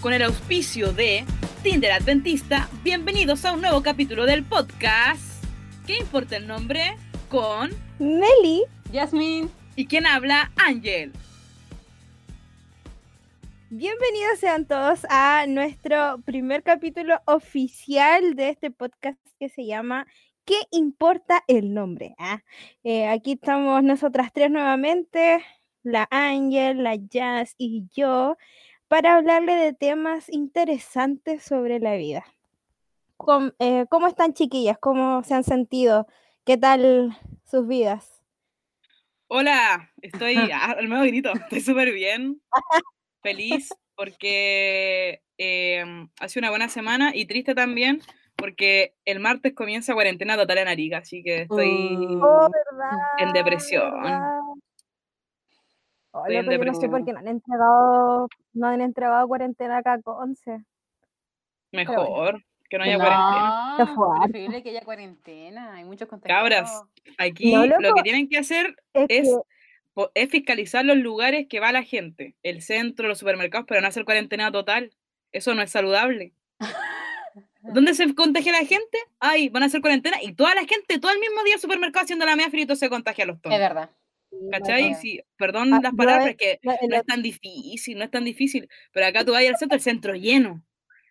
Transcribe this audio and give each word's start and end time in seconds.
con 0.00 0.12
el 0.12 0.22
auspicio 0.22 0.92
de 0.92 1.24
Tinder 1.62 1.90
Adventista, 1.90 2.68
bienvenidos 2.84 3.44
a 3.44 3.52
un 3.52 3.60
nuevo 3.60 3.82
capítulo 3.82 4.26
del 4.26 4.44
podcast. 4.44 5.44
¿Qué 5.86 5.96
importa 5.96 6.36
el 6.36 6.46
nombre? 6.46 6.96
Con 7.28 7.70
Nelly, 7.98 8.64
Yasmin. 8.92 9.50
¿Y 9.74 9.86
quién 9.86 10.06
habla? 10.06 10.52
Ángel. 10.56 11.12
Bienvenidos 13.70 14.38
sean 14.38 14.66
todos 14.66 15.04
a 15.10 15.46
nuestro 15.48 16.20
primer 16.24 16.62
capítulo 16.62 17.20
oficial 17.26 18.34
de 18.34 18.50
este 18.50 18.70
podcast 18.70 19.18
que 19.40 19.48
se 19.48 19.66
llama 19.66 20.06
¿Qué 20.44 20.58
importa 20.70 21.42
el 21.48 21.74
nombre? 21.74 22.14
Ah, 22.18 22.42
eh, 22.84 23.08
aquí 23.08 23.32
estamos 23.32 23.82
nosotras 23.82 24.32
tres 24.32 24.50
nuevamente, 24.50 25.44
la 25.82 26.06
Ángel, 26.10 26.84
la 26.84 26.94
Jazz 26.94 27.54
y 27.58 27.84
yo, 27.92 28.36
para 28.88 29.16
hablarle 29.16 29.54
de 29.54 29.72
temas 29.74 30.28
interesantes 30.30 31.42
sobre 31.42 31.78
la 31.78 31.94
vida. 31.94 32.24
¿Cómo, 33.16 33.52
eh, 33.58 33.86
¿Cómo 33.90 34.06
están 34.06 34.32
chiquillas? 34.32 34.78
¿Cómo 34.78 35.22
se 35.22 35.34
han 35.34 35.44
sentido? 35.44 36.06
¿Qué 36.44 36.56
tal 36.56 37.16
sus 37.44 37.66
vidas? 37.66 38.22
Hola, 39.28 39.90
estoy 40.00 40.36
al 40.52 40.88
nuevo 40.88 41.04
grito, 41.04 41.32
estoy 41.34 41.60
súper 41.60 41.92
bien, 41.92 42.40
feliz 43.22 43.68
porque 43.94 45.22
eh, 45.36 45.84
ha 46.20 46.28
sido 46.28 46.40
una 46.42 46.50
buena 46.50 46.68
semana 46.68 47.14
y 47.14 47.26
triste 47.26 47.54
también 47.54 48.00
porque 48.36 48.94
el 49.04 49.18
martes 49.18 49.52
comienza 49.52 49.94
cuarentena 49.94 50.36
total 50.36 50.58
en 50.58 50.68
Arica, 50.68 50.98
así 50.98 51.22
que 51.24 51.42
estoy 51.42 51.98
Oh, 52.22 52.48
en 53.18 53.32
depresión. 53.32 54.00
¿verdad? 54.00 54.37
Pero 56.26 56.50
yo 56.50 56.64
no 56.64 56.74
sé 56.74 56.88
por 56.88 57.04
qué 57.04 57.12
no 57.12 57.18
han 57.18 57.28
entregado, 57.28 58.28
no 58.54 58.66
han 58.66 58.80
entregado 58.80 59.28
cuarentena 59.28 59.78
acá 59.78 60.00
con 60.02 60.30
11. 60.30 60.64
Mejor 61.72 62.42
que 62.68 62.78
no 62.78 62.84
haya 62.84 62.98
no, 62.98 63.04
cuarentena. 63.04 63.94
Fuerte. 63.94 64.22
preferible 64.24 64.62
que 64.62 64.70
haya 64.70 64.84
cuarentena. 64.84 65.74
Hay 65.74 65.84
muchos 65.84 66.08
contagios. 66.08 66.38
Cabras, 66.38 66.82
aquí 67.18 67.52
No, 67.52 67.66
lo 67.66 67.78
loco, 67.80 67.96
que 67.96 68.02
tienen 68.02 68.28
que 68.28 68.38
hacer 68.38 68.74
Es 68.92 69.06
es, 69.08 69.28
que, 69.94 70.08
es 70.14 70.30
fiscalizar 70.30 70.84
los 70.84 70.96
lugares 70.96 71.46
que 71.48 71.60
va 71.60 71.72
la 71.72 71.82
gente, 71.82 72.36
el 72.42 72.62
centro, 72.62 73.08
los 73.08 73.18
supermercados, 73.18 73.66
pero 73.68 73.80
no 73.80 73.88
hacer 73.88 74.04
cuarentena 74.04 74.52
total. 74.52 74.92
Eso 75.32 75.54
no 75.54 75.62
es 75.62 75.70
saludable. 75.70 76.32
¿Dónde 77.62 77.94
se 77.94 78.14
contagia 78.14 78.52
la 78.52 78.66
gente? 78.66 78.98
Ay, 79.18 79.48
van 79.48 79.62
a 79.62 79.66
hacer 79.66 79.80
cuarentena 79.80 80.22
y 80.22 80.32
toda 80.32 80.54
la 80.54 80.64
gente, 80.64 80.98
todo 80.98 81.12
el 81.12 81.18
mismo 81.18 81.42
día 81.44 81.54
al 81.54 81.60
supermercado 81.60 82.04
haciendo 82.04 82.24
la 82.24 82.36
media 82.36 82.50
frito 82.50 82.76
se 82.76 82.88
contagia 82.88 83.24
a 83.24 83.26
los 83.26 83.36
Es 83.36 83.42
tontos. 83.42 83.58
verdad. 83.58 83.90
Sí, 84.30 84.36
¿Cachai? 84.52 84.94
Sí, 84.94 85.20
perdón 85.36 85.72
Ah, 85.74 85.80
las 85.82 85.94
palabras, 85.94 86.28
es 86.28 86.36
que 86.36 86.58
la- 86.62 86.78
no 86.88 86.96
es 86.96 87.04
tan 87.06 87.22
difícil, 87.22 87.98
no 87.98 88.04
es 88.04 88.10
tan 88.10 88.24
difícil. 88.24 88.68
Pero 88.92 89.06
acá 89.06 89.24
tú 89.24 89.32
vas 89.32 89.44
al 89.46 89.56
centro, 89.56 89.76
el 89.76 89.82
centro 89.82 90.14
lleno. 90.14 90.62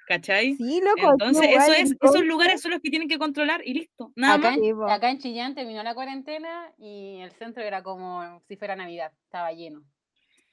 ¿Cachai? 0.08 0.54
sí, 0.56 0.80
loco, 0.82 1.12
Entonces, 1.12 1.50
eso 1.50 1.74
es, 1.74 1.92
en 1.92 1.98
esos 2.02 2.24
lugares 2.24 2.62
son 2.62 2.72
los 2.72 2.80
que 2.80 2.90
tienen 2.90 3.10
que 3.10 3.18
controlar 3.20 3.62
y 3.66 3.74
listo. 3.74 4.14
Nada 4.16 4.36
Acá 4.36 4.48
más. 4.52 4.58
en, 4.58 4.64
Sí, 4.64 4.72
acá 4.88 5.10
en 5.10 5.18
Chillán 5.20 5.54
terminó 5.54 5.84
la 5.84 5.94
cuarentena 5.96 6.72
y 6.78 7.20
el 7.20 7.32
centro 7.34 7.62
era 7.62 7.84
como 7.84 8.42
si 8.48 8.56
fuera 8.56 8.78
Navidad. 8.78 9.12
Estaba 9.26 9.52
lleno. 9.52 9.84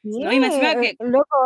No, 0.02 0.32
y 0.32 0.40
me 0.40 0.50
sí, 0.50 0.60
que- 0.60 0.96
loco, 0.98 1.36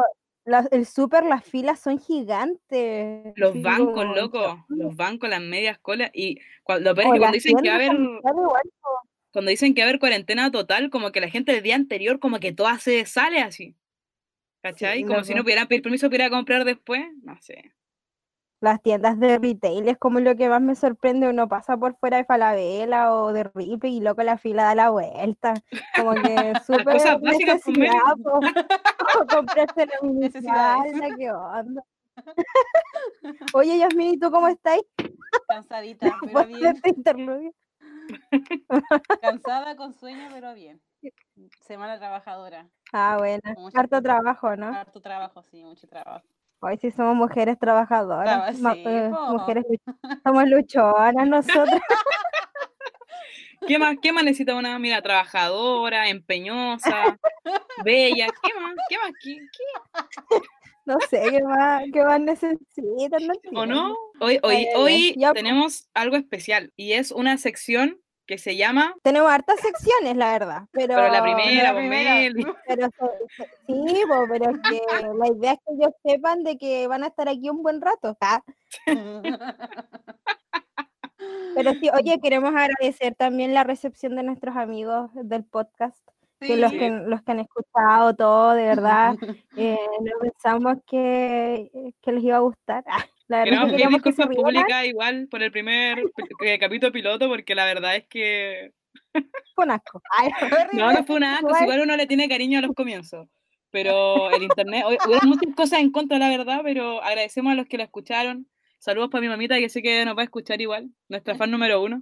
las- 0.46 0.72
el 0.72 0.86
súper, 0.86 1.24
las 1.24 1.44
filas 1.44 1.80
son 1.80 1.98
gigantes. 1.98 3.34
Los 3.36 3.50
así 3.50 3.60
bancos, 3.60 4.06
loco, 4.16 4.64
los 4.68 4.96
bancos, 4.96 5.28
las 5.28 5.42
medias 5.42 5.78
colas. 5.78 6.10
Y 6.14 6.38
cua- 6.64 6.78
lo 6.80 6.94
peor 6.94 7.08
es 7.08 7.12
que 7.12 7.18
cuando 7.18 7.34
dicen 7.34 7.56
que 7.58 7.68
va 7.68 7.74
a 7.74 7.76
haber. 7.76 7.90
Cuando 9.38 9.50
dicen 9.50 9.72
que 9.72 9.82
va 9.82 9.86
a 9.86 9.90
haber 9.90 10.00
cuarentena 10.00 10.50
total, 10.50 10.90
como 10.90 11.12
que 11.12 11.20
la 11.20 11.30
gente 11.30 11.52
del 11.52 11.62
día 11.62 11.76
anterior, 11.76 12.18
como 12.18 12.40
que 12.40 12.52
toda 12.52 12.76
se 12.80 13.06
sale 13.06 13.38
así. 13.38 13.76
¿Cachai? 14.64 14.98
Sí, 14.98 15.04
como 15.04 15.22
si 15.22 15.32
no 15.32 15.44
pudieran 15.44 15.68
pedir 15.68 15.80
permiso 15.80 16.10
para 16.10 16.24
ir 16.24 16.32
a 16.32 16.36
comprar 16.36 16.64
después. 16.64 17.06
No 17.22 17.36
sé. 17.40 17.72
Las 18.60 18.82
tiendas 18.82 19.20
de 19.20 19.38
retail 19.38 19.88
es 19.88 19.96
como 19.96 20.18
lo 20.18 20.34
que 20.34 20.48
más 20.48 20.60
me 20.60 20.74
sorprende. 20.74 21.28
Uno 21.28 21.46
pasa 21.46 21.76
por 21.76 21.96
fuera 21.98 22.16
de 22.16 22.24
Falabella 22.24 23.14
o 23.14 23.32
de 23.32 23.44
Ripe 23.44 23.86
y 23.86 24.00
loco 24.00 24.24
la 24.24 24.38
fila 24.38 24.64
da 24.64 24.74
la 24.74 24.90
vuelta. 24.90 25.54
Como 25.94 26.14
que 26.14 26.54
súper 26.66 26.96
necesidad, 27.22 28.16
po. 28.20 28.40
O 29.20 29.26
comprarse 29.28 29.86
la 29.86 30.00
minifalda, 30.02 31.16
¿qué 31.16 31.30
onda? 31.30 31.84
Oye, 33.54 33.78
Yasmin, 33.78 34.14
¿y 34.14 34.18
tú 34.18 34.32
cómo 34.32 34.48
estás? 34.48 34.80
Cansadita, 35.46 36.12
pero 36.26 36.44
bien. 36.44 36.66
este 36.74 36.88
interludio. 36.88 37.54
Cansada 39.20 39.76
con 39.76 39.92
sueño, 39.92 40.28
pero 40.32 40.54
bien. 40.54 40.80
Semana 41.66 41.98
trabajadora. 41.98 42.68
Ah, 42.92 43.16
bueno, 43.18 43.40
Con 43.54 43.62
mucha 43.64 43.80
harto 43.80 44.02
trabajo, 44.02 44.56
¿no? 44.56 44.68
Harto 44.68 45.00
trabajo, 45.00 45.42
sí, 45.42 45.62
mucho 45.62 45.86
trabajo. 45.86 46.26
Hoy 46.60 46.76
sí 46.78 46.90
somos 46.90 47.14
mujeres 47.14 47.58
trabajadoras, 47.58 48.56
sí, 48.56 48.62
eh, 48.84 49.10
mujeres 49.28 49.64
luch- 49.64 49.80
somos 50.24 50.48
luchonas 50.48 51.28
nosotros. 51.28 51.80
¿Qué 53.66 53.78
más, 53.78 53.96
¿Qué 54.00 54.12
más 54.12 54.24
necesita 54.24 54.54
una 54.54 54.78
mira 54.78 55.02
trabajadora, 55.02 56.08
empeñosa, 56.08 57.18
bella? 57.84 58.26
¿Qué 58.42 58.54
más? 58.60 58.74
¿Qué 58.88 58.98
más? 58.98 59.12
¿Qué, 59.22 59.36
qué? 59.52 59.64
No 60.88 60.98
sé 61.10 61.22
qué 61.30 61.42
más, 61.42 61.84
qué 61.92 62.02
más 62.02 62.18
necesitan, 62.18 63.26
no 63.52 63.60
¿O 63.60 63.66
no? 63.66 63.94
Hoy, 64.20 64.40
hoy, 64.42 64.66
hoy 64.74 65.14
ya, 65.18 65.32
pues. 65.32 65.42
tenemos 65.42 65.90
algo 65.92 66.16
especial 66.16 66.72
y 66.76 66.92
es 66.94 67.12
una 67.12 67.36
sección 67.36 68.00
que 68.24 68.38
se 68.38 68.56
llama, 68.56 68.94
Tenemos 69.02 69.30
hartas 69.30 69.60
secciones, 69.60 70.16
la 70.16 70.32
verdad, 70.32 70.62
pero, 70.72 70.94
pero 70.94 71.12
la 71.12 71.22
primera, 71.22 71.62
la 71.62 71.72
pues, 71.72 71.82
primera. 71.82 72.54
Pero 72.66 72.88
so- 72.98 73.12
sí, 73.66 74.02
pero 74.28 74.52
que 74.62 74.80
la 75.14 75.28
idea 75.28 75.52
es 75.52 75.58
que 75.58 75.74
ellos 75.74 75.92
sepan 76.02 76.42
de 76.42 76.56
que 76.56 76.86
van 76.86 77.04
a 77.04 77.08
estar 77.08 77.28
aquí 77.28 77.50
un 77.50 77.62
buen 77.62 77.82
rato. 77.82 78.16
ah, 78.22 78.42
Pero 81.54 81.72
sí, 81.74 81.90
oye, 81.92 82.18
queremos 82.22 82.54
agradecer 82.54 83.14
también 83.14 83.52
la 83.52 83.64
recepción 83.64 84.16
de 84.16 84.22
nuestros 84.22 84.56
amigos 84.56 85.10
del 85.14 85.44
podcast, 85.44 85.98
que 86.40 86.56
los 86.56 86.70
Sí. 86.70 86.78
que 86.78 86.90
los 86.90 87.22
que 87.22 87.32
han 87.32 87.40
escuchado 87.40 88.14
todo, 88.14 88.52
de 88.54 88.64
verdad, 88.64 89.14
eh, 89.56 89.78
no 90.00 90.12
pensamos 90.20 90.76
que, 90.86 91.70
que 92.00 92.12
les 92.12 92.24
iba 92.24 92.36
a 92.36 92.40
gustar. 92.40 92.84
La 93.28 93.44
verdad 93.44 93.68
Queremos 93.70 94.00
que 94.02 94.10
que 94.10 94.16
rieran, 94.26 94.34
públicas 94.36 94.84
igual 94.86 95.28
por 95.30 95.42
el 95.42 95.52
primer 95.52 96.02
eh, 96.42 96.58
capítulo 96.58 96.90
piloto 96.90 97.28
porque 97.28 97.54
la 97.54 97.66
verdad 97.66 97.94
es 97.96 98.06
que 98.06 98.72
fue 99.54 99.64
un 99.66 99.70
asco. 99.72 100.00
Ay, 100.18 100.30
no, 100.72 100.90
no 100.92 101.04
fue 101.04 101.16
una 101.16 101.34
asco, 101.34 101.50
Igual- 101.50 101.82
uno 101.82 101.94
le 101.96 102.06
tiene 102.06 102.26
cariño 102.28 102.58
a 102.58 102.62
los 102.62 102.74
comienzos. 102.74 103.28
Pero 103.70 104.30
el 104.30 104.42
internet, 104.42 104.82
hubo 104.86 105.18
muchas 105.28 105.54
cosas 105.54 105.80
en 105.80 105.90
contra, 105.92 106.18
la 106.18 106.30
verdad, 106.30 106.60
pero 106.64 107.02
agradecemos 107.02 107.52
a 107.52 107.54
los 107.54 107.66
que 107.66 107.76
lo 107.76 107.82
escucharon. 107.82 108.48
Saludos 108.78 109.10
para 109.10 109.20
mi 109.20 109.28
mamita 109.28 109.58
que 109.58 109.68
sé 109.68 109.82
que 109.82 110.06
nos 110.06 110.16
va 110.16 110.22
a 110.22 110.24
escuchar 110.24 110.58
igual, 110.62 110.88
nuestra 111.10 111.34
fan 111.34 111.50
número 111.50 111.82
uno. 111.82 112.00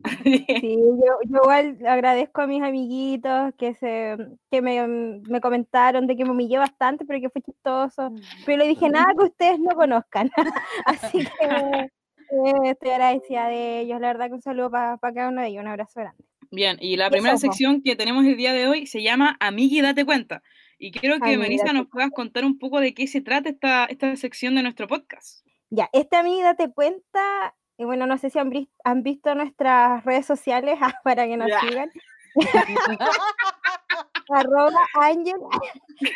Sí, 0.60 0.76
yo, 0.76 1.18
yo 1.28 1.40
igual 1.42 1.78
agradezco 1.86 2.42
a 2.42 2.46
mis 2.46 2.62
amiguitos 2.62 3.52
que 3.56 3.74
se 3.74 4.16
que 4.50 4.62
me, 4.62 4.86
me 4.86 5.40
comentaron 5.40 6.06
de 6.06 6.16
que 6.16 6.24
me 6.24 6.30
humillé 6.30 6.58
bastante, 6.58 7.04
pero 7.04 7.20
que 7.20 7.30
fue 7.30 7.42
chistoso. 7.42 8.12
Pero 8.44 8.58
le 8.58 8.68
dije 8.68 8.88
nada 8.88 9.12
que 9.16 9.24
ustedes 9.26 9.58
no 9.60 9.74
conozcan. 9.74 10.30
Así 10.86 11.18
que 11.18 11.90
eh, 12.32 12.52
estoy 12.64 12.90
agradecida 12.90 13.48
de 13.48 13.80
ellos. 13.80 14.00
La 14.00 14.08
verdad 14.08 14.28
que 14.28 14.34
un 14.34 14.42
saludo 14.42 14.70
para 14.70 14.98
cada 14.98 15.28
uno 15.28 15.42
de 15.42 15.48
ellos, 15.48 15.62
un 15.62 15.68
abrazo 15.68 16.00
grande. 16.00 16.24
Bien, 16.50 16.76
y 16.80 16.96
la 16.96 17.08
primera 17.08 17.34
po. 17.34 17.40
sección 17.40 17.82
que 17.82 17.96
tenemos 17.96 18.24
el 18.26 18.36
día 18.36 18.52
de 18.52 18.68
hoy 18.68 18.86
se 18.86 19.02
llama 19.02 19.36
Amigui, 19.40 19.80
date 19.80 20.04
cuenta. 20.04 20.42
Y 20.78 20.90
quiero 20.90 21.18
que 21.18 21.34
Amigui, 21.34 21.42
Melissa 21.42 21.64
date 21.64 21.78
nos 21.78 21.88
puedas 21.88 22.10
contar 22.10 22.44
un 22.44 22.58
poco 22.58 22.80
de 22.80 22.92
qué 22.92 23.06
se 23.06 23.20
trata 23.20 23.48
esta, 23.48 23.86
esta 23.86 24.16
sección 24.16 24.54
de 24.54 24.62
nuestro 24.62 24.86
podcast. 24.86 25.46
Ya, 25.70 25.88
esta 25.92 26.20
amiga 26.20 26.54
te 26.54 26.70
cuenta, 26.70 27.54
y 27.82 27.84
bueno, 27.84 28.06
no 28.06 28.16
sé 28.16 28.30
si 28.30 28.38
han, 28.38 28.52
han 28.84 29.02
visto 29.02 29.34
nuestras 29.34 30.04
redes 30.04 30.24
sociales 30.24 30.78
ah, 30.80 30.94
para 31.04 31.26
que 31.26 31.36
nos 31.36 31.48
Ya. 31.48 31.60
sigan. 31.60 31.90
arroba 34.28 34.80
Ángel. 34.94 35.34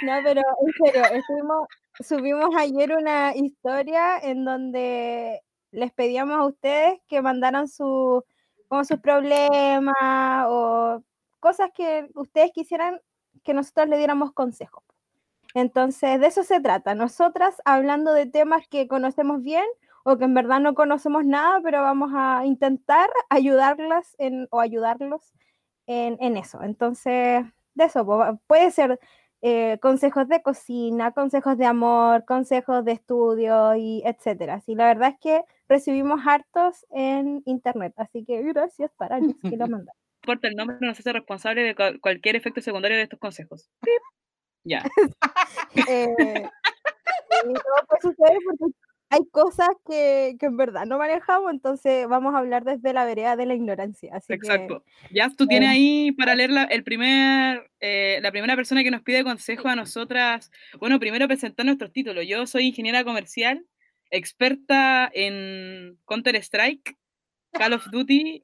No, 0.02 0.12
pero 0.22 0.42
en 0.64 0.72
serio, 0.84 1.04
estuvimos, 1.12 1.68
subimos 1.98 2.54
ayer 2.56 2.96
una 2.96 3.34
historia 3.34 4.16
en 4.18 4.44
donde 4.44 5.42
les 5.72 5.92
pedíamos 5.92 6.36
a 6.38 6.46
ustedes 6.46 7.00
que 7.08 7.20
mandaran 7.20 7.66
su, 7.66 8.24
como 8.68 8.84
sus 8.84 9.00
problemas 9.00 10.46
o 10.46 11.02
cosas 11.40 11.70
que 11.74 12.08
ustedes 12.14 12.52
quisieran 12.52 13.00
que 13.42 13.54
nosotros 13.54 13.88
le 13.88 13.98
diéramos 13.98 14.32
consejos. 14.32 14.84
Entonces, 15.54 16.20
de 16.20 16.28
eso 16.28 16.44
se 16.44 16.60
trata. 16.60 16.94
Nosotras 16.94 17.60
hablando 17.64 18.12
de 18.12 18.26
temas 18.26 18.68
que 18.68 18.86
conocemos 18.86 19.42
bien 19.42 19.66
o 20.08 20.16
que 20.18 20.24
en 20.24 20.34
verdad 20.34 20.60
no 20.60 20.74
conocemos 20.74 21.24
nada, 21.24 21.60
pero 21.64 21.82
vamos 21.82 22.12
a 22.14 22.46
intentar 22.46 23.10
ayudarlas 23.28 24.14
en, 24.18 24.46
o 24.50 24.60
ayudarlos 24.60 25.34
en, 25.88 26.16
en 26.20 26.36
eso. 26.36 26.62
Entonces, 26.62 27.44
de 27.74 27.84
eso 27.84 28.06
puede 28.46 28.70
ser 28.70 29.00
eh, 29.42 29.78
consejos 29.82 30.28
de 30.28 30.42
cocina, 30.42 31.10
consejos 31.10 31.58
de 31.58 31.66
amor, 31.66 32.24
consejos 32.24 32.84
de 32.84 32.92
estudio 32.92 33.74
y 33.74 34.02
etcétera. 34.06 34.60
Sí, 34.60 34.76
la 34.76 34.86
verdad 34.86 35.10
es 35.10 35.18
que 35.20 35.42
recibimos 35.68 36.20
hartos 36.24 36.86
en 36.90 37.42
internet, 37.44 37.92
así 37.96 38.24
que 38.24 38.42
gracias 38.42 38.92
para 38.96 39.18
los 39.18 39.34
que 39.42 39.56
lo 39.56 39.66
mandaron. 39.68 39.86
No 39.86 40.32
importa 40.32 40.48
el 40.48 40.54
nombre, 40.54 40.76
no 40.80 40.94
se 40.94 41.00
hace 41.02 41.12
responsable 41.12 41.62
de 41.62 41.74
cual- 41.74 42.00
cualquier 42.00 42.36
efecto 42.36 42.60
secundario 42.60 42.96
de 42.96 43.02
estos 43.04 43.18
consejos. 43.18 43.68
Pip. 43.80 44.02
Ya. 44.64 44.82
Eh, 45.90 46.48
Sí, 47.42 47.52
todo 47.52 47.86
puede 47.86 48.00
suceder 48.00 48.38
porque 48.58 48.72
hay 49.10 49.20
cosas 49.30 49.68
que, 49.88 50.36
que 50.38 50.46
en 50.46 50.56
verdad 50.56 50.86
no 50.86 50.98
manejamos, 50.98 51.52
entonces 51.52 52.08
vamos 52.08 52.34
a 52.34 52.38
hablar 52.38 52.64
desde 52.64 52.92
la 52.92 53.04
vereda 53.04 53.36
de 53.36 53.46
la 53.46 53.54
ignorancia. 53.54 54.14
Así 54.14 54.28
que, 54.28 54.34
Exacto. 54.34 54.84
Ya 55.10 55.30
tú 55.30 55.46
tienes 55.46 55.68
eh, 55.68 55.72
ahí 55.72 56.12
para 56.12 56.34
leer 56.34 56.50
la, 56.50 56.64
el 56.64 56.82
primer, 56.84 57.70
eh, 57.80 58.18
la 58.22 58.30
primera 58.30 58.56
persona 58.56 58.82
que 58.82 58.90
nos 58.90 59.02
pide 59.02 59.24
consejo 59.24 59.68
a 59.68 59.76
nosotras. 59.76 60.50
Bueno, 60.78 60.98
primero 60.98 61.28
presentar 61.28 61.66
nuestros 61.66 61.92
títulos. 61.92 62.26
Yo 62.26 62.46
soy 62.46 62.66
ingeniera 62.66 63.04
comercial, 63.04 63.64
experta 64.10 65.10
en 65.12 65.98
Counter-Strike, 66.06 66.96
Call 67.52 67.72
of 67.74 67.86
Duty 67.90 68.42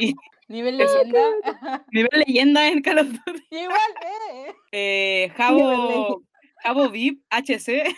y 0.00 0.14
Nivel 0.48 0.78
leyenda. 0.78 1.20
nivel 1.92 2.24
leyenda 2.26 2.68
en 2.68 2.80
Call 2.80 2.98
of 3.00 3.08
Duty. 3.08 3.44
Igual, 3.50 3.92
eh. 4.02 4.54
Eh, 4.72 5.32
Jabo, 5.36 6.22
Jabo 6.62 6.88
VIP, 6.90 7.22
HC. 7.30 7.94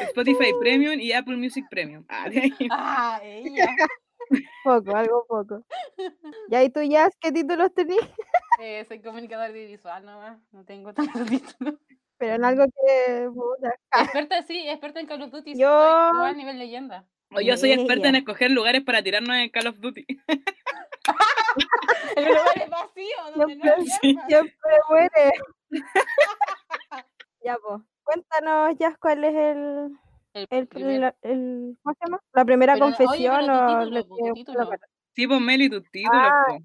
Spotify 0.00 0.52
Premium 0.60 0.98
y 0.98 1.12
Apple 1.12 1.36
Music 1.36 1.64
Premium. 1.70 2.04
Ah, 2.08 2.28
de 2.28 2.40
ahí. 2.40 2.52
Ah, 2.70 3.20
ella. 3.22 3.68
poco, 4.64 4.96
algo 4.96 5.24
poco. 5.28 5.64
¿Y 6.48 6.54
ahí 6.54 6.70
tú, 6.70 6.82
Jazz, 6.82 7.14
qué 7.20 7.30
títulos 7.30 7.72
tenías? 7.74 8.04
Eh, 8.60 8.84
soy 8.88 9.00
comunicador 9.00 9.46
audiovisual 9.50 10.04
nomás. 10.04 10.38
No 10.50 10.64
tengo 10.64 10.92
tantos 10.94 11.26
títulos. 11.26 11.74
Pero 12.18 12.34
en 12.34 12.44
algo 12.44 12.64
que... 12.64 13.28
Experta, 14.00 14.42
sí, 14.44 14.66
experta 14.68 15.00
en 15.00 15.06
Call 15.06 15.22
of 15.22 15.30
Duty. 15.30 15.54
Yo- 15.56 15.68
a 15.68 16.32
nivel 16.32 16.58
leyenda. 16.58 17.06
O 17.34 17.40
yo 17.40 17.56
soy 17.56 17.72
experta 17.72 18.08
en 18.08 18.14
escoger 18.16 18.50
lugares 18.50 18.82
para 18.82 19.02
tirarnos 19.02 19.36
en 19.36 19.50
Call 19.50 19.66
of 19.66 19.78
Duty. 19.80 20.06
El 22.16 22.24
lugar 22.24 22.46
es 22.56 22.70
vacío, 22.70 23.16
donde 23.36 23.56
no 23.56 23.64
hay 23.74 23.86
Siempre- 23.86 24.10
armas. 24.10 24.26
Siempre 24.28 24.70
muere. 24.88 25.32
ya, 27.44 27.56
pues. 27.58 27.82
Cuéntanos, 28.06 28.76
Jazz, 28.78 28.96
cuál 28.98 29.24
es 29.24 29.34
el, 29.34 29.90
El 30.34 30.46
el, 30.50 30.66
primer- 30.68 31.00
la- 31.00 31.16
el- 31.22 31.76
¿cómo 31.82 31.94
se 31.98 32.06
llama? 32.06 32.20
La 32.32 32.44
primera 32.44 32.72
Pero, 32.74 32.86
oye, 32.86 32.96
confesión 32.96 33.36
pero 33.40 33.56
tu 33.56 33.62
o 33.64 33.66
título, 33.68 33.90
lo 33.90 34.06
po, 34.06 34.16
tu 34.16 34.24
que- 34.24 34.32
título. 34.32 34.70
Sí, 35.14 35.26
pues 35.26 35.40
Meli. 35.40 35.70
Ah. 36.12 36.58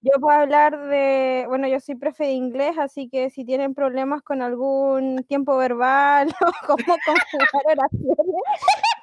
Yo 0.00 0.12
puedo 0.20 0.38
hablar 0.38 0.78
de, 0.88 1.44
bueno, 1.48 1.66
yo 1.66 1.80
soy 1.80 1.96
profe 1.96 2.22
de 2.26 2.30
inglés, 2.30 2.78
así 2.78 3.08
que 3.08 3.30
si 3.30 3.44
tienen 3.44 3.74
problemas 3.74 4.22
con 4.22 4.42
algún 4.42 5.24
tiempo 5.28 5.56
verbal 5.56 6.28
o 6.40 6.52
cómo 6.66 6.96
conjugar 7.04 7.62
oraciones, 7.66 8.42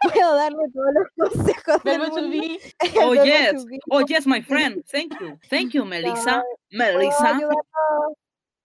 puedo 0.14 0.36
darle 0.36 0.64
todos 0.74 0.94
los 0.94 1.08
consejos 1.34 1.84
del 1.84 2.00
mundo. 2.00 2.30
be. 2.30 2.60
Oh, 3.04 3.14
yes. 3.14 3.66
Oh, 3.92 4.02
yes, 4.08 4.26
my 4.26 4.42
friend. 4.42 4.86
Thank 4.90 5.20
you. 5.20 5.38
Thank 5.50 5.72
you, 5.74 5.84
Melissa. 5.84 6.42
Puedo 6.72 6.98
Melissa. 6.98 7.40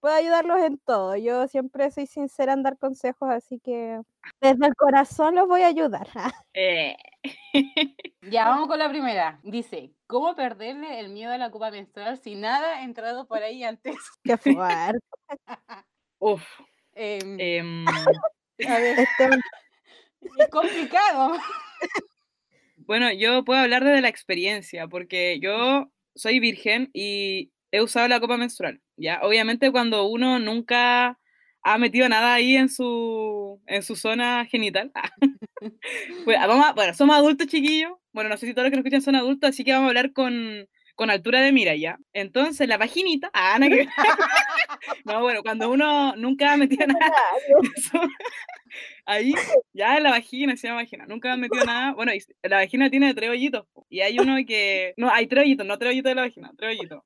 Puedo 0.01 0.15
ayudarlos 0.15 0.61
en 0.61 0.79
todo. 0.79 1.17
Yo 1.17 1.47
siempre 1.49 1.91
soy 1.91 2.07
sincera 2.07 2.53
en 2.55 2.63
dar 2.63 2.79
consejos, 2.79 3.29
así 3.31 3.61
que 3.61 4.01
desde 4.41 4.67
el 4.67 4.75
corazón 4.75 5.35
los 5.35 5.47
voy 5.49 5.63
a 5.63 5.69
ayudar. 5.69 6.09
Eh, 6.55 6.97
Ya, 8.23 8.49
vamos 8.49 8.69
con 8.69 8.79
la 8.79 8.89
primera. 8.89 9.41
Dice, 9.43 9.93
¿cómo 10.07 10.35
perderle 10.35 11.01
el 11.01 11.09
miedo 11.11 11.33
a 11.33 11.39
la 11.39 11.51
copa 11.51 11.71
menstrual 11.71 12.19
si 12.19 12.35
nada 12.35 12.77
ha 12.79 12.83
entrado 12.85 13.27
por 13.27 13.43
ahí 13.43 13.63
antes? 13.65 13.97
Qué 14.25 14.37
fuerte. 14.37 14.99
uf. 16.19 16.43
Em, 16.95 17.39
em, 17.41 17.89
a 17.89 18.79
ver, 18.79 18.99
Este, 18.99 19.31
es 20.39 20.49
complicado. 20.51 21.33
bueno, 22.77 23.13
yo 23.13 23.45
puedo 23.45 23.61
hablar 23.61 23.85
desde 23.85 24.01
la 24.03 24.09
experiencia, 24.09 24.87
porque 24.89 25.39
yo 25.41 25.91
soy 26.15 26.41
virgen 26.41 26.91
y 26.93 27.53
he 27.73 27.81
usado 27.83 28.09
la 28.09 28.21
copa 28.21 28.37
menstrual. 28.37 28.81
Ya, 28.97 29.21
obviamente 29.23 29.71
cuando 29.73 30.05
uno 30.07 30.39
nunca 30.39 31.19
ha 31.63 31.79
metido 31.79 32.09
nada 32.09 32.35
ahí 32.35 32.57
en 32.57 32.69
su, 32.71 33.61
en 33.67 33.83
su 33.83 33.97
zona 33.97 34.47
genital. 34.47 34.93
Pues, 36.25 36.39
vamos 36.41 36.67
a- 36.67 36.73
bueno, 36.73 36.95
somos 36.95 37.17
adultos, 37.17 37.47
chiquillos. 37.49 37.93
Bueno, 38.13 38.31
no 38.31 38.37
sé 38.39 38.47
si 38.47 38.55
todos 38.55 38.65
los 38.65 38.71
que 38.71 38.77
nos 38.77 38.85
escuchan 38.87 39.03
son 39.03 39.15
adultos, 39.17 39.51
así 39.51 39.63
que 39.65 39.73
vamos 39.73 39.87
a 39.87 39.89
hablar 39.89 40.13
con, 40.13 40.67
con 40.95 41.11
altura 41.11 41.41
de 41.43 41.53
mira 41.53 41.75
ya. 41.77 41.99
Entonces, 42.15 42.67
la 42.67 42.79
vaginita. 42.79 43.31
Ah, 43.35 43.59
nada 43.59 43.71
que 43.77 43.87
no, 45.05 45.21
bueno, 45.21 45.43
cuando 45.43 45.71
uno 45.71 46.17
nunca 46.17 46.53
ha 46.53 46.57
metido 46.57 46.87
nada. 46.87 47.13
Ahí, 49.07 49.33
ya 49.73 49.97
en 49.97 50.03
la 50.05 50.11
vagina, 50.11 50.57
se 50.57 50.69
llama 50.69 50.83
vagina. 50.83 51.07
Nunca 51.07 51.33
ha 51.33 51.37
metido 51.37 51.65
nada. 51.65 51.93
Bueno, 51.95 52.13
la 52.43 52.57
vagina 52.57 52.91
tiene 52.91 53.13
tres 53.15 53.31
hoyitos. 53.31 53.67
Y 53.89 54.01
hay 54.01 54.19
uno 54.19 54.37
que. 54.47 54.95
No, 54.97 55.11
hay 55.11 55.27
tres 55.27 55.45
hoyitos, 55.45 55.67
no 55.67 55.79
tres 55.79 55.91
hoyitos 55.91 56.11
de 56.11 56.15
la 56.15 56.23
vagina, 56.23 56.53
tres 56.57 56.79
hoyitos. 56.79 57.03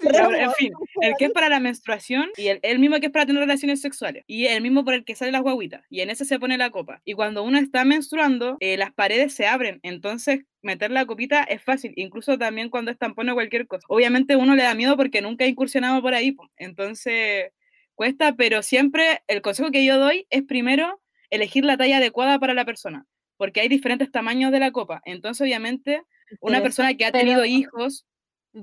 Pero, 0.00 0.34
en 0.34 0.52
fin, 0.52 0.72
el 1.00 1.14
que 1.18 1.26
es 1.26 1.30
para 1.32 1.48
la 1.48 1.60
menstruación 1.60 2.30
y 2.36 2.48
el, 2.48 2.60
el 2.62 2.78
mismo 2.78 2.98
que 3.00 3.06
es 3.06 3.12
para 3.12 3.26
tener 3.26 3.40
relaciones 3.40 3.80
sexuales 3.80 4.24
y 4.26 4.46
el 4.46 4.62
mismo 4.62 4.84
por 4.84 4.94
el 4.94 5.04
que 5.04 5.14
salen 5.14 5.32
las 5.32 5.42
guaguitas 5.42 5.84
y 5.90 6.00
en 6.00 6.10
ese 6.10 6.24
se 6.24 6.38
pone 6.38 6.58
la 6.58 6.70
copa. 6.70 7.00
Y 7.04 7.14
cuando 7.14 7.42
uno 7.42 7.58
está 7.58 7.84
menstruando, 7.84 8.56
eh, 8.60 8.76
las 8.76 8.92
paredes 8.92 9.34
se 9.34 9.46
abren, 9.46 9.80
entonces 9.82 10.40
meter 10.62 10.90
la 10.90 11.06
copita 11.06 11.42
es 11.44 11.62
fácil, 11.62 11.92
incluso 11.96 12.38
también 12.38 12.70
cuando 12.70 12.90
es 12.90 12.98
tampón 12.98 13.28
o 13.28 13.34
cualquier 13.34 13.66
cosa. 13.66 13.84
Obviamente 13.88 14.36
uno 14.36 14.54
le 14.54 14.62
da 14.62 14.74
miedo 14.74 14.96
porque 14.96 15.22
nunca 15.22 15.44
ha 15.44 15.48
incursionado 15.48 16.00
por 16.02 16.14
ahí, 16.14 16.36
entonces 16.56 17.52
cuesta, 17.94 18.34
pero 18.34 18.62
siempre 18.62 19.22
el 19.26 19.42
consejo 19.42 19.70
que 19.70 19.84
yo 19.84 19.98
doy 19.98 20.26
es 20.30 20.42
primero 20.42 21.00
elegir 21.30 21.64
la 21.64 21.76
talla 21.76 21.98
adecuada 21.98 22.38
para 22.38 22.54
la 22.54 22.64
persona, 22.64 23.06
porque 23.36 23.60
hay 23.60 23.68
diferentes 23.68 24.10
tamaños 24.10 24.52
de 24.52 24.60
la 24.60 24.70
copa. 24.70 25.02
Entonces, 25.04 25.40
obviamente, 25.40 26.02
una 26.40 26.62
persona 26.62 26.94
que 26.94 27.04
ha 27.04 27.12
tenido 27.12 27.44
hijos 27.44 28.06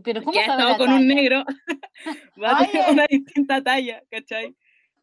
Pero 0.04 0.24
¿cómo 0.24 0.34
que 0.34 0.40
ha 0.40 0.46
estado 0.46 0.78
con 0.78 0.92
un 0.92 1.08
talla? 1.08 1.16
negro 1.16 1.44
va 2.42 2.52
a 2.52 2.66
tener 2.68 2.84
Oye. 2.86 2.94
una 2.94 3.06
distinta 3.10 3.64
talla, 3.64 4.04
¿cachai? 4.12 4.56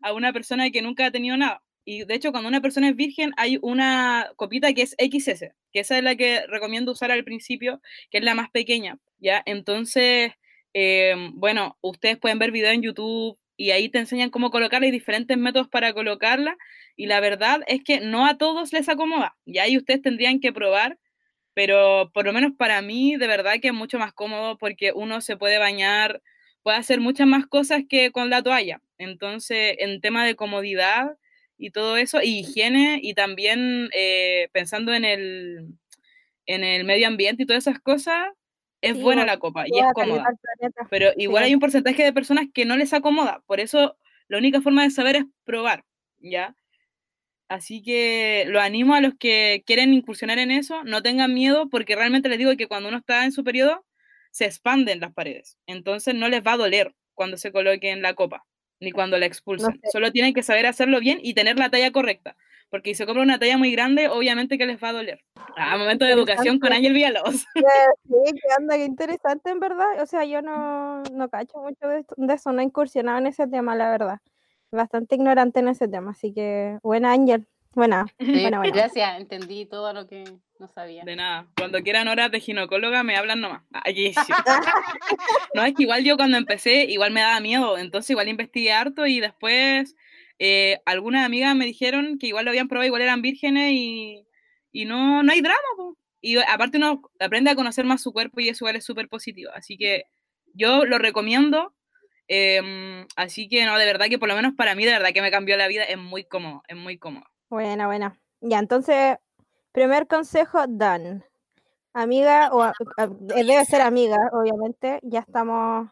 A 0.02 0.12
una 0.12 0.32
persona 0.32 0.70
que 0.70 0.82
nunca 0.82 1.06
ha 1.06 1.10
tenido 1.10 1.36
nada. 1.36 1.62
Y 1.84 2.04
de 2.04 2.14
hecho, 2.14 2.32
cuando 2.32 2.48
una 2.48 2.60
persona 2.60 2.88
es 2.88 2.96
virgen, 2.96 3.32
hay 3.36 3.58
una 3.62 4.28
copita 4.36 4.72
que 4.74 4.82
es 4.82 4.96
XS, 4.98 5.54
que 5.72 5.80
esa 5.80 5.98
es 5.98 6.04
la 6.04 6.16
que 6.16 6.46
recomiendo 6.48 6.92
usar 6.92 7.10
al 7.12 7.24
principio, 7.24 7.80
que 8.10 8.18
es 8.18 8.24
la 8.24 8.34
más 8.34 8.50
pequeña, 8.50 8.98
¿ya? 9.18 9.42
Entonces, 9.46 10.32
eh, 10.74 11.14
bueno, 11.34 11.78
ustedes 11.82 12.18
pueden 12.18 12.38
ver 12.38 12.50
videos 12.52 12.74
en 12.74 12.82
YouTube 12.82 13.38
y 13.56 13.70
ahí 13.70 13.88
te 13.88 13.98
enseñan 14.00 14.30
cómo 14.30 14.50
colocarla 14.50 14.88
y 14.88 14.90
diferentes 14.90 15.36
métodos 15.38 15.68
para 15.68 15.92
colocarla. 15.94 16.56
Y 16.96 17.06
la 17.06 17.20
verdad 17.20 17.60
es 17.68 17.84
que 17.84 18.00
no 18.00 18.26
a 18.26 18.36
todos 18.38 18.72
les 18.72 18.88
acomoda, 18.88 19.36
y 19.44 19.58
ahí 19.58 19.76
ustedes 19.76 20.02
tendrían 20.02 20.40
que 20.40 20.52
probar 20.52 20.98
pero 21.56 22.10
por 22.12 22.26
lo 22.26 22.34
menos 22.34 22.52
para 22.58 22.82
mí 22.82 23.16
de 23.16 23.26
verdad 23.26 23.54
que 23.62 23.68
es 23.68 23.74
mucho 23.74 23.98
más 23.98 24.12
cómodo 24.12 24.58
porque 24.58 24.92
uno 24.92 25.22
se 25.22 25.38
puede 25.38 25.56
bañar, 25.58 26.20
puede 26.62 26.76
hacer 26.76 27.00
muchas 27.00 27.26
más 27.26 27.46
cosas 27.46 27.82
que 27.88 28.12
con 28.12 28.28
la 28.28 28.42
toalla. 28.42 28.82
Entonces, 28.98 29.74
en 29.78 30.02
tema 30.02 30.26
de 30.26 30.36
comodidad 30.36 31.16
y 31.56 31.70
todo 31.70 31.96
eso, 31.96 32.20
y 32.22 32.40
higiene, 32.40 33.00
y 33.02 33.14
también 33.14 33.88
eh, 33.94 34.50
pensando 34.52 34.92
en 34.92 35.06
el, 35.06 35.68
en 36.44 36.62
el 36.62 36.84
medio 36.84 37.06
ambiente 37.08 37.44
y 37.44 37.46
todas 37.46 37.66
esas 37.66 37.80
cosas, 37.80 38.26
es 38.82 38.96
Sí, 38.96 39.02
buena 39.02 39.24
la 39.24 39.38
copa 39.38 39.64
y 39.66 39.78
es 39.78 39.86
cómoda. 39.94 40.26
Pero 40.90 41.10
igual 41.16 41.44
Sí. 41.44 41.48
hay 41.48 41.54
un 41.54 41.60
porcentaje 41.60 42.04
de 42.04 42.12
personas 42.12 42.46
que 42.52 42.66
no 42.66 42.76
les 42.76 42.92
acomoda, 42.92 43.42
por 43.46 43.60
eso 43.60 43.96
la 44.28 44.36
única 44.36 44.60
forma 44.60 44.82
de 44.82 44.90
saber 44.90 45.16
es 45.16 45.24
probar, 45.44 45.86
¿ya? 46.18 46.54
Así 47.48 47.82
que 47.82 48.44
lo 48.48 48.60
animo 48.60 48.94
a 48.94 49.00
los 49.00 49.14
que 49.18 49.62
quieren 49.66 49.94
incursionar 49.94 50.38
en 50.38 50.50
eso, 50.50 50.82
no 50.84 51.02
tengan 51.02 51.32
miedo, 51.32 51.68
porque 51.68 51.94
realmente 51.94 52.28
les 52.28 52.38
digo 52.38 52.56
que 52.56 52.66
cuando 52.66 52.88
uno 52.88 52.98
está 52.98 53.24
en 53.24 53.32
su 53.32 53.44
periodo, 53.44 53.84
se 54.32 54.46
expanden 54.46 55.00
las 55.00 55.12
paredes. 55.12 55.56
Entonces 55.66 56.14
no 56.14 56.28
les 56.28 56.42
va 56.44 56.52
a 56.52 56.56
doler 56.56 56.94
cuando 57.14 57.36
se 57.36 57.52
coloquen 57.52 58.02
la 58.02 58.14
copa, 58.14 58.44
ni 58.80 58.90
cuando 58.90 59.16
la 59.18 59.26
expulsen. 59.26 59.80
sé. 59.80 59.90
Solo 59.92 60.10
tienen 60.10 60.34
que 60.34 60.42
saber 60.42 60.66
hacerlo 60.66 60.98
bien 61.00 61.20
y 61.22 61.34
tener 61.34 61.56
la 61.56 61.70
talla 61.70 61.92
correcta. 61.92 62.36
Porque 62.68 62.90
si 62.90 62.96
se 62.96 63.06
compra 63.06 63.22
una 63.22 63.38
talla 63.38 63.56
muy 63.56 63.70
grande, 63.70 64.08
obviamente 64.08 64.58
que 64.58 64.66
les 64.66 64.82
va 64.82 64.88
a 64.88 64.92
doler. 64.92 65.24
Ah, 65.56 65.78
momento 65.78 66.04
de 66.04 66.12
educación 66.12 66.58
con 66.58 66.72
Ángel 66.72 66.92
Villalobos. 66.92 67.46
Sí, 68.08 68.32
qué 68.32 68.48
onda, 68.58 68.76
qué 68.76 68.84
interesante 68.84 69.50
en 69.50 69.60
verdad. 69.60 70.02
O 70.02 70.06
sea, 70.06 70.24
yo 70.24 70.42
no, 70.42 71.02
no 71.12 71.28
cacho 71.28 71.58
mucho 71.58 71.86
de, 71.86 72.04
de 72.16 72.34
eso, 72.34 72.52
no 72.52 72.60
he 72.60 72.64
incursionado 72.64 73.18
en 73.18 73.28
ese 73.28 73.46
tema, 73.46 73.74
la 73.76 73.90
verdad. 73.90 74.18
Bastante 74.70 75.14
ignorante 75.14 75.60
en 75.60 75.68
ese 75.68 75.88
tema, 75.88 76.10
así 76.10 76.32
que 76.32 76.78
buena 76.82 77.12
Ángel, 77.12 77.46
buena, 77.74 78.06
Sí, 78.18 78.32
buena, 78.40 78.58
buena. 78.58 78.74
Gracias, 78.74 79.20
entendí 79.20 79.66
todo 79.66 79.92
lo 79.92 80.06
que 80.06 80.24
no 80.58 80.68
sabía. 80.68 81.04
De 81.04 81.16
nada. 81.16 81.46
Cuando 81.56 81.80
quieran 81.82 82.08
horas 82.08 82.30
de 82.30 82.40
ginecóloga, 82.40 83.02
me 83.02 83.16
hablan 83.16 83.40
nomás. 83.40 83.62
Ay, 83.72 84.12
sí. 84.26 84.32
No, 85.54 85.64
es 85.64 85.74
que 85.74 85.82
igual 85.84 86.04
yo 86.04 86.16
cuando 86.16 86.36
empecé, 86.36 86.84
igual 86.84 87.12
me 87.12 87.20
daba 87.20 87.40
miedo, 87.40 87.78
entonces 87.78 88.10
igual 88.10 88.28
investigué 88.28 88.72
harto 88.72 89.06
y 89.06 89.20
después 89.20 89.94
eh, 90.38 90.80
algunas 90.84 91.24
amigas 91.24 91.54
me 91.54 91.64
dijeron 91.64 92.18
que 92.18 92.26
igual 92.26 92.44
lo 92.44 92.50
habían 92.50 92.68
probado, 92.68 92.86
igual 92.86 93.02
eran 93.02 93.22
vírgenes 93.22 93.72
y, 93.72 94.26
y 94.72 94.84
no, 94.84 95.22
no 95.22 95.32
hay 95.32 95.40
drama. 95.40 95.58
po. 95.76 95.96
Y 96.20 96.38
aparte 96.38 96.78
uno 96.78 97.02
aprende 97.20 97.50
a 97.50 97.54
conocer 97.54 97.84
más 97.84 98.02
su 98.02 98.12
cuerpo 98.12 98.40
y 98.40 98.48
eso 98.48 98.64
igual 98.64 98.76
es 98.76 98.84
súper 98.84 99.08
positivo. 99.08 99.52
Así 99.54 99.76
que 99.76 100.04
yo 100.54 100.84
lo 100.84 100.98
recomiendo. 100.98 101.74
Em, 102.28 103.06
así 103.16 103.48
que 103.48 103.64
no, 103.64 103.78
de 103.78 103.86
verdad 103.86 104.06
que 104.08 104.18
por 104.18 104.28
lo 104.28 104.34
menos 104.36 104.54
para 104.54 104.74
mí, 104.74 104.84
de 104.84 104.92
verdad 104.92 105.10
que 105.12 105.22
me 105.22 105.30
cambió 105.30 105.56
la 105.56 105.68
vida, 105.68 105.84
es 105.84 105.98
muy 105.98 106.24
cómodo, 106.24 106.62
es 106.68 106.76
muy 106.76 106.98
cómodo. 106.98 107.24
Buena, 107.48 107.86
buena. 107.86 108.18
Ya, 108.40 108.58
entonces, 108.58 109.16
primer 109.72 110.06
consejo, 110.06 110.64
done. 110.68 111.22
Amiga, 111.92 112.50
o 112.52 112.62
a- 112.62 112.74
a- 112.98 113.04
eh, 113.04 113.44
debe 113.44 113.64
ser 113.64 113.80
amiga, 113.80 114.16
obviamente. 114.32 115.00
Ya 115.02 115.20
estamos, 115.20 115.88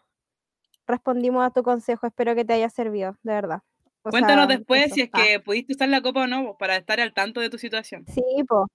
respondimos 0.86 1.46
a 1.46 1.50
tu 1.50 1.62
consejo. 1.62 2.06
Espero 2.06 2.34
que 2.34 2.44
te 2.44 2.52
haya 2.54 2.68
servido, 2.68 3.16
de 3.22 3.32
verdad. 3.32 3.60
O 4.02 4.10
Cuéntanos 4.10 4.46
sea, 4.48 4.56
después 4.56 4.84
eso. 4.86 4.94
si 4.96 5.00
es 5.02 5.10
Ah, 5.12 5.22
que 5.22 5.40
pudiste 5.40 5.72
usar 5.74 5.88
la 5.88 6.02
copa 6.02 6.24
o 6.24 6.26
no, 6.26 6.44
pues, 6.44 6.56
para 6.58 6.76
estar 6.76 7.00
al 7.00 7.14
tanto 7.14 7.40
de 7.40 7.48
tu 7.48 7.56
situación. 7.58 8.04
sí, 8.06 8.22
po. 8.46 8.66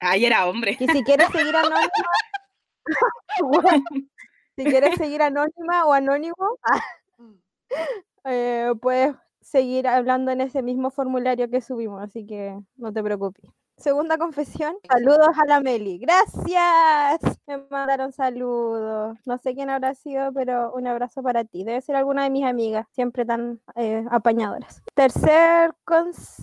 Ay, 0.00 0.24
era 0.24 0.46
hombre. 0.46 0.76
Y 0.80 0.88
si 0.88 1.02
quieres 1.02 1.28
seguir 1.30 1.54
anónima, 1.56 1.78
Bueno, 3.42 3.84
si 4.56 4.64
quieres 4.64 4.96
seguir 4.96 5.22
anónima 5.22 5.86
o 5.86 5.92
anónimo, 5.92 6.58
ah, 6.62 6.82
eh, 8.24 8.72
puedes 8.80 9.14
seguir 9.40 9.86
hablando 9.86 10.32
en 10.32 10.40
ese 10.40 10.62
mismo 10.62 10.90
formulario 10.90 11.48
que 11.48 11.60
subimos, 11.60 12.02
así 12.02 12.26
que 12.26 12.58
no 12.76 12.92
te 12.92 13.02
preocupes. 13.02 13.50
Segunda 13.78 14.16
confesión, 14.16 14.74
saludos 14.90 15.28
a 15.36 15.44
la 15.46 15.60
Meli. 15.60 15.98
Gracias. 15.98 17.20
Me 17.46 17.58
mandaron 17.68 18.10
saludos. 18.10 19.18
No 19.26 19.36
sé 19.36 19.54
quién 19.54 19.68
habrá 19.68 19.94
sido, 19.94 20.32
pero 20.32 20.72
un 20.72 20.86
abrazo 20.86 21.22
para 21.22 21.44
ti. 21.44 21.62
Debe 21.62 21.82
ser 21.82 21.94
alguna 21.94 22.24
de 22.24 22.30
mis 22.30 22.44
amigas, 22.44 22.86
siempre 22.92 23.26
tan 23.26 23.60
eh, 23.74 24.02
apañadoras. 24.10 24.82
Tercer 24.94 25.74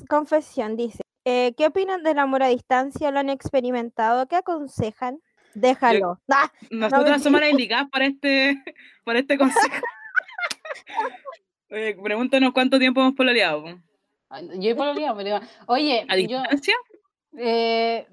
confesión, 0.07 0.77
dice, 0.77 1.01
eh, 1.25 1.53
¿qué 1.57 1.67
opinan 1.67 2.03
del 2.03 2.19
amor 2.19 2.43
a 2.43 2.47
distancia? 2.47 3.09
¿Lo 3.09 3.19
han 3.19 3.31
experimentado? 3.31 4.27
¿Qué 4.27 4.35
aconsejan? 4.35 5.19
Déjalo. 5.53 6.19
¡Ah! 6.29 6.51
Nosotras 6.71 7.21
somos 7.21 7.41
las 7.41 7.49
indicadas 7.51 7.89
para 7.89 8.05
este, 8.05 8.63
para 9.03 9.19
este 9.19 9.37
consejo. 9.37 9.85
Oye, 11.71 11.95
pregúntanos 11.95 12.53
cuánto 12.53 12.77
tiempo 12.77 13.01
hemos 13.01 13.13
pololeado. 13.15 13.65
Yo 14.57 14.71
he 14.71 14.75
pololeado, 14.75 15.15
pero 15.17 15.39
oye, 15.67 16.05
¿A 16.07 16.17
yo 16.17 16.39
distancia? 16.39 16.75
eh, 17.37 18.07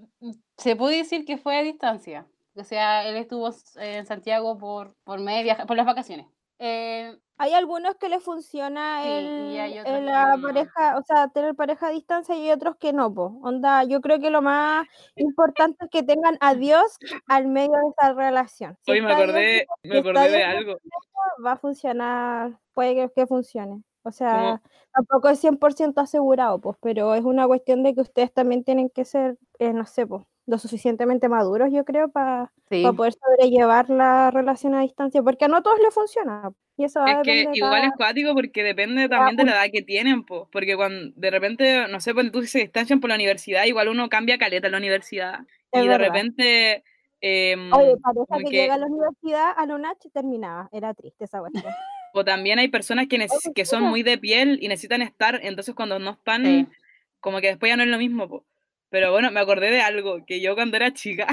se 0.56 0.76
puede 0.76 0.98
decir 0.98 1.24
que 1.24 1.38
fue 1.38 1.56
a 1.58 1.62
distancia. 1.62 2.26
O 2.54 2.64
sea, 2.64 3.06
él 3.06 3.16
estuvo 3.16 3.50
en 3.76 4.06
Santiago 4.06 4.58
por, 4.58 4.94
por 5.04 5.20
media, 5.20 5.64
por 5.66 5.76
las 5.76 5.86
vacaciones. 5.86 6.26
Eh, 6.58 7.16
Hay 7.42 7.54
algunos 7.54 7.94
que 7.96 8.08
les 8.10 8.22
funciona 8.22 9.02
Sí, 9.02 9.08
el, 9.08 10.06
la 10.06 10.36
no. 10.36 10.42
pareja, 10.42 10.98
o 10.98 11.02
sea, 11.02 11.28
tener 11.28 11.54
pareja 11.54 11.86
a 11.86 11.90
distancia 11.90 12.34
y 12.36 12.42
hay 12.42 12.50
otros 12.52 12.76
que 12.76 12.92
no, 12.92 13.12
po. 13.14 13.38
Onda, 13.42 13.82
yo 13.84 14.00
creo 14.02 14.20
que 14.20 14.28
lo 14.30 14.42
más 14.42 14.86
importante 15.16 15.84
es 15.86 15.90
que 15.90 16.02
tengan 16.02 16.36
a 16.40 16.54
Dios 16.54 16.98
al 17.26 17.46
medio 17.48 17.72
de 17.72 17.88
esa 17.98 18.12
relación. 18.12 18.76
Si 18.82 18.90
Hoy 18.92 19.00
me 19.00 19.08
Dios 19.08 19.20
acordé, 19.22 19.66
me 19.84 20.28
de 20.28 20.44
algo. 20.44 20.76
va 21.44 21.52
a 21.52 21.56
funcionar, 21.56 22.58
puede 22.74 22.94
que, 22.94 23.10
que 23.14 23.26
funcione. 23.26 23.82
O 24.02 24.12
sea, 24.12 24.60
tampoco 24.94 25.28
es 25.28 25.38
100% 25.40 26.00
asegurado, 26.00 26.60
pues, 26.60 26.76
pero 26.80 27.14
es 27.14 27.22
una 27.24 27.46
cuestión 27.46 27.82
de 27.82 27.94
que 27.94 28.00
ustedes 28.02 28.32
también 28.32 28.64
tienen 28.64 28.88
que 28.90 29.04
ser, 29.04 29.36
eh, 29.58 29.72
no 29.72 29.84
sé, 29.86 30.06
pues, 30.06 30.24
lo 30.50 30.58
suficientemente 30.58 31.28
maduros, 31.28 31.70
yo 31.72 31.84
creo, 31.84 32.08
para 32.10 32.50
sí. 32.68 32.84
poder 32.96 33.14
sobrellevar 33.14 33.88
la 33.88 34.30
relación 34.30 34.74
a 34.74 34.82
distancia, 34.82 35.22
porque 35.22 35.44
a 35.44 35.48
no 35.48 35.62
todos 35.62 35.78
les 35.80 35.94
funciona. 35.94 36.50
Y 36.76 36.84
eso 36.84 37.00
va 37.00 37.06
a 37.06 37.10
Es 37.12 37.18
que 37.22 37.30
depender 37.32 37.56
igual 37.56 37.84
es 37.84 37.90
cuático 37.96 38.34
porque 38.34 38.62
depende 38.64 39.08
también 39.08 39.36
de 39.36 39.44
la 39.44 39.52
edad 39.52 39.70
que 39.72 39.82
tienen, 39.82 40.24
po. 40.24 40.48
porque 40.50 40.76
cuando 40.76 41.12
de 41.14 41.30
repente, 41.30 41.86
no 41.88 42.00
sé, 42.00 42.14
cuando 42.14 42.32
tú 42.32 42.42
se 42.46 42.58
distancian 42.60 43.00
por 43.00 43.08
la 43.10 43.16
universidad, 43.16 43.64
igual 43.64 43.88
uno 43.88 44.08
cambia 44.08 44.38
caleta 44.38 44.66
en 44.66 44.72
la 44.72 44.78
universidad. 44.78 45.40
Es 45.70 45.84
y 45.84 45.88
de 45.88 45.98
repente, 45.98 46.84
em, 47.20 47.72
Oye, 47.72 47.96
pareja 48.02 48.26
como 48.28 48.38
que, 48.40 48.44
que- 48.50 48.56
llega 48.62 48.74
a 48.74 48.78
la 48.78 48.86
universidad, 48.86 49.52
a 49.56 49.66
la 49.66 49.74
UNACH 49.76 50.08
terminaba. 50.12 50.68
Era 50.72 50.92
triste 50.94 51.24
esa 51.26 51.38
cuestión. 51.40 51.64
o 52.14 52.24
también 52.24 52.58
hay 52.58 52.68
personas 52.68 53.06
que, 53.08 53.24
que 53.54 53.64
son 53.64 53.84
muy 53.84 54.02
de 54.02 54.18
piel 54.18 54.58
y 54.60 54.66
necesitan 54.68 55.02
estar, 55.02 55.38
entonces 55.42 55.74
cuando 55.76 55.98
no 56.00 56.10
están, 56.10 56.44
Sí. 56.44 56.66
como 57.20 57.40
que 57.40 57.48
después 57.48 57.70
ya 57.70 57.76
no 57.76 57.82
es 57.84 57.88
lo 57.88 57.98
mismo. 57.98 58.28
po. 58.28 58.44
Pero 58.90 59.12
bueno, 59.12 59.30
me 59.30 59.40
acordé 59.40 59.70
de 59.70 59.80
algo, 59.80 60.24
que 60.26 60.40
yo 60.40 60.54
cuando 60.54 60.76
era 60.76 60.92
chica, 60.92 61.26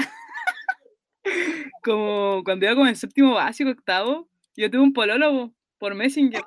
como 1.82 2.42
cuando 2.44 2.66
iba 2.66 2.74
como 2.74 2.86
en 2.86 2.96
séptimo 2.96 3.34
básico, 3.34 3.70
octavo, 3.70 4.28
yo 4.56 4.70
tuve 4.70 4.82
un 4.82 4.92
polólogo 4.92 5.52
por 5.78 5.94
Messenger. 5.94 6.42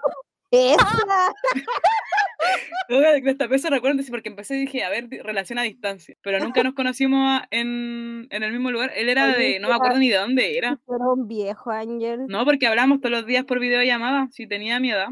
¡Esa! 0.51 1.33
Destapé 3.23 3.55
ese 3.55 3.69
recuerdo 3.69 4.01
porque 4.09 4.29
empecé 4.29 4.55
y 4.57 4.61
dije, 4.61 4.83
a 4.83 4.89
ver, 4.89 5.07
relación 5.23 5.59
a 5.59 5.63
distancia. 5.63 6.15
Pero 6.21 6.39
nunca 6.39 6.63
nos 6.63 6.73
conocimos 6.73 7.41
en, 7.51 8.27
en 8.29 8.43
el 8.43 8.51
mismo 8.51 8.71
lugar. 8.71 8.91
Él 8.95 9.07
era 9.07 9.27
de, 9.27 9.59
no 9.59 9.69
me 9.69 9.75
acuerdo 9.75 9.99
ni 9.99 10.09
de 10.09 10.17
dónde 10.17 10.57
era. 10.57 10.79
Era 10.87 11.07
un 11.13 11.27
viejo, 11.27 11.71
Ángel. 11.71 12.25
No, 12.27 12.43
porque 12.43 12.67
hablamos 12.67 12.99
todos 12.99 13.11
los 13.11 13.25
días 13.25 13.45
por 13.45 13.59
videollamada, 13.59 14.27
si 14.31 14.47
tenía 14.47 14.79
mi 14.79 14.91
edad. 14.91 15.09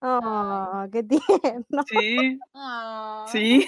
Oh, 0.00 0.84
qué 0.92 1.02
tierno. 1.04 1.82
Sí, 1.86 2.38
Ah. 2.54 3.24
sí. 3.30 3.66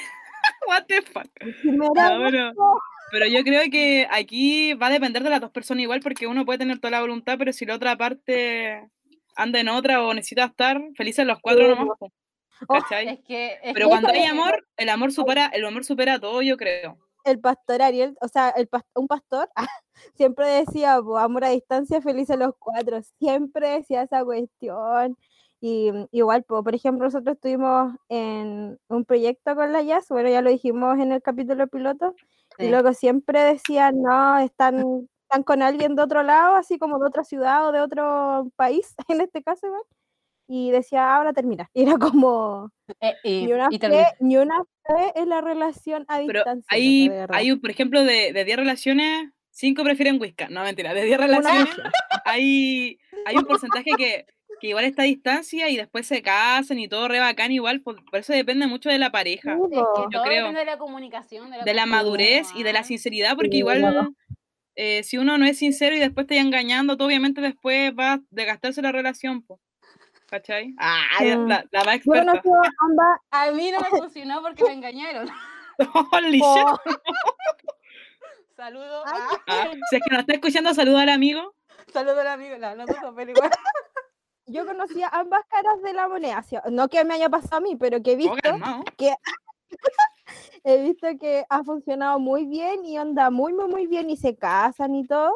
What 0.66 0.84
the 0.88 1.02
fuck. 1.02 1.26
Primera 1.60 2.08
No, 2.18 2.24
pero, 2.30 2.52
pero 3.10 3.26
yo 3.26 3.42
creo 3.44 3.62
que 3.70 4.06
aquí 4.10 4.74
va 4.74 4.86
a 4.88 4.90
depender 4.90 5.22
de 5.22 5.30
las 5.30 5.40
dos 5.40 5.50
personas 5.50 5.82
igual, 5.82 6.00
porque 6.00 6.26
uno 6.26 6.44
puede 6.44 6.58
tener 6.58 6.78
toda 6.78 6.92
la 6.92 7.00
voluntad, 7.00 7.36
pero 7.38 7.52
si 7.52 7.64
la 7.66 7.74
otra 7.76 7.96
parte 7.96 8.88
anda 9.36 9.60
en 9.60 9.68
otra 9.68 10.02
o 10.02 10.14
necesita 10.14 10.44
estar, 10.44 10.80
felices 10.96 11.26
los 11.26 11.40
cuatro 11.40 11.64
Sí, 11.64 11.68
nomás. 11.70 11.98
Oh. 12.00 12.76
Es 12.90 13.18
que, 13.26 13.58
es 13.62 13.74
Pero 13.74 13.86
que 13.86 13.90
cuando 13.90 14.08
hay 14.10 14.22
es- 14.22 14.30
amor, 14.30 14.64
el 14.76 14.88
amor 14.88 15.12
supera, 15.12 15.46
el 15.52 15.64
amor 15.64 15.84
supera 15.84 16.18
todo, 16.20 16.40
yo 16.40 16.56
creo. 16.56 16.96
el 17.24 17.40
pastor 17.40 17.82
Ariel, 17.82 18.16
o 18.20 18.28
sea, 18.28 18.50
el 18.50 18.70
pas- 18.70 18.84
un 18.94 19.06
pastor, 19.08 19.48
siempre 20.14 20.46
decía, 20.46 20.94
amor 20.94 21.44
a 21.44 21.48
distancia, 21.50 22.00
felices 22.00 22.38
los 22.38 22.52
cuatro. 22.58 23.00
Siempre 23.18 23.70
decía 23.70 24.02
esa 24.02 24.24
cuestión. 24.24 25.16
Y 25.66 25.90
mm, 25.90 26.08
igual, 26.10 26.42
po, 26.44 26.62
por 26.62 26.74
ejemplo, 26.74 27.06
nosotros 27.06 27.36
estuvimos 27.36 27.94
en 28.10 28.78
un 28.88 29.04
proyecto 29.06 29.54
con 29.56 29.72
la 29.72 29.80
Jazz, 29.80 30.06
bueno, 30.10 30.28
ya 30.28 30.42
lo 30.42 30.50
dijimos 30.50 30.98
en 30.98 31.10
el 31.10 31.22
capítulo 31.22 31.66
piloto, 31.68 32.14
y 32.58 32.64
Sí. 32.64 32.68
luego 32.68 32.92
siempre 32.92 33.40
decían, 33.40 34.02
no, 34.02 34.38
están, 34.40 34.74
están 35.30 35.42
con 35.42 35.62
alguien 35.62 35.96
de 35.96 36.02
otro 36.02 36.22
lado, 36.22 36.56
así 36.56 36.78
como 36.78 36.98
de 36.98 37.06
otra 37.06 37.24
ciudad 37.24 37.66
o 37.66 37.72
de 37.72 37.80
otro 37.80 38.50
país, 38.56 38.94
en 39.08 39.22
este 39.22 39.42
caso, 39.42 39.66
igual. 39.66 39.80
Y 40.46 40.70
decía, 40.70 41.16
ahora 41.16 41.32
termina. 41.32 41.70
Y 41.72 41.84
era 41.84 41.96
como, 41.96 42.70
Eh, 43.00 43.14
y, 43.24 43.46
ni 43.46 43.52
una, 43.54 43.68
y 43.70 43.78
fe, 43.78 44.04
ni 44.20 44.36
una 44.36 44.62
fe 44.86 45.12
en 45.18 45.30
la 45.30 45.40
relación 45.40 46.04
a 46.08 46.18
Pero 46.18 46.40
distancia. 46.40 46.66
hay, 46.68 47.10
hay, 47.30 47.56
por 47.56 47.70
ejemplo, 47.70 48.04
de, 48.04 48.34
de 48.34 48.44
10 48.44 48.58
relaciones, 48.58 49.30
5 49.48 49.82
prefieren 49.82 50.20
whisky. 50.20 50.44
No, 50.50 50.62
mentira, 50.62 50.92
de 50.92 51.04
10 51.04 51.16
Una 51.16 51.26
relaciones 51.26 51.74
hay, 52.26 52.98
hay 53.24 53.36
un 53.36 53.44
porcentaje 53.46 53.90
que, 53.96 54.26
que 54.64 54.70
igual 54.70 54.86
está 54.86 55.02
a 55.02 55.04
distancia 55.04 55.68
y 55.68 55.76
después 55.76 56.06
se 56.06 56.22
casan 56.22 56.78
y 56.78 56.88
todo 56.88 57.06
re 57.06 57.20
bacán 57.20 57.52
igual, 57.52 57.82
por, 57.82 58.02
por 58.06 58.20
eso 58.20 58.32
depende 58.32 58.66
mucho 58.66 58.88
de 58.88 58.98
la 58.98 59.10
pareja, 59.12 59.56
Sí, 59.56 59.62
es 59.64 59.68
que 59.68 59.74
po. 59.76 60.04
yo 60.04 60.08
todo 60.10 60.22
creo. 60.22 60.36
depende 60.46 60.60
de 60.60 60.66
la 60.66 60.78
comunicación, 60.78 61.50
de 61.50 61.58
la, 61.58 61.64
de 61.64 61.74
la 61.74 61.84
madurez 61.84 62.48
y 62.54 62.62
de 62.62 62.72
la 62.72 62.82
sinceridad, 62.82 63.34
porque 63.36 63.50
Sí, 63.50 63.58
igual 63.58 64.14
eh, 64.76 65.02
si 65.02 65.18
uno 65.18 65.36
no 65.36 65.44
es 65.44 65.58
sincero 65.58 65.94
y 65.94 65.98
después 65.98 66.26
te 66.26 66.36
está 66.36 66.46
engañando, 66.46 66.96
tú 66.96 67.04
obviamente 67.04 67.42
después 67.42 67.92
va 67.92 68.14
a 68.14 68.20
desgastarse 68.30 68.80
la 68.80 68.90
relación, 68.90 69.42
po. 69.42 69.60
¿cachai? 70.30 70.74
Ah, 70.78 71.02
Mm. 71.20 71.46
la, 71.46 71.64
la 71.70 71.84
más 71.84 72.00
Yo 72.02 72.14
experta. 72.14 72.32
a 72.32 72.84
ambas. 72.86 73.20
A 73.30 73.50
mí 73.52 73.70
no 73.70 73.78
me 73.80 73.88
funcionó 73.98 74.40
porque 74.40 74.64
me 74.64 74.72
engañaron. 74.72 75.28
Holy 76.12 76.38
shit. 76.40 76.94
Saludo 78.56 79.04
a... 79.06 79.10
Ah, 79.48 79.68
si 79.90 79.96
es 79.96 80.02
que 80.02 80.10
nos 80.10 80.20
está 80.20 80.32
escuchando, 80.34 80.72
saluda 80.74 81.02
al 81.02 81.08
amigo. 81.10 81.54
Saludo 81.92 82.20
al 82.22 82.28
amigo. 82.28 82.56
No, 82.58 82.74
no 82.76 82.86
dudo, 82.86 83.14
pero 83.14 83.30
igual. 83.30 83.50
Yo 84.46 84.66
conocía 84.66 85.08
ambas 85.08 85.44
caras 85.46 85.80
de 85.82 85.92
la 85.94 86.08
moneda. 86.08 86.44
No 86.70 86.88
que 86.88 87.04
me 87.04 87.14
haya 87.14 87.28
pasado 87.30 87.56
a 87.56 87.60
mí, 87.60 87.76
pero 87.76 88.02
que 88.02 88.12
he 88.12 88.16
visto, 88.16 88.36
calmao. 88.42 88.84
he 90.64 90.82
visto 90.82 91.06
que 91.18 91.44
ha 91.48 91.62
funcionado 91.64 92.18
muy 92.18 92.46
bien 92.46 92.84
y 92.84 92.96
anda 92.96 93.30
muy, 93.30 93.52
muy, 93.52 93.68
muy 93.68 93.86
bien 93.86 94.10
y 94.10 94.16
se 94.16 94.36
casan 94.36 94.94
y 94.94 95.06
todo. 95.06 95.32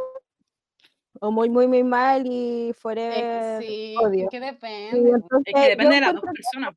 O 1.21 1.31
muy, 1.31 1.49
muy, 1.51 1.67
muy 1.67 1.83
mal 1.83 2.25
y 2.27 2.73
forever. 2.79 3.61
que 3.61 3.67
sí, 3.67 3.97
odio. 4.01 4.25
es 4.25 4.31
que 4.31 4.41
depende. 4.41 5.11
entonces, 5.11 5.55
Es 5.55 5.55
que 5.63 5.69
depende 5.71 5.95
de 5.97 6.01
las 6.01 6.13
dos 6.15 6.23
que 6.23 6.31
personas. 6.33 6.75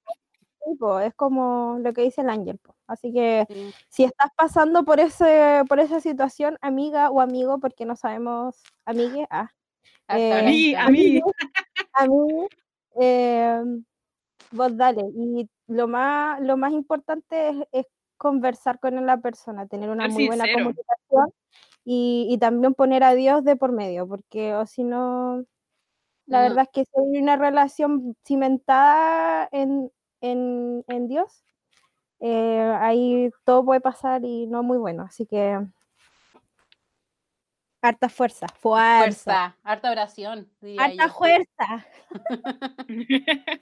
es 1.05 1.13
como 1.15 1.77
lo 1.79 1.93
que 1.93 2.01
dice 2.01 2.21
el 2.21 2.29
ángel. 2.29 2.57
po. 2.57 2.75
Así 2.87 3.13
que 3.13 3.45
Sí. 3.49 3.73
si 3.89 4.03
estás 4.05 4.31
pasando 4.35 4.83
por 4.83 4.99
ese, 4.99 5.63
por 5.69 5.79
esa 5.79 5.99
situación, 5.99 6.57
amiga 6.61 7.09
o 7.11 7.21
amigo, 7.21 7.59
porque 7.59 7.85
no 7.85 7.95
sabemos, 7.95 8.61
amigue, 8.85 9.27
ah, 9.29 9.51
Eh, 10.17 10.33
A 10.33 10.41
mí, 10.43 10.75
a 10.75 10.89
mí. 10.89 11.21
a 11.93 12.05
mí, 12.07 12.47
eh, 12.99 13.61
vos 14.51 14.77
dale. 14.77 15.03
Y 15.15 15.49
lo 15.67 15.87
más, 15.87 16.39
lo 16.41 16.57
más 16.57 16.73
importante 16.73 17.49
es, 17.49 17.55
es 17.71 17.85
conversar 18.17 18.79
con 18.79 19.03
la 19.05 19.17
persona, 19.17 19.67
tener 19.67 19.89
una 19.89 20.07
muy 20.07 20.27
buena 20.27 20.45
comunicación 20.53 21.33
y, 21.83 22.27
y 22.29 22.37
también 22.37 22.73
poner 22.75 23.03
a 23.03 23.15
Dios 23.15 23.43
de 23.43 23.55
por 23.55 23.71
medio, 23.71 24.07
porque 24.07 24.53
o 24.55 24.65
si 24.67 24.83
no, 24.83 25.43
la 26.27 26.43
No. 26.43 26.49
verdad 26.49 26.63
es 26.63 26.69
que 26.71 26.85
si 26.85 26.91
hay 26.99 27.21
una 27.21 27.35
relación 27.37 28.15
cimentada 28.25 29.49
en, 29.51 29.91
en, 30.21 30.83
en 30.87 31.07
Dios, 31.07 31.43
eh, 32.19 32.75
ahí 32.79 33.31
todo 33.43 33.65
puede 33.65 33.81
pasar 33.81 34.23
y 34.23 34.45
no 34.45 34.61
muy 34.61 34.77
bueno. 34.77 35.03
Así 35.03 35.25
que 35.25 35.59
harta 37.81 38.09
fuerza, 38.09 38.47
fuerza, 38.47 38.99
Fuerza, 39.23 39.57
harta 39.63 39.91
oración. 39.91 40.49
diría 40.61 40.83
harta 40.83 41.07
yo. 41.07 41.13
fuerza. 41.13 41.85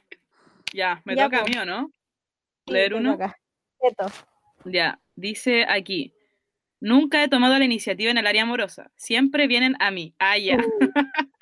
ya, 0.73 1.01
me 1.05 1.15
Ya, 1.15 1.25
toca 1.25 1.39
a 1.39 1.41
po. 1.43 1.47
mí, 1.49 1.57
¿o 1.57 1.65
no? 1.65 1.91
Sí, 2.67 2.73
Leer 2.73 2.91
te 2.91 2.95
uno. 2.97 3.17
Ya, 4.65 4.99
dice 5.15 5.65
aquí. 5.67 6.13
Nunca 6.81 7.23
he 7.23 7.27
tomado 7.27 7.57
la 7.59 7.65
iniciativa 7.65 8.09
en 8.11 8.17
el 8.17 8.27
área 8.27 8.43
amorosa. 8.43 8.91
Siempre 8.95 9.47
vienen 9.47 9.75
a 9.79 9.91
mí. 9.91 10.15
Ah, 10.19 10.37
ya. 10.37 10.57
Uh. 10.57 10.59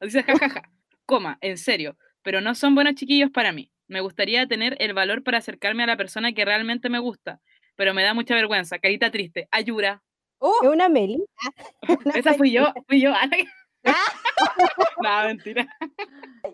Dice 0.00 0.22
jajaja. 0.22 0.62
Coma, 1.04 1.36
en 1.42 1.58
serio. 1.58 1.98
Pero 2.22 2.40
no 2.40 2.54
son 2.54 2.74
buenos 2.74 2.94
chiquillos 2.94 3.30
para 3.30 3.52
mí. 3.52 3.70
Me 3.88 4.00
gustaría 4.00 4.46
tener 4.48 4.76
el 4.80 4.94
valor 4.94 5.22
para 5.22 5.38
acercarme 5.38 5.82
a 5.82 5.86
la 5.86 5.96
persona 5.96 6.32
que 6.32 6.44
realmente 6.44 6.88
me 6.88 6.98
gusta, 6.98 7.40
pero 7.76 7.92
me 7.94 8.02
da 8.02 8.14
mucha 8.14 8.34
vergüenza. 8.34 8.78
Carita 8.78 9.10
triste. 9.10 9.48
Ayura. 9.50 10.02
Es 10.40 10.68
una 10.68 10.88
Meli. 10.88 11.22
Esa 12.14 12.34
fui 12.34 12.52
yo, 12.52 12.72
fui 12.88 13.00
yo. 13.00 13.12
no, 15.02 15.24
mentira. 15.24 15.66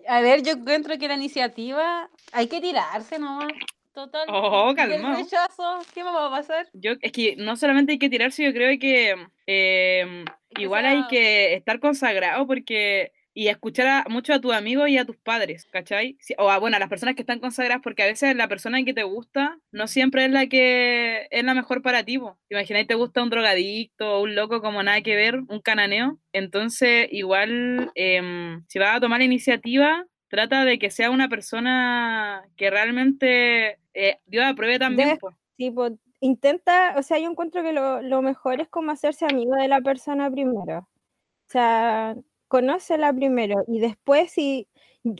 A 0.08 0.20
ver, 0.20 0.42
yo 0.42 0.52
encuentro 0.52 0.98
que 0.98 1.08
la 1.08 1.14
iniciativa 1.14 2.10
hay 2.32 2.46
que 2.48 2.60
tirarse 2.60 3.18
nomás. 3.18 3.48
Total. 3.92 4.26
Oh, 4.28 4.72
calma. 4.74 5.16
rechazo, 5.16 5.80
¿qué 5.92 6.02
me 6.02 6.10
va 6.10 6.26
a 6.28 6.30
pasar? 6.30 6.66
Yo, 6.72 6.92
es 7.02 7.12
que 7.12 7.36
no 7.36 7.56
solamente 7.56 7.92
hay 7.92 7.98
que 7.98 8.08
tirarse, 8.08 8.42
yo 8.42 8.52
creo 8.52 8.78
que 8.78 9.14
eh, 9.46 10.24
igual 10.58 10.82
sea- 10.82 10.90
hay 10.92 11.06
que 11.08 11.54
estar 11.54 11.78
consagrado 11.78 12.46
porque 12.46 13.12
y 13.34 13.48
escuchar 13.48 13.86
a, 13.86 14.04
mucho 14.08 14.34
a 14.34 14.40
tus 14.40 14.52
amigos 14.54 14.88
y 14.88 14.98
a 14.98 15.04
tus 15.04 15.16
padres, 15.16 15.66
¿cachai? 15.70 16.16
Si- 16.20 16.34
o 16.38 16.50
a, 16.50 16.58
bueno, 16.58 16.76
a 16.76 16.80
las 16.80 16.88
personas 16.88 17.14
que 17.14 17.22
están 17.22 17.40
consagradas, 17.40 17.82
porque 17.82 18.02
a 18.02 18.06
veces 18.06 18.36
la 18.36 18.48
persona 18.48 18.82
que 18.84 18.94
te 18.94 19.02
gusta 19.04 19.58
no 19.70 19.86
siempre 19.86 20.24
es 20.26 20.30
la 20.30 20.46
que 20.48 21.26
es 21.30 21.44
la 21.44 21.54
mejor 21.54 21.82
para 21.82 22.04
ti. 22.04 22.18
Imagináis 22.50 22.86
te 22.86 22.94
gusta 22.94 23.22
un 23.22 23.30
drogadicto 23.30 24.18
o 24.18 24.22
un 24.22 24.34
loco 24.34 24.60
como 24.60 24.82
nada 24.82 25.00
que 25.02 25.16
ver, 25.16 25.36
un 25.48 25.60
cananeo. 25.60 26.18
Entonces, 26.32 27.08
igual, 27.10 27.90
em, 27.94 28.64
si 28.68 28.78
vas 28.78 28.96
a 28.96 29.00
tomar 29.00 29.20
la 29.20 29.24
iniciativa, 29.24 30.06
trata 30.28 30.64
de 30.64 30.78
que 30.78 30.90
sea 30.90 31.10
una 31.10 31.28
persona 31.28 32.44
que 32.56 32.70
realmente 32.70 33.78
eh, 33.94 34.18
Dios 34.26 34.44
apruebe 34.46 34.78
también. 34.78 35.18
Sí, 35.56 35.70
pues, 35.70 35.92
intenta, 36.20 36.94
o 36.96 37.02
sea, 37.02 37.18
yo 37.18 37.30
encuentro 37.30 37.62
que 37.62 37.72
lo, 37.72 38.00
lo 38.02 38.22
mejor 38.22 38.60
es 38.60 38.68
como 38.68 38.90
hacerse 38.92 39.26
amigo 39.26 39.54
de 39.54 39.68
la 39.68 39.80
persona 39.80 40.30
primero. 40.30 40.78
O 40.78 41.50
sea, 41.52 42.16
conócela 42.52 43.14
primero 43.14 43.64
y 43.66 43.80
después 43.80 44.30
si 44.30 44.68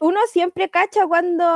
uno 0.03 0.21
siempre 0.31 0.69
cacha 0.69 1.07
cuando 1.07 1.47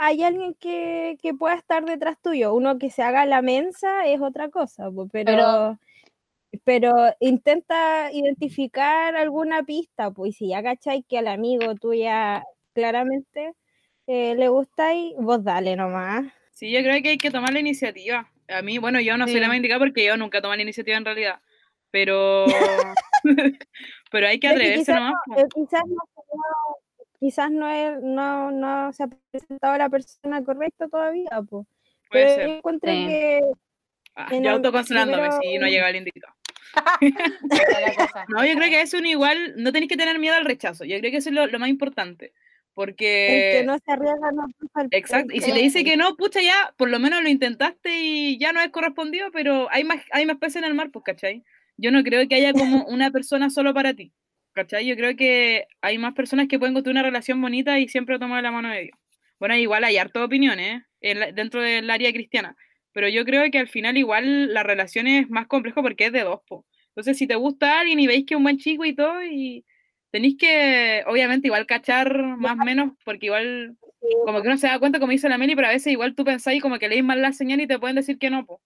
hay 0.00 0.24
alguien 0.24 0.54
que, 0.54 1.16
que 1.22 1.32
pueda 1.32 1.54
estar 1.54 1.84
detrás 1.84 2.20
tuyo, 2.20 2.52
uno 2.52 2.76
que 2.76 2.90
se 2.90 3.04
haga 3.04 3.24
la 3.24 3.40
mensa 3.40 4.04
es 4.08 4.20
otra 4.20 4.48
cosa, 4.48 4.88
pero, 5.12 5.78
pero 6.64 6.92
intenta 7.20 8.10
identificar 8.10 9.14
alguna 9.14 9.62
pista, 9.62 10.10
pues 10.10 10.38
si 10.38 10.48
ya 10.48 10.60
cachai 10.60 11.04
que 11.04 11.18
al 11.18 11.28
amigo 11.28 11.76
tuya 11.76 12.42
claramente 12.74 13.54
eh, 14.08 14.34
le 14.34 14.48
gusta 14.48 14.92
y 14.92 15.14
vos 15.20 15.44
dale 15.44 15.76
nomás. 15.76 16.24
Sí, 16.50 16.72
yo 16.72 16.80
creo 16.80 17.00
que 17.00 17.10
hay 17.10 17.18
que 17.18 17.30
tomar 17.30 17.52
la 17.52 17.60
iniciativa. 17.60 18.28
A 18.48 18.60
mí, 18.62 18.78
bueno, 18.78 19.00
yo 19.00 19.16
no 19.16 19.26
soy 19.28 19.36
la 19.36 19.42
Sí. 19.42 19.48
más 19.48 19.56
indicada 19.58 19.78
porque 19.78 20.04
yo 20.04 20.16
nunca 20.16 20.42
tomo 20.42 20.56
la 20.56 20.62
iniciativa 20.62 20.96
en 20.96 21.04
realidad. 21.04 21.40
Pero, 21.92 22.46
pero 24.12 24.28
hay 24.28 24.38
que 24.38 24.46
Es 24.48 24.52
atreverse 24.52 24.92
nomás. 24.94 25.14
po. 25.26 25.38
Eh, 25.40 25.46
quizás 25.54 25.82
no, 25.86 25.94
no- 25.96 26.76
quizás 27.18 27.50
no, 27.50 27.68
es- 27.70 28.02
no, 28.02 28.50
no 28.50 28.92
se 28.92 29.02
ha 29.04 29.08
presentado 29.30 29.76
la 29.78 29.88
persona 29.88 30.44
correcta 30.44 30.88
todavía. 30.88 31.30
Puede 31.48 31.64
pero 32.10 32.28
ser. 32.34 32.46
yo 32.48 32.52
encontré 32.54 32.92
Sí. 32.92 33.06
que 33.06 33.40
Ah, 34.14 34.28
en 34.30 34.42
yo 34.44 34.50
el- 34.50 34.56
autoconsolándome, 34.56 35.22
primero- 35.28 35.40
sí, 35.42 35.58
no 35.58 35.66
llega 35.66 35.88
el 35.90 35.96
indicado. 35.96 36.34
Es. 37.00 37.12
No, 38.28 38.44
yo 38.44 38.54
creo 38.56 38.70
que 38.70 38.80
eso 38.82 38.98
uno 38.98 39.08
igual, 39.08 39.54
no 39.56 39.72
tenéis 39.72 39.88
que 39.90 39.96
tener 39.96 40.18
miedo 40.18 40.34
al 40.36 40.44
rechazo. 40.44 40.84
Yo 40.84 40.98
creo 40.98 41.10
que 41.10 41.16
eso 41.18 41.28
es 41.30 41.34
lo, 41.34 41.46
lo 41.46 41.58
más 41.58 41.68
importante. 41.68 42.26
el 42.26 42.32
Porque, 42.74 43.58
que 43.60 43.66
no 43.66 43.76
se 43.78 43.92
arriesga 43.92 44.32
no 44.32 44.46
pasa 44.72 44.86
el- 44.86 44.88
exacto, 44.98 45.32
y 45.34 45.38
el 45.38 45.42
si 45.44 45.52
te 45.52 45.58
dice 45.58 45.84
que 45.84 45.96
no, 45.98 46.16
pucha, 46.16 46.40
ya, 46.40 46.72
por 46.78 46.88
lo 46.88 46.98
menos 46.98 47.22
lo 47.22 47.28
intentaste 47.28 47.90
y 48.00 48.38
ya 48.38 48.52
no 48.52 48.60
es 48.62 48.70
correspondido, 48.70 49.30
pero 49.30 49.68
hay 49.70 49.84
más, 49.84 49.98
hay 50.10 50.24
más 50.24 50.38
peces 50.38 50.56
en 50.56 50.64
el 50.64 50.74
mar, 50.74 50.90
pues, 50.90 51.04
¿cachai? 51.04 51.44
Yo 51.76 51.90
no 51.90 52.02
creo 52.02 52.26
que 52.28 52.34
haya 52.36 52.52
como 52.52 52.84
una 52.88 53.10
persona 53.10 53.50
solo 53.50 53.74
para 53.74 53.94
ti, 53.94 54.12
¿cachai? 54.52 54.86
Yo 54.86 54.96
creo 54.96 55.16
que 55.16 55.66
hay 55.80 55.98
más 55.98 56.14
personas 56.14 56.48
que 56.48 56.58
pueden 56.58 56.74
construir 56.74 56.94
una 56.96 57.02
relación 57.02 57.40
bonita 57.40 57.78
y 57.80 57.88
siempre 57.88 58.18
tomar 58.18 58.42
la 58.42 58.52
mano 58.52 58.70
de 58.70 58.82
Dios. 58.82 58.98
Bueno, 59.38 59.56
igual 59.56 59.84
hay 59.84 59.96
hartas 59.96 60.22
opiniones 60.22 60.82
¿eh? 61.00 61.32
dentro 61.34 61.60
del 61.62 61.90
área 61.90 62.12
cristiana, 62.12 62.56
pero 62.92 63.08
yo 63.08 63.24
creo 63.24 63.50
que 63.50 63.58
al 63.58 63.68
final 63.68 63.96
igual 63.96 64.52
la 64.54 64.62
relación 64.62 65.06
es 65.06 65.28
más 65.30 65.46
complejo 65.48 65.82
porque 65.82 66.06
es 66.06 66.12
de 66.12 66.22
dos, 66.22 66.40
po. 66.46 66.64
Entonces, 66.94 67.16
si 67.18 67.26
te 67.26 67.36
gusta 67.36 67.80
alguien 67.80 67.98
y 68.00 68.06
veis 68.06 68.24
que 68.26 68.34
es 68.34 68.36
un 68.36 68.44
buen 68.44 68.58
chico 68.58 68.84
y 68.84 68.94
todo, 68.94 69.22
y 69.24 69.64
tenéis 70.10 70.36
que, 70.38 71.02
obviamente, 71.06 71.48
igual 71.48 71.66
cachar 71.66 72.36
más 72.38 72.52
o 72.60 72.64
menos, 72.64 72.92
porque 73.04 73.26
igual, 73.26 73.76
como 74.26 74.42
que 74.42 74.48
uno 74.48 74.58
se 74.58 74.66
da 74.66 74.78
cuenta, 74.78 75.00
como 75.00 75.12
dice 75.12 75.28
la 75.28 75.38
Meli, 75.38 75.56
pero 75.56 75.68
a 75.68 75.70
veces 75.70 75.92
igual 75.92 76.14
tú 76.14 76.24
pensáis 76.24 76.60
como 76.60 76.78
que 76.78 76.88
leís 76.88 77.02
mal 77.02 77.22
la 77.22 77.32
señal 77.32 77.60
y 77.62 77.66
te 77.66 77.78
pueden 77.78 77.96
decir 77.96 78.18
que 78.18 78.30
no, 78.30 78.44
po. 78.44 78.60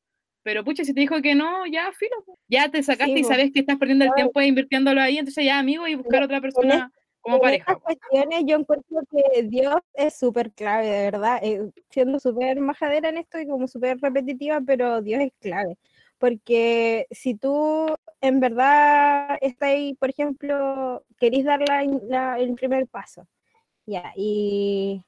Pero 0.46 0.62
pucha, 0.62 0.84
si 0.84 0.94
te 0.94 1.00
dijo 1.00 1.20
que 1.22 1.34
no, 1.34 1.66
ya, 1.66 1.90
filo, 1.90 2.14
ya 2.46 2.70
te 2.70 2.80
sacaste 2.80 3.14
Sí, 3.14 3.18
y 3.22 3.24
sabes 3.24 3.50
que 3.52 3.58
estás 3.58 3.78
perdiendo 3.78 4.04
el 4.04 4.12
Claro. 4.12 4.30
tiempo 4.30 4.40
invirtiéndolo 4.42 5.00
ahí, 5.00 5.18
entonces 5.18 5.44
ya, 5.44 5.58
amigo, 5.58 5.88
y 5.88 5.96
buscar 5.96 6.22
otra 6.22 6.40
persona 6.40 6.92
como 7.20 7.34
en 7.38 7.42
pareja. 7.42 7.72
estas 7.72 7.82
cuestiones 7.82 8.44
yo 8.46 8.56
encuentro 8.56 9.00
que 9.10 9.42
Dios 9.42 9.74
es 9.94 10.16
súper 10.16 10.52
clave, 10.52 10.86
de 10.86 11.10
verdad, 11.10 11.40
eh, 11.42 11.68
siendo 11.90 12.20
súper 12.20 12.60
majadera 12.60 13.08
en 13.08 13.18
esto 13.18 13.40
y 13.40 13.48
como 13.48 13.66
súper 13.66 13.98
repetitiva, 14.00 14.60
pero 14.64 15.02
Dios 15.02 15.20
es 15.20 15.32
clave, 15.40 15.78
porque 16.18 17.08
si 17.10 17.34
tú 17.34 17.96
en 18.20 18.38
verdad 18.38 19.38
estás 19.40 19.70
ahí, 19.70 19.94
por 19.94 20.10
ejemplo, 20.10 21.04
querís 21.18 21.44
dar 21.44 21.60
la 21.68 21.82
in- 21.82 22.02
la- 22.08 22.38
el 22.38 22.54
primer 22.54 22.86
paso, 22.86 23.26
ya, 23.84 24.12
y, 24.14 25.02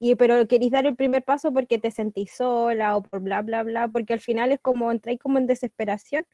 y 0.00 0.14
pero 0.16 0.48
querís 0.48 0.70
dar 0.72 0.86
el 0.86 0.96
primer 0.96 1.22
paso 1.22 1.52
porque 1.52 1.78
te 1.78 1.90
sentís 1.90 2.32
sola 2.32 2.96
o 2.96 3.02
por 3.02 3.20
bla, 3.20 3.42
bla, 3.42 3.62
bla, 3.62 3.88
porque 3.88 4.14
al 4.14 4.20
final 4.20 4.50
es 4.50 4.60
como 4.60 4.90
entráis 4.90 5.20
como 5.20 5.38
en 5.38 5.46
desesperación. 5.46 6.26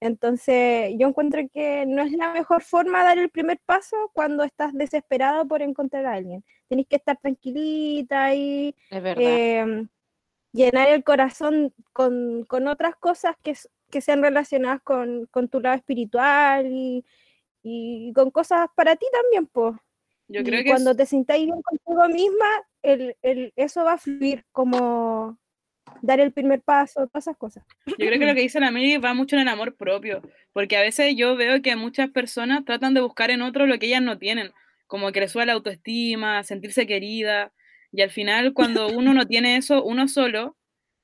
Entonces, 0.00 0.92
yo 0.98 1.08
encuentro 1.08 1.40
que 1.52 1.86
no 1.86 2.02
es 2.02 2.12
la 2.12 2.32
mejor 2.32 2.62
forma 2.62 3.02
dar 3.02 3.18
el 3.18 3.30
primer 3.30 3.58
paso 3.64 3.96
cuando 4.12 4.44
estás 4.44 4.74
desesperado 4.74 5.48
por 5.48 5.62
encontrar 5.62 6.04
a 6.06 6.12
alguien. 6.14 6.44
Tenés 6.68 6.86
que 6.86 6.96
estar 6.96 7.16
tranquilita 7.18 8.34
y 8.34 8.74
Es 8.90 9.02
em, 9.62 9.88
llenar 10.52 10.88
el 10.90 11.04
corazón 11.04 11.72
con, 11.92 12.44
con 12.46 12.68
otras 12.68 12.96
cosas 12.96 13.36
que, 13.42 13.54
que 13.90 14.00
sean 14.02 14.22
relacionadas 14.22 14.82
con, 14.82 15.26
con 15.26 15.48
tu 15.48 15.60
lado 15.60 15.76
espiritual 15.76 16.66
y, 16.66 17.04
y 17.62 18.12
con 18.14 18.30
cosas 18.30 18.68
para 18.76 18.96
ti 18.96 19.06
también, 19.12 19.46
pues. 19.46 19.74
Yo 20.28 20.40
Y 20.40 20.44
creo 20.44 20.62
que 20.64 20.70
cuando 20.70 20.90
es- 20.92 20.96
te 20.96 21.06
sintáis 21.06 21.46
bien 21.46 21.62
contigo 21.62 22.08
misma, 22.08 22.46
el, 22.82 23.16
el- 23.22 23.52
eso 23.56 23.84
va 23.84 23.94
a 23.94 23.98
fluir 23.98 24.44
como 24.52 25.38
dar 26.02 26.20
el 26.20 26.32
primer 26.32 26.62
paso, 26.62 27.06
todas 27.06 27.24
esas 27.24 27.36
cosas. 27.36 27.64
Yo 27.86 27.94
creo 27.96 28.18
que 28.18 28.26
lo 28.26 28.34
que 28.34 28.40
dice 28.42 28.60
la 28.60 28.70
Mary 28.70 28.96
va 28.98 29.14
mucho 29.14 29.36
en 29.36 29.42
el 29.42 29.48
amor 29.48 29.76
propio, 29.76 30.22
porque 30.52 30.76
a 30.76 30.80
veces 30.82 31.14
yo 31.16 31.36
veo 31.36 31.62
que 31.62 31.76
muchas 31.76 32.10
personas 32.10 32.64
tratan 32.64 32.94
de 32.94 33.00
buscar 33.00 33.30
en 33.30 33.42
otro 33.42 33.66
lo 33.66 33.78
que 33.78 33.86
ellas 33.86 34.02
no 34.02 34.18
tienen, 34.18 34.52
como 34.86 35.12
que 35.12 35.20
les 35.20 35.32
suba 35.32 35.46
la 35.46 35.52
autoestima, 35.54 36.42
sentirse 36.42 36.86
querida, 36.86 37.52
y 37.92 38.02
al 38.02 38.10
final 38.10 38.52
cuando 38.52 38.88
uno 38.88 39.14
no 39.14 39.26
tiene 39.26 39.56
eso, 39.56 39.84
uno 39.84 40.08
solo, 40.08 40.56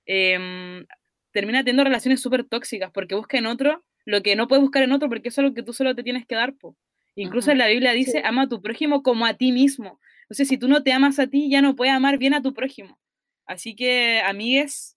em, 0.07 0.85
termina 1.33 1.61
teniendo 1.61 1.85
relaciones 1.85 2.21
súper 2.21 2.45
tóxicas, 2.45 2.91
porque 2.93 3.15
busca 3.15 3.39
en 3.39 3.47
otro 3.47 3.85
lo 4.05 4.23
que 4.23 4.35
no 4.37 4.49
puedes 4.49 4.63
buscar 4.63 4.83
en 4.83 4.93
otro, 4.93 5.09
porque 5.09 5.29
eso 5.29 5.41
es 5.41 5.49
lo 5.49 5.55
que 5.55 5.63
tú 5.63 5.73
solo 5.73 5.95
te 5.95 6.03
tienes 6.03 6.27
que 6.27 6.35
dar, 6.35 6.55
po. 6.55 6.77
Incluso 7.17 7.51
Ujú. 7.51 7.53
en 7.53 7.59
la 7.59 7.69
Biblia 7.69 7.93
dice, 7.93 8.21
Sí. 8.21 8.25
ama 8.25 8.43
a 8.43 8.49
tu 8.49 8.63
prójimo 8.63 9.03
como 9.03 9.27
a 9.27 9.35
ti 9.35 9.53
mismo. 9.53 10.01
Entonces, 10.25 10.49
si 10.49 10.59
tú 10.59 10.69
no 10.69 10.83
te 10.83 10.93
amas 10.93 11.19
a 11.19 11.27
ti, 11.27 11.51
ya 11.51 11.61
no 11.63 11.77
puedes 11.77 11.95
amar 11.95 12.19
bien 12.19 12.35
a 12.35 12.43
tu 12.43 12.55
prójimo. 12.55 12.99
Así 13.47 13.75
que, 13.77 14.21
amigues, 14.25 14.97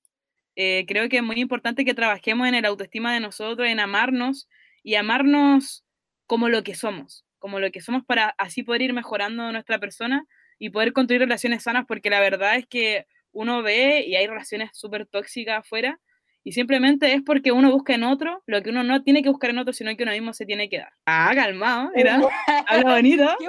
eh, 0.56 0.86
creo 0.88 1.10
que 1.10 1.18
es 1.18 1.24
muy 1.24 1.38
importante 1.40 1.84
que 1.86 1.94
trabajemos 1.94 2.48
en 2.48 2.56
el 2.56 2.66
autoestima 2.66 3.14
de 3.14 3.20
nosotros, 3.20 3.68
en 3.68 3.80
amarnos 3.82 4.48
y 4.84 4.96
amarnos 4.96 5.86
como 6.28 6.50
lo 6.50 6.64
que 6.64 6.76
somos, 6.76 7.26
como 7.40 7.60
lo 7.60 7.72
que 7.72 7.82
somos 7.82 8.04
para 8.06 8.30
así 8.38 8.64
poder 8.64 8.82
ir 8.84 8.94
mejorando 8.94 9.52
nuestra 9.52 9.80
persona 9.80 10.26
y 10.60 10.70
poder 10.70 10.94
construir 10.94 11.22
relaciones 11.22 11.64
sanas, 11.64 11.86
porque 11.88 12.10
la 12.10 12.20
verdad 12.22 12.56
es 12.58 12.66
que 12.68 13.06
uno 13.34 13.62
ve 13.64 14.06
y 14.08 14.16
hay 14.16 14.28
relaciones 14.28 14.70
súper 14.74 15.06
tóxicas 15.08 15.60
afuera 15.60 16.00
y 16.46 16.52
simplemente 16.52 17.12
es 17.12 17.24
porque 17.24 17.52
uno 17.52 17.72
busca 17.72 17.96
en 17.96 18.04
otro 18.04 18.44
lo 18.46 18.62
que 18.62 18.70
uno 18.70 18.84
no 18.84 19.02
tiene 19.02 19.24
que 19.24 19.30
buscar 19.30 19.50
en 19.50 19.58
otro, 19.58 19.74
sino 19.74 19.96
que 19.98 20.04
uno 20.04 20.12
mismo 20.12 20.32
se 20.32 20.46
tiene 20.46 20.70
que 20.70 20.78
dar. 20.78 20.94
Ah, 21.08 21.32
calmado, 21.34 21.92
mira, 21.96 22.22
habla 22.68 22.96
bonito. 22.96 23.26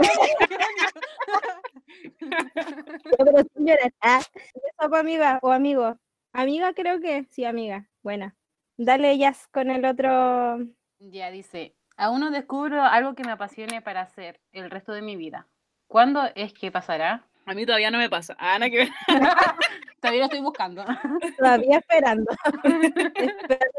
Ya, 2.20 3.24
pero 3.24 3.46
llorar. 3.54 3.92
Ah, 4.00 4.20
eso, 4.20 4.94
amiga 4.94 5.38
o 5.42 5.50
amigo. 5.50 5.96
Amiga, 6.32 6.72
creo 6.74 7.00
que 7.00 7.24
sí, 7.30 7.44
amiga. 7.44 7.88
Buena. 8.02 8.34
Dale 8.76 9.16
jazz 9.18 9.46
con 9.48 9.70
el 9.70 9.84
otro. 9.84 10.58
Ya 10.98 11.30
dice, 11.30 11.74
aún 11.96 12.20
no 12.20 12.30
descubro 12.30 12.82
algo 12.82 13.14
que 13.14 13.24
me 13.24 13.32
apasione 13.32 13.82
para 13.82 14.02
hacer 14.02 14.40
el 14.52 14.70
resto 14.70 14.92
de 14.92 15.02
mi 15.02 15.16
vida. 15.16 15.46
¿Cuándo 15.86 16.22
es 16.34 16.52
que 16.52 16.70
pasará? 16.70 17.26
A 17.44 17.54
mí 17.54 17.64
todavía 17.64 17.90
no 17.90 17.98
me 17.98 18.10
pasa. 18.10 18.36
Ah, 18.38 18.58
nada 18.58 18.70
que 18.70 18.78
ver. 18.78 18.88
Todavía 20.06 20.20
lo 20.20 20.24
estoy 20.26 20.40
buscando. 20.40 20.84
Todavía 21.38 21.78
esperando. 21.78 22.30
Espera, 22.62 23.58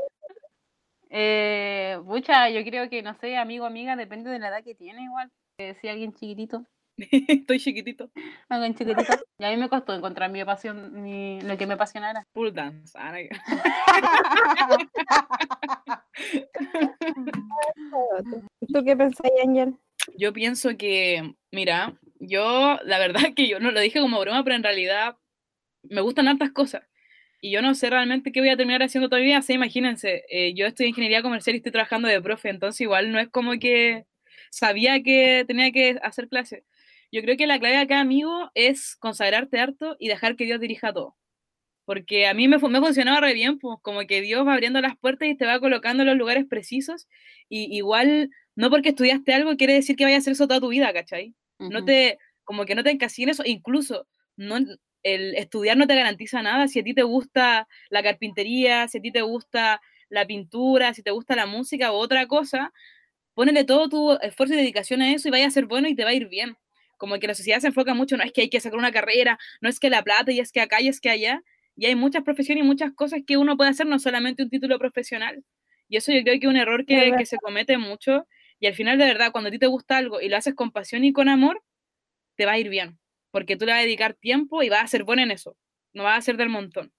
Eh, 1.09 1.97
yo 2.53 2.63
creo 2.65 2.89
que, 2.89 3.01
no 3.01 3.13
sé, 3.13 3.37
amigo 3.37 3.65
amiga, 3.65 3.95
depende 3.95 4.29
de 4.29 4.39
la 4.39 4.49
edad 4.49 4.63
que 4.63 4.75
tiene 4.75 5.03
igual. 5.03 5.31
Eh, 5.57 5.73
si 5.79 5.87
alguien 5.87 6.11
chiquitito, 6.13 6.65
Estoy 6.97 7.59
chiquitito. 7.59 8.09
alguien 8.49 8.75
chiquitito. 8.75 9.13
Y 9.37 9.45
a 9.45 9.49
mí 9.51 9.57
me 9.57 9.69
costó 9.69 9.93
encontrar 9.93 10.29
mi 10.31 10.43
pasión, 10.43 11.01
mi, 11.01 11.39
lo 11.41 11.57
que 11.57 11.65
me 11.65 11.75
apasionara. 11.75 12.25
Full 12.33 12.51
dance. 12.51 12.97
Ah. 12.97 13.15
¿Tú 18.73 18.83
qué 18.83 18.97
pensáis, 18.97 19.33
Ángel? 19.41 19.77
Yo 20.17 20.33
pienso 20.33 20.75
que, 20.77 21.35
mira, 21.51 21.97
yo, 22.19 22.79
la 22.83 22.99
verdad 22.99 23.33
que 23.35 23.47
yo 23.47 23.59
no 23.59 23.71
lo 23.71 23.79
dije 23.79 24.01
como 24.01 24.19
broma, 24.19 24.43
pero 24.43 24.55
en 24.55 24.63
realidad 24.63 25.17
me 25.89 26.01
gustan 26.01 26.27
hartas 26.27 26.51
cosas. 26.51 26.83
Y 27.39 27.51
yo 27.51 27.61
no 27.61 27.75
sé 27.75 27.89
realmente 27.89 28.31
qué 28.31 28.39
voy 28.39 28.49
a 28.49 28.57
terminar 28.57 28.81
haciendo 28.83 29.09
todavía. 29.09 29.39
O 29.39 29.53
imagínense, 29.53 30.23
eh, 30.29 30.53
yo 30.55 30.65
estoy 30.65 30.85
en 30.85 30.89
ingeniería 30.89 31.21
comercial 31.21 31.55
y 31.55 31.57
estoy 31.57 31.71
trabajando 31.71 32.07
de 32.07 32.21
profe, 32.21 32.49
entonces 32.49 32.81
igual 32.81 33.11
no 33.11 33.19
es 33.19 33.29
como 33.29 33.53
que 33.59 34.05
sabía 34.49 35.01
que 35.03 35.45
tenía 35.47 35.71
que 35.71 35.97
hacer 36.01 36.27
clase. 36.29 36.63
Yo 37.11 37.21
creo 37.21 37.37
que 37.37 37.47
la 37.47 37.59
clave 37.59 37.77
acá, 37.77 37.99
amigo, 37.99 38.51
es 38.53 38.95
consagrarte 38.97 39.59
harto 39.59 39.95
y 39.99 40.07
dejar 40.09 40.35
que 40.35 40.45
Dios 40.45 40.59
dirija 40.59 40.93
todo. 40.93 41.15
Porque 41.85 42.27
a 42.27 42.33
mí 42.33 42.49
me, 42.49 42.57
me 42.57 42.79
funcionaba 42.81 43.21
re 43.21 43.33
bien, 43.33 43.59
pues 43.59 43.77
como 43.81 44.01
que 44.01 44.21
Dios 44.21 44.45
va 44.45 44.53
abriendo 44.53 44.81
las 44.81 44.97
puertas 44.97 45.29
y 45.29 45.35
te 45.35 45.45
va 45.45 45.59
colocando 45.59 46.03
en 46.03 46.09
los 46.09 46.17
lugares 46.17 46.45
precisos. 46.45 47.07
Y 47.47 47.75
igual, 47.77 48.29
no 48.55 48.69
porque 48.69 48.89
estudiaste 48.89 49.33
algo 49.33 49.55
quiere 49.55 49.73
decir 49.73 49.95
que 49.95 50.03
vayas 50.03 50.17
a 50.17 50.21
hacer 50.21 50.33
eso 50.33 50.47
toda 50.47 50.59
tu 50.59 50.69
vida, 50.69 50.91
¿cachai? 50.91 51.33
No 51.59 51.85
te, 51.85 52.19
como 52.43 52.65
que 52.65 52.75
no 52.75 52.83
te 52.83 52.91
encasilles 52.91 53.27
en 53.27 53.29
eso. 53.29 53.43
Incluso, 53.45 54.05
no, 54.35 54.57
el 55.03 55.35
estudiar 55.35 55.77
no 55.77 55.87
te 55.87 55.95
garantiza 55.95 56.41
nada. 56.41 56.67
Si 56.67 56.79
a 56.79 56.83
ti 56.83 56.93
te 56.93 57.03
gusta 57.03 57.67
la 57.89 58.03
carpintería, 58.03 58.87
si 58.87 58.97
a 58.99 59.01
ti 59.01 59.11
te 59.11 59.21
gusta 59.21 59.81
la 60.09 60.25
pintura, 60.25 60.93
si 60.93 61.03
te 61.03 61.11
gusta 61.11 61.35
la 61.35 61.45
música 61.45 61.91
u 61.91 61.95
otra 61.95 62.27
cosa, 62.27 62.73
ponele 63.33 63.63
todo 63.63 63.89
tu 63.89 64.13
esfuerzo 64.21 64.53
y 64.53 64.57
dedicación 64.57 65.01
a 65.01 65.13
eso 65.13 65.27
y 65.27 65.31
vaya 65.31 65.47
a 65.47 65.51
ser 65.51 65.65
bueno 65.65 65.87
y 65.87 65.95
te 65.95 66.03
va 66.03 66.11
a 66.11 66.13
ir 66.13 66.27
bien. 66.27 66.57
Como 66.97 67.19
que 67.19 67.27
la 67.27 67.35
sociedad 67.35 67.59
se 67.59 67.67
enfoca 67.67 67.93
mucho, 67.93 68.17
no 68.17 68.23
es 68.23 68.31
que 68.31 68.41
hay 68.41 68.49
que 68.49 68.59
sacar 68.59 68.79
una 68.79 68.91
carrera, 68.91 69.37
no 69.61 69.69
es 69.69 69.79
que 69.79 69.89
la 69.89 70.03
plata 70.03 70.31
y 70.31 70.39
es 70.39 70.51
que 70.51 70.61
acá 70.61 70.81
y 70.81 70.87
es 70.87 70.99
que 70.99 71.09
allá. 71.09 71.43
Y 71.75 71.85
hay 71.85 71.95
muchas 71.95 72.23
profesiones 72.23 72.63
y 72.63 72.67
muchas 72.67 72.91
cosas 72.93 73.21
que 73.25 73.37
uno 73.37 73.55
puede 73.55 73.69
hacer, 73.69 73.85
no 73.85 73.99
solamente 73.99 74.43
un 74.43 74.49
título 74.49 74.79
profesional. 74.79 75.43
Y 75.89 75.97
eso 75.97 76.11
yo 76.11 76.23
creo 76.23 76.39
que 76.39 76.47
es 76.47 76.49
un 76.49 76.57
error 76.57 76.85
que, 76.85 77.13
que 77.17 77.25
se 77.25 77.37
comete 77.37 77.77
mucho. 77.77 78.27
Y 78.59 78.65
al 78.65 78.73
final, 78.73 78.97
de 78.97 79.05
verdad, 79.05 79.31
cuando 79.31 79.49
a 79.49 79.51
ti 79.51 79.59
te 79.59 79.67
gusta 79.67 79.97
algo 79.97 80.19
y 80.19 80.29
lo 80.29 80.37
haces 80.37 80.55
con 80.55 80.71
pasión 80.71 81.03
y 81.03 81.13
con 81.13 81.29
amor, 81.29 81.63
te 82.35 82.45
va 82.47 82.53
a 82.53 82.59
ir 82.59 82.69
bien 82.69 82.97
porque 83.37 83.55
tú 83.55 83.67
le 83.67 83.71
vas 83.71 83.81
a 83.81 83.83
dedicar 83.83 84.15
tiempo 84.15 84.63
y 84.63 84.69
vas 84.69 84.83
a 84.83 84.87
ser 84.87 85.03
buena 85.03 85.21
en 85.21 85.29
eso, 85.29 85.55
no 85.93 86.05
vas 86.05 86.17
a 86.17 86.21
ser 86.23 86.37
del 86.37 86.49
montón, 86.49 86.91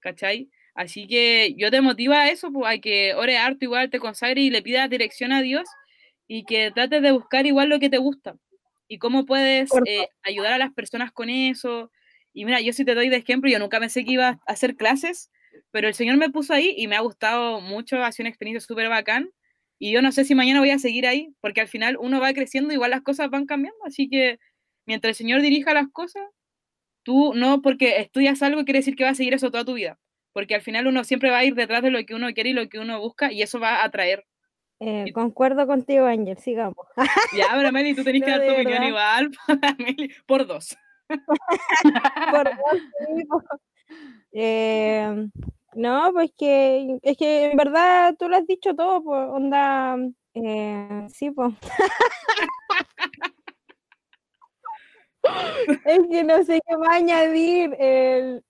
¿cachai? 0.00 0.48
Así 0.74 1.06
que 1.06 1.52
yo 1.58 1.70
te 1.70 1.82
motiva 1.82 2.22
a 2.22 2.30
eso, 2.30 2.50
pues 2.50 2.74
a 2.74 2.80
que 2.80 3.12
ore 3.12 3.36
harto 3.36 3.66
igual, 3.66 3.90
te 3.90 3.98
consagre 3.98 4.40
y 4.40 4.48
le 4.48 4.62
pidas 4.62 4.88
dirección 4.88 5.30
a 5.30 5.42
Dios 5.42 5.68
y 6.26 6.46
que 6.46 6.70
trates 6.70 7.02
de 7.02 7.12
buscar 7.12 7.44
igual 7.44 7.68
lo 7.68 7.78
que 7.78 7.90
te 7.90 7.98
gusta 7.98 8.38
y 8.88 8.96
cómo 8.96 9.26
puedes 9.26 9.68
eh, 9.84 10.08
ayudar 10.22 10.54
a 10.54 10.58
las 10.58 10.72
personas 10.72 11.12
con 11.12 11.28
eso. 11.28 11.92
Y 12.32 12.46
mira, 12.46 12.62
yo 12.62 12.72
sí 12.72 12.86
te 12.86 12.94
doy 12.94 13.10
de 13.10 13.16
ejemplo, 13.16 13.50
yo 13.50 13.58
nunca 13.58 13.78
pensé 13.78 14.06
que 14.06 14.12
iba 14.12 14.28
a 14.28 14.40
hacer 14.46 14.74
clases, 14.74 15.30
pero 15.70 15.86
el 15.86 15.92
Señor 15.92 16.16
me 16.16 16.30
puso 16.30 16.54
ahí 16.54 16.74
y 16.78 16.86
me 16.86 16.96
ha 16.96 17.00
gustado 17.00 17.60
mucho, 17.60 18.02
ha 18.02 18.10
sido 18.10 18.24
una 18.24 18.30
experiencia 18.30 18.66
súper 18.66 18.88
bacán. 18.88 19.28
Y 19.78 19.92
yo 19.92 20.00
no 20.00 20.12
sé 20.12 20.24
si 20.24 20.34
mañana 20.34 20.60
voy 20.60 20.70
a 20.70 20.78
seguir 20.78 21.06
ahí, 21.06 21.34
porque 21.42 21.60
al 21.60 21.68
final 21.68 21.98
uno 22.00 22.20
va 22.20 22.32
creciendo, 22.32 22.72
igual 22.72 22.90
las 22.90 23.02
cosas 23.02 23.28
van 23.28 23.44
cambiando, 23.44 23.78
así 23.84 24.08
que 24.08 24.38
mientras 24.88 25.10
el 25.10 25.14
Señor 25.14 25.42
dirija 25.42 25.74
las 25.74 25.88
cosas, 25.92 26.24
tú 27.04 27.34
no 27.34 27.60
porque 27.62 28.00
estudias 28.00 28.42
algo 28.42 28.64
quiere 28.64 28.80
decir 28.80 28.96
que 28.96 29.04
vas 29.04 29.12
a 29.12 29.16
seguir 29.16 29.34
eso 29.34 29.50
toda 29.50 29.64
tu 29.64 29.74
vida, 29.74 29.98
porque 30.32 30.54
al 30.54 30.62
final 30.62 30.86
uno 30.86 31.04
siempre 31.04 31.30
va 31.30 31.38
a 31.38 31.44
ir 31.44 31.54
detrás 31.54 31.82
de 31.82 31.90
lo 31.90 32.04
que 32.04 32.14
uno 32.14 32.32
quiere 32.32 32.50
y 32.50 32.54
lo 32.54 32.68
que 32.68 32.78
uno 32.78 32.98
busca 32.98 33.30
y 33.30 33.42
eso 33.42 33.60
va 33.60 33.76
a 33.76 33.84
atraer. 33.84 34.26
Eh, 34.80 35.12
concuerdo 35.12 35.66
contigo, 35.66 36.06
Ángel, 36.06 36.38
sigamos. 36.38 36.86
Ya, 37.36 37.48
pero 37.52 37.70
Meli, 37.70 37.94
tú 37.94 38.02
tenés 38.02 38.22
que 38.22 38.30
dar 38.30 38.46
tu 38.46 38.52
opinión 38.52 38.82
igual, 38.84 39.30
por 40.26 40.46
dos. 40.46 40.76
por 42.30 42.44
dos, 42.44 43.42
eh, 44.32 45.28
no, 45.74 46.12
pues 46.12 46.30
que 46.36 46.98
es 47.02 47.16
que 47.16 47.50
en 47.50 47.56
verdad 47.56 48.14
tú 48.18 48.28
lo 48.28 48.36
has 48.36 48.46
dicho 48.46 48.74
todo, 48.74 49.02
pues 49.02 49.28
onda, 49.30 49.96
eh, 50.32 51.06
sí, 51.10 51.30
pues. 51.30 51.52
Es 55.84 56.00
que 56.10 56.24
no 56.24 56.42
sé 56.44 56.60
qué 56.66 56.76
va 56.76 56.92
a 56.92 56.96
añadir. 56.96 57.70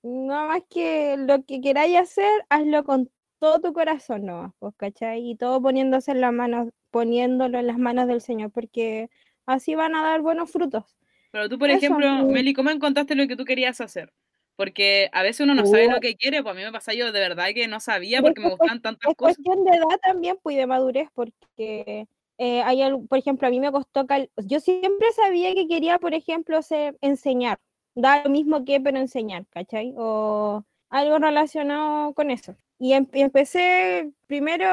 no 0.03 0.49
más 0.49 0.63
que 0.69 1.17
lo 1.19 1.45
que 1.45 1.61
queráis 1.61 1.99
hacer, 1.99 2.31
hazlo 2.49 2.85
con 2.85 3.11
todo 3.39 3.61
tu 3.61 3.73
corazón, 3.73 4.27
¿no? 4.27 4.55
Pues, 4.59 4.75
¿cachai? 4.77 5.31
Y 5.31 5.37
todo 5.37 5.63
poniéndose 5.63 6.13
en 6.13 6.21
las 6.21 6.33
manos, 6.33 6.69
poniéndolo 6.91 7.59
en 7.59 7.67
las 7.67 7.79
manos 7.79 8.09
del 8.09 8.21
Señor, 8.21 8.51
porque 8.51 9.11
así 9.47 9.75
van 9.75 9.95
a 9.95 10.03
dar 10.03 10.21
buenos 10.21 10.51
frutos. 10.51 10.85
Pero 11.31 11.49
tú, 11.49 11.59
por 11.59 11.71
ejemplo, 11.71 12.25
Meli, 12.25 12.55
¿cómo 12.55 12.71
encontraste 12.71 13.15
lo 13.15 13.27
que 13.29 13.37
tú 13.37 13.45
querías 13.45 13.81
hacer? 13.81 14.13
Porque 14.57 15.09
a 15.13 15.23
veces 15.23 15.45
uno 15.45 15.55
no 15.55 15.67
sabe 15.67 15.89
lo 15.89 16.01
que 16.01 16.17
quiere, 16.17 16.43
pues 16.43 16.53
a 16.53 16.57
mí 16.59 16.65
me 16.65 16.73
pasa 16.73 16.93
yo 16.93 17.13
de 17.13 17.21
verdad 17.21 17.47
que 17.55 17.69
no 17.69 17.79
sabía 17.79 18.21
porque 18.21 18.41
me 18.41 18.51
gustaban 18.51 18.83
tantas 18.83 19.15
cosas. 19.15 19.39
Es 19.39 19.45
cuestión 19.45 19.65
de 19.65 19.77
edad 19.77 20.01
también, 20.03 20.37
pues 20.43 20.57
de 20.57 20.67
madurez, 20.67 21.09
porque 21.15 22.09
eh, 22.39 22.63
hay 22.63 22.81
por 23.09 23.19
ejemplo, 23.19 23.49
a 23.49 23.51
mí 23.51 23.59
me 23.61 23.73
costó, 23.73 24.07
yo 24.47 24.61
siempre 24.61 25.13
sabía 25.13 25.55
que 25.55 25.67
quería, 25.67 25.99
por 25.99 26.15
ejemplo, 26.15 26.63
ser, 26.63 26.97
enseñar, 27.01 27.59
dar 27.97 28.25
lo 28.25 28.31
mismo 28.31 28.65
que, 28.65 28.81
pero 28.81 28.99
enseñar, 28.99 29.45
¿cachai? 29.51 29.93
O 29.97 30.65
algo 30.89 31.19
relacionado 31.19 32.15
con 32.15 32.31
eso. 32.31 32.57
Y, 32.79 32.93
em, 32.93 33.09
empecé, 33.13 34.13
primero 34.27 34.67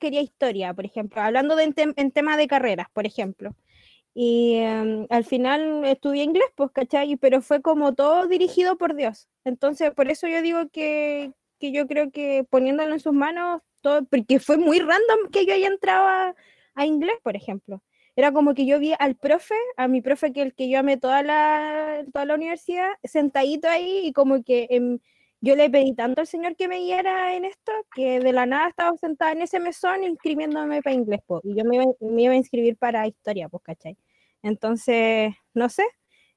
quería 0.00 0.20
historia, 0.20 0.74
por 0.74 0.84
ejemplo, 0.84 1.22
hablando 1.22 1.54
de 1.56 1.72
en, 1.96 2.10
tema 2.10 2.36
de 2.36 2.48
carreras, 2.48 2.88
por 2.92 3.06
ejemplo. 3.06 3.54
Y 4.14 4.56
em, 4.56 5.06
al 5.10 5.24
final 5.24 5.84
estudié 5.84 6.24
inglés, 6.24 6.46
pues, 6.56 6.70
¿cachai? 6.72 7.16
Pero 7.16 7.40
fue 7.40 7.62
como 7.62 7.94
todo 7.94 8.26
dirigido 8.26 8.76
por 8.76 8.94
Dios. 8.96 9.28
Entonces, 9.44 9.92
por 9.92 10.10
eso 10.10 10.26
yo 10.28 10.42
digo 10.42 10.68
que, 10.70 11.32
que 11.60 11.72
yo 11.72 11.86
creo 11.86 12.10
que 12.10 12.44
poniéndolo 12.50 12.94
en 12.94 13.00
sus 13.00 13.12
manos, 13.14 13.62
todo, 13.80 14.04
porque 14.06 14.40
fue 14.40 14.58
muy 14.58 14.80
random 14.80 15.30
que 15.32 15.46
yo 15.46 15.54
haya 15.54 15.68
entrado 15.68 16.06
a, 16.08 16.34
a 16.74 16.86
inglés, 16.86 17.16
por 17.22 17.36
ejemplo. 17.36 17.82
Era 18.16 18.32
como 18.32 18.54
que 18.54 18.66
yo 18.66 18.78
vi 18.78 18.94
al 18.98 19.16
profe, 19.16 19.54
a 19.76 19.88
mi 19.88 20.02
profe 20.02 20.32
que 20.32 20.42
el 20.42 20.54
que 20.54 20.68
yo 20.68 20.78
amé 20.78 20.98
toda 20.98 21.22
la, 21.22 22.04
toda 22.12 22.26
la 22.26 22.34
universidad, 22.34 22.90
sentadito 23.04 23.68
ahí 23.68 24.02
y 24.04 24.12
como 24.12 24.42
que 24.42 24.68
yo 25.40 25.56
le 25.56 25.68
pedí 25.70 25.94
tanto 25.94 26.20
al 26.20 26.26
señor 26.28 26.54
que 26.56 26.68
me 26.68 26.78
guiara 26.78 27.34
en 27.34 27.44
esto, 27.44 27.72
que 27.94 28.20
de 28.20 28.32
la 28.32 28.46
nada 28.46 28.68
estaba 28.68 28.96
sentada 28.96 29.32
en 29.32 29.42
ese 29.42 29.58
mesón 29.60 30.04
inscribiéndome 30.04 30.82
para 30.82 30.94
inglés, 30.94 31.20
y 31.42 31.56
yo 31.56 31.64
me 31.64 32.24
iba, 32.26 32.32
a 32.32 32.36
inscribir 32.36 32.76
para 32.76 33.08
historia, 33.08 33.48
pues, 33.48 33.62
¿cachai? 33.64 33.96
Entonces, 34.42 35.34
no 35.54 35.68
sé, 35.68 35.84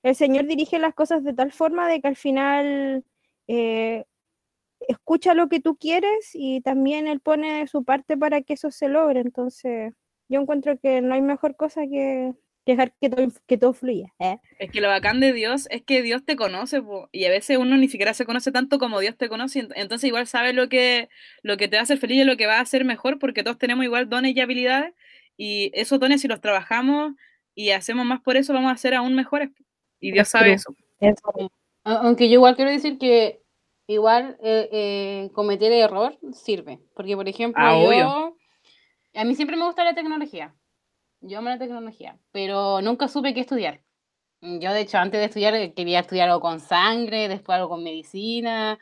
el 0.04 0.16
señor 0.16 0.48
dirige 0.48 0.80
las 0.80 0.96
cosas 0.96 1.24
de 1.24 1.34
tal 1.34 1.52
forma 1.52 1.88
de 1.88 2.02
que 2.02 2.08
al 2.08 2.16
final 2.16 3.06
eh, 3.48 4.06
escucha 4.88 5.34
lo 5.36 5.50
que 5.50 5.60
tú 5.60 5.78
quieres 5.78 6.32
y 6.34 6.62
también 6.62 7.08
él 7.08 7.20
pone 7.22 7.68
su 7.68 7.84
parte 7.84 8.18
para 8.18 8.42
que 8.42 8.54
eso 8.54 8.72
se 8.72 8.88
logre, 8.90 9.20
entonces 9.22 9.94
yo 10.30 10.42
encuentro 10.42 10.78
que 10.80 11.02
no 11.02 11.14
hay 11.14 11.22
mejor 11.22 11.56
cosa 11.56 11.82
que 11.82 12.34
dejar 12.66 12.94
que 13.00 13.10
todo, 13.10 13.28
que 13.46 13.58
todo 13.58 13.74
fluya. 13.74 14.14
¿eh? 14.20 14.38
Es 14.60 14.72
que 14.72 14.82
lo 14.82 14.88
bacán 14.88 15.20
de 15.20 15.34
Dios 15.34 15.68
es 15.70 15.84
que 15.84 16.02
Dios 16.02 16.26
te 16.26 16.36
conoce, 16.36 16.82
y 17.12 17.26
a 17.26 17.30
veces 17.30 17.58
uno 17.58 17.78
ni 17.78 17.88
siquiera 17.88 18.14
se 18.14 18.26
conoce 18.26 18.52
tanto 18.52 18.80
como 18.80 19.00
Dios 19.00 19.16
te 19.18 19.30
conoce, 19.30 19.68
entonces 19.76 20.08
igual 20.08 20.28
sabe 20.28 20.54
lo 20.54 20.68
que, 20.68 21.10
lo 21.44 21.58
que 21.58 21.68
te 21.68 21.76
va 21.76 21.82
a 21.82 21.84
hacer 21.84 22.00
feliz 22.00 22.22
y 22.22 22.26
lo 22.26 22.38
que 22.38 22.48
va 22.48 22.58
a 22.58 22.62
hacer 22.62 22.84
mejor, 22.86 23.20
porque 23.20 23.44
todos 23.44 23.58
tenemos 23.58 23.86
igual 23.86 24.10
dones 24.10 24.36
y 24.36 24.42
habilidades, 24.42 24.94
y 25.38 25.72
esos 25.74 26.00
dones 26.00 26.22
si 26.22 26.28
los 26.28 26.42
trabajamos 26.42 27.14
y 27.54 27.70
hacemos 27.70 28.06
más 28.06 28.22
por 28.22 28.36
eso, 28.36 28.54
vamos 28.54 28.72
a 28.72 28.78
ser 28.78 28.96
aún 28.96 29.14
mejores, 29.16 29.52
y 30.00 30.12
Dios 30.12 30.28
sabe 30.28 30.54
eso. 30.54 30.76
Aunque 31.84 32.30
yo 32.30 32.36
igual 32.36 32.56
quiero 32.56 32.72
decir 32.72 32.98
que 32.98 33.42
igual 33.86 34.38
eh, 34.42 34.70
eh, 34.72 35.30
cometer 35.34 35.72
error 35.72 36.18
sirve, 36.34 36.80
porque 36.96 37.16
por 37.16 37.30
ejemplo 37.30 37.64
ah, 37.64 37.80
yo... 37.80 38.35
A 39.16 39.24
mí 39.24 39.36
siempre 39.36 39.56
me 39.58 39.66
gusta 39.66 39.84
la 39.84 39.96
tecnología. 39.96 40.54
Yo 41.22 41.40
amo 41.40 41.50
la 41.50 41.58
tecnología, 41.58 42.20
pero 42.32 42.82
nunca 42.82 43.08
supe 43.08 43.34
qué 43.34 43.40
estudiar. 43.42 43.82
Yo, 44.42 44.74
de 44.74 44.82
hecho, 44.82 44.98
antes 44.98 45.20
de 45.20 45.26
estudiar 45.26 45.56
eh, 45.56 45.74
quería 45.74 46.02
estudiar 46.02 46.30
algo 46.30 46.42
con 46.42 46.60
sangre, 46.60 47.28
después 47.28 47.56
algo 47.56 47.70
con 47.70 47.84
medicina, 47.84 48.78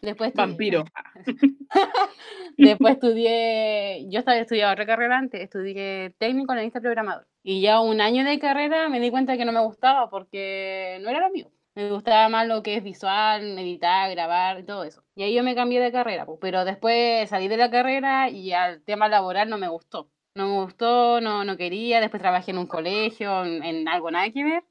después... 0.00 0.32
Vampiro. 0.34 0.84
después 2.56 2.94
estudié... 2.94 4.06
Yo 4.10 4.20
estaba 4.20 4.38
estudiando 4.38 4.74
otra 4.74 4.86
carrera 4.86 5.18
antes, 5.18 5.40
estudié 5.40 6.14
técnico 6.18 6.52
analista 6.52 6.80
programador. 6.80 7.26
Y 7.42 7.62
ya 7.62 7.80
un 7.80 8.00
año 8.00 8.24
de 8.24 8.38
carrera 8.38 8.88
me 8.88 9.00
di 9.00 9.10
cuenta 9.10 9.36
que 9.36 9.44
no 9.44 9.52
me 9.52 9.64
gustaba 9.64 10.08
porque 10.08 10.98
no 11.02 11.10
era 11.10 11.20
lo 11.20 11.30
mío. 11.30 11.50
Me 11.74 11.90
gustaba 11.90 12.28
más 12.28 12.46
lo 12.46 12.62
que 12.62 12.76
es 12.76 12.84
visual, 12.84 13.58
editar, 13.58 14.10
grabar 14.10 14.60
y 14.60 14.64
todo 14.64 14.84
eso. 14.84 15.02
Y 15.14 15.22
ahí 15.22 15.34
yo 15.34 15.42
me 15.42 15.54
cambié 15.54 15.80
de 15.80 15.90
carrera, 15.90 16.26
pues, 16.26 16.38
pero 16.40 16.66
después 16.66 17.30
salí 17.30 17.48
de 17.48 17.56
la 17.56 17.70
carrera 17.70 18.28
y 18.28 18.52
al 18.52 18.82
tema 18.82 19.08
laboral 19.08 19.48
no 19.48 19.56
me 19.56 19.68
gustó. 19.68 20.10
No 20.34 20.48
me 20.48 20.64
gustó, 20.64 21.20
no, 21.20 21.44
no 21.44 21.56
quería, 21.56 22.00
después 22.00 22.20
trabajé 22.20 22.50
en 22.50 22.58
un 22.58 22.66
colegio, 22.66 23.44
en, 23.44 23.88
algo 23.88 24.10
nada 24.10 24.30
que 24.30 24.44
ver. 24.44 24.64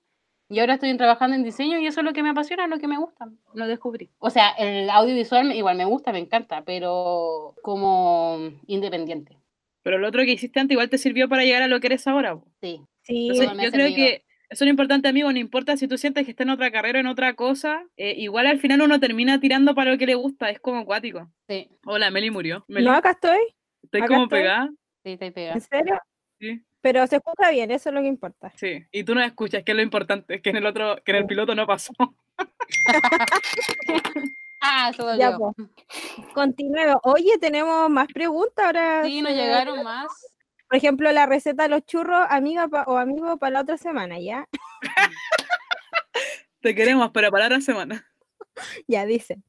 Y 0.50 0.60
ahora 0.60 0.76
estoy 0.76 0.96
trabajando 0.98 1.36
en 1.36 1.44
diseño 1.44 1.80
y 1.80 1.88
eso 1.88 2.02
es 2.02 2.06
lo 2.06 2.14
que 2.14 2.24
me 2.24 2.30
apasiona, 2.30 2.68
lo 2.68 2.78
que 2.78 2.88
me 2.88 2.98
gusta, 2.98 3.30
lo 3.54 3.68
descubrí. 3.68 4.12
O 4.20 4.30
sea, 4.30 4.52
el 4.52 4.90
audiovisual 4.90 5.56
igual 5.56 5.78
me 5.78 5.86
gusta, 5.86 6.12
me 6.12 6.20
encanta, 6.20 6.64
pero 6.66 7.56
como 7.64 8.38
independiente. 8.68 9.38
Pero 9.82 9.98
lo 9.98 10.08
otro 10.08 10.22
que 10.24 10.34
hiciste 10.34 10.60
antes 10.60 10.76
igual 10.76 10.90
te 10.90 10.98
sirvió 10.98 11.30
para 11.30 11.44
llegar 11.44 11.64
a 11.64 11.68
lo 11.68 11.80
que 11.80 11.88
eres 11.88 12.06
ahora. 12.06 12.38
Sí. 12.62 12.82
Sí, 13.04 13.30
yo 13.34 13.72
creo 13.72 13.96
que 13.96 14.24
eso 14.52 14.66
es 14.66 14.68
lo 14.68 14.72
importante, 14.72 15.08
amigo. 15.08 15.32
No 15.32 15.40
importa 15.40 15.78
si 15.78 15.88
tú 15.88 15.98
sientes 15.98 16.26
que 16.26 16.32
está 16.32 16.44
en 16.44 16.50
otra 16.50 16.70
carrera, 16.72 17.00
en 17.00 17.08
otra 17.08 17.36
cosa. 17.36 17.86
Eh, 17.96 18.16
igual 18.18 18.48
al 18.48 18.60
final 18.60 18.82
uno 18.82 19.00
termina 19.00 19.40
tirando 19.40 19.74
para 19.74 19.92
lo 19.92 19.98
que 19.98 20.06
le 20.06 20.16
gusta. 20.16 20.50
Es 20.50 20.60
como 20.60 20.82
acuático. 20.82 21.32
Sí. 21.48 21.70
Hola, 21.86 22.12
Meli 22.12 22.32
murió. 22.32 22.66
No, 22.68 22.92
acá 22.92 23.12
estoy. 23.12 23.40
Estoy 23.82 24.02
como 24.02 24.28
pegada. 24.28 24.70
Sí, 25.06 25.14
estoy 25.14 25.32
pegada. 25.32 25.54
¿En 25.54 25.62
serio? 25.62 25.98
Sí. 26.38 26.62
Pero 26.82 27.08
se 27.08 27.16
escucha 27.16 27.50
bien, 27.50 27.72
eso 27.72 27.90
es 27.90 27.96
lo 27.96 28.02
que 28.02 28.08
importa. 28.08 28.52
Sí, 28.58 28.86
y 28.92 29.06
tú 29.06 29.16
no 29.16 29.24
escuchas, 29.24 29.64
que 29.64 29.72
es 29.72 29.76
lo 29.78 29.84
importante, 29.84 30.42
que 30.42 30.50
en 30.50 30.58
el 30.58 30.66
otro, 30.66 30.98
que 31.06 31.12
en 31.12 31.18
el 31.18 31.26
piloto 31.28 31.56
no 31.56 31.66
pasó. 31.66 31.94
Ah, 34.64 34.92
eso 34.94 35.16
Ya, 35.18 35.36
pues. 35.36 35.56
Continuemos. 36.36 36.98
Oye, 37.02 37.32
tenemos 37.40 37.90
más 37.90 38.08
preguntas 38.14 38.64
ahora. 38.64 39.04
Sí, 39.04 39.20
nos 39.24 39.32
llegaron 39.32 39.84
más. 39.84 40.31
Por 40.72 40.78
ejemplo, 40.78 41.12
la 41.12 41.26
receta 41.26 41.64
de 41.64 41.70
los 41.70 41.86
churros, 41.86 42.26
amiga 42.30 42.66
pa- 42.70 42.86
o 42.88 42.96
amigo, 42.98 43.36
para 43.36 43.52
la 43.56 43.62
otra 43.64 43.78
semana, 43.78 44.18
¿ya? 44.22 44.48
Te 46.62 46.74
queremos, 46.74 47.12
pero 47.12 47.30
para 47.30 47.50
la 47.50 47.60
semana. 47.60 48.08
Ya 48.88 49.06
dice. 49.06 49.42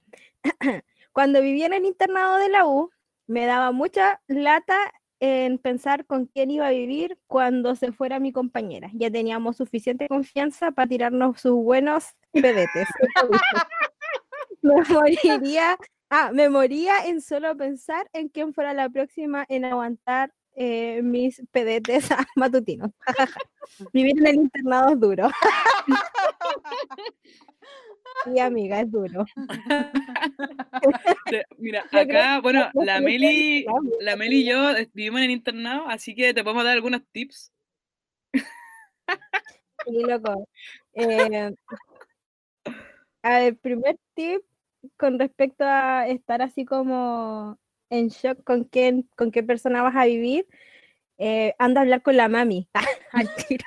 Cuando 1.12 1.40
vivía 1.40 1.66
en 1.66 1.74
el 1.74 1.84
internado 1.84 2.38
de 2.38 2.48
la 2.48 2.66
U, 2.66 2.90
me 3.28 3.46
daba 3.46 3.70
mucha 3.70 4.20
lata 4.26 4.76
en 5.20 5.58
pensar 5.58 6.06
con 6.06 6.26
quién 6.26 6.50
iba 6.50 6.66
a 6.66 6.70
vivir 6.70 7.16
cuando 7.28 7.76
se 7.76 7.92
fuera 7.92 8.18
mi 8.18 8.32
compañera. 8.32 8.90
Ya 8.94 9.08
teníamos 9.08 9.58
suficiente 9.58 10.08
confianza 10.08 10.72
para 10.72 10.88
tirarnos 10.88 11.40
sus 11.40 11.52
buenos 11.52 12.16
pedetes. 12.32 12.88
me 14.62 14.82
moriría, 14.88 15.76
ah, 16.10 16.30
me 16.32 16.48
moría 16.48 17.06
en 17.06 17.20
solo 17.20 17.56
pensar 17.56 18.08
en 18.12 18.28
quién 18.28 18.52
fuera 18.54 18.74
la 18.74 18.88
próxima 18.88 19.44
en 19.48 19.64
aguantar 19.64 20.32
eh, 20.54 21.00
mis 21.02 21.42
pedetes 21.50 22.08
matutinos. 22.36 22.90
Vivir 23.92 24.18
en 24.18 24.26
el 24.26 24.34
internado 24.36 24.92
es 24.92 25.00
duro. 25.00 25.30
Sí, 28.24 28.38
amiga, 28.38 28.80
es 28.80 28.90
duro. 28.90 29.24
Mira, 31.58 31.84
acá, 31.90 32.40
bueno, 32.40 32.70
no 32.72 32.84
la 32.84 33.00
Meli, 33.00 33.66
la 34.00 34.16
Meli 34.16 34.42
y 34.42 34.44
yo 34.44 34.74
vivimos 34.92 35.20
en 35.20 35.24
el 35.24 35.30
internado, 35.32 35.88
así 35.88 36.14
que 36.14 36.32
te 36.32 36.44
podemos 36.44 36.62
dar 36.62 36.74
algunos 36.74 37.02
tips. 37.10 37.52
Sí, 38.34 40.02
loco. 40.06 40.46
Eh, 40.92 41.50
a 43.22 43.38
ver, 43.38 43.56
primer 43.56 43.98
tip 44.14 44.42
con 44.96 45.18
respecto 45.18 45.64
a 45.64 46.06
estar 46.06 46.42
así 46.42 46.64
como 46.64 47.58
en 47.92 48.08
shock 48.08 48.42
con 48.44 48.64
quién, 48.64 49.08
con 49.16 49.30
qué 49.30 49.42
persona 49.42 49.82
vas 49.82 49.94
a 49.96 50.06
vivir, 50.06 50.46
eh, 51.18 51.54
anda 51.58 51.80
a 51.80 51.84
hablar 51.84 52.02
con 52.02 52.16
la 52.16 52.28
mami 52.28 52.68
al 53.12 53.28
tiro. 53.36 53.66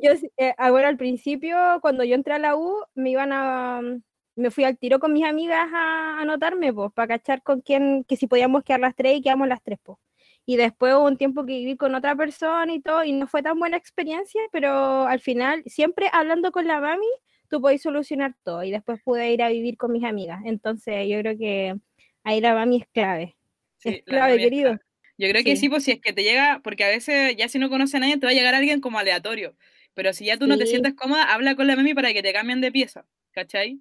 Yo, 0.00 0.12
eh, 0.36 0.54
ah, 0.58 0.70
bueno, 0.70 0.88
al 0.88 0.96
principio, 0.96 1.56
cuando 1.80 2.04
yo 2.04 2.14
entré 2.14 2.34
a 2.34 2.38
la 2.38 2.56
U, 2.56 2.84
me 2.94 3.10
iban 3.10 3.32
a, 3.32 3.80
mm, 3.82 4.02
me 4.36 4.50
fui 4.50 4.64
al 4.64 4.78
tiro 4.78 5.00
con 5.00 5.12
mis 5.12 5.24
amigas 5.24 5.68
a 5.74 6.20
anotarme, 6.20 6.72
pues, 6.72 6.92
para 6.92 7.08
cachar 7.18 7.42
con 7.42 7.60
quién, 7.60 8.04
que 8.04 8.16
si 8.16 8.28
podíamos 8.28 8.62
quedar 8.62 8.80
las 8.80 8.94
tres 8.94 9.16
y 9.16 9.22
quedamos 9.22 9.48
las 9.48 9.62
tres, 9.62 9.78
pues. 9.82 9.98
Y 10.46 10.56
después 10.56 10.94
hubo 10.94 11.04
un 11.06 11.16
tiempo 11.18 11.44
que 11.44 11.52
viví 11.54 11.76
con 11.76 11.94
otra 11.94 12.14
persona 12.16 12.72
y 12.72 12.80
todo, 12.80 13.04
y 13.04 13.12
no 13.12 13.26
fue 13.26 13.42
tan 13.42 13.58
buena 13.58 13.76
experiencia, 13.76 14.40
pero 14.52 15.02
al 15.02 15.20
final, 15.20 15.62
siempre 15.66 16.08
hablando 16.12 16.52
con 16.52 16.66
la 16.66 16.80
mami, 16.80 17.06
tú 17.48 17.60
podés 17.60 17.82
solucionar 17.82 18.34
todo. 18.44 18.62
Y 18.64 18.70
después 18.70 19.00
pude 19.04 19.32
ir 19.32 19.42
a 19.42 19.48
vivir 19.48 19.76
con 19.76 19.92
mis 19.92 20.04
amigas. 20.04 20.40
Entonces, 20.44 21.06
yo 21.08 21.18
creo 21.20 21.36
que 21.38 21.76
ahí 22.24 22.40
la 22.40 22.54
mami 22.54 22.78
es 22.82 22.88
clave. 22.92 23.36
Sí, 23.78 23.88
es 23.90 24.02
la 24.06 24.26
clave, 24.26 24.34
es 24.36 24.40
querido. 24.40 24.70
clave. 24.70 24.82
Yo 25.18 25.28
creo 25.30 25.44
que 25.44 25.56
Sí. 25.56 25.68
pues 25.68 25.84
si 25.84 25.92
es 25.92 26.00
que 26.00 26.12
te 26.12 26.22
llega, 26.22 26.60
porque 26.62 26.84
a 26.84 26.88
veces 26.88 27.34
ya 27.36 27.48
si 27.48 27.58
no 27.58 27.68
conoce 27.70 27.96
a 27.96 28.00
nadie, 28.00 28.18
te 28.18 28.26
va 28.26 28.30
a 28.32 28.34
llegar 28.34 28.54
alguien 28.54 28.80
como 28.80 28.98
aleatorio. 28.98 29.56
Pero 29.94 30.12
si 30.12 30.26
ya 30.26 30.36
tú 30.38 30.46
no 30.46 30.56
te 30.56 30.66
sientes 30.66 30.94
cómoda, 30.94 31.32
habla 31.34 31.56
con 31.56 31.66
la 31.66 31.74
mami 31.76 31.92
para 31.94 32.12
que 32.12 32.22
te 32.22 32.32
cambien 32.32 32.60
de 32.60 32.70
pieza, 32.70 33.04
¿cachai? 33.32 33.80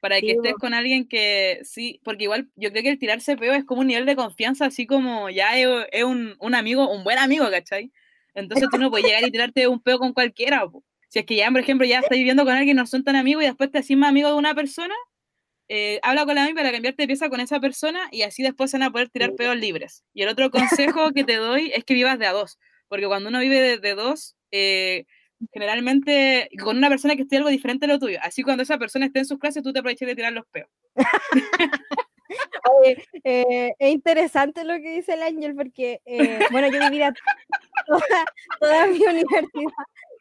Para 0.00 0.20
que 0.20 0.32
estés 0.32 0.54
con 0.56 0.74
alguien 0.74 1.08
que 1.08 1.60
sí, 1.64 2.00
porque 2.04 2.24
igual 2.24 2.50
yo 2.56 2.70
creo 2.70 2.82
que 2.82 2.90
el 2.90 2.98
tirarse 2.98 3.36
peo 3.38 3.54
es 3.54 3.64
como 3.64 3.80
un 3.80 3.86
nivel 3.86 4.04
de 4.04 4.14
confianza, 4.16 4.66
así 4.66 4.86
como 4.86 5.30
ya 5.30 5.58
es, 5.58 5.66
es 5.92 6.04
un, 6.04 6.36
un 6.38 6.54
amigo, 6.54 6.90
un 6.90 7.02
buen 7.04 7.16
amigo, 7.18 7.50
¿cachai? 7.50 7.90
Entonces 8.34 8.68
tú 8.70 8.76
no 8.76 8.90
puedes 8.90 9.06
llegar 9.06 9.22
y 9.26 9.30
tirarte 9.32 9.66
un 9.68 9.80
peo 9.80 9.98
con 9.98 10.12
cualquiera. 10.12 10.68
po. 10.68 10.84
Si 11.14 11.20
es 11.20 11.26
que 11.26 11.36
ya, 11.36 11.48
por 11.48 11.60
ejemplo, 11.60 11.86
ya 11.86 12.00
estás 12.00 12.18
viviendo 12.18 12.44
con 12.44 12.54
alguien, 12.54 12.76
no 12.76 12.86
son 12.88 13.04
tan 13.04 13.14
amigos 13.14 13.44
y 13.44 13.46
después 13.46 13.70
te 13.70 13.78
haces 13.78 13.96
más 13.96 14.08
amigo 14.10 14.30
de 14.30 14.34
una 14.34 14.52
persona, 14.52 14.96
eh, 15.68 16.00
habla 16.02 16.24
con 16.26 16.34
la 16.34 16.40
mami 16.40 16.54
para 16.54 16.72
cambiarte 16.72 17.04
de 17.04 17.06
pieza 17.06 17.28
con 17.28 17.38
esa 17.38 17.60
persona 17.60 18.08
y 18.10 18.22
así 18.22 18.42
después 18.42 18.68
se 18.72 18.78
van 18.78 18.88
a 18.88 18.90
poder 18.90 19.10
tirar 19.10 19.30
Sí. 19.30 19.36
peos 19.36 19.56
libres. 19.56 20.02
Y 20.12 20.22
el 20.22 20.28
otro 20.28 20.50
consejo 20.50 21.12
que 21.12 21.22
te 21.22 21.36
doy 21.36 21.70
es 21.72 21.84
que 21.84 21.94
vivas 21.94 22.18
de 22.18 22.26
a 22.26 22.32
dos, 22.32 22.58
porque 22.88 23.06
cuando 23.06 23.28
uno 23.28 23.38
vive 23.38 23.60
de, 23.60 23.78
de 23.78 23.94
dos, 23.94 24.34
eh, 24.50 25.04
generalmente 25.52 26.48
con 26.60 26.78
una 26.78 26.88
persona 26.88 27.14
que 27.14 27.22
esté 27.22 27.36
algo 27.36 27.48
diferente 27.48 27.84
a 27.84 27.88
lo 27.90 28.00
tuyo. 28.00 28.18
Así 28.20 28.42
cuando 28.42 28.64
esa 28.64 28.76
persona 28.78 29.06
esté 29.06 29.20
en 29.20 29.26
sus 29.26 29.38
clases, 29.38 29.62
tú 29.62 29.72
te 29.72 29.78
aprovechas 29.78 30.08
de 30.08 30.16
tirar 30.16 30.32
los 30.32 30.46
peos. 30.48 30.68
Oye, 32.80 33.04
eh, 33.22 33.70
es 33.78 33.90
interesante 33.92 34.64
lo 34.64 34.74
que 34.80 34.96
dice 34.96 35.12
el 35.14 35.22
ángel 35.22 35.54
porque, 35.54 36.00
eh, 36.06 36.40
bueno, 36.50 36.66
yo 36.72 36.80
viví 36.90 37.02
a- 37.02 37.14
toda, 37.86 38.24
toda 38.58 38.86
mi 38.88 38.98
universidad, 38.98 39.70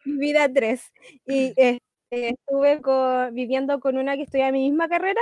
viví 0.05 0.35
a 0.37 0.51
tres. 0.51 0.91
Y 1.25 1.53
eh, 1.57 1.79
estuve 2.11 2.81
co- 2.81 3.31
viviendo 3.31 3.79
con 3.79 3.97
una 3.97 4.15
que 4.15 4.23
estudia 4.23 4.51
mi 4.51 4.69
misma 4.69 4.87
carrera, 4.89 5.21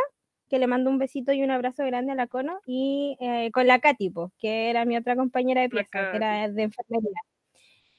que 0.49 0.59
le 0.59 0.67
mando 0.67 0.89
un 0.89 0.97
besito 0.99 1.31
y 1.33 1.43
un 1.43 1.51
abrazo 1.51 1.85
grande 1.85 2.11
a 2.11 2.15
la 2.15 2.27
Cono, 2.27 2.59
y 2.65 3.17
eh, 3.21 3.51
con 3.53 3.67
la 3.67 3.79
Katy, 3.79 4.09
po, 4.09 4.31
que 4.39 4.69
era 4.69 4.85
mi 4.85 4.97
otra 4.97 5.15
compañera 5.15 5.61
de 5.61 5.69
pieza, 5.69 6.05
que 6.09 6.17
era 6.17 6.49
de 6.49 6.63
enfermería. 6.63 7.11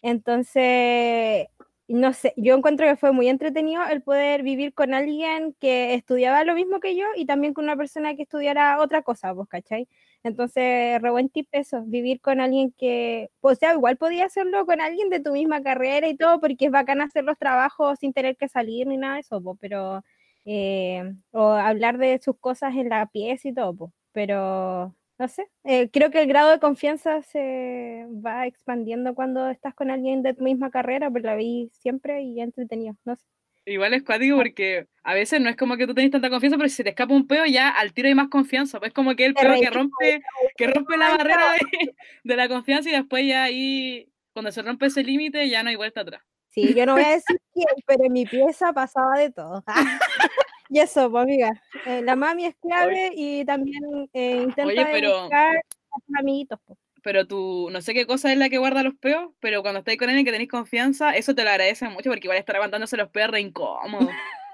Entonces, 0.02 1.46
no 1.88 2.12
sé, 2.12 2.34
yo 2.36 2.56
encuentro 2.56 2.86
que 2.86 2.96
fue 2.96 3.12
muy 3.12 3.28
entretenido 3.28 3.84
el 3.86 4.02
poder 4.02 4.42
vivir 4.42 4.74
con 4.74 4.94
alguien 4.94 5.54
que 5.60 5.94
estudiaba 5.94 6.44
lo 6.44 6.54
mismo 6.54 6.80
que 6.80 6.96
yo 6.96 7.04
y 7.16 7.26
también 7.26 7.54
con 7.54 7.64
una 7.64 7.76
persona 7.76 8.14
que 8.16 8.22
estudiara 8.22 8.80
otra 8.80 9.02
cosa, 9.02 9.32
¿vos 9.32 9.48
cachai? 9.48 9.88
Entonces, 10.24 11.00
re 11.02 11.10
buen 11.10 11.28
tip 11.30 11.48
eso, 11.52 11.82
vivir 11.84 12.20
con 12.20 12.40
alguien 12.40 12.72
que, 12.78 13.30
o 13.40 13.54
sea, 13.56 13.72
igual 13.74 13.96
podía 13.96 14.26
hacerlo 14.26 14.66
con 14.66 14.80
alguien 14.80 15.10
de 15.10 15.20
tu 15.20 15.32
misma 15.32 15.62
carrera 15.62 16.08
y 16.08 16.16
todo, 16.16 16.40
porque 16.40 16.66
es 16.66 16.70
bacán 16.70 17.00
hacer 17.00 17.24
los 17.24 17.38
trabajos 17.38 17.98
sin 18.00 18.12
tener 18.12 18.36
que 18.36 18.48
salir 18.48 18.86
ni 18.86 18.96
nada 18.96 19.14
de 19.14 19.20
eso, 19.20 19.42
pero, 19.60 20.02
eh, 20.44 21.02
o 21.32 21.48
hablar 21.52 21.98
de 21.98 22.20
sus 22.22 22.36
cosas 22.38 22.74
en 22.76 22.88
la 22.88 23.06
pieza 23.06 23.48
y 23.48 23.54
todo, 23.54 23.92
pero, 24.12 24.94
no 25.18 25.28
sé, 25.28 25.48
eh, 25.64 25.90
creo 25.90 26.10
que 26.10 26.20
el 26.22 26.28
grado 26.28 26.50
de 26.52 26.60
confianza 26.60 27.22
se 27.22 28.06
va 28.24 28.46
expandiendo 28.46 29.14
cuando 29.14 29.48
estás 29.50 29.74
con 29.74 29.90
alguien 29.90 30.22
de 30.22 30.34
tu 30.34 30.44
misma 30.44 30.70
carrera, 30.70 31.10
pero 31.10 31.24
la 31.26 31.34
vi 31.36 31.70
siempre 31.74 32.22
y 32.22 32.40
entretenido, 32.40 32.96
no 33.04 33.16
sé. 33.16 33.24
Igual 33.64 33.94
es 33.94 34.02
cuático 34.02 34.36
porque 34.36 34.86
a 35.04 35.14
veces 35.14 35.40
no 35.40 35.48
es 35.48 35.56
como 35.56 35.76
que 35.76 35.86
tú 35.86 35.94
tenés 35.94 36.10
tanta 36.10 36.30
confianza, 36.30 36.56
pero 36.56 36.68
si 36.68 36.74
se 36.76 36.82
te 36.84 36.90
escapa 36.90 37.14
un 37.14 37.26
peo, 37.28 37.46
ya 37.46 37.68
al 37.68 37.92
tiro 37.92 38.08
hay 38.08 38.14
más 38.14 38.28
confianza. 38.28 38.78
Pues 38.78 38.88
es 38.88 38.94
como 38.94 39.14
que 39.14 39.24
el 39.26 39.34
peo 39.34 39.54
que 39.60 39.70
rompe, 39.70 40.20
que 40.56 40.66
rompe 40.66 40.96
la 40.96 41.10
barrera 41.10 41.52
de, 41.52 41.94
de 42.24 42.36
la 42.36 42.48
confianza 42.48 42.88
y 42.88 42.92
después 42.92 43.26
ya 43.26 43.44
ahí, 43.44 44.08
cuando 44.32 44.50
se 44.50 44.62
rompe 44.62 44.86
ese 44.86 45.04
límite, 45.04 45.48
ya 45.48 45.62
no 45.62 45.70
hay 45.70 45.76
vuelta 45.76 46.00
atrás. 46.00 46.22
Sí, 46.50 46.74
yo 46.74 46.84
no 46.86 46.94
voy 46.94 47.04
a 47.04 47.10
decir 47.10 47.40
quién, 47.54 47.66
pero 47.86 48.04
en 48.04 48.12
mi 48.12 48.26
pieza 48.26 48.72
pasaba 48.72 49.16
de 49.18 49.30
todo. 49.30 49.62
y 50.68 50.80
eso, 50.80 51.10
pues 51.10 51.22
amiga, 51.22 51.50
eh, 51.86 52.02
la 52.02 52.16
mami 52.16 52.46
es 52.46 52.56
clave 52.56 53.10
y 53.14 53.44
también 53.44 54.10
eh, 54.12 54.42
intenta 54.42 54.66
Oye, 54.66 54.84
de 54.84 54.90
pero- 54.92 55.20
buscar 55.22 55.56
a 55.56 56.00
tus 56.06 56.16
amiguitos. 56.18 56.58
po. 56.66 56.76
Pero 57.02 57.26
tú, 57.26 57.68
no 57.72 57.80
sé 57.82 57.94
qué 57.94 58.06
cosa 58.06 58.30
es 58.32 58.38
la 58.38 58.48
que 58.48 58.58
guarda 58.58 58.82
los 58.82 58.94
peos, 58.94 59.32
pero 59.40 59.62
cuando 59.62 59.80
estáis 59.80 59.98
con 59.98 60.08
alguien 60.08 60.24
que 60.24 60.30
tenéis 60.32 60.50
confianza, 60.50 61.12
eso 61.16 61.34
te 61.34 61.42
lo 61.44 61.50
agradecen 61.50 61.92
mucho 61.92 62.10
porque 62.10 62.26
igual 62.26 62.38
estar 62.38 62.54
aguantándose 62.56 62.96
los 62.96 63.08
peos 63.10 63.30
re 63.30 63.40
incómodo. 63.40 64.08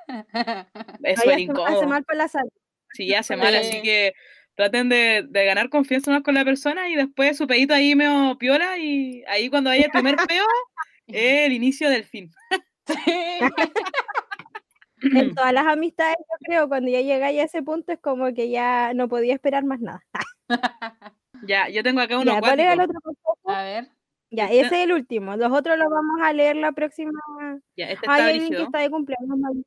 Es 1.04 1.20
súper 1.20 1.38
incómodo. 1.40 1.66
hace 1.66 1.86
mal 1.86 2.02
por 2.04 2.16
la 2.16 2.28
salud. 2.28 2.50
Sí, 2.94 3.14
hace 3.14 3.36
mal, 3.36 3.54
así 3.54 3.72
Sí. 3.72 3.82
que 3.82 4.14
traten 4.54 4.88
de, 4.88 5.24
de 5.28 5.44
ganar 5.44 5.68
confianza 5.68 6.10
más 6.10 6.22
con 6.22 6.34
la 6.34 6.44
persona 6.44 6.88
y 6.88 6.96
después 6.96 7.36
su 7.36 7.46
pedito 7.46 7.74
ahí 7.74 7.94
medio 7.94 8.36
piola 8.38 8.78
y 8.78 9.22
ahí 9.28 9.50
cuando 9.50 9.68
haya 9.70 9.84
el 9.84 9.90
primer 9.90 10.16
peo 10.16 10.44
es 11.08 11.46
el 11.46 11.52
inicio 11.52 11.90
del 11.90 12.04
fin. 12.04 12.30
En 15.00 15.32
todas 15.34 15.52
las 15.52 15.64
amistades, 15.66 16.16
yo 16.18 16.36
creo, 16.44 16.68
cuando 16.68 16.90
ya 16.90 17.00
llegáis 17.00 17.38
a 17.38 17.44
ese 17.44 17.62
punto 17.62 17.92
es 17.92 18.00
como 18.00 18.34
que 18.34 18.50
ya 18.50 18.92
no 18.94 19.08
podía 19.08 19.34
esperar 19.34 19.62
más 19.64 19.78
nada. 19.80 20.02
Ya, 21.46 21.68
yo 21.68 21.82
tengo 21.82 22.00
acá 22.00 22.18
uno 22.18 22.32
Ya, 22.32 22.40
¿cuál 22.40 22.60
era 22.60 22.72
el 22.72 22.80
otro 22.80 23.00
consejo? 23.00 23.36
A 23.50 23.62
ver. 23.62 23.88
Ya, 24.30 24.44
Este- 24.44 24.60
ese 24.60 24.76
es 24.76 24.84
el 24.84 24.92
último. 24.92 25.36
Los 25.36 25.52
otros 25.52 25.78
los 25.78 25.88
vamos 25.88 26.20
a 26.22 26.32
leer 26.32 26.56
la 26.56 26.72
próxima. 26.72 27.12
Ya, 27.76 27.86
este 27.86 27.94
está 28.06 28.26
alguien 28.26 28.50
que 28.50 28.62
está 28.62 28.78
de 28.80 28.90
cumpleaños 28.90 29.38
mañana. 29.38 29.64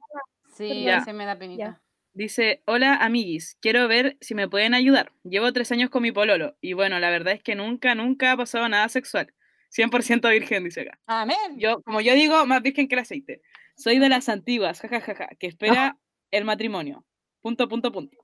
Sí, 0.54 0.84
Ya. 0.84 0.98
ese 0.98 1.14
me 1.14 1.26
da 1.26 1.38
penita. 1.38 1.82
Dice, 2.14 2.62
hola 2.66 2.96
amiguis, 2.98 3.58
quiero 3.62 3.88
ver 3.88 4.18
si 4.20 4.36
me 4.36 4.50
pueden 4.50 4.74
ayudar. 4.74 5.14
Llevo 5.24 5.54
tres 5.54 5.72
años 5.72 5.90
con 5.90 6.04
mi 6.04 6.12
pololo 6.12 6.58
y 6.60 6.74
bueno, 6.74 7.00
la 7.00 7.10
verdad 7.10 7.34
es 7.34 7.42
que 7.42 7.56
nunca, 7.56 7.96
nunca 7.96 8.34
ha 8.34 8.38
pasado 8.38 8.68
nada 8.68 8.90
sexual. 8.90 9.34
100% 9.70 10.30
virgen, 10.30 10.66
dice 10.66 10.82
acá. 10.82 11.00
Amén. 11.08 11.38
Yo, 11.58 11.82
como 11.84 12.02
yo 12.02 12.14
digo, 12.14 12.46
más 12.46 12.62
virgen 12.62 12.90
que 12.90 12.96
el 12.96 13.00
aceite. 13.00 13.42
Soy 13.78 13.98
de 14.00 14.10
las 14.10 14.28
antiguas, 14.28 14.82
jajajaja, 14.82 15.30
que 15.40 15.48
espera 15.48 15.98
el 16.32 16.44
matrimonio. 16.44 17.06
Punto, 17.40 17.70
punto, 17.70 17.92
punto. 17.94 18.18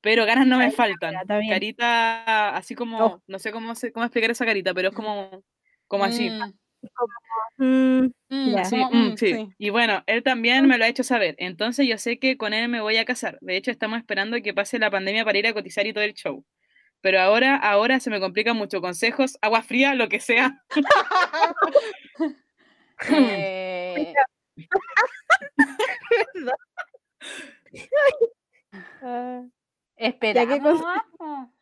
Pero 0.00 0.24
ganas 0.24 0.46
no 0.46 0.58
me 0.58 0.70
faltan. 0.70 1.14
Carita, 1.26 2.56
así 2.56 2.74
como, 2.74 3.22
no 3.26 3.38
sé 3.38 3.52
cómo, 3.52 3.74
cómo 3.92 4.04
explicar 4.04 4.30
esa 4.30 4.46
carita, 4.46 4.72
pero 4.72 4.88
es 4.88 4.94
como, 4.94 5.44
como 5.86 6.04
así. 6.04 6.30
Y 9.58 9.70
bueno, 9.70 10.02
él 10.06 10.22
también 10.22 10.66
me 10.66 10.78
lo 10.78 10.84
ha 10.84 10.88
hecho 10.88 11.04
saber. 11.04 11.34
Entonces 11.38 11.86
yo 11.86 11.98
sé 11.98 12.18
que 12.18 12.36
con 12.36 12.54
él 12.54 12.68
me 12.68 12.80
voy 12.80 12.96
a 12.96 13.04
casar. 13.04 13.38
De 13.40 13.56
hecho, 13.56 13.70
estamos 13.70 13.98
esperando 13.98 14.40
que 14.42 14.54
pase 14.54 14.78
la 14.78 14.90
pandemia 14.90 15.24
para 15.24 15.38
ir 15.38 15.46
a 15.46 15.52
cotizar 15.52 15.86
y 15.86 15.92
todo 15.92 16.04
el 16.04 16.14
show. 16.14 16.44
Pero 17.02 17.20
ahora, 17.20 17.56
ahora 17.56 18.00
se 18.00 18.10
me 18.10 18.20
complica 18.20 18.54
mucho. 18.54 18.80
Consejos, 18.80 19.38
agua 19.42 19.62
fría, 19.62 19.94
lo 19.94 20.08
que 20.08 20.20
sea. 20.20 20.62
eh... 23.08 24.12
Esperamos 30.00 30.80
po. 31.18 31.52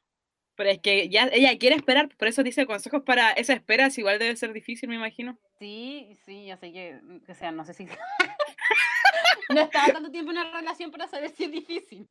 Pero 0.54 0.70
es 0.70 0.80
que 0.80 1.08
ya 1.08 1.28
ella 1.32 1.56
quiere 1.58 1.76
esperar, 1.76 2.08
por 2.16 2.26
eso 2.26 2.42
dice 2.42 2.66
consejos 2.66 3.02
para 3.04 3.30
esa 3.32 3.52
espera, 3.52 3.90
si 3.90 4.00
igual 4.00 4.18
debe 4.18 4.34
ser 4.34 4.52
difícil, 4.52 4.88
me 4.88 4.96
imagino. 4.96 5.38
Sí, 5.58 6.16
sí, 6.24 6.46
yo 6.46 6.56
sé 6.56 6.72
que, 6.72 7.00
o 7.28 7.34
sea, 7.34 7.52
no 7.52 7.64
sé 7.64 7.74
si... 7.74 7.86
no 9.50 9.60
estaba 9.60 9.92
tanto 9.92 10.10
tiempo 10.10 10.32
en 10.32 10.38
una 10.38 10.50
relación 10.50 10.90
para 10.90 11.06
saber 11.06 11.30
si 11.30 11.44
es 11.44 11.52
difícil. 11.52 12.08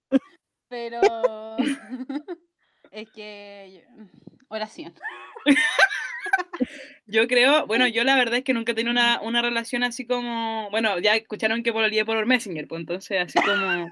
Pero 0.70 1.02
es 2.92 3.10
que 3.12 3.86
oración. 4.50 4.94
Yo 7.06 7.28
creo, 7.28 7.66
bueno, 7.68 7.88
yo 7.88 8.04
la 8.04 8.18
verdad 8.18 8.40
es 8.40 8.44
que 8.44 8.54
nunca 8.54 8.74
he 8.74 8.76
tenido 8.76 8.92
una, 8.92 9.22
una 9.22 9.42
relación 9.42 9.84
así 9.84 10.06
como, 10.06 10.70
bueno, 10.72 11.00
ya 11.00 11.16
escucharon 11.16 11.64
que 11.64 11.72
pololeé 11.72 12.04
por 12.04 12.26
Messenger, 12.26 12.68
pues 12.68 12.82
entonces 12.82 13.22
así 13.22 13.40
como 13.40 13.90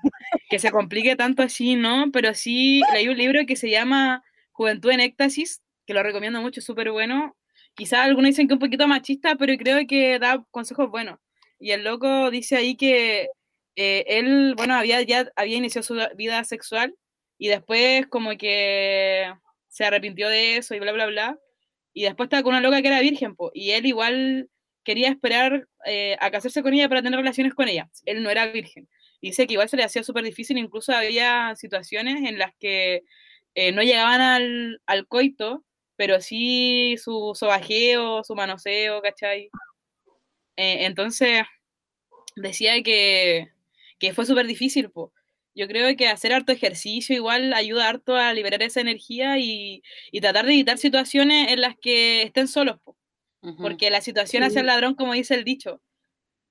que 0.50 0.60
se 0.60 0.70
complique 0.72 1.16
tanto 1.16 1.42
así, 1.42 1.76
¿no? 1.78 2.12
Pero 2.12 2.34
sí 2.34 2.82
leí 2.94 3.08
un 3.08 3.18
libro 3.18 3.46
que 3.48 3.56
se 3.56 3.70
llama 3.70 4.22
Juventud 4.52 4.92
en 4.92 5.00
Éxtasis, 5.00 5.62
que 5.86 5.94
lo 5.94 6.04
recomiendo 6.04 6.42
mucho, 6.42 6.60
súper 6.60 6.92
bueno. 6.92 7.38
Quizás 7.74 8.02
algunos 8.02 8.32
dicen 8.32 8.50
que 8.50 8.54
un 8.56 8.60
poquito 8.60 8.88
machista, 8.88 9.36
pero 9.36 9.56
creo 9.58 9.88
que 9.88 10.20
da 10.20 10.44
consejos 10.52 10.90
buenos. 10.90 11.20
Y 11.60 11.72
el 11.72 11.86
loco 11.86 12.30
dice 12.32 12.58
ahí 12.58 12.76
que 12.76 13.30
eh, 13.78 14.04
él, 14.08 14.56
bueno, 14.58 14.76
había 14.76 15.02
ya 15.04 15.32
había 15.38 15.58
iniciado 15.58 15.84
su 15.84 15.98
vida 16.18 16.44
sexual 16.44 16.96
y 17.38 17.48
después 17.50 18.08
como 18.08 18.38
que 18.38 19.34
se 19.76 19.84
arrepintió 19.84 20.30
de 20.30 20.56
eso 20.56 20.74
y 20.74 20.80
bla, 20.80 20.94
bla, 20.94 21.06
bla. 21.06 21.38
Y 21.94 22.04
después 22.04 22.28
estaba 22.28 22.44
con 22.44 22.54
una 22.54 22.62
loca 22.62 22.82
que 22.82 22.88
era 22.88 23.02
virgen, 23.02 23.36
po, 23.36 23.52
y 23.54 23.72
él 23.72 23.86
igual 23.86 24.50
quería 24.86 25.10
esperar 25.10 25.68
eh, 25.86 26.16
a 26.22 26.32
casarse 26.32 26.64
con 26.64 26.74
ella 26.74 26.88
para 26.88 27.02
tener 27.02 27.20
relaciones 27.20 27.54
con 27.54 27.68
ella. 27.68 27.90
Él 28.06 28.24
no 28.24 28.30
era 28.30 28.46
virgen. 28.48 28.88
Dice 29.22 29.46
que 29.46 29.54
igual 29.56 29.68
se 29.68 29.76
le 29.76 29.84
hacía 29.84 30.02
súper 30.02 30.24
difícil, 30.24 30.58
incluso 30.58 30.94
había 30.94 31.54
situaciones 31.58 32.24
en 32.24 32.40
las 32.40 32.54
que 32.58 33.04
eh, 33.54 33.74
no 33.74 33.84
llegaban 33.84 34.22
al, 34.22 34.82
al 34.86 35.08
coito, 35.08 35.66
pero 35.98 36.22
sí 36.22 36.96
su 36.98 37.34
sobajeo, 37.36 38.24
su 38.24 38.34
manoseo, 38.34 39.02
¿cachai? 39.02 39.50
Eh, 40.56 40.86
entonces, 40.86 41.44
decía 42.38 42.82
que, 42.82 43.50
que 44.00 44.14
fue 44.14 44.26
súper 44.26 44.48
difícil, 44.48 44.90
po. 44.90 45.12
Yo 45.56 45.68
creo 45.68 45.96
que 45.96 46.10
hacer 46.10 46.34
harto 46.34 46.52
ejercicio 46.52 47.16
igual 47.16 47.54
ayuda 47.54 47.88
harto 47.88 48.16
a 48.16 48.34
liberar 48.34 48.62
esa 48.62 48.82
energía 48.82 49.40
y, 49.40 49.82
y 50.12 50.20
tratar 50.20 50.46
de 50.46 50.52
evitar 50.52 50.78
situaciones 50.78 51.52
en 51.52 51.62
las 51.62 51.76
que 51.78 52.24
estén 52.24 52.48
solos, 52.50 52.80
po. 52.84 52.98
Porque 53.62 53.92
la 53.92 54.02
situación 54.02 54.42
hace 54.42 54.60
al 54.60 54.66
ladrón, 54.66 54.96
como 54.96 55.14
dice 55.14 55.36
el 55.36 55.44
dicho. 55.44 55.80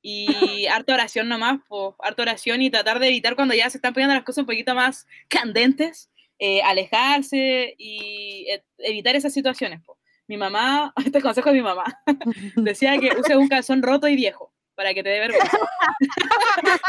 Y 0.00 0.66
harta 0.66 0.94
oración 0.94 1.28
nomás, 1.28 1.58
po, 1.66 1.96
harta 1.98 2.22
oración 2.22 2.62
y 2.62 2.70
tratar 2.70 3.00
de 3.00 3.08
evitar 3.08 3.34
cuando 3.34 3.52
ya 3.52 3.68
se 3.68 3.78
están 3.78 3.94
poniendo 3.94 4.14
las 4.14 4.22
cosas 4.22 4.42
un 4.42 4.46
poquito 4.46 4.76
más 4.76 5.04
candentes, 5.28 6.08
eh, 6.38 6.62
alejarse 6.62 7.74
y 7.76 8.46
eh, 8.48 8.62
evitar 8.78 9.16
esas 9.16 9.32
situaciones. 9.32 9.82
po. 9.84 9.98
Mi 10.28 10.36
mamá, 10.36 10.92
este 11.04 11.20
consejo 11.20 11.50
de 11.50 11.56
mi 11.56 11.62
mamá, 11.62 11.84
decía 12.56 12.96
que 12.98 13.10
use 13.18 13.36
un 13.36 13.48
calzón 13.48 13.82
roto 13.82 14.06
y 14.06 14.14
viejo 14.14 14.53
para 14.74 14.94
que 14.94 15.02
te 15.02 15.08
dé 15.10 15.20
vergüenza. 15.20 15.58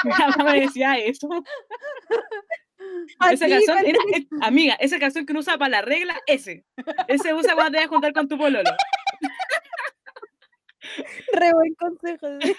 mi 0.03 0.11
mamá 0.37 0.51
me 0.51 0.61
decía 0.61 0.97
eso. 0.97 1.27
Ese 3.31 3.45
Así, 3.45 3.65
calzón, 3.65 3.85
era- 3.85 3.99
amiga, 4.41 4.73
ese 4.79 4.99
calzón 4.99 5.25
que 5.25 5.31
uno 5.31 5.39
usa 5.39 5.57
para 5.57 5.69
la 5.69 5.81
regla, 5.81 6.15
ese. 6.27 6.65
Ese 7.07 7.33
usa 7.33 7.53
cuando 7.55 7.71
te 7.71 7.77
vas 7.77 7.85
a 7.85 7.89
juntar 7.89 8.13
con 8.13 8.27
tu 8.27 8.37
pololo. 8.37 8.69
Re 11.33 11.53
buen 11.53 11.73
consejo. 11.75 12.27
sí. 12.41 12.55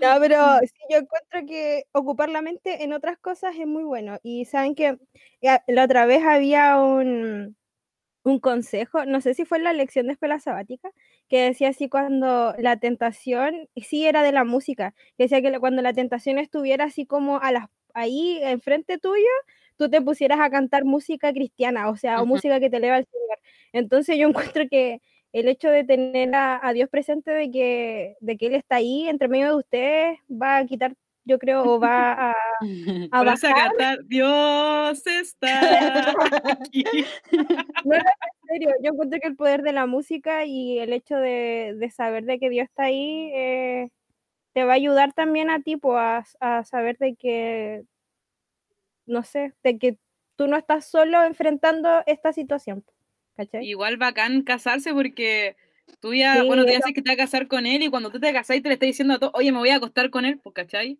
No, 0.00 0.16
pero 0.20 0.58
sí, 0.62 0.72
yo 0.90 0.98
encuentro 0.98 1.46
que 1.46 1.84
ocupar 1.92 2.28
la 2.30 2.42
mente 2.42 2.82
en 2.82 2.92
otras 2.92 3.18
cosas 3.18 3.54
es 3.56 3.66
muy 3.66 3.84
bueno. 3.84 4.18
Y 4.22 4.46
saben 4.46 4.74
que 4.74 4.96
ya, 5.40 5.62
la 5.68 5.84
otra 5.84 6.06
vez 6.06 6.24
había 6.24 6.80
un, 6.80 7.56
un 8.24 8.40
consejo, 8.40 9.04
no 9.04 9.20
sé 9.20 9.34
si 9.34 9.44
fue 9.44 9.58
en 9.58 9.64
la 9.64 9.72
lección 9.74 10.06
de 10.06 10.14
escuela 10.14 10.40
sabática, 10.40 10.90
que 11.32 11.44
decía 11.44 11.70
así 11.70 11.88
cuando 11.88 12.54
la 12.58 12.76
tentación, 12.76 13.66
sí 13.74 14.04
era 14.04 14.22
de 14.22 14.32
la 14.32 14.44
música, 14.44 14.94
que 15.16 15.24
decía 15.24 15.40
que 15.40 15.58
cuando 15.60 15.80
la 15.80 15.94
tentación 15.94 16.38
estuviera 16.38 16.84
así 16.84 17.06
como 17.06 17.40
a 17.40 17.50
las, 17.52 17.68
ahí 17.94 18.38
enfrente 18.42 18.98
tuyo, 18.98 19.30
tú 19.78 19.88
te 19.88 20.02
pusieras 20.02 20.40
a 20.40 20.50
cantar 20.50 20.84
música 20.84 21.32
cristiana, 21.32 21.88
o 21.88 21.96
sea, 21.96 22.20
o 22.20 22.26
música 22.26 22.60
que 22.60 22.68
te 22.68 22.76
eleva 22.76 22.96
al 22.96 23.06
Señor. 23.06 23.38
Entonces 23.72 24.18
yo 24.18 24.28
encuentro 24.58 24.68
que 24.68 25.00
el 25.32 25.48
hecho 25.48 25.70
de 25.70 25.84
tener 25.84 26.34
a, 26.34 26.60
a 26.62 26.74
Dios 26.74 26.90
presente, 26.90 27.30
de 27.30 27.50
que, 27.50 28.16
de 28.20 28.36
que 28.36 28.48
Él 28.48 28.54
está 28.54 28.76
ahí 28.76 29.08
entre 29.08 29.28
medio 29.28 29.48
de 29.48 29.54
ustedes, 29.54 30.18
va 30.30 30.58
a 30.58 30.66
quitar, 30.66 30.94
yo 31.24 31.38
creo, 31.38 31.62
o 31.64 31.78
va 31.80 32.30
a, 32.30 32.34
a 33.12 33.24
Vas 33.24 33.44
a 33.44 33.52
cantar, 33.54 33.98
Dios 34.04 35.06
está 35.06 36.10
aquí. 36.60 36.84
no, 37.84 37.94
en 37.94 38.02
serio, 38.48 38.70
yo 38.82 38.92
encuentro 38.92 39.20
que 39.20 39.28
el 39.28 39.36
poder 39.36 39.62
de 39.62 39.72
la 39.72 39.86
música 39.86 40.44
y 40.44 40.78
el 40.78 40.92
hecho 40.92 41.16
de, 41.16 41.74
de 41.78 41.90
saber 41.90 42.24
de 42.24 42.38
que 42.38 42.50
Dios 42.50 42.64
está 42.64 42.84
ahí, 42.84 43.30
eh, 43.34 43.88
te 44.52 44.64
va 44.64 44.72
a 44.72 44.76
ayudar 44.76 45.12
también 45.12 45.50
a 45.50 45.60
ti, 45.62 45.76
po, 45.76 45.96
a, 45.96 46.24
a 46.40 46.64
saber 46.64 46.98
de 46.98 47.14
que, 47.14 47.84
no 49.06 49.22
sé, 49.22 49.52
de 49.62 49.78
que 49.78 49.96
tú 50.36 50.46
no 50.48 50.56
estás 50.56 50.86
solo 50.86 51.22
enfrentando 51.24 52.02
esta 52.06 52.32
situación, 52.32 52.84
¿cachai? 53.36 53.64
Igual 53.66 53.96
bacán 53.96 54.42
casarse 54.42 54.92
porque 54.92 55.56
tú 56.00 56.14
ya, 56.14 56.40
Sí, 56.40 56.46
bueno, 56.46 56.64
eso. 56.64 56.80
sabes 56.80 56.94
que 56.94 57.02
te 57.02 57.10
vas 57.10 57.14
a 57.14 57.22
casar 57.24 57.48
con 57.48 57.66
él 57.66 57.82
y 57.82 57.90
cuando 57.90 58.10
tú 58.10 58.20
te 58.20 58.32
casás 58.32 58.60
te 58.62 58.68
le 58.68 58.74
estás 58.74 58.86
diciendo 58.88 59.14
a 59.14 59.18
todos, 59.18 59.32
oye, 59.34 59.52
me 59.52 59.58
voy 59.58 59.70
a 59.70 59.76
acostar 59.76 60.10
con 60.10 60.24
él, 60.24 60.38
pues, 60.42 60.54
¿cachai? 60.54 60.98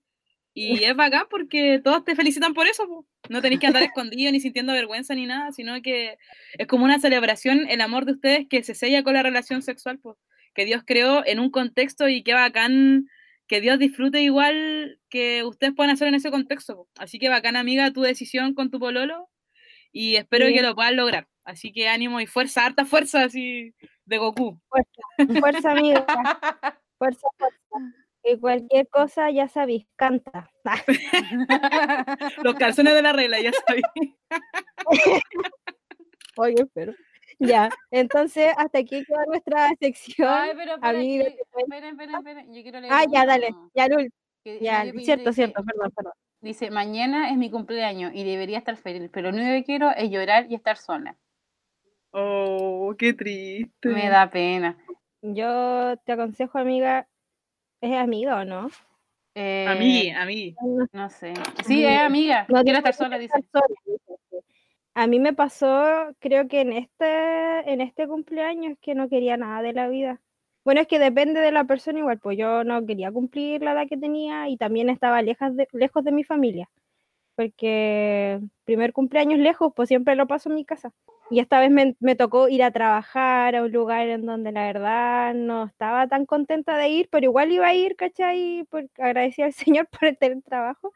Y 0.55 0.85
es 0.85 0.95
bacán 0.95 1.25
porque 1.31 1.81
todos 1.83 2.05
te 2.05 2.15
felicitan 2.15 2.53
por 2.53 2.67
eso. 2.67 3.07
No 3.31 3.41
tenéis 3.41 3.61
que 3.61 3.67
andar 3.69 3.83
escondido 3.93 4.31
ni 4.33 4.41
sintiendo 4.41 4.73
vergüenza 4.73 5.15
ni 5.15 5.27
nada, 5.27 5.51
sino 5.53 5.81
que 5.83 6.19
es 6.59 6.67
como 6.67 6.85
una 6.85 6.99
celebración, 6.99 7.67
el 7.69 7.81
amor 7.81 8.05
de 8.05 8.12
ustedes 8.12 8.47
que 8.49 8.62
se 8.62 8.75
sella 8.75 9.03
con 9.03 9.15
la 9.15 9.23
relación 9.23 9.62
sexual, 9.62 9.99
que 10.55 10.65
Dios 10.67 10.83
creó 10.87 11.25
en 11.27 11.41
un 11.41 11.51
contexto 11.51 12.09
y 12.09 12.23
qué 12.23 12.35
bacán 12.35 13.07
que 13.47 13.61
Dios 13.61 13.79
disfrute 13.79 14.23
igual 14.23 14.99
que 15.11 15.45
ustedes 15.45 15.75
puedan 15.75 15.93
hacer 15.93 16.09
en 16.09 16.15
ese 16.15 16.31
contexto. 16.31 16.77
po. 16.77 16.88
Así 16.99 17.19
que 17.19 17.29
bacán, 17.29 17.57
amiga, 17.57 17.91
tu 17.91 18.03
decisión 18.03 18.55
con 18.55 18.71
tu 18.71 18.79
pololo 18.79 19.29
y 19.91 20.17
espero 20.17 20.47
Sí. 20.47 20.55
que 20.55 20.62
lo 20.62 20.75
puedas 20.75 20.93
lograr. 20.93 21.27
Así 21.45 21.73
que 21.73 21.88
ánimo 21.88 22.21
y 22.21 22.27
fuerza, 22.27 22.65
harta 22.67 22.85
fuerza 22.85 23.25
así 23.25 23.75
de 24.05 24.19
Goku. 24.19 24.61
Fuerza, 25.41 25.73
amiga, 25.73 26.05
fuerza, 26.99 27.27
fuerza. 27.38 27.97
Y 28.25 28.39
cualquier 28.39 28.89
cosa, 28.89 29.31
ya 29.31 29.49
sabéis, 29.49 29.87
canta. 29.97 30.51
Los 32.45 32.55
calzones 32.55 32.95
de 32.95 33.03
la 33.03 33.13
regla, 33.13 33.41
ya 33.41 33.51
sabes. 33.67 33.83
Oye, 36.37 36.67
pero. 36.73 36.95
Ya, 37.39 37.71
entonces 37.91 38.53
hasta 38.57 38.79
aquí 38.79 39.05
queda 39.05 39.25
nuestra 39.27 39.71
sección. 39.81 40.29
Ay, 40.29 40.53
pero 40.55 40.75
esperen, 40.75 41.11
esperen, 41.89 42.15
esperen, 42.15 42.55
yo 42.55 42.63
quiero 42.63 42.81
leer 42.81 42.93
Ah, 42.93 43.05
ya, 43.11 43.27
dale, 43.27 43.49
uno 43.49 43.71
ya, 43.75 43.89
Lul, 43.89 44.13
que 44.45 44.61
ya, 44.61 44.85
cierto, 44.99 45.33
cierto, 45.33 45.65
perdón, 45.65 45.91
perdón. 45.91 46.13
Dice, 46.41 46.71
mañana 46.71 47.31
es 47.31 47.37
mi 47.37 47.51
cumpleaños 47.51 48.13
y 48.15 48.25
debería 48.25 48.59
estar 48.59 48.77
feliz, 48.77 49.11
pero 49.13 49.31
lo 49.31 49.37
único 49.37 49.51
que 49.51 49.65
quiero 49.65 49.91
es 49.91 50.11
llorar 50.11 50.47
y 50.49 50.55
estar 50.55 50.77
sola. 50.77 51.17
Oh, 52.13 52.95
qué 52.99 53.15
triste. 53.15 53.89
Me 53.89 54.09
da 54.09 54.31
pena. 54.31 54.77
Yo 55.23 55.97
te 56.05 56.13
aconsejo, 56.13 56.59
amiga, 56.59 57.09
¿es 57.83 57.95
amiga 57.97 58.40
o 58.40 58.45
no? 58.47 58.71
Eh, 59.35 59.66
Amigui, 59.68 60.11
amigui. 60.11 60.57
No, 60.62 60.87
No 60.92 61.09
sé. 61.11 61.35
Sí, 61.66 61.85
es 61.85 61.99
amiga. 62.01 62.42
no 62.48 62.63
quiero 62.63 62.65
tiene 62.65 62.79
estar 62.79 62.94
sola, 62.94 63.19
dice. 63.19 63.38
A 64.94 65.07
mí 65.07 65.19
me 65.19 65.33
pasó, 65.33 66.15
creo 66.19 66.48
que 66.48 66.61
en 66.61 66.73
este, 66.75 67.73
en 67.73 67.81
este 67.81 68.07
cumpleaños 68.07 68.77
que 68.81 68.94
no 68.94 69.09
quería 69.09 69.37
nada 69.38 69.63
de 69.63 69.73
la 69.73 69.88
vida. 69.88 70.21
Bueno, 70.65 70.83
es 70.83 70.87
que 70.87 70.98
depende 70.98 71.40
de 71.40 71.50
la 71.50 71.65
persona 71.65 71.98
igual, 71.98 72.19
pues 72.19 72.37
yo 72.38 72.63
no 72.63 72.85
quería 72.85 73.11
cumplir 73.11 73.63
la 73.63 73.73
edad 73.73 73.88
que 73.88 73.96
tenía 73.96 74.48
y 74.48 74.57
también 74.59 74.90
estaba 74.90 75.23
lejas 75.23 75.57
de- 75.57 75.67
lejos 75.73 76.04
de 76.04 76.13
mi 76.13 76.25
familia, 76.25 76.69
porque 77.37 78.41
primer 78.65 78.93
cumpleaños 78.93 79.39
lejos, 79.41 79.73
pues 79.75 79.89
siempre 79.89 80.17
lo 80.17 80.27
paso 80.27 80.49
en 80.51 80.57
mi 80.57 80.65
casa. 80.65 80.93
Y 81.31 81.41
esta 81.41 81.61
vez 81.61 81.71
me, 81.71 81.97
me 82.01 82.15
tocó 82.17 82.49
ir 82.49 82.63
a 82.63 82.71
trabajar 82.73 83.57
a 83.57 83.63
un 83.63 83.73
lugar 83.73 84.09
en 84.09 84.27
donde 84.27 84.53
la 84.53 84.65
verdad 84.67 85.35
no 85.35 85.65
estaba 85.65 86.07
tan 86.09 86.27
contenta 86.27 86.77
de 86.77 86.89
ir, 86.91 87.09
pero 87.11 87.25
igual 87.25 87.53
iba 87.53 87.67
a 87.69 87.75
ir, 87.75 87.97
¿cachai? 87.97 88.67
Porque 88.71 88.91
agradecía 89.03 89.47
al 89.47 89.53
Señor 89.77 89.89
por 89.89 90.05
el 90.09 90.19
tener 90.19 90.43
trabajo. 90.43 90.93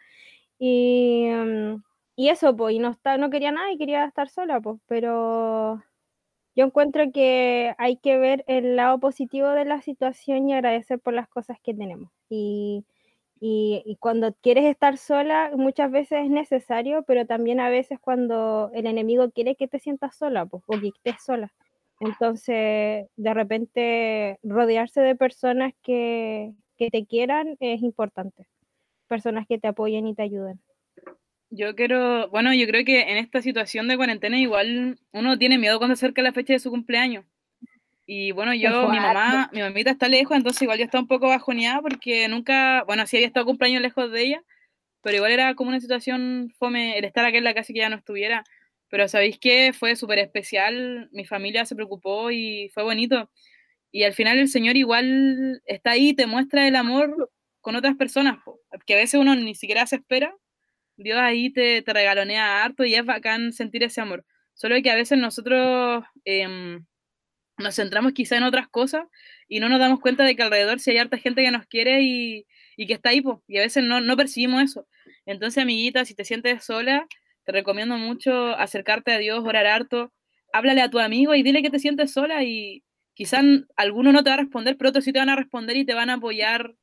Y, 0.59 1.29
mm, 1.31 1.83
y 2.17 2.29
eso, 2.31 2.57
pues, 2.57 2.75
y 2.77 2.79
no, 2.81 2.91
está, 2.93 3.19
no 3.19 3.31
quería 3.31 3.53
nada 3.53 3.73
y 3.73 3.79
quería 3.79 4.05
estar 4.07 4.29
sola, 4.31 4.61
pues, 4.61 4.79
pero 4.87 5.83
yo 6.55 6.65
encuentro 6.67 7.05
que 7.13 7.75
hay 7.79 7.99
que 7.99 8.19
ver 8.19 8.45
el 8.49 8.77
lado 8.77 8.99
positivo 9.01 9.49
de 9.51 9.65
la 9.67 9.83
situación 9.83 10.49
y 10.49 10.55
agradecer 10.55 10.99
por 11.01 11.13
las 11.15 11.29
cosas 11.29 11.59
que 11.63 11.75
tenemos. 11.75 12.11
Y, 12.31 12.85
y, 13.41 13.97
cuando 14.01 14.35
quieres 14.35 14.65
estar 14.65 14.97
sola, 14.97 15.51
muchas 15.55 15.91
veces 15.91 16.25
es 16.25 16.31
necesario, 16.31 17.03
pero 17.03 17.27
también 17.27 17.61
a 17.61 17.69
veces 17.69 17.99
cuando 18.01 18.71
el 18.75 18.87
enemigo 18.87 19.31
quiere 19.31 19.57
que 19.57 19.69
te 19.69 19.79
sientas 19.79 20.17
sola, 20.17 20.47
pues, 20.47 20.63
o 20.67 20.81
que 20.81 20.89
estés 20.89 21.23
sola. 21.23 21.53
Entonces, 22.01 23.07
de 23.17 23.35
repente, 23.35 24.39
rodearse 24.43 25.01
de 25.01 25.17
personas 25.17 25.75
que, 25.83 26.53
que 26.77 26.91
te 26.91 27.05
quieran 27.07 27.57
es 27.61 27.83
importante. 27.83 28.47
Personas 29.09 29.47
que 29.47 29.59
te 29.59 29.69
apoyen 29.69 30.07
y 30.07 30.15
te 30.15 30.23
ayuden. 30.23 30.61
Yo 31.51 31.75
quiero, 31.75 32.29
bueno, 32.31 32.53
yo 32.55 32.67
creo 32.67 32.85
que 32.85 33.03
en 33.03 33.19
esta 33.19 33.41
situación 33.41 33.87
de 33.87 33.97
cuarentena 33.97 34.39
igual 34.39 34.99
uno 35.13 35.39
tiene 35.39 35.59
miedo 35.59 35.79
cuando 35.79 35.95
acerca 35.95 36.23
la 36.23 36.33
fecha 36.33 36.55
de 36.55 36.59
su 36.59 36.71
cumpleaños. 36.71 37.25
Y 38.07 38.31
bueno, 38.31 38.55
yo, 38.55 38.89
mi 38.89 39.01
mamá, 39.01 39.51
mi 39.53 39.61
mamita 39.61 39.91
está 39.91 40.09
lejos, 40.09 40.37
entonces 40.37 40.63
igual 40.63 40.79
yo 40.79 40.85
estaba 40.85 41.03
un 41.03 41.09
poco 41.09 41.27
bajoneada 41.27 41.83
porque 41.83 42.29
nunca, 42.29 42.85
bueno, 42.85 43.05
sí 43.07 43.17
había 43.17 43.27
estado 43.27 43.47
cumpleaños 43.47 43.83
lejos 43.83 44.13
de 44.13 44.23
ella, 44.23 44.43
pero 45.03 45.17
igual 45.17 45.33
era 45.33 45.55
como 45.57 45.71
una 45.71 45.81
situación 45.81 46.53
fome 46.57 46.99
el 46.99 47.05
estar 47.05 47.25
aquí 47.25 47.39
en 47.39 47.45
la 47.45 47.55
casa 47.55 47.73
que 47.73 47.81
ya 47.81 47.89
no 47.89 47.97
estuviera. 47.97 48.45
Pero 48.89 49.09
¿sabéis 49.09 49.39
qué? 49.41 49.73
Fue 49.73 49.97
súper 49.97 50.21
especial, 50.21 51.09
mi 51.13 51.25
familia 51.25 51.67
se 51.67 51.75
preocupó 51.75 52.31
y 52.31 52.71
fue 52.73 52.85
bonito. 52.85 53.29
Y 53.91 54.05
al 54.05 54.13
final 54.15 54.39
el 54.39 54.49
Señor 54.49 54.77
igual 54.77 55.63
está 55.67 55.93
ahí, 55.93 56.15
te 56.15 56.27
muestra 56.27 56.69
el 56.69 56.77
amor 56.77 57.31
con 57.61 57.75
otras 57.75 57.97
personas, 57.97 58.39
que 58.87 58.95
a 58.95 58.99
veces 58.99 59.21
uno 59.21 59.35
ni 59.35 59.57
siquiera 59.57 59.87
se 59.87 59.97
espera. 59.97 60.33
Dios 60.97 61.19
ahí 61.19 61.51
te, 61.51 61.83
te 61.83 61.93
regalonea 61.93 62.63
harto 62.65 62.85
y 62.85 62.95
es 62.95 63.05
bacán 63.05 63.53
sentir 63.53 63.83
ese 63.83 64.01
amor. 64.01 64.25
Solo 64.55 64.81
que 64.83 64.91
a 64.91 64.95
veces 64.95 65.19
nosotros 65.19 66.05
em, 66.25 66.85
nos 67.59 67.77
centramos 67.77 68.13
quizá 68.13 68.37
en 68.37 68.43
otras 68.43 68.69
cosas 68.69 69.07
y 69.49 69.61
no 69.61 69.69
nos 69.69 69.81
damos 69.81 70.01
cuenta 70.01 70.25
de 70.25 70.37
que 70.37 70.43
alrededor 70.43 70.81
si 70.81 70.91
hay 70.91 70.99
harta 70.99 71.19
gente 71.19 71.43
que 71.43 71.51
nos 71.51 71.67
quiere 71.67 72.03
y, 72.03 72.47
y 72.77 72.87
que 72.87 72.95
está 72.95 73.11
ahí, 73.11 73.23
y 73.49 73.59
a 73.59 73.63
veces 73.63 73.85
no, 73.85 74.01
no 74.01 74.17
percibimos 74.17 74.63
eso. 74.63 74.87
Entonces, 75.25 75.63
amiguita, 75.63 76.05
si 76.05 76.15
te 76.15 76.25
sientes 76.25 76.65
sola, 76.65 77.07
te 77.45 77.53
recomiendo 77.53 77.97
mucho 77.97 78.57
acercarte 78.57 79.13
a 79.13 79.19
Dios, 79.19 79.45
orar 79.45 79.67
harto, 79.67 80.13
háblale 80.53 80.83
a 80.83 80.91
tu 80.91 80.99
amigo 80.99 81.35
y 81.35 81.43
dile 81.43 81.63
que 81.63 81.71
te 81.71 81.79
sientes 81.79 82.13
sola 82.13 82.43
y 82.45 82.83
quizás 83.15 83.45
alguno 83.77 84.13
no 84.13 84.23
te 84.23 84.31
va 84.31 84.35
a 84.35 84.41
responder, 84.41 84.77
pero 84.77 84.91
otros 84.91 85.05
sí 85.05 85.13
te 85.13 85.19
van 85.19 85.29
a 85.29 85.37
responder 85.37 85.77
y 85.77 85.85
te 85.85 85.95
van 85.95 86.11
a 86.11 86.15
apoyar 86.15 86.75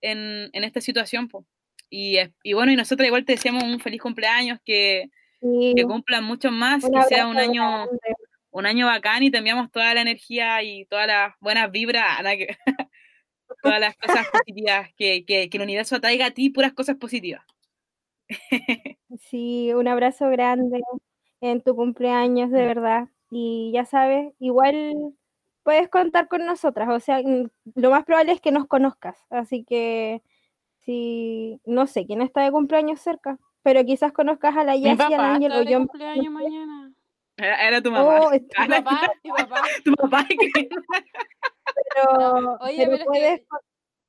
en, 0.00 0.50
en 0.52 0.64
esta 0.64 0.80
situación. 0.80 1.28
Po. 1.28 1.46
Y, 1.88 2.18
y, 2.42 2.52
bueno, 2.52 2.70
y 2.70 2.76
nosotros 2.76 3.06
igual 3.06 3.24
te 3.24 3.32
deseamos 3.32 3.64
un 3.64 3.80
feliz 3.80 4.00
cumpleaños, 4.00 4.58
que, 4.64 5.10
sí. 5.40 5.72
que 5.74 5.84
cumplan 5.84 6.22
muchos 6.22 6.52
más, 6.52 6.84
un 6.84 6.92
que 6.92 7.02
sea 7.04 7.26
un 7.26 7.36
año, 7.36 7.62
grande. 7.62 7.98
Un 8.50 8.66
año 8.66 8.86
bacán 8.86 9.22
y 9.22 9.30
te 9.30 9.38
enviamos 9.38 9.70
toda 9.70 9.94
la 9.94 10.02
energía 10.02 10.62
y 10.62 10.84
todas 10.86 11.06
las 11.06 11.34
buenas 11.40 11.70
vibras, 11.70 12.18
todas 13.62 13.80
las 13.80 13.96
cosas 13.96 14.26
positivas, 14.28 14.88
que, 14.96 15.24
que, 15.24 15.48
que 15.48 15.56
el 15.56 15.62
universo 15.62 15.96
atraiga 15.96 16.26
a 16.26 16.30
ti 16.30 16.50
puras 16.50 16.72
cosas 16.72 16.96
positivas. 16.96 17.44
Sí, 19.18 19.72
un 19.74 19.88
abrazo 19.88 20.28
grande 20.30 20.80
en 21.40 21.62
tu 21.62 21.74
cumpleaños, 21.74 22.50
de 22.50 22.64
verdad. 22.64 23.08
Y 23.30 23.72
ya 23.74 23.84
sabes, 23.84 24.32
igual 24.38 25.14
puedes 25.62 25.88
contar 25.88 26.28
con 26.28 26.46
nosotras, 26.46 26.88
o 26.88 27.00
sea, 27.00 27.20
lo 27.74 27.90
más 27.90 28.04
probable 28.04 28.32
es 28.32 28.40
que 28.40 28.50
nos 28.50 28.66
conozcas, 28.66 29.16
así 29.30 29.64
que 29.64 30.22
si, 30.80 31.60
no 31.64 31.86
sé 31.86 32.06
quién 32.06 32.22
está 32.22 32.42
de 32.42 32.50
cumpleaños 32.50 33.00
cerca, 33.00 33.38
pero 33.62 33.84
quizás 33.84 34.12
conozcas 34.12 34.56
a 34.56 34.64
la 34.64 34.76
Yassi, 34.76 35.14
al 35.14 35.20
Ángel 35.20 35.52
o 35.52 35.62
yo. 35.62 35.78
cumpleaños 35.78 36.32
mañana. 36.32 36.79
Era, 37.40 37.66
era, 37.66 37.82
tu 37.82 37.90
mamá. 37.90 38.20
Oh, 38.20 38.30
tu 38.54 38.68
papá, 38.68 39.12
tu 39.22 39.30
papá. 39.30 39.62
tu 39.84 39.92
papá. 39.94 40.26
pero, 41.94 42.58
Oye, 42.60 42.84
pero, 42.84 42.90
pero 42.90 43.04
puedes, 43.06 43.32
es 43.32 43.40
que... 43.40 43.46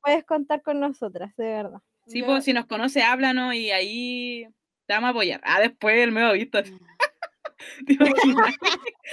puedes 0.01 0.25
contar 0.25 0.61
con 0.61 0.79
nosotras, 0.79 1.35
de 1.37 1.45
verdad. 1.45 1.81
Sí, 2.07 2.19
yo... 2.19 2.25
pues 2.25 2.43
si 2.43 2.53
nos 2.53 2.65
conoce, 2.65 3.03
háblanos 3.03 3.53
y 3.55 3.71
ahí 3.71 4.47
te 4.85 4.93
vamos 4.93 5.07
a 5.07 5.11
apoyar. 5.11 5.41
Ah, 5.43 5.61
después 5.61 5.97
el 5.97 6.11
medio 6.11 6.33
visto. 6.33 6.59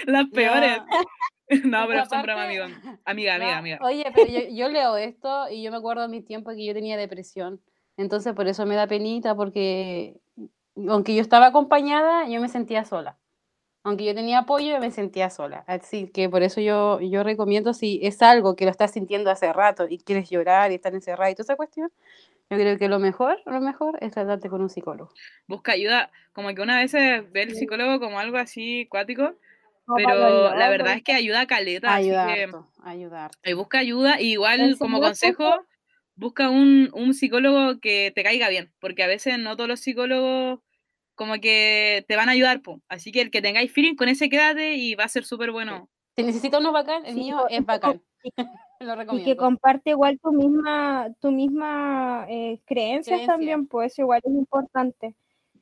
Las 0.06 0.26
peores. 0.30 0.78
No, 1.64 1.86
pero 1.86 2.04
son 2.06 2.22
broma, 2.22 2.44
amigo. 2.44 2.64
Amiga, 3.04 3.36
amiga, 3.36 3.52
no, 3.52 3.58
amiga. 3.58 3.78
Oye, 3.82 4.04
pero 4.14 4.30
yo, 4.30 4.40
yo, 4.50 4.68
leo 4.68 4.96
esto 4.96 5.48
y 5.50 5.62
yo 5.62 5.70
me 5.70 5.78
acuerdo 5.78 6.02
de 6.02 6.08
mis 6.08 6.24
tiempos 6.24 6.54
que 6.54 6.64
yo 6.64 6.74
tenía 6.74 6.96
depresión. 6.96 7.60
Entonces, 7.96 8.34
por 8.34 8.48
eso 8.48 8.66
me 8.66 8.74
da 8.74 8.86
penita, 8.86 9.34
porque 9.34 10.20
aunque 10.88 11.14
yo 11.14 11.22
estaba 11.22 11.46
acompañada, 11.46 12.28
yo 12.28 12.40
me 12.40 12.48
sentía 12.48 12.84
sola. 12.84 13.18
Aunque 13.88 14.04
yo 14.04 14.14
tenía 14.14 14.40
apoyo, 14.40 14.66
yo 14.70 14.80
me 14.80 14.90
sentía 14.90 15.30
sola. 15.30 15.64
Así 15.66 16.08
que 16.08 16.28
por 16.28 16.42
eso 16.42 16.60
yo, 16.60 17.00
yo 17.00 17.22
recomiendo, 17.22 17.72
si 17.72 18.00
es 18.02 18.20
algo 18.20 18.54
que 18.54 18.66
lo 18.66 18.70
estás 18.70 18.92
sintiendo 18.92 19.30
hace 19.30 19.50
rato 19.50 19.86
y 19.88 19.96
quieres 19.98 20.28
llorar 20.28 20.70
y 20.70 20.74
estar 20.74 20.94
encerrada 20.94 21.30
y 21.30 21.34
toda 21.34 21.44
esa 21.44 21.56
cuestión, 21.56 21.90
yo 22.50 22.56
creo 22.58 22.76
que 22.76 22.88
lo 22.88 22.98
mejor, 22.98 23.40
lo 23.46 23.60
mejor 23.62 23.96
es 24.02 24.12
tratarte 24.12 24.50
con 24.50 24.60
un 24.60 24.68
psicólogo. 24.68 25.10
Busca 25.46 25.72
ayuda, 25.72 26.10
como 26.34 26.54
que 26.54 26.60
una 26.60 26.76
vez 26.76 26.92
ve 26.92 27.42
el 27.42 27.54
psicólogo 27.54 27.98
como 27.98 28.18
algo 28.18 28.36
así 28.36 28.86
cuático, 28.90 29.34
pero 29.96 30.54
la 30.54 30.68
verdad 30.68 30.92
es 30.92 31.02
que 31.02 31.12
ayuda 31.12 31.40
a 31.40 31.46
caleta. 31.46 31.94
Ayudar, 31.94 32.28
así 32.28 32.40
que, 32.40 32.56
ayudar. 32.82 33.30
Y 33.42 33.54
busca 33.54 33.78
ayuda, 33.78 34.20
y 34.20 34.32
igual 34.32 34.76
como 34.78 35.00
consejo, 35.00 35.64
busca 36.14 36.50
un, 36.50 36.90
un 36.92 37.14
psicólogo 37.14 37.80
que 37.80 38.12
te 38.14 38.22
caiga 38.22 38.50
bien, 38.50 38.70
porque 38.80 39.02
a 39.02 39.06
veces 39.06 39.38
no 39.38 39.56
todos 39.56 39.68
los 39.68 39.80
psicólogos 39.80 40.60
como 41.18 41.34
que 41.40 42.04
te 42.06 42.16
van 42.16 42.28
a 42.28 42.32
ayudar, 42.32 42.62
po. 42.62 42.80
así 42.88 43.10
que 43.10 43.20
el 43.20 43.30
que 43.30 43.42
tengáis 43.42 43.72
feeling 43.72 43.96
con 43.96 44.08
ese 44.08 44.30
quédate 44.30 44.76
y 44.76 44.94
va 44.94 45.04
a 45.04 45.08
ser 45.08 45.24
súper 45.24 45.50
bueno. 45.50 45.90
Si 46.16 46.22
necesitas 46.22 46.60
uno 46.60 46.72
bacán, 46.72 47.04
el 47.04 47.14
sí, 47.14 47.20
mío 47.20 47.46
es 47.50 47.66
bacán. 47.66 48.00
Lo 48.80 48.94
recomiendo. 48.94 49.28
Y 49.28 49.34
que 49.34 49.36
comparte 49.36 49.90
igual 49.90 50.18
tu 50.22 50.32
misma, 50.32 51.08
tu 51.20 51.32
misma 51.32 52.24
eh, 52.28 52.60
creencias 52.64 53.16
Creencia. 53.16 53.26
también, 53.26 53.66
pues 53.66 53.98
igual 53.98 54.20
es 54.24 54.32
importante. 54.32 55.16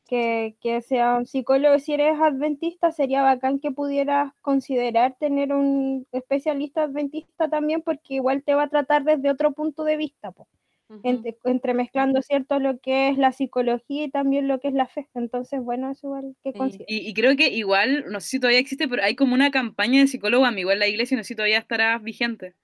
Que, 0.06 0.56
que, 0.60 0.82
sea 0.82 1.16
un 1.16 1.26
psicólogo, 1.26 1.80
si 1.80 1.94
eres 1.94 2.20
adventista, 2.20 2.92
sería 2.92 3.22
bacán 3.22 3.58
que 3.58 3.72
pudieras 3.72 4.32
considerar 4.40 5.16
tener 5.18 5.52
un 5.52 6.06
especialista 6.12 6.84
adventista 6.84 7.48
también, 7.48 7.82
porque 7.82 8.14
igual 8.14 8.44
te 8.44 8.54
va 8.54 8.64
a 8.64 8.68
tratar 8.68 9.02
desde 9.02 9.30
otro 9.30 9.52
punto 9.52 9.82
de 9.82 9.96
vista, 9.96 10.30
pues. 10.30 10.48
Uh 10.88 10.94
-huh. 10.94 11.00
entre, 11.02 11.36
entremezclando, 11.44 12.22
¿cierto?, 12.22 12.60
lo 12.60 12.78
que 12.78 13.08
es 13.08 13.18
la 13.18 13.32
psicología 13.32 14.04
y 14.04 14.10
también 14.10 14.46
lo 14.46 14.60
que 14.60 14.68
es 14.68 14.74
la 14.74 14.86
fe. 14.86 15.08
Entonces, 15.14 15.60
bueno, 15.60 15.90
es 15.90 16.04
igual 16.04 16.36
que 16.44 16.52
sí. 16.52 16.84
y, 16.86 17.08
y, 17.08 17.14
creo 17.14 17.36
que 17.36 17.48
igual, 17.48 18.04
no 18.08 18.20
sé 18.20 18.28
si 18.28 18.40
todavía 18.40 18.60
existe, 18.60 18.86
pero 18.86 19.02
hay 19.02 19.16
como 19.16 19.34
una 19.34 19.50
campaña 19.50 20.00
de 20.00 20.06
psicólogo 20.06 20.44
amigo 20.44 20.70
en 20.70 20.78
la 20.78 20.86
iglesia, 20.86 21.16
no 21.16 21.24
sé 21.24 21.28
si 21.28 21.34
todavía 21.34 21.58
estará 21.58 21.98
vigente. 21.98 22.54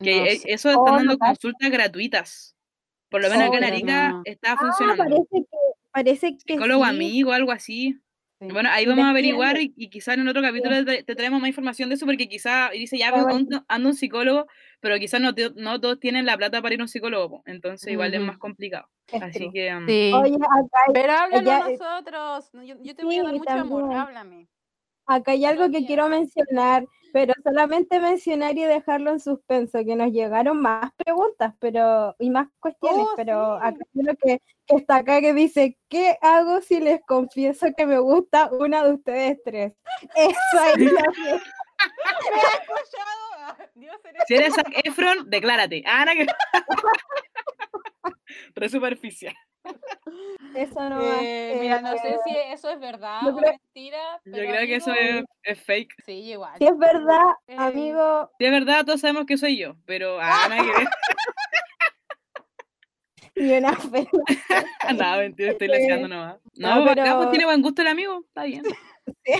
Que 0.00 0.18
no 0.18 0.24
sé. 0.26 0.52
eso 0.52 0.68
están 0.68 0.82
oh, 0.82 0.96
dando 0.96 1.12
no 1.12 1.18
consultas 1.18 1.70
gratuitas. 1.70 2.56
Por 3.08 3.22
lo 3.22 3.30
menos 3.30 3.44
oh, 3.44 3.48
acá 3.48 3.58
en 3.58 3.64
Arica 3.64 4.08
no. 4.10 4.22
está 4.24 4.56
funcionando. 4.56 5.02
Ah, 5.02 5.06
parece 5.06 5.26
que, 5.30 5.58
parece 5.92 6.36
que 6.44 6.54
Psicólogo 6.54 6.84
sí. 6.84 6.90
amigo, 6.90 7.32
algo 7.32 7.52
así. 7.52 8.00
Sí. 8.40 8.48
Bueno, 8.52 8.68
ahí 8.72 8.84
vamos 8.84 9.04
a 9.04 9.10
averiguar 9.10 9.58
y, 9.58 9.72
y 9.76 9.88
quizás 9.88 10.18
en 10.18 10.26
otro 10.26 10.42
capítulo 10.42 10.76
sí. 10.76 10.84
te, 10.84 11.02
te, 11.04 11.14
traemos 11.14 11.40
más 11.40 11.48
información 11.48 11.88
de 11.88 11.94
eso 11.94 12.04
porque 12.04 12.28
quizás 12.28 12.72
dice 12.72 12.98
ya 12.98 13.08
ando, 13.08 13.64
ando, 13.68 13.88
un 13.88 13.94
psicólogo, 13.94 14.46
pero 14.80 14.98
quizás 14.98 15.20
no, 15.20 15.30
no, 15.56 15.80
todos 15.80 16.00
tienen 16.00 16.26
la 16.26 16.36
plata 16.36 16.60
para 16.60 16.74
ir 16.74 16.80
a 16.80 16.84
un 16.84 16.88
psicólogo, 16.88 17.42
entonces 17.46 17.90
igual 17.92 18.10
uh 18.10 18.14
-huh. 18.14 18.20
es 18.20 18.26
más 18.26 18.38
complicado. 18.38 18.88
Así 19.20 19.50
que... 19.52 19.74
Um... 19.74 19.86
Sí. 19.86 20.12
Oye, 20.14 20.34
acá, 20.34 20.92
pero 20.92 21.12
háblanos 21.12 21.70
nosotros, 21.70 22.50
yo, 22.66 22.74
yo, 22.82 22.94
te 22.94 23.04
voy 23.04 23.18
a 23.18 23.22
dar 23.22 23.32
mucho 23.32 23.44
también. 23.44 23.66
amor, 23.66 23.96
háblame. 23.96 24.48
Acá 25.06 25.32
hay 25.32 25.44
algo 25.44 25.70
que 25.70 25.86
quiero 25.86 26.08
mencionar, 26.08 26.86
pero 27.12 27.34
solamente 27.42 28.00
mencionar 28.00 28.56
y 28.56 28.64
dejarlo 28.64 29.10
en 29.10 29.20
suspenso, 29.20 29.84
que 29.84 29.96
nos 29.96 30.12
llegaron 30.12 30.60
más 30.60 30.90
preguntas 30.96 31.54
pero 31.60 32.14
y 32.18 32.30
más 32.30 32.48
cuestiones, 32.58 33.06
oh, 33.10 33.12
pero 33.16 33.58
sí. 33.60 33.66
acá 33.66 33.78
hay 33.78 34.00
uno 34.00 34.12
que, 34.20 34.40
que, 34.66 34.76
está 34.76 34.96
acá 34.96 35.20
que 35.20 35.34
dice, 35.34 35.78
¿qué 35.88 36.16
hago 36.20 36.60
si 36.60 36.80
les 36.80 37.00
confieso 37.06 37.68
que 37.76 37.86
me 37.86 37.98
gusta 37.98 38.50
una 38.52 38.84
de 38.84 38.94
ustedes 38.94 39.38
tres? 39.44 39.72
Eso 40.16 40.24
me 40.78 40.86
ha 40.86 42.60
escuchado. 42.60 43.24
Dios, 43.74 43.96
eres 44.04 44.22
si 44.26 44.34
eres 44.34 44.54
Zac 44.54 44.68
Efron, 44.84 45.28
declárate. 45.28 45.82
Ana 45.86 46.14
que... 46.14 46.26
Re 48.54 48.68
superficial. 48.68 49.34
Eso 50.54 50.80
no 50.88 51.02
eh, 51.20 51.58
Mira, 51.60 51.80
no 51.80 51.92
sé 51.98 52.18
si 52.24 52.36
eso 52.52 52.70
es 52.70 52.78
verdad 52.78 53.26
o 53.26 53.36
creo, 53.36 53.52
mentira. 53.52 54.20
Pero 54.24 54.36
yo 54.36 54.42
creo 54.42 54.56
amigo, 54.58 54.66
que 54.66 54.76
eso 54.76 54.92
es, 54.92 55.24
es, 55.42 55.60
fake. 55.60 55.94
Sí, 56.04 56.12
igual. 56.12 56.58
Si 56.58 56.66
es 56.66 56.78
verdad, 56.78 57.32
eh, 57.46 57.56
amigo. 57.58 58.30
Si 58.38 58.44
es 58.44 58.50
verdad, 58.50 58.84
todos 58.84 59.00
sabemos 59.00 59.26
que 59.26 59.36
soy 59.36 59.56
yo, 59.58 59.76
pero 59.84 60.20
a 60.20 60.44
Ana 60.44 60.58
que 60.58 60.72
ver. 60.72 60.88
Y 63.36 63.52
una 63.52 63.74
fe. 63.74 64.08
no, 64.96 65.16
mentira, 65.18 65.52
estoy 65.52 65.68
leseando 65.68 66.08
nomás. 66.08 66.36
No, 66.56 66.76
no 66.76 66.84
pero... 66.86 67.02
acá 67.02 67.16
pues 67.16 67.30
tiene 67.30 67.46
buen 67.46 67.62
gusto 67.62 67.82
el 67.82 67.88
amigo, 67.88 68.22
está 68.28 68.44
bien. 68.44 68.62
Sí. 69.24 69.32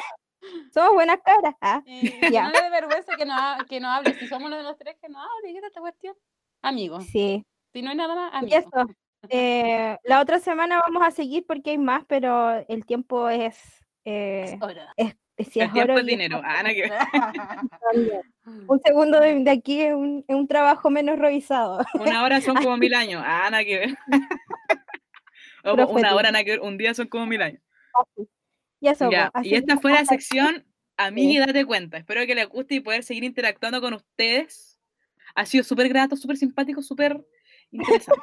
Somos 0.72 0.94
buenas 0.94 1.18
caras. 1.24 1.54
¿ah? 1.60 1.82
Eh, 1.86 2.20
ya. 2.32 2.44
No 2.44 2.50
le 2.50 2.62
dé 2.62 2.70
vergüenza 2.70 3.16
que 3.16 3.24
no, 3.24 3.34
que 3.68 3.80
no 3.80 3.90
hable. 3.90 4.14
Si 4.18 4.26
somos 4.26 4.48
uno 4.48 4.56
de 4.56 4.62
los 4.62 4.76
tres, 4.76 4.96
que 5.00 5.08
no 5.08 5.18
hable. 5.18 5.52
¿Qué 5.52 5.58
es 5.58 5.64
esta 5.64 5.80
cuestión? 5.80 6.14
Amigo. 6.60 7.00
Sí. 7.00 7.46
Si 7.72 7.82
no 7.82 7.90
hay 7.90 7.96
nada 7.96 8.14
más, 8.14 8.34
amigo. 8.34 8.54
Y 8.54 8.58
eso. 8.58 8.86
Eh, 9.28 9.96
la 10.04 10.20
otra 10.20 10.38
semana 10.38 10.80
vamos 10.80 11.02
a 11.06 11.10
seguir 11.10 11.44
porque 11.46 11.70
hay 11.70 11.78
más, 11.78 12.04
pero 12.06 12.64
el 12.68 12.84
tiempo 12.86 13.28
es. 13.28 13.56
Eh, 14.04 14.58
es, 14.96 15.16
es, 15.36 15.48
si 15.48 15.60
el 15.60 15.72
tiempo 15.72 15.98
es 15.98 16.06
dinero. 16.06 16.40
Ana, 16.44 16.70
que... 16.70 16.90
un 18.68 18.80
segundo 18.80 19.20
de, 19.20 19.34
de 19.42 19.50
aquí 19.50 19.80
es 19.80 19.94
un, 19.94 20.24
es 20.28 20.36
un, 20.36 20.46
trabajo 20.46 20.90
menos 20.90 21.18
revisado. 21.18 21.78
Una 21.94 22.22
hora 22.22 22.40
son 22.40 22.56
como 22.56 22.76
mil 22.76 22.94
años. 22.94 23.22
Ana, 23.24 23.64
que 23.64 23.94
una 25.64 26.14
hora, 26.14 26.28
Ana, 26.28 26.44
que 26.44 26.58
un 26.58 26.76
día 26.76 26.94
son 26.94 27.08
como 27.08 27.26
mil 27.26 27.42
años. 27.42 27.62
Y, 28.80 28.88
eso, 28.88 29.10
ya, 29.10 29.30
y 29.42 29.54
esta 29.54 29.78
fue 29.78 29.92
la 29.92 30.04
sección 30.04 30.64
Amiga 30.96 31.32
y 31.32 31.38
date 31.38 31.64
cuenta. 31.64 31.98
Espero 31.98 32.24
que 32.26 32.34
les 32.34 32.48
guste 32.48 32.76
y 32.76 32.80
poder 32.80 33.02
seguir 33.02 33.24
interactuando 33.24 33.80
con 33.80 33.94
ustedes. 33.94 34.78
Ha 35.34 35.44
sido 35.44 35.64
súper 35.64 35.88
grato, 35.88 36.16
súper 36.16 36.36
simpático, 36.36 36.82
súper 36.82 37.24
interesante. 37.72 38.22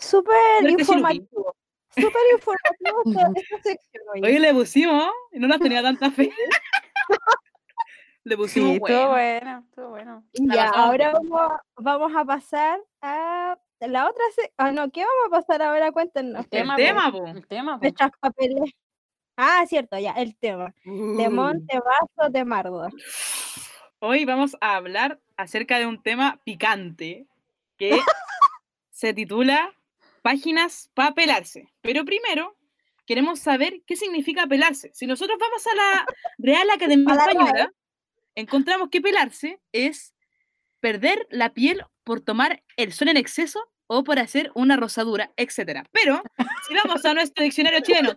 Súper 0.00 0.68
informativo. 0.70 1.54
súper 1.90 2.22
informativo 2.34 3.02
esta, 3.06 3.40
esta 3.40 3.56
sección. 3.62 4.04
Oye. 4.14 4.22
Oye, 4.24 4.40
le 4.40 4.52
pusimos, 4.54 5.10
y 5.32 5.38
no 5.38 5.48
nos 5.48 5.58
tenía 5.60 5.82
tanta 5.82 6.10
fe. 6.10 6.32
le 8.24 8.36
pusimos 8.36 8.72
Sí, 8.72 8.78
bueno. 8.78 8.96
estuvo 8.96 9.10
bueno, 9.12 9.64
estuvo 9.68 9.88
bueno. 9.90 10.24
Ya, 10.34 10.68
ahora 10.70 11.12
vamos, 11.12 11.52
vamos 11.76 12.12
a 12.16 12.24
pasar 12.24 12.80
a 13.02 13.58
la 13.80 14.08
otra. 14.08 14.22
se- 14.34 14.52
Ah, 14.56 14.72
no, 14.72 14.90
¿qué 14.90 15.00
vamos 15.04 15.26
a 15.26 15.30
pasar 15.40 15.62
ahora? 15.62 15.90
Cuéntenos. 15.92 16.44
El 16.44 16.48
tema, 16.50 16.76
tema, 16.76 17.10
po, 17.12 17.18
po. 17.20 17.26
El 17.28 17.46
tema, 17.46 17.76
po. 17.78 17.82
Nuestras 17.82 18.10
papeles. 18.20 18.70
Ah, 19.36 19.64
cierto, 19.66 19.98
ya, 19.98 20.12
el 20.12 20.36
tema. 20.36 20.74
De 20.84 21.28
Uh. 21.28 21.30
Monte 21.30 21.78
Vaso 21.78 22.30
de 22.30 22.44
Mardor. 22.44 22.92
Hoy 24.00 24.24
vamos 24.24 24.56
a 24.60 24.76
hablar 24.76 25.18
acerca 25.36 25.78
de 25.78 25.86
un 25.86 26.02
tema 26.02 26.40
picante 26.44 27.26
que 27.78 27.90
se 28.90 29.14
titula 29.14 29.74
Páginas 30.22 30.90
para 30.94 31.14
pelarse. 31.14 31.72
Pero 31.80 32.04
primero 32.04 32.56
queremos 33.06 33.40
saber 33.40 33.82
qué 33.86 33.96
significa 33.96 34.46
pelarse. 34.46 34.90
Si 34.94 35.06
nosotros 35.06 35.38
vamos 35.38 35.66
a 35.66 35.74
la 35.74 36.06
Real 36.38 36.70
Academia. 36.70 37.14
Española, 37.14 37.72
encontramos 38.34 38.88
que 38.90 39.00
pelarse 39.00 39.60
es 39.72 40.14
perder 40.80 41.26
la 41.30 41.52
piel 41.52 41.84
por 42.04 42.20
tomar 42.20 42.62
el 42.76 42.92
sol 42.92 43.08
en 43.08 43.16
exceso 43.16 43.70
o 43.86 44.04
por 44.04 44.20
hacer 44.20 44.52
una 44.54 44.76
rosadura, 44.76 45.32
etc. 45.36 45.84
Pero 45.90 46.22
si 46.68 46.74
vamos 46.74 47.04
a 47.04 47.12
nuestro 47.12 47.42
diccionario 47.42 47.80
chileno, 47.80 48.14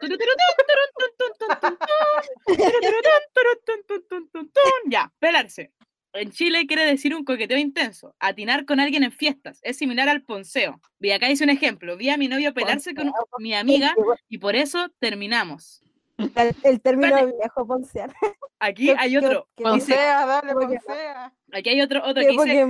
ya, 4.90 5.12
pelarse. 5.20 5.72
En 6.14 6.32
Chile 6.32 6.68
quiere 6.68 6.86
decir 6.86 7.16
un 7.16 7.24
coqueteo 7.26 7.58
intenso, 7.58 8.16
atinar 8.20 8.66
con 8.66 8.80
alguien 8.80 9.04
en 9.04 9.12
fiestas, 9.12 9.60
es 9.64 9.78
similar 9.78 10.10
al 10.10 10.22
ponceo. 10.22 10.80
Y 11.00 11.10
acá 11.10 11.28
dice 11.28 11.44
un 11.44 11.50
ejemplo, 11.50 11.98
vi 11.98 12.10
a 12.10 12.18
mi 12.18 12.28
novio 12.28 12.54
pelarse 12.54 12.94
con 12.94 13.12
mi 13.40 13.54
amiga 13.56 13.96
y 14.30 14.38
por 14.38 14.56
eso 14.56 14.90
terminamos. 15.00 15.82
El, 16.18 16.56
el 16.64 16.82
término 16.82 17.08
Espérate. 17.08 17.38
viejo 17.40 17.68
poncear. 17.68 18.14
Aquí 18.60 18.92
hay 18.92 19.18
otro, 19.18 19.50
Poncea, 19.56 20.26
dale, 20.26 20.54
poncea. 20.54 21.34
aquí 21.52 21.70
hay 21.70 21.82
otro, 21.82 22.02
otro 22.06 22.22
que 22.24 22.30
dice, 22.30 22.66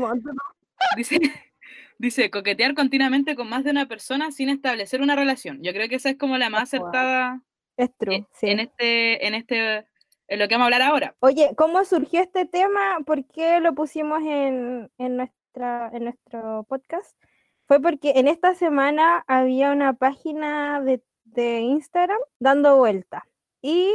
dice, 0.96 1.20
dice, 2.00 2.32
coquetear 2.32 2.74
continuamente 2.74 3.36
con 3.36 3.50
más 3.50 3.64
de 3.66 3.72
una 3.72 3.88
persona 3.88 4.32
sin 4.32 4.50
establecer 4.50 5.02
una 5.02 5.16
relación. 5.16 5.62
Yo 5.62 5.74
creo 5.74 5.90
que 5.90 5.96
esa 5.96 6.10
es 6.10 6.18
como 6.18 6.38
la 6.38 6.50
más 6.50 6.64
acertada 6.64 7.42
Es 7.78 7.96
true, 7.98 8.16
en, 8.16 8.28
sí. 8.34 8.48
en 8.48 8.60
este, 8.62 9.28
en 9.28 9.34
este, 9.36 9.86
en 10.28 10.40
lo 10.40 10.48
que 10.48 10.56
vamos 10.56 10.66
a 10.72 10.76
hablar 10.76 10.82
ahora. 10.82 11.16
Oye, 11.20 11.54
¿cómo 11.56 11.84
surgió 11.86 12.22
este 12.22 12.46
tema? 12.46 13.00
¿Por 13.06 13.26
qué 13.26 13.60
lo 13.60 13.74
pusimos 13.76 14.22
en, 14.24 14.90
en, 14.98 15.18
nuestra, 15.18 15.90
en 15.94 16.06
nuestro 16.06 16.64
podcast? 16.68 17.16
Fue 17.68 17.82
porque 17.82 18.14
en 18.16 18.28
esta 18.28 18.56
semana 18.56 19.24
había 19.28 19.72
una 19.72 19.94
página 19.94 20.82
de, 20.82 21.02
de 21.26 21.60
Instagram 21.62 22.20
dando 22.40 22.78
vuelta 22.78 23.26
y 23.62 23.94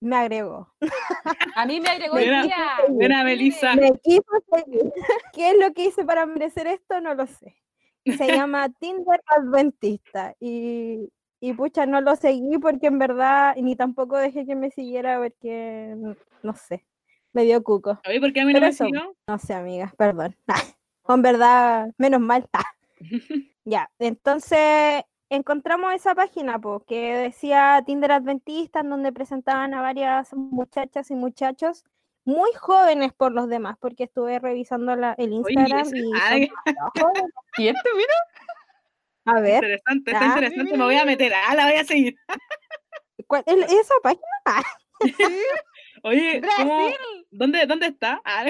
me 0.00 0.16
agregó. 0.16 0.72
A 1.56 1.66
mí 1.66 1.80
me 1.80 1.88
agregó 1.90 2.14
Buena- 2.14 2.40
el 2.40 2.46
día. 2.48 2.66
buena, 2.88 3.24
Melissa. 3.24 3.74
Me 3.76 3.92
quiso 4.02 4.22
seguir. 4.52 4.92
¿Qué 5.32 5.50
es 5.50 5.58
lo 5.58 5.72
que 5.72 5.84
hice 5.86 6.04
para 6.04 6.26
merecer 6.26 6.66
esto? 6.66 7.00
No 7.00 7.14
lo 7.14 7.26
sé. 7.26 7.56
Se 8.04 8.26
llama 8.46 8.68
Tinder 8.80 9.22
Adventista 9.26 10.34
y, 10.40 11.08
y 11.42 11.52
pucha, 11.54 11.86
no 11.86 12.00
lo 12.00 12.14
seguí 12.14 12.56
porque 12.58 12.86
en 12.86 13.00
verdad, 13.00 13.56
ni 13.56 13.74
tampoco 13.74 14.16
dejé 14.16 14.46
que 14.46 14.54
me 14.54 14.70
siguiera 14.70 15.18
porque, 15.18 15.96
no 16.44 16.54
sé, 16.54 16.86
me 17.32 17.42
dio 17.42 17.62
cuco. 17.64 18.00
Oye, 18.08 18.20
¿por 18.20 18.32
qué 18.32 18.42
a 18.42 18.44
mí 18.46 18.52
no 18.52 18.58
Pero 18.58 18.66
me 18.66 18.70
eso, 18.70 18.84
siguió? 18.84 19.16
No 19.26 19.38
sé, 19.38 19.52
amiga, 19.54 19.92
perdón. 19.98 20.36
En 21.08 21.20
verdad, 21.20 21.90
menos 21.98 22.20
mal. 22.20 22.48
Ya, 23.64 23.90
entonces 23.98 25.02
encontramos 25.28 25.92
esa 25.94 26.14
página 26.14 26.58
po, 26.60 26.80
que 26.86 27.16
decía 27.16 27.82
Tinder 27.86 28.12
Adventista, 28.12 28.80
en 28.80 28.90
donde 28.90 29.12
presentaban 29.12 29.74
a 29.74 29.80
varias 29.82 30.32
muchachas 30.34 31.10
y 31.10 31.14
muchachos 31.16 31.84
muy 32.24 32.50
jóvenes 32.54 33.12
por 33.12 33.32
los 33.32 33.48
demás, 33.48 33.76
porque 33.80 34.04
estuve 34.04 34.38
revisando 34.38 34.94
la- 34.94 35.14
el 35.14 35.32
Oye, 35.32 35.36
Instagram 35.54 35.80
ese- 35.86 35.98
y 35.98 36.02
son. 36.02 36.12
¿Y 37.58 37.68
este, 37.68 37.88
mira? 37.96 38.14
A 39.24 39.40
ver, 39.40 39.54
interesante, 39.54 40.10
está 40.10 40.24
Ah, 40.24 40.28
interesante, 40.28 40.76
me 40.76 40.84
voy 40.84 40.96
a 40.96 41.04
meter, 41.04 41.32
ah, 41.34 41.54
la 41.54 41.66
voy 41.66 41.76
a 41.76 41.84
seguir. 41.84 42.16
¿cuál- 43.26 43.44
el- 43.46 43.62
esa 43.62 43.94
página? 44.02 44.22
Oye, 46.02 46.40
¿cómo- 46.56 46.86
Brasil. 46.86 47.26
¿dónde, 47.30 47.66
¿dónde 47.66 47.86
está? 47.86 48.20
Ah, 48.24 48.44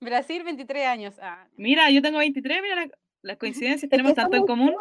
Brasil, 0.00 0.42
23 0.42 0.86
años. 0.86 1.14
Ah, 1.20 1.46
mira, 1.56 1.90
yo 1.90 2.00
tengo 2.02 2.18
23, 2.18 2.62
mira 2.62 2.76
la- 2.86 2.90
las 3.22 3.36
coincidencias, 3.38 3.82
Es 3.84 3.90
tenemos 3.90 4.14
tanto 4.14 4.36
en 4.36 4.46
común. 4.46 4.74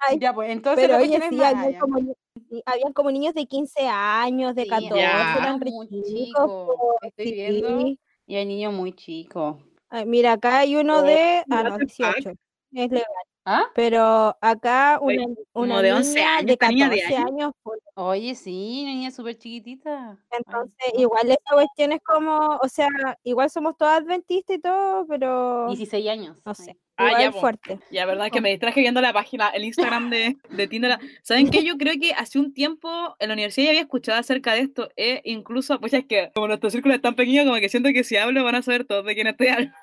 Ay, 0.00 0.18
ya, 0.18 0.32
pues 0.34 0.50
entonces 0.50 0.84
Pero 0.84 0.98
la 0.98 1.04
oye, 1.04 1.20
sí, 1.30 1.40
allá. 1.42 1.78
como, 1.78 1.98
ni- 2.00 2.14
sí, 2.50 2.62
habían 2.66 2.92
como 2.92 3.10
niños 3.12 3.34
de 3.34 3.46
15 3.46 3.86
años, 3.86 4.54
de 4.56 4.64
Sí, 4.64 4.68
14, 4.68 4.96
Ya. 4.96 5.36
eran 5.38 5.58
muy 5.60 5.88
chicos, 6.02 6.76
Estoy 7.02 7.32
viendo. 7.32 7.80
sí. 7.80 7.98
Y 8.26 8.36
hay 8.36 8.46
niños 8.46 8.72
muy 8.72 8.92
chicos. 8.94 9.56
Ay, 9.94 10.06
mira, 10.06 10.32
acá 10.32 10.60
hay 10.60 10.76
uno 10.76 11.00
Oh, 11.00 11.02
de, 11.02 11.44
ah, 11.50 11.62
no, 11.64 11.76
the 11.76 11.86
fuck? 11.86 12.16
18, 12.16 12.30
es 12.72 12.90
legal. 12.90 13.04
¿Ah? 13.44 13.64
Pero 13.74 14.36
acá 14.40 14.98
una, 15.02 15.24
como 15.52 15.66
una 15.66 15.82
de 15.82 15.92
11 15.92 16.14
niña 16.14 16.36
años, 16.36 16.46
de 16.46 16.52
esta 16.52 16.68
niña 16.68 16.88
14 16.88 17.08
de 17.08 17.16
años. 17.16 17.26
años, 17.30 17.52
pues, 17.62 17.80
Oye, 17.94 18.34
sí, 18.36 18.80
una 18.84 18.92
niña 18.94 19.10
súper 19.10 19.36
chiquitita. 19.36 20.18
Ay, 20.30 20.38
entonces 20.46 20.92
no. 20.94 21.00
igual 21.00 21.30
esa 21.30 21.54
cuestión 21.54 21.92
es 21.92 22.00
como, 22.02 22.56
o 22.62 22.68
sea, 22.68 22.88
igual 23.24 23.50
somos 23.50 23.76
todas 23.76 24.00
adventistas 24.00 24.56
y 24.56 24.60
todo, 24.60 25.06
pero 25.06 25.66
16 25.66 26.08
años. 26.08 26.36
no 26.46 26.54
Ay. 26.58 26.64
sé, 26.66 26.78
Ah, 26.96 27.20
ya, 27.20 27.32
fuerte. 27.32 27.78
Ya, 27.90 28.06
verdad 28.06 28.30
que 28.30 28.40
me 28.40 28.50
distraje 28.50 28.80
viendo 28.80 29.00
la 29.00 29.12
página, 29.12 29.48
el 29.48 29.64
Instagram 29.64 30.10
de, 30.10 30.36
de 30.50 30.68
Tinder. 30.68 30.98
¿Saben 31.22 31.50
qué? 31.50 31.64
Yo 31.64 31.78
creo 31.78 31.94
que 32.00 32.12
hace 32.12 32.38
un 32.38 32.52
tiempo 32.52 33.16
en 33.18 33.28
la 33.28 33.34
universidad 33.34 33.64
ya 33.64 33.70
había 33.70 33.80
escuchado 33.82 34.18
acerca 34.18 34.52
de 34.54 34.60
esto. 34.60 34.90
E 34.96 35.22
incluso, 35.24 35.80
pues 35.80 35.92
es 35.94 36.04
que 36.04 36.30
como 36.34 36.48
nuestro 36.48 36.70
círculo 36.70 36.94
es 36.94 37.00
tan 37.00 37.14
pequeño, 37.14 37.44
como 37.44 37.56
que 37.56 37.68
siento 37.68 37.88
que 37.92 38.04
si 38.04 38.16
hablo 38.16 38.44
van 38.44 38.56
a 38.56 38.62
saber 38.62 38.84
todos 38.84 39.04
de 39.06 39.14
quién 39.14 39.26
estoy 39.26 39.48
hablando. 39.48 39.76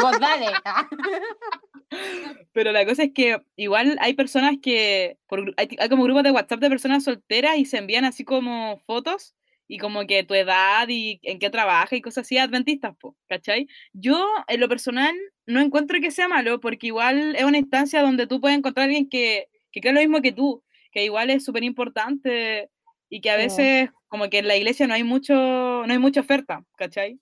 Vos 0.00 0.18
dale. 0.18 0.46
Pero 2.52 2.72
la 2.72 2.84
cosa 2.86 3.04
es 3.04 3.12
que 3.14 3.42
igual 3.56 3.96
hay 4.00 4.14
personas 4.14 4.54
que, 4.60 5.18
por 5.28 5.40
hay, 5.56 5.68
hay 5.78 5.88
como 5.88 6.04
grupos 6.04 6.22
de 6.22 6.30
WhatsApp 6.30 6.60
de 6.60 6.70
personas 6.70 7.04
solteras 7.04 7.56
y 7.58 7.66
se 7.66 7.78
envían 7.78 8.04
así 8.04 8.24
como 8.24 8.78
fotos 8.86 9.34
y 9.74 9.78
como 9.78 10.06
que 10.06 10.22
tu 10.22 10.34
edad 10.34 10.86
y 10.88 11.18
en 11.24 11.40
qué 11.40 11.50
trabaja 11.50 11.96
y 11.96 12.00
cosas 12.00 12.24
así, 12.24 12.38
adventistas, 12.38 12.94
po, 12.96 13.16
¿cachai? 13.28 13.66
Yo, 13.92 14.24
en 14.46 14.60
lo 14.60 14.68
personal, 14.68 15.12
no 15.46 15.58
encuentro 15.60 15.98
que 16.00 16.12
sea 16.12 16.28
malo 16.28 16.60
porque 16.60 16.86
igual 16.86 17.34
es 17.34 17.42
una 17.42 17.58
instancia 17.58 18.00
donde 18.00 18.28
tú 18.28 18.40
puedes 18.40 18.56
encontrar 18.56 18.84
a 18.84 18.86
alguien 18.86 19.08
que, 19.08 19.48
que 19.72 19.80
cree 19.80 19.92
lo 19.92 19.98
mismo 19.98 20.22
que 20.22 20.30
tú, 20.30 20.62
que 20.92 21.02
igual 21.04 21.28
es 21.30 21.44
súper 21.44 21.64
importante 21.64 22.70
y 23.08 23.20
que 23.20 23.30
a 23.30 23.36
veces 23.36 23.90
como 24.06 24.30
que 24.30 24.38
en 24.38 24.46
la 24.46 24.56
iglesia 24.56 24.86
no 24.86 24.94
hay 24.94 25.02
mucho, 25.02 25.34
no 25.34 25.88
hay 25.92 25.98
mucha 25.98 26.20
oferta, 26.20 26.64
¿cachai? 26.76 27.18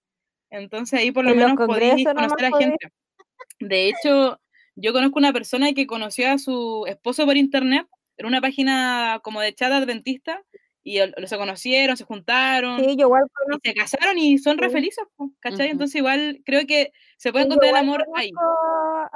Entonces 0.50 1.00
ahí 1.00 1.10
por 1.10 1.24
lo 1.24 1.30
En 1.30 1.38
menos 1.38 1.56
podéis 1.56 2.04
conocer 2.06 2.44
a 2.44 2.50
podéis- 2.50 2.58
gente. 2.58 2.92
De 3.60 3.88
hecho, 3.88 4.38
yo 4.76 4.92
conozco 4.92 5.18
una 5.18 5.32
persona 5.32 5.72
que 5.72 5.86
conoció 5.86 6.30
a 6.30 6.36
su 6.36 6.84
esposo 6.86 7.24
por 7.24 7.38
internet 7.38 7.86
en 8.18 8.26
una 8.26 8.42
página 8.42 9.20
como 9.24 9.40
de 9.40 9.54
chat 9.54 9.72
adventista 9.72 10.42
y 10.84 10.98
se 11.26 11.36
conocieron, 11.38 11.96
se 11.96 12.04
juntaron 12.04 12.80
Sí, 12.80 12.96
yo 12.96 13.06
igual 13.06 13.24
y 13.24 13.28
conozco, 13.34 13.60
se 13.64 13.74
casaron 13.74 14.18
y 14.18 14.38
son 14.38 14.58
re 14.58 14.70
felices, 14.70 15.04
¿cachai? 15.40 15.68
Entonces 15.70 15.96
igual 15.96 16.42
creo 16.44 16.66
que 16.66 16.92
se 17.16 17.32
puede 17.32 17.44
Sí, 17.44 17.48
encontrar 17.48 17.70
el 17.70 17.76
amor 17.76 18.04
ahí. 18.14 18.30
a- 18.40 19.10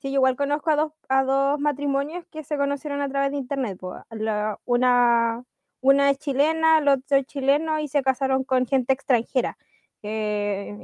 sí, 0.00 0.08
yo 0.10 0.14
igual 0.16 0.36
conozco 0.36 0.70
a 0.70 0.76
dos, 0.76 0.92
a 1.08 1.24
dos 1.24 1.60
matrimonios 1.60 2.24
que 2.30 2.44
se 2.44 2.56
conocieron 2.56 3.00
a 3.00 3.08
través 3.08 3.30
de 3.32 3.36
internet. 3.38 3.78
La- 4.10 4.58
una, 4.64 5.44
una 5.80 6.10
es 6.10 6.18
chilena, 6.18 6.78
el 6.78 6.88
otro 6.88 7.16
es 7.18 7.26
chileno 7.26 7.78
y 7.80 7.88
se 7.88 8.02
casaron 8.02 8.44
con 8.44 8.66
gente 8.66 8.92
extranjera. 8.92 9.56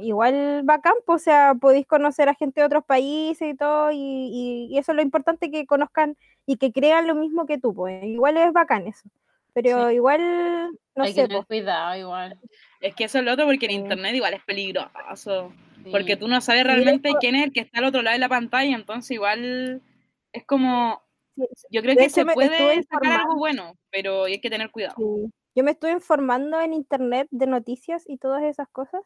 igual 0.01 0.61
bacán, 0.63 0.93
po, 1.05 1.13
o 1.13 1.19
sea, 1.19 1.53
podéis 1.59 1.85
conocer 1.87 2.29
a 2.29 2.35
gente 2.35 2.61
de 2.61 2.65
otros 2.67 2.85
países 2.85 3.49
y 3.53 3.55
todo, 3.55 3.91
y, 3.91 3.97
y- 3.97 4.67
y 4.71 4.77
eso 4.77 4.91
es 4.93 4.95
lo 4.95 5.01
importante 5.01 5.51
que 5.51 5.65
conozcan 5.65 6.17
y 6.45 6.57
que 6.57 6.71
crean 6.71 7.07
lo 7.07 7.15
mismo 7.15 7.45
que 7.45 7.57
tú, 7.57 7.73
pues. 7.73 8.03
Igual 8.05 8.37
es 8.37 8.53
bacán 8.53 8.87
eso. 8.87 9.09
Pero 9.53 9.91
igual, 9.91 10.71
no 10.95 11.03
Hay 11.03 11.13
sé, 11.13 11.21
que 11.23 11.27
tener 11.27 11.45
cuidado 11.45 11.95
igual. 11.97 12.39
Es 12.81 12.95
que 12.95 13.05
eso 13.05 13.19
es 13.19 13.25
lo 13.25 13.33
otro 13.33 13.45
porque 13.45 13.65
en 13.65 13.71
Sí. 13.71 13.77
internet 13.77 14.15
igual 14.15 14.33
es 14.33 14.43
peligroso. 14.43 15.53
Porque 15.91 16.13
Sí. 16.13 16.19
tú 16.19 16.27
no 16.27 16.41
sabes 16.41 16.61
Sí, 16.63 16.67
realmente 16.67 17.11
quién 17.19 17.35
es 17.35 17.43
el 17.45 17.51
que 17.53 17.61
está 17.61 17.79
al 17.79 17.85
otro 17.85 18.01
lado 18.01 18.13
de 18.15 18.19
la 18.19 18.29
pantalla, 18.29 18.75
entonces 18.75 19.11
igual 19.11 19.81
es 20.33 20.45
como, 20.45 21.01
Sí, 21.35 21.45
yo 21.71 21.81
creo 21.81 21.95
que 21.95 22.09
se 22.09 22.25
me 22.25 22.33
puede 22.33 22.83
sacar 22.83 23.21
algo 23.21 23.35
bueno, 23.37 23.73
pero 23.91 24.25
hay 24.25 24.39
que 24.41 24.49
tener 24.49 24.71
cuidado. 24.71 24.95
Sí. 24.97 25.31
Yo 25.55 25.63
me 25.63 25.71
estuve 25.71 25.91
informando 25.91 26.59
en 26.61 26.73
internet 26.73 27.27
de 27.31 27.47
noticias 27.47 28.03
y 28.07 28.17
todas 28.17 28.43
esas 28.43 28.67
cosas. 28.69 29.01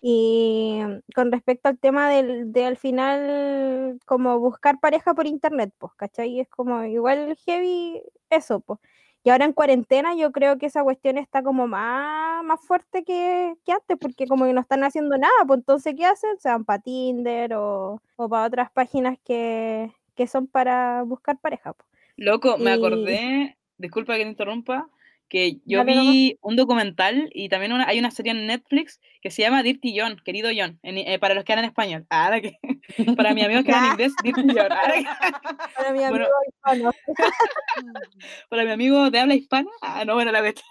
Y 0.00 0.80
con 1.14 1.32
respecto 1.32 1.68
al 1.68 1.78
tema 1.78 2.10
del, 2.10 2.52
de 2.52 2.64
al 2.66 2.76
final, 2.76 3.98
como 4.06 4.38
buscar 4.38 4.78
pareja 4.80 5.14
por 5.14 5.26
internet, 5.26 5.72
pues, 5.78 5.92
¿cachai? 5.96 6.40
Es 6.40 6.48
como 6.48 6.84
igual 6.84 7.36
heavy 7.46 8.02
eso, 8.30 8.60
pues. 8.60 8.80
Y 9.24 9.30
ahora 9.30 9.46
en 9.46 9.54
cuarentena 9.54 10.14
yo 10.14 10.30
creo 10.32 10.58
que 10.58 10.66
esa 10.66 10.84
cuestión 10.84 11.16
está 11.16 11.42
como 11.42 11.66
más, 11.66 12.44
más 12.44 12.60
fuerte 12.60 13.04
que, 13.04 13.54
que 13.64 13.72
antes, 13.72 13.96
porque 13.98 14.26
como 14.26 14.44
que 14.44 14.52
no 14.52 14.60
están 14.60 14.84
haciendo 14.84 15.16
nada, 15.16 15.32
pues 15.46 15.60
entonces, 15.60 15.94
¿qué 15.96 16.04
hacen? 16.04 16.38
Se 16.38 16.50
van 16.50 16.66
para 16.66 16.82
Tinder 16.82 17.54
o, 17.54 18.02
o 18.16 18.28
para 18.28 18.46
otras 18.46 18.70
páginas 18.70 19.18
que, 19.24 19.90
que 20.14 20.26
son 20.26 20.46
para 20.46 21.02
buscar 21.04 21.38
pareja. 21.38 21.72
po. 21.72 21.84
Loco, 22.16 22.58
me 22.58 22.70
acordé, 22.70 23.56
disculpa 23.78 24.14
que 24.14 24.24
te 24.24 24.28
interrumpa, 24.28 24.88
que 25.28 25.58
yo 25.64 25.84
vi 25.84 26.38
un 26.42 26.54
documental 26.56 27.28
y 27.34 27.48
también 27.48 27.72
una- 27.72 27.88
hay 27.88 27.98
una 27.98 28.10
serie 28.10 28.32
en 28.32 28.46
Netflix 28.46 29.00
que 29.22 29.30
se 29.30 29.42
llama 29.42 29.62
Dirty 29.62 29.98
John, 29.98 30.20
querido 30.24 30.50
John, 30.56 30.78
en- 30.82 30.98
eh, 30.98 31.18
para 31.18 31.34
los 31.34 31.44
que 31.44 31.52
hablan 31.52 31.64
español. 31.64 32.06
Ahora 32.10 32.40
que, 32.40 32.56
para 33.18 33.34
mis 33.34 33.44
amigos 33.44 33.64
que 33.64 33.72
hablan 33.72 33.92
inglés, 33.92 34.12
Dirty 34.22 34.42
John. 34.42 34.54
Que- 34.54 35.04
Para 35.76 35.92
mi 35.92 35.98
Bueno. 36.10 36.26
amigo 36.26 36.30
hispano. 36.48 36.92
para 38.48 38.64
mi 38.64 38.70
amigo 38.70 39.10
de 39.10 39.18
habla 39.18 39.34
hispana, 39.34 39.70
ah, 39.82 40.04
no, 40.04 40.14
bueno, 40.14 40.30
la 40.32 40.40
bestia. 40.40 40.64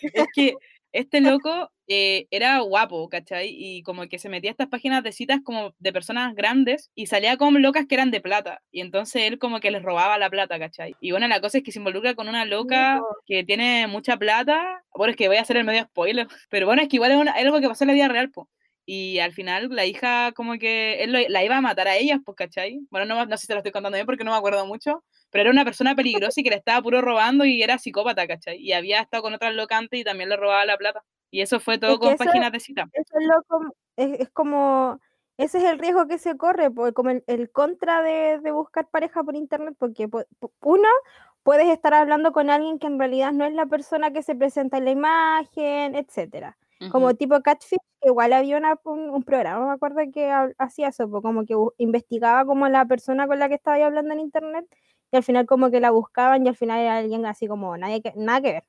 Es 0.00 0.26
que 0.34 0.54
este 0.92 1.20
loco 1.20 1.70
eh, 1.88 2.26
era 2.30 2.58
guapo, 2.60 3.08
¿cachai? 3.08 3.48
Y 3.50 3.82
como 3.82 4.06
que 4.08 4.18
se 4.18 4.28
metía 4.28 4.50
a 4.50 4.52
estas 4.52 4.68
páginas 4.68 5.02
de 5.02 5.12
citas 5.12 5.40
como 5.44 5.74
de 5.78 5.92
personas 5.92 6.34
grandes 6.34 6.90
y 6.94 7.06
salía 7.06 7.36
con 7.36 7.60
locas 7.62 7.86
que 7.88 7.94
eran 7.96 8.10
de 8.10 8.20
plata. 8.20 8.62
Y 8.70 8.80
entonces 8.80 9.22
él 9.22 9.38
como 9.38 9.60
que 9.60 9.70
les 9.70 9.82
robaba 9.82 10.18
la 10.18 10.30
plata, 10.30 10.58
¿cachai? 10.58 10.94
Y 11.00 11.10
bueno, 11.12 11.28
la 11.28 11.40
cosa 11.40 11.58
es 11.58 11.64
que 11.64 11.72
se 11.72 11.78
involucra 11.80 12.14
con 12.14 12.28
una 12.28 12.44
loca 12.44 13.06
que 13.26 13.44
tiene 13.44 13.86
mucha 13.88 14.16
plata. 14.16 14.82
Bueno, 14.94 15.10
es 15.12 15.16
que 15.16 15.28
voy 15.28 15.36
a 15.38 15.42
hacer 15.42 15.56
el 15.56 15.64
medio 15.64 15.84
spoiler. 15.84 16.26
Pero 16.50 16.66
bueno, 16.66 16.82
es 16.82 16.88
que 16.88 16.96
igual 16.96 17.12
es, 17.12 17.16
una- 17.18 17.32
es 17.32 17.44
algo 17.44 17.60
que 17.60 17.68
pasó 17.68 17.84
en 17.84 17.88
la 17.88 17.94
vida 17.94 18.08
real, 18.08 18.30
po. 18.30 18.48
Y 18.84 19.20
al 19.20 19.32
final 19.32 19.68
la 19.70 19.86
hija 19.86 20.32
como 20.32 20.54
que 20.58 21.02
él 21.04 21.12
lo- 21.12 21.28
la 21.28 21.44
iba 21.44 21.56
a 21.56 21.60
matar 21.60 21.86
a 21.88 21.96
ellas, 21.96 22.18
pues, 22.24 22.36
¿cachai? 22.36 22.80
Bueno, 22.90 23.06
no, 23.06 23.26
no 23.26 23.36
sé 23.36 23.42
si 23.42 23.46
te 23.46 23.54
lo 23.54 23.58
estoy 23.60 23.72
contando 23.72 23.96
bien 23.96 24.06
porque 24.06 24.24
no 24.24 24.32
me 24.32 24.36
acuerdo 24.36 24.66
mucho, 24.66 25.04
pero 25.32 25.42
era 25.42 25.50
una 25.50 25.64
persona 25.64 25.96
peligrosa 25.96 26.40
y 26.40 26.44
que 26.44 26.50
le 26.50 26.56
estaba 26.56 26.80
puro 26.80 27.00
robando 27.02 27.44
y 27.44 27.60
era 27.62 27.78
psicópata, 27.78 28.28
¿cachai? 28.28 28.58
Y 28.58 28.72
había 28.72 29.00
estado 29.00 29.24
con 29.24 29.34
otras 29.34 29.52
locantes 29.54 29.98
y 29.98 30.04
también 30.04 30.28
le 30.28 30.36
robaba 30.36 30.64
la 30.64 30.76
plata. 30.76 31.02
Y 31.32 31.40
eso 31.40 31.58
fue 31.58 31.78
todo 31.78 31.94
Es 31.94 31.98
con 31.98 32.08
eso- 32.12 32.24
páginas 32.24 32.52
de 32.52 32.60
cita. 32.60 32.88
Eso 32.92 33.18
es, 33.18 33.26
lo 33.26 33.72
es, 33.96 34.20
es 34.20 34.30
como, 34.30 35.00
ese 35.38 35.58
es 35.58 35.64
el 35.64 35.78
riesgo 35.80 36.06
que 36.06 36.18
se 36.18 36.36
corre, 36.36 36.68
como 36.94 37.10
el, 37.10 37.24
el 37.26 37.50
contra 37.50 38.02
de, 38.02 38.38
de 38.40 38.50
buscar 38.52 38.86
pareja 38.90 39.24
por 39.24 39.34
internet, 39.34 39.74
porque 39.78 40.06
po- 40.06 40.24
po- 40.38 40.52
uno, 40.60 40.88
puedes 41.42 41.66
estar 41.68 41.94
hablando 41.94 42.32
con 42.32 42.50
alguien 42.50 42.78
que 42.78 42.86
en 42.86 42.98
realidad 42.98 43.32
no 43.32 43.44
es 43.46 43.54
la 43.54 43.66
persona 43.66 44.12
que 44.12 44.22
se 44.22 44.34
presenta 44.36 44.76
en 44.78 44.84
la 44.84 44.90
imagen, 44.90 45.94
etcétera. 45.96 46.56
Como 46.90 47.14
tipo 47.14 47.40
Catfish, 47.42 47.78
que 48.00 48.08
igual 48.08 48.32
había 48.32 48.56
una- 48.58 48.76
un, 48.84 49.08
un 49.10 49.22
programa, 49.22 49.66
me 49.68 49.72
acuerdo 49.72 50.00
que 50.12 50.30
hacía 50.58 50.88
eso, 50.88 51.08
como 51.22 51.46
que 51.46 51.54
investigaba 51.78 52.44
como 52.44 52.68
la 52.68 52.84
persona 52.86 53.28
con 53.28 53.38
la 53.38 53.48
que 53.48 53.54
estaba 53.54 53.76
hablando 53.86 54.12
en 54.12 54.18
internet, 54.20 54.66
y 55.12 55.16
al 55.16 55.22
final 55.24 55.46
como 55.46 55.70
que 55.70 55.80
la 55.80 55.90
buscaban 55.90 56.44
y 56.46 56.48
al 56.48 56.56
final 56.56 56.80
era 56.80 56.98
alguien 56.98 57.26
así 57.26 57.46
como 57.48 57.76
nadie 57.76 58.02
que, 58.02 58.12
nada 58.16 58.40
que 58.40 58.52
ver. 58.52 58.64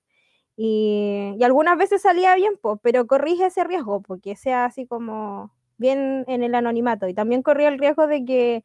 Y, 0.58 1.36
y 1.39 1.44
algunas 1.44 1.78
veces 1.78 2.02
salía 2.04 2.36
bien, 2.36 2.54
pues, 2.62 2.80
pero 2.84 3.08
corrige 3.08 3.48
ese 3.48 3.64
riesgo, 3.64 4.02
porque 4.02 4.36
sea 4.36 4.66
así 4.66 4.86
como 4.88 5.52
bien 5.78 6.26
en 6.28 6.44
el 6.44 6.56
anonimato. 6.56 7.08
Y 7.08 7.14
también 7.16 7.44
corría 7.44 7.70
el 7.70 7.80
riesgo 7.80 8.08
de 8.08 8.26
que, 8.26 8.64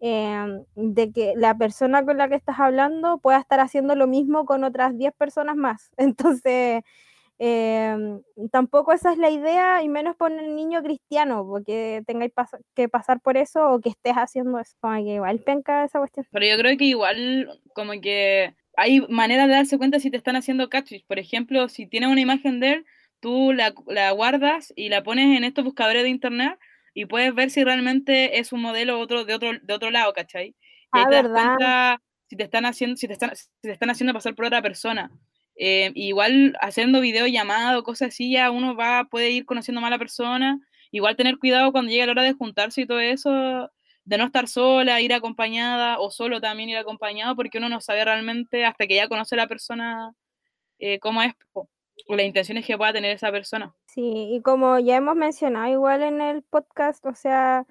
em, 0.00 0.64
de 0.76 1.12
que 1.12 1.34
la 1.36 1.56
persona 1.58 2.04
con 2.04 2.18
la 2.18 2.28
que 2.28 2.36
estás 2.36 2.60
hablando 2.60 3.18
pueda 3.18 3.38
estar 3.40 3.60
haciendo 3.60 3.94
lo 3.96 4.06
mismo 4.08 4.44
con 4.46 4.64
otras 4.64 4.96
10 4.98 5.14
personas 5.14 5.56
más. 5.56 5.92
Entonces, 6.42 6.82
em, 7.44 8.22
tampoco 8.50 8.92
esa 8.92 9.12
es 9.12 9.18
la 9.18 9.30
idea, 9.30 9.82
y 9.82 9.88
menos 9.88 10.16
por 10.16 10.32
el 10.32 10.54
niño 10.56 10.82
cristiano, 10.82 11.44
porque 11.46 12.02
tengáis 12.06 12.32
pas- 12.34 12.58
que 12.74 12.88
pasar 12.88 13.20
por 13.20 13.36
eso 13.36 13.70
o 13.70 13.80
que 13.80 13.90
estés 13.90 14.14
haciendo 14.14 14.58
eso. 14.58 14.74
Como 14.80 14.96
que 14.96 15.14
igual 15.14 15.38
penca 15.40 15.84
esa 15.84 15.98
cuestión. 15.98 16.26
Pero 16.30 16.46
yo 16.46 16.56
creo 16.58 16.76
que 16.76 16.84
igual 16.84 17.60
como 17.74 17.92
que 18.00 18.54
hay 18.76 19.00
maneras 19.08 19.48
de 19.48 19.54
darse 19.54 19.78
cuenta 19.78 20.00
si 20.00 20.10
te 20.10 20.16
están 20.16 20.36
haciendo 20.36 20.68
catfish. 20.68 21.04
Por 21.06 21.18
ejemplo, 21.18 21.68
si 21.68 21.86
tienes 21.86 22.08
una 22.10 22.20
imagen 22.20 22.60
de 22.60 22.72
él, 22.72 22.86
tú 23.20 23.52
la, 23.52 23.74
la 23.86 24.10
guardas 24.12 24.72
y 24.76 24.88
la 24.88 25.02
pones 25.02 25.36
en 25.36 25.44
estos 25.44 25.64
buscadores 25.64 26.02
de 26.02 26.08
internet 26.08 26.58
y 26.94 27.06
puedes 27.06 27.34
ver 27.34 27.50
si 27.50 27.62
realmente 27.64 28.38
es 28.38 28.52
un 28.52 28.62
modelo 28.62 28.98
otro, 29.00 29.24
de, 29.24 29.34
otro, 29.34 29.50
de 29.60 29.74
otro 29.74 29.90
lado, 29.90 30.12
¿cachai? 30.12 30.48
Y 30.48 30.54
Ah, 30.92 31.06
te 31.06 31.14
das 31.14 31.24
¿verdad? 31.24 31.56
cuenta 31.56 32.02
si 32.28 32.36
te 32.36 32.44
están 32.44 32.66
haciendo, 32.66 32.96
si 32.96 33.06
te 33.06 33.12
están, 33.14 33.34
si 33.36 33.46
te 33.62 33.72
están 33.72 33.90
haciendo 33.90 34.12
pasar 34.14 34.34
por 34.34 34.44
otra 34.46 34.62
persona. 34.62 35.10
Eh, 35.56 35.92
igual 35.94 36.56
haciendo 36.60 37.00
videollamado, 37.00 37.84
cosas 37.84 38.08
así, 38.08 38.32
ya 38.32 38.50
uno 38.50 38.74
va, 38.74 39.04
puede 39.10 39.30
ir 39.30 39.46
conociendo 39.46 39.80
más 39.80 39.88
a 39.88 39.92
la 39.92 39.98
persona. 39.98 40.60
Igual 40.90 41.16
tener 41.16 41.38
cuidado 41.38 41.72
cuando 41.72 41.90
llegue 41.90 42.06
la 42.06 42.12
hora 42.12 42.22
de 42.22 42.32
juntarse 42.34 42.82
y 42.82 42.86
todo 42.86 43.00
eso, 43.00 43.30
de 44.04 44.18
no 44.18 44.24
estar 44.24 44.48
sola, 44.48 45.00
ir 45.00 45.12
acompañada 45.12 45.98
o 45.98 46.10
solo 46.10 46.40
también 46.40 46.68
ir 46.68 46.76
acompañado, 46.76 47.34
porque 47.36 47.58
uno 47.58 47.68
no 47.68 47.80
sabe 47.80 48.04
realmente 48.04 48.64
hasta 48.64 48.86
que 48.86 48.96
ya 48.96 49.08
conoce 49.08 49.34
a 49.34 49.38
la 49.38 49.48
persona 49.48 50.12
eh, 50.78 50.98
cómo 51.00 51.22
es 51.22 51.34
o 52.06 52.16
las 52.16 52.26
intenciones 52.26 52.66
que 52.66 52.76
pueda 52.76 52.92
tener 52.92 53.12
esa 53.12 53.30
persona. 53.30 53.74
Sí, 53.86 54.30
y 54.32 54.42
como 54.42 54.78
ya 54.78 54.96
hemos 54.96 55.16
mencionado 55.16 55.72
igual 55.72 56.02
en 56.02 56.20
el 56.20 56.42
podcast, 56.42 57.06
o 57.06 57.14
sea, 57.14 57.66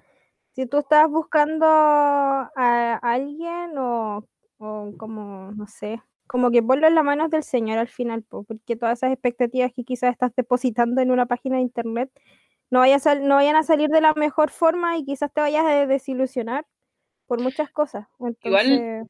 si 0.54 0.66
tú 0.66 0.78
estás 0.78 1.08
buscando 1.08 1.66
a 1.66 2.98
alguien 3.02 3.76
o, 3.76 4.26
o 4.58 4.92
como, 4.96 5.52
no 5.52 5.66
sé, 5.66 6.00
como 6.26 6.50
que 6.50 6.62
ponlo 6.62 6.86
en 6.86 6.94
las 6.94 7.04
manos 7.04 7.30
del 7.30 7.42
Señor 7.44 7.78
al 7.78 7.88
final, 7.88 8.22
po, 8.22 8.44
porque 8.44 8.76
todas 8.76 8.98
esas 8.98 9.12
expectativas 9.12 9.72
que 9.74 9.84
quizás 9.84 10.12
estás 10.12 10.32
depositando 10.36 11.00
en 11.02 11.10
una 11.10 11.26
página 11.26 11.56
de 11.56 11.62
internet 11.62 12.10
no, 12.70 12.80
vaya 12.80 12.96
a 13.04 13.14
no 13.16 13.36
vayan 13.36 13.56
a 13.56 13.62
salir 13.62 13.88
de 13.90 14.00
la 14.00 14.14
mejor 14.14 14.50
forma 14.50 14.96
y 14.98 15.04
quizás 15.04 15.32
te 15.32 15.40
vayas 15.40 15.64
a 15.66 15.86
desilusionar 15.86 16.66
por 17.26 17.40
muchas 17.40 17.70
cosas. 17.70 18.06
Igual- 18.42 18.66
Entonces, 18.72 19.08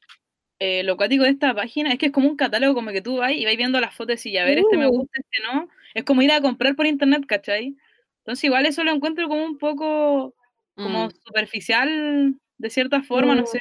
Eh, 0.61 0.85
lo 0.85 0.97
cuático 0.97 1.25
de 1.25 1.31
esta 1.31 1.53
página 1.55 1.93
es 1.93 1.99
que 1.99 2.07
es 2.07 2.13
como 2.13 2.29
un 2.29 2.37
catálogo 2.37 2.75
como 2.75 2.93
que 2.93 3.03
tú 3.03 3.19
vas 3.19 3.33
y 3.33 3.45
vas 3.45 3.57
viendo 3.57 3.81
las 3.81 3.95
fotos 3.95 4.25
y 4.27 4.37
a 4.39 4.45
ver, 4.45 4.59
este 4.59 4.79
me 4.79 4.87
gusta, 4.87 5.19
este 5.21 5.43
no. 5.45 5.69
Es 5.95 6.05
como 6.05 6.23
ir 6.23 6.33
a 6.33 6.41
comprar 6.41 6.77
por 6.77 6.87
internet, 6.87 7.25
¿cachai? 7.27 7.77
Entonces 8.19 8.45
igual 8.45 8.65
eso 8.67 8.85
lo 8.85 8.93
encuentro 8.93 9.29
como 9.29 9.45
un 9.45 9.59
poco 9.59 10.35
como 10.77 11.07
Mm. 11.09 11.11
superficial 11.27 12.37
de 12.59 12.71
cierta 12.71 13.03
forma, 13.03 13.35
no 13.35 13.47
sé. 13.47 13.59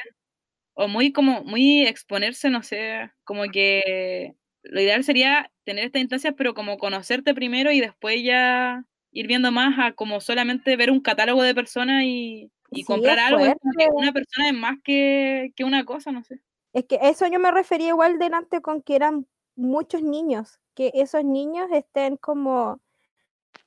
O 0.76 0.88
muy 0.88 1.12
como, 1.12 1.44
muy 1.44 1.86
exponerse, 1.86 2.50
no 2.50 2.62
sé, 2.62 3.10
como 3.24 3.44
que 3.44 4.34
lo 4.62 4.80
ideal 4.80 5.04
sería 5.04 5.50
tener 5.64 5.84
estas 5.84 6.00
instancias, 6.02 6.34
pero 6.36 6.54
como 6.54 6.78
conocerte 6.78 7.34
primero 7.34 7.70
y 7.70 7.80
después 7.80 8.22
ya 8.22 8.84
ir 9.12 9.26
viendo 9.28 9.52
más 9.52 9.78
a 9.78 9.92
como 9.92 10.20
solamente 10.20 10.76
ver 10.76 10.90
un 10.90 11.00
catálogo 11.00 11.42
de 11.42 11.54
personas 11.54 12.02
y, 12.04 12.50
y 12.70 12.78
Sí, 12.78 12.84
comprar 12.84 13.18
algo. 13.20 13.44
Que 13.78 13.86
una 13.92 14.12
persona 14.12 14.48
es 14.48 14.54
más 14.54 14.76
que, 14.82 15.52
que 15.54 15.62
una 15.64 15.84
cosa, 15.84 16.10
no 16.10 16.24
sé. 16.24 16.40
Es 16.72 16.84
que 16.86 16.98
eso 17.02 17.26
yo 17.28 17.38
me 17.38 17.52
refería 17.52 17.88
igual 17.90 18.18
delante 18.18 18.60
con 18.60 18.82
que 18.82 18.96
eran 18.96 19.28
muchos 19.54 20.02
niños, 20.02 20.58
que 20.74 20.90
esos 20.94 21.24
niños 21.24 21.68
estén 21.72 22.16
como, 22.16 22.80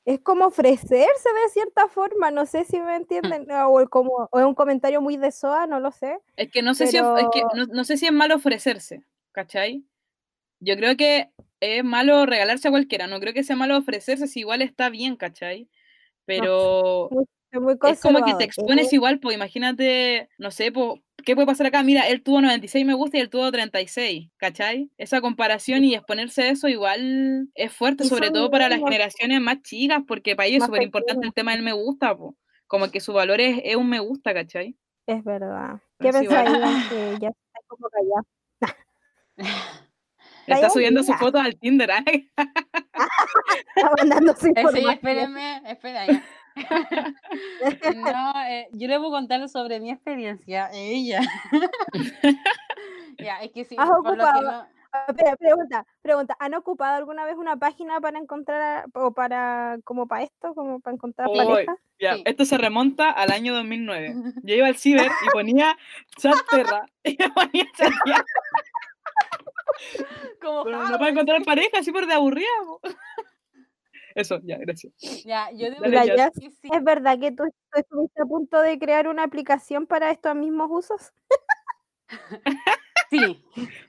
es 0.05 0.21
como 0.21 0.45
ofrecerse 0.45 0.97
de 0.97 1.49
cierta 1.51 1.87
forma, 1.89 2.31
no 2.31 2.45
sé 2.45 2.63
si 2.63 2.79
me 2.79 2.95
entienden, 2.95 3.51
o 3.51 3.79
el 3.81 3.89
como, 3.89 4.29
o 4.31 4.39
es 4.39 4.45
un 4.45 4.55
comentario 4.55 5.01
muy 5.01 5.17
de 5.17 5.31
SOA, 5.31 5.67
no 5.67 5.79
lo 5.79 5.91
sé. 5.91 6.19
Es 6.37 6.49
que 6.49 6.61
no 6.61 6.73
sé 6.73 6.87
si 6.87 6.97
es, 6.97 7.03
que 7.33 7.41
no, 7.53 7.65
no 7.65 7.83
sé 7.83 7.97
si 7.97 8.05
es 8.05 8.13
malo 8.13 8.35
ofrecerse, 8.35 9.03
¿cachai? 9.33 9.83
Yo 10.59 10.77
creo 10.77 10.95
que 10.95 11.29
es 11.59 11.83
malo 11.83 12.25
regalarse 12.25 12.69
a 12.69 12.71
cualquiera, 12.71 13.07
no 13.07 13.19
creo 13.19 13.33
que 13.33 13.43
sea 13.43 13.55
malo 13.55 13.77
ofrecerse 13.77 14.27
si 14.27 14.39
igual 14.39 14.61
está 14.61 14.89
bien, 14.89 15.17
¿cachai? 15.17 15.69
Pero 16.25 17.09
Es 17.51 17.61
muy 17.61 17.75
es 17.89 18.01
como 18.01 18.23
que 18.23 18.33
te 18.35 18.43
expones 18.45 18.93
igual, 18.93 19.19
pues 19.19 19.35
imagínate, 19.35 20.29
no 20.37 20.51
sé, 20.51 20.71
pues, 20.71 21.01
¿qué 21.27 21.35
puede 21.35 21.45
pasar 21.45 21.67
acá? 21.67 21.83
Mira, 21.83 22.07
él 22.07 22.23
tuvo 22.23 22.39
96 22.39 22.85
me 22.85 22.93
gusta 22.93 23.17
y 23.17 23.19
él 23.19 23.29
tuvo 23.29 23.51
36, 23.51 24.29
¿cachai? 24.37 24.89
Esa 24.97 25.19
comparación 25.19 25.83
y 25.83 25.93
exponerse 25.93 26.43
a 26.43 26.49
eso 26.51 26.69
igual 26.69 27.49
es 27.53 27.73
fuerte, 27.73 28.05
Y 28.05 28.07
sobre 28.07 28.31
todo 28.31 28.49
para 28.49 28.69
las 28.69 28.79
generaciones 28.79 29.41
más 29.41 29.61
chicas, 29.61 30.03
porque 30.07 30.37
para 30.37 30.47
ellos 30.47 30.63
es 30.63 30.67
súper 30.67 30.83
importante 30.83 31.27
el 31.27 31.33
tema 31.33 31.51
del 31.51 31.63
me 31.63 31.73
gusta, 31.73 32.15
pues. 32.15 32.33
Como 32.65 32.89
que 32.89 33.01
su 33.01 33.11
valor 33.11 33.41
es, 33.41 33.59
es 33.65 33.75
un 33.75 33.89
me 33.89 33.99
gusta, 33.99 34.33
¿cachai? 34.33 34.77
Es 35.05 35.21
verdad. 35.25 35.81
¿Qué 35.99 36.11
pensáis 36.13 36.49
que 36.87 37.17
ya 37.19 37.27
está 37.27 37.59
como 37.67 37.89
callado? 37.89 38.25
Está 40.47 40.69
subiendo 40.69 41.03
sus 41.03 41.17
fotos 41.17 41.41
al 41.41 41.59
Tinder, 41.59 41.91
¿ah? 41.91 42.03
Está 43.75 43.91
mandando 43.97 44.33
su 44.33 44.47
Eh, 44.47 44.51
sí, 44.53 44.59
información. 44.61 44.93
espérenme, 44.93 45.61
espera 45.65 46.07
ya. 46.07 46.23
No, 47.95 48.33
eh, 48.47 48.67
yo 48.71 48.87
le 48.87 48.97
voy 48.97 49.07
a 49.07 49.11
contar 49.11 49.47
sobre 49.49 49.79
mi 49.79 49.91
experiencia. 49.91 50.69
Ella. 50.73 51.19
ya, 53.19 53.41
es 53.41 53.51
que 53.51 53.65
sí, 53.65 53.75
Has 53.77 53.89
ocupado. 53.89 54.41
no- 54.41 54.67
espera, 55.09 55.35
pregunta, 55.35 55.85
pregunta, 56.01 56.35
¿han 56.39 56.53
ocupado 56.55 56.95
alguna 56.95 57.25
vez 57.25 57.35
una 57.35 57.55
página 57.57 57.99
para 57.99 58.17
encontrar 58.17 58.61
a- 58.61 58.85
o 58.99 59.11
para 59.11 59.77
como 59.83 60.07
para 60.07 60.23
esto, 60.23 60.53
como 60.55 60.79
para 60.79 60.95
encontrar 60.95 61.27
Uy, 61.29 61.37
pareja? 61.37 61.75
Ya, 61.99 62.15
Sí. 62.15 62.23
esto 62.25 62.45
se 62.45 62.57
remonta 62.57 63.09
al 63.11 63.31
año 63.31 63.53
2009. 63.55 64.15
Yo 64.43 64.55
iba 64.55 64.67
al 64.67 64.75
ciber 64.77 65.11
y 65.25 65.29
ponía 65.31 65.75
chat 66.17 66.35
perra. 66.49 66.85
Y 67.03 67.17
me 67.19 67.29
ponía 67.29 67.63
a 67.63 67.77
chatear, 67.77 68.25
Como 70.41 70.63
pero 70.63 70.87
no 70.89 70.97
para 70.97 71.09
encontrar 71.11 71.43
pareja, 71.43 71.79
así 71.79 71.91
por 71.91 72.05
de 72.07 72.13
aburrida. 72.13 72.47
Eso, 74.17 74.39
ya, 74.43 74.57
gracias. 74.57 74.93
Ya, 75.23 75.51
yo 75.51 75.69
debo 75.69 75.87
Dale, 75.87 76.31
sí. 76.33 76.49
¿Es 76.63 76.83
verdad 76.83 77.19
que 77.19 77.31
tú 77.31 77.43
tú 77.43 77.79
estuviste 77.79 78.19
a 78.19 78.25
punto 78.25 78.59
de 78.61 78.79
crear 78.79 79.07
una 79.07 79.21
aplicación 79.23 79.85
para 79.85 80.09
estos 80.09 80.35
mismos 80.35 80.69
usos? 80.71 81.13
Sí, 83.09 83.41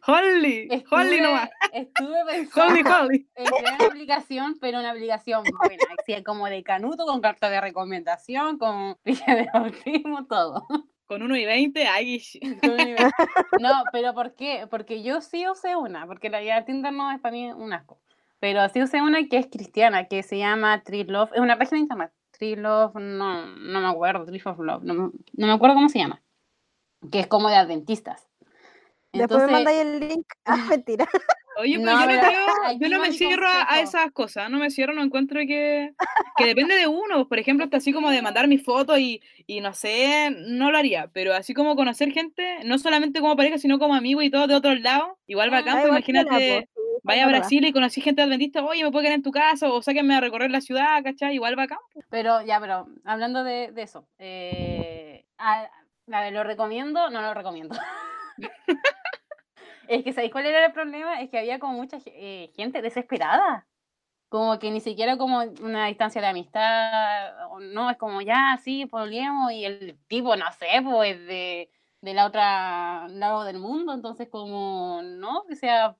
Holly, 0.06 0.68
Holly 0.90 1.20
nomás. 1.20 1.50
estuve 1.72 2.20
Holly, 2.22 2.26
pensando 2.44 2.96
Holly. 3.00 3.28
en 3.34 3.46
crear 3.46 3.74
una 3.74 3.86
aplicación, 3.86 4.58
pero 4.60 4.78
una 4.78 4.90
aplicación 4.90 5.44
buena, 5.44 5.82
así 5.98 6.22
como 6.22 6.46
de 6.46 6.62
canuto, 6.62 7.04
con 7.06 7.20
carta 7.20 7.48
de 7.50 7.60
recomendación, 7.60 8.58
con 8.58 8.96
ficha 9.02 9.34
de 9.34 9.48
bautismo, 9.52 10.26
todo. 10.26 10.66
Con 11.06 11.22
1 11.22 11.36
y 11.36 11.46
20, 11.46 11.86
ay, 11.88 12.22
No, 13.60 13.82
pero 13.92 14.14
¿por 14.14 14.34
qué? 14.34 14.66
Porque 14.70 15.02
yo 15.02 15.22
sí 15.22 15.48
usé 15.48 15.74
una, 15.74 16.06
porque 16.06 16.28
la 16.28 16.42
idea 16.42 16.56
de 16.56 16.66
Tinder 16.66 16.92
no 16.92 17.10
es 17.10 17.18
para 17.18 17.32
mí 17.32 17.50
un 17.50 17.72
asco. 17.72 17.98
Pero 18.40 18.68
sí 18.68 18.82
usé 18.82 19.02
una 19.02 19.26
que 19.28 19.38
es 19.38 19.46
cristiana, 19.46 20.06
que 20.06 20.22
se 20.22 20.38
llama 20.38 20.82
Tree 20.82 21.04
Love, 21.04 21.32
es 21.34 21.40
una 21.40 21.58
página 21.58 21.76
de 21.76 21.82
internet. 21.82 22.12
Tree 22.30 22.56
Love, 22.56 22.94
no, 22.94 23.46
no 23.46 23.80
me 23.80 23.88
acuerdo, 23.88 24.24
Tree 24.24 24.40
of 24.44 24.58
Love, 24.58 24.84
no, 24.84 24.94
me- 24.94 25.10
no 25.32 25.46
me 25.46 25.52
acuerdo 25.52 25.74
cómo 25.74 25.88
se 25.88 25.98
llama. 25.98 26.22
Que 27.10 27.20
es 27.20 27.26
como 27.26 27.48
de 27.48 27.56
adventistas. 27.56 28.28
Después 29.12 29.46
me 29.46 29.52
Entonces, 29.52 29.52
mandáis 29.52 29.80
el 29.80 30.00
link. 30.00 30.26
Ah, 30.44 30.66
mentira. 30.68 31.06
Oye, 31.58 31.78
pero 31.80 31.90
No, 31.92 32.00
yo 32.00 32.06
no 32.06 32.20
creo, 32.20 32.46
yo 32.78 32.88
no 32.88 33.00
me 33.00 33.08
mi 33.08 33.18
cierro 33.18 33.46
a, 33.48 33.80
esas 33.80 34.12
cosas, 34.12 34.48
no 34.48 34.58
me 34.58 34.70
cierro, 34.70 34.92
no 34.94 35.02
encuentro 35.02 35.40
que, 35.40 35.92
que 36.36 36.46
depende 36.46 36.76
de 36.76 36.86
uno, 36.86 37.26
por 37.26 37.38
ejemplo, 37.40 37.64
hasta 37.64 37.78
así 37.78 37.92
como 37.92 38.10
de 38.10 38.22
mandar 38.22 38.46
mis 38.46 38.62
fotos 38.64 38.98
y, 39.00 39.20
y 39.46 39.60
no 39.60 39.74
sé, 39.74 40.30
no 40.46 40.70
lo 40.70 40.78
haría, 40.78 41.10
pero 41.12 41.34
así 41.34 41.54
como 41.54 41.74
conocer 41.74 42.12
gente, 42.12 42.60
no 42.64 42.78
solamente 42.78 43.20
como 43.20 43.34
pareja, 43.36 43.58
sino 43.58 43.80
como 43.80 43.96
amigo 43.96 44.22
y 44.22 44.30
todo 44.30 44.46
de 44.46 44.54
otros 44.54 44.80
lados, 44.80 45.10
igual 45.26 45.48
Ah, 45.50 45.58
bacán, 45.58 45.78
Ah, 45.78 45.80
pues 45.80 45.90
imagínate, 45.90 46.68
vaya 47.08 47.24
a. 47.24 47.28
Brasil 47.28 47.64
y 47.64 47.72
conocí 47.72 48.00
gente 48.00 48.22
adventista, 48.22 48.64
oye, 48.64 48.84
me 48.84 48.90
puedo 48.90 49.02
quedar 49.02 49.16
en 49.16 49.22
tu 49.22 49.32
casa, 49.32 49.68
o 49.68 49.82
sáquenme 49.82 50.14
a 50.14 50.20
recorrer 50.20 50.50
la 50.50 50.60
ciudad, 50.60 51.02
¿cachai? 51.02 51.34
Igual 51.34 51.56
bacán. 51.56 51.78
pues. 51.92 52.06
Pero 52.08 52.42
ya, 52.42 52.60
pero 52.60 52.86
hablando 53.04 53.42
de, 53.44 53.72
de 53.72 53.82
eso, 53.82 54.06
eh, 54.18 55.26
a, 55.38 55.68
a 56.12 56.20
ver, 56.20 56.32
¿lo 56.32 56.44
recomiendo? 56.44 57.10
No 57.10 57.20
lo 57.20 57.34
recomiendo. 57.34 57.74
es 59.88 60.04
que, 60.04 60.12
¿sabéis 60.12 60.32
cuál 60.32 60.46
era 60.46 60.66
el 60.66 60.72
problema? 60.72 61.20
Es 61.20 61.30
que 61.30 61.38
había 61.38 61.58
como 61.58 61.74
mucha 61.74 61.98
eh, 62.06 62.52
gente 62.56 62.82
desesperada. 62.82 63.66
Como 64.28 64.58
que 64.58 64.70
ni 64.70 64.80
siquiera 64.80 65.16
como 65.16 65.42
una 65.62 65.86
distancia 65.86 66.20
de 66.20 66.26
amistad, 66.26 67.50
o 67.50 67.60
no, 67.60 67.90
es 67.90 67.96
como 67.96 68.20
ya, 68.20 68.58
sí, 68.62 68.84
poliemos, 68.84 69.52
y 69.52 69.64
el 69.64 69.98
tipo, 70.06 70.36
no 70.36 70.44
sé, 70.52 70.66
pues 70.84 71.18
de, 71.26 71.70
de 72.02 72.14
la 72.14 72.26
otra 72.26 73.08
lado 73.08 73.44
del 73.44 73.58
mundo, 73.58 73.94
entonces 73.94 74.28
como, 74.28 75.00
no, 75.02 75.44
que 75.48 75.56
sea, 75.56 75.96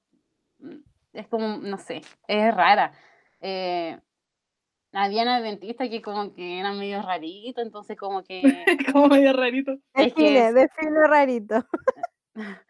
mm, 0.59 0.77
es 1.19 1.29
como, 1.29 1.59
no 1.59 1.79
sé, 1.79 2.03
es 2.27 2.55
rara. 2.55 2.93
Eh, 3.41 3.99
habían 4.93 5.29
adventistas 5.29 5.89
que 5.89 6.01
como 6.01 6.35
que 6.35 6.59
eran 6.61 6.79
medio 6.79 7.03
raritos, 7.03 7.63
entonces 7.65 7.97
como 7.99 8.23
que 8.23 8.41
como 8.95 9.09
medio 9.09 9.33
rarito. 9.33 9.73
Es 9.95 10.15
que 10.15 10.23
Define, 10.25 10.49
es- 10.49 10.55
define 10.55 11.07
rarito. 11.07 11.65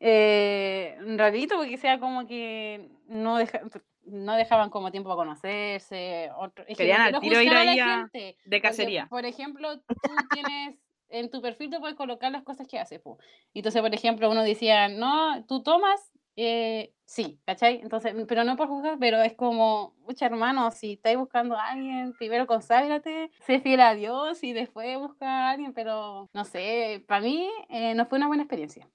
eh, 0.00 0.98
rarito 1.16 1.56
porque 1.56 1.76
sea 1.78 1.98
como 1.98 2.26
que 2.26 2.90
no, 3.06 3.38
deja- 3.38 3.62
no 4.04 4.34
dejaban 4.36 4.70
como 4.70 4.90
tiempo 4.90 5.08
para 5.10 5.18
conocerse. 5.18 6.30
Otro, 6.36 6.64
Querían 6.66 7.00
al 7.02 7.20
tiro 7.20 7.40
ir 7.40 7.48
juzgar 7.48 7.62
a 7.62 7.64
la 7.64 7.70
ahí 7.72 7.78
a- 7.80 7.98
gente, 8.00 8.18
De 8.18 8.36
porque, 8.44 8.60
cacería. 8.60 9.06
por 9.08 9.24
ejemplo, 9.24 9.78
tú 9.80 9.94
tienes 10.32 10.78
en 11.08 11.30
tu 11.30 11.40
perfil 11.40 11.70
te 11.70 11.78
puedes 11.78 11.96
colocar 11.96 12.32
las 12.32 12.42
cosas 12.42 12.66
que 12.66 12.78
haces. 12.80 13.00
po. 13.00 13.18
Entonces, 13.54 13.80
por 13.80 13.94
ejemplo, 13.94 14.28
uno 14.30 14.42
decía, 14.42 14.88
no, 14.88 15.44
tú 15.46 15.62
tomas, 15.62 16.10
eh, 16.36 16.92
sí, 17.06 17.40
¿cachai? 17.46 17.80
Entonces, 17.82 18.14
pero 18.28 18.44
no 18.44 18.56
por 18.56 18.68
juzgar, 18.68 18.98
pero 18.98 19.22
es 19.22 19.34
como, 19.34 19.94
mucha 20.00 20.26
hermano, 20.26 20.70
si 20.70 20.92
estáis 20.94 21.16
buscando 21.16 21.56
a 21.56 21.68
alguien, 21.70 22.12
primero 22.14 22.46
conságrate, 22.46 23.30
sé 23.40 23.60
fiel 23.60 23.80
a 23.80 23.94
Dios 23.94 24.42
y 24.44 24.52
después 24.52 24.98
busca 24.98 25.26
a 25.48 25.50
alguien, 25.50 25.72
pero 25.72 26.28
no 26.32 26.44
sé, 26.44 27.04
para 27.08 27.22
mí 27.22 27.48
eh, 27.70 27.94
no 27.94 28.06
fue 28.06 28.18
una 28.18 28.28
buena 28.28 28.42
experiencia. 28.44 28.88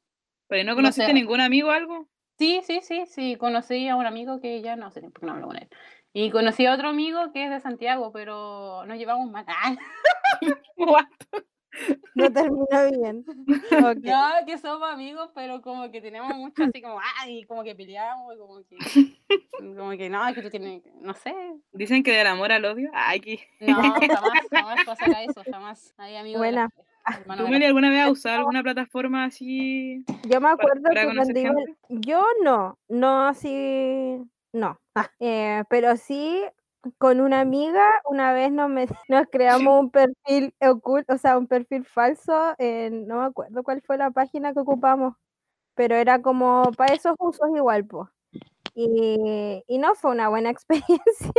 Pero 0.48 0.64
¿no 0.66 0.72
no 0.72 0.76
conociste 0.78 1.08
sé. 1.08 1.14
ningún 1.14 1.42
amigo 1.42 1.70
o 1.70 1.72
algo? 1.72 2.08
Sí, 2.38 2.62
sí, 2.64 2.82
sí, 2.82 3.06
sí, 3.08 3.36
conocí 3.36 3.88
a 3.88 3.96
un 3.96 4.06
amigo 4.06 4.39
que 4.42 4.62
ya 4.62 4.76
no 4.76 4.89
sé 4.92 5.02
por 5.02 5.20
qué 5.22 5.26
no 5.28 5.34
hablo 5.34 5.48
con 5.48 5.58
él. 5.58 5.70
Y 6.14 6.30
conocí 6.32 6.66
a 6.66 6.74
otro 6.74 6.89
amigo 6.89 7.32
que 7.32 7.46
es 7.46 7.50
de 7.52 7.60
Santiago, 7.60 8.12
pero 8.12 8.86
nos 8.86 8.98
llevamos 8.98 9.30
mal. 9.32 9.46
No 12.15 12.32
terminó 12.32 12.65
bien. 12.99 13.26
Ok. 13.86 14.03
No, 14.03 14.30
que 14.45 14.57
somos 14.57 14.89
amigos, 14.89 15.30
pero 15.34 15.61
como 15.61 15.89
que 15.91 16.01
tenemos 16.01 16.36
mucho 16.36 16.63
así 16.63 16.82
como, 16.82 16.99
ah, 16.99 17.30
y 17.30 17.43
como 17.45 17.63
que 17.63 17.74
peleamos, 17.76 18.36
como 18.38 18.61
que, 18.63 18.78
como 19.78 19.91
que 19.91 20.09
no, 20.09 20.28
es 20.28 20.36
que 20.36 20.41
tú 20.41 20.49
tienes, 20.49 20.84
no 21.01 21.13
sé, 21.13 21.34
Dicen 21.72 22.03
que 22.03 22.11
del 22.11 22.28
amor 22.28 22.51
al 22.51 22.65
odio. 22.65 22.89
Ay, 22.93 23.19
que... 23.22 23.39
no, 23.61 23.76
jamás, 23.76 24.41
jamás 24.51 24.86
pasará 24.86 25.24
eso, 25.24 25.41
jamás. 25.49 25.93
Hay 25.97 26.15
amigos 26.17 26.39
Buena. 26.39 26.69
¿Tú, 27.38 27.47
Meli, 27.47 27.65
alguna 27.65 27.89
vez 27.89 28.01
has 28.01 28.11
usado 28.11 28.38
alguna 28.38 28.61
plataforma 28.61 29.24
así? 29.26 30.03
Yo 30.30 30.39
me 30.39 30.41
para- 30.41 30.53
acuerdo 30.53 30.84
para 30.84 31.01
que 31.01 31.07
conocer 31.07 31.34
cuando 31.34 31.61
iba, 31.61 31.76
yo 31.89 32.24
no, 32.43 32.78
no 32.89 33.26
así, 33.28 34.17
no, 34.53 34.80
Ah, 34.93 35.09
eh, 35.19 35.63
pero 35.69 35.95
sí 35.97 36.43
con 36.98 37.22
una 37.22 37.42
amiga 37.42 37.84
una 38.06 38.34
vez 38.34 38.52
nos, 38.52 38.70
met- 38.70 38.90
nos 39.10 39.28
creamos 39.32 39.80
un 39.82 39.92
perfil 39.92 40.54
oculto, 40.62 41.14
o 41.16 41.18
sea, 41.18 41.38
un 41.38 41.48
perfil 41.48 41.86
falso, 41.86 42.56
en- 42.58 43.08
no 43.08 43.20
me 43.20 43.26
acuerdo 43.26 43.64
cuál 43.64 43.82
fue 43.82 43.98
la 43.98 44.12
página 44.12 44.54
que 44.54 44.60
ocupamos, 44.62 45.16
pero 45.76 45.96
era 45.96 46.22
como 46.22 46.72
para 46.78 46.94
esos 46.96 47.16
usos 47.20 47.50
igual, 47.56 47.86
pues. 47.88 48.10
Y, 48.76 49.64
y 49.68 49.78
no 49.80 49.96
fue 49.96 50.12
una 50.12 50.30
buena 50.30 50.50
experiencia. 50.52 51.34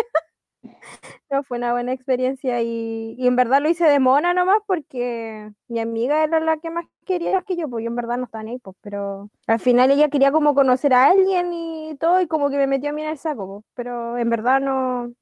No 1.30 1.42
fue 1.42 1.58
una 1.58 1.72
buena 1.72 1.92
experiencia 1.92 2.60
y, 2.62 3.14
y 3.18 3.26
en 3.26 3.36
verdad 3.36 3.60
lo 3.60 3.68
hice 3.68 3.84
de 3.86 3.98
mona 3.98 4.34
nomás 4.34 4.58
porque 4.66 5.50
mi 5.68 5.80
amiga 5.80 6.22
era 6.22 6.40
la 6.40 6.58
que 6.58 6.70
más 6.70 6.84
quería 7.04 7.42
que 7.42 7.56
yo, 7.56 7.68
pues 7.68 7.82
yo 7.84 7.88
en 7.90 7.96
verdad 7.96 8.18
no 8.18 8.24
estaba 8.24 8.44
ni 8.44 8.52
ahí, 8.52 8.58
pues, 8.58 8.76
pero 8.82 9.28
al 9.46 9.58
final 9.60 9.90
ella 9.90 10.08
quería 10.08 10.30
como 10.32 10.54
conocer 10.54 10.94
a 10.94 11.06
alguien 11.06 11.52
y 11.52 11.96
todo 11.98 12.20
y 12.20 12.26
como 12.28 12.50
que 12.50 12.56
me 12.58 12.66
metió 12.66 12.90
a 12.90 12.92
mí 12.92 13.02
en 13.02 13.08
el 13.10 13.18
saco, 13.18 13.46
pues, 13.46 13.64
pero 13.74 14.18
en 14.18 14.30
verdad 14.30 14.60
no, 14.60 15.12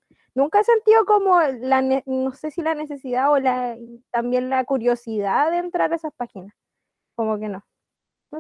nunca 0.40 0.60
he 0.60 0.64
sentido 0.64 1.04
como 1.04 1.38
la, 1.40 1.82
no 2.06 2.32
sé 2.32 2.50
si 2.50 2.62
la 2.62 2.74
necesidad 2.74 3.30
o 3.30 3.38
la, 3.38 3.76
también 4.10 4.48
la 4.48 4.64
curiosidad 4.64 5.50
de 5.50 5.58
entrar 5.58 5.92
a 5.92 5.96
esas 5.96 6.14
páginas, 6.14 6.54
como 7.14 7.38
que 7.38 7.48
no. 7.48 7.64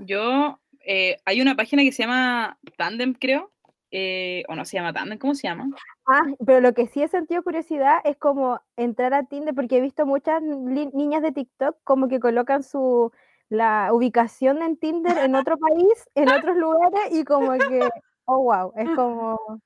Yo, 0.00 0.58
eh, 0.86 1.18
hay 1.26 1.42
una 1.42 1.56
página 1.56 1.82
que 1.82 1.92
se 1.92 2.04
llama 2.04 2.58
Tandem, 2.76 3.12
creo. 3.12 3.52
eh, 3.90 4.44
o 4.48 4.54
no 4.54 4.64
se 4.64 4.76
llama 4.76 4.92
Tandem, 4.92 5.18
¿cómo 5.18 5.34
se 5.34 5.48
llama? 5.48 5.68
Ah, 6.06 6.22
pero 6.46 6.60
lo 6.60 6.72
que 6.72 6.86
sí 6.86 7.02
he 7.02 7.08
sentido 7.08 7.42
curiosidad 7.42 7.98
es 8.04 8.16
como 8.16 8.60
entrar 8.76 9.12
a 9.12 9.24
Tinder, 9.24 9.54
porque 9.54 9.76
he 9.76 9.80
visto 9.80 10.06
muchas 10.06 10.40
niñas 10.42 11.22
de 11.22 11.32
TikTok 11.32 11.76
como 11.84 12.08
que 12.08 12.20
colocan 12.20 12.62
su 12.62 13.12
la 13.50 13.90
ubicación 13.92 14.62
en 14.62 14.76
Tinder 14.76 15.18
en 15.18 15.34
otro 15.34 15.58
país, 15.58 16.08
en 16.14 16.30
otros 16.30 16.56
lugares, 16.56 17.00
y 17.10 17.24
como 17.24 17.50
que, 17.52 17.80
oh 18.24 18.42
wow, 18.44 18.72
es 18.76 18.88
como 18.94 19.60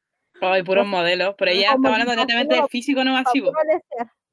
Ay, 0.53 0.62
puros 0.62 0.86
modelos, 0.86 1.34
pero 1.38 1.51
es 1.51 1.61
ya 1.61 1.72
como 1.72 1.88
estamos 1.88 2.01
hablando 2.01 2.22
netamente 2.22 2.57
puro- 2.57 2.68
físico, 2.68 3.05
no 3.05 3.12
masivo. 3.12 3.53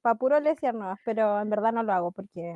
para 0.01 0.15
puro 0.15 0.39
lesear 0.39 0.73
nomás, 0.73 0.99
pero 1.05 1.39
en 1.41 1.49
verdad 1.49 1.71
no 1.71 1.83
lo 1.83 1.93
hago 1.93 2.11
porque. 2.11 2.55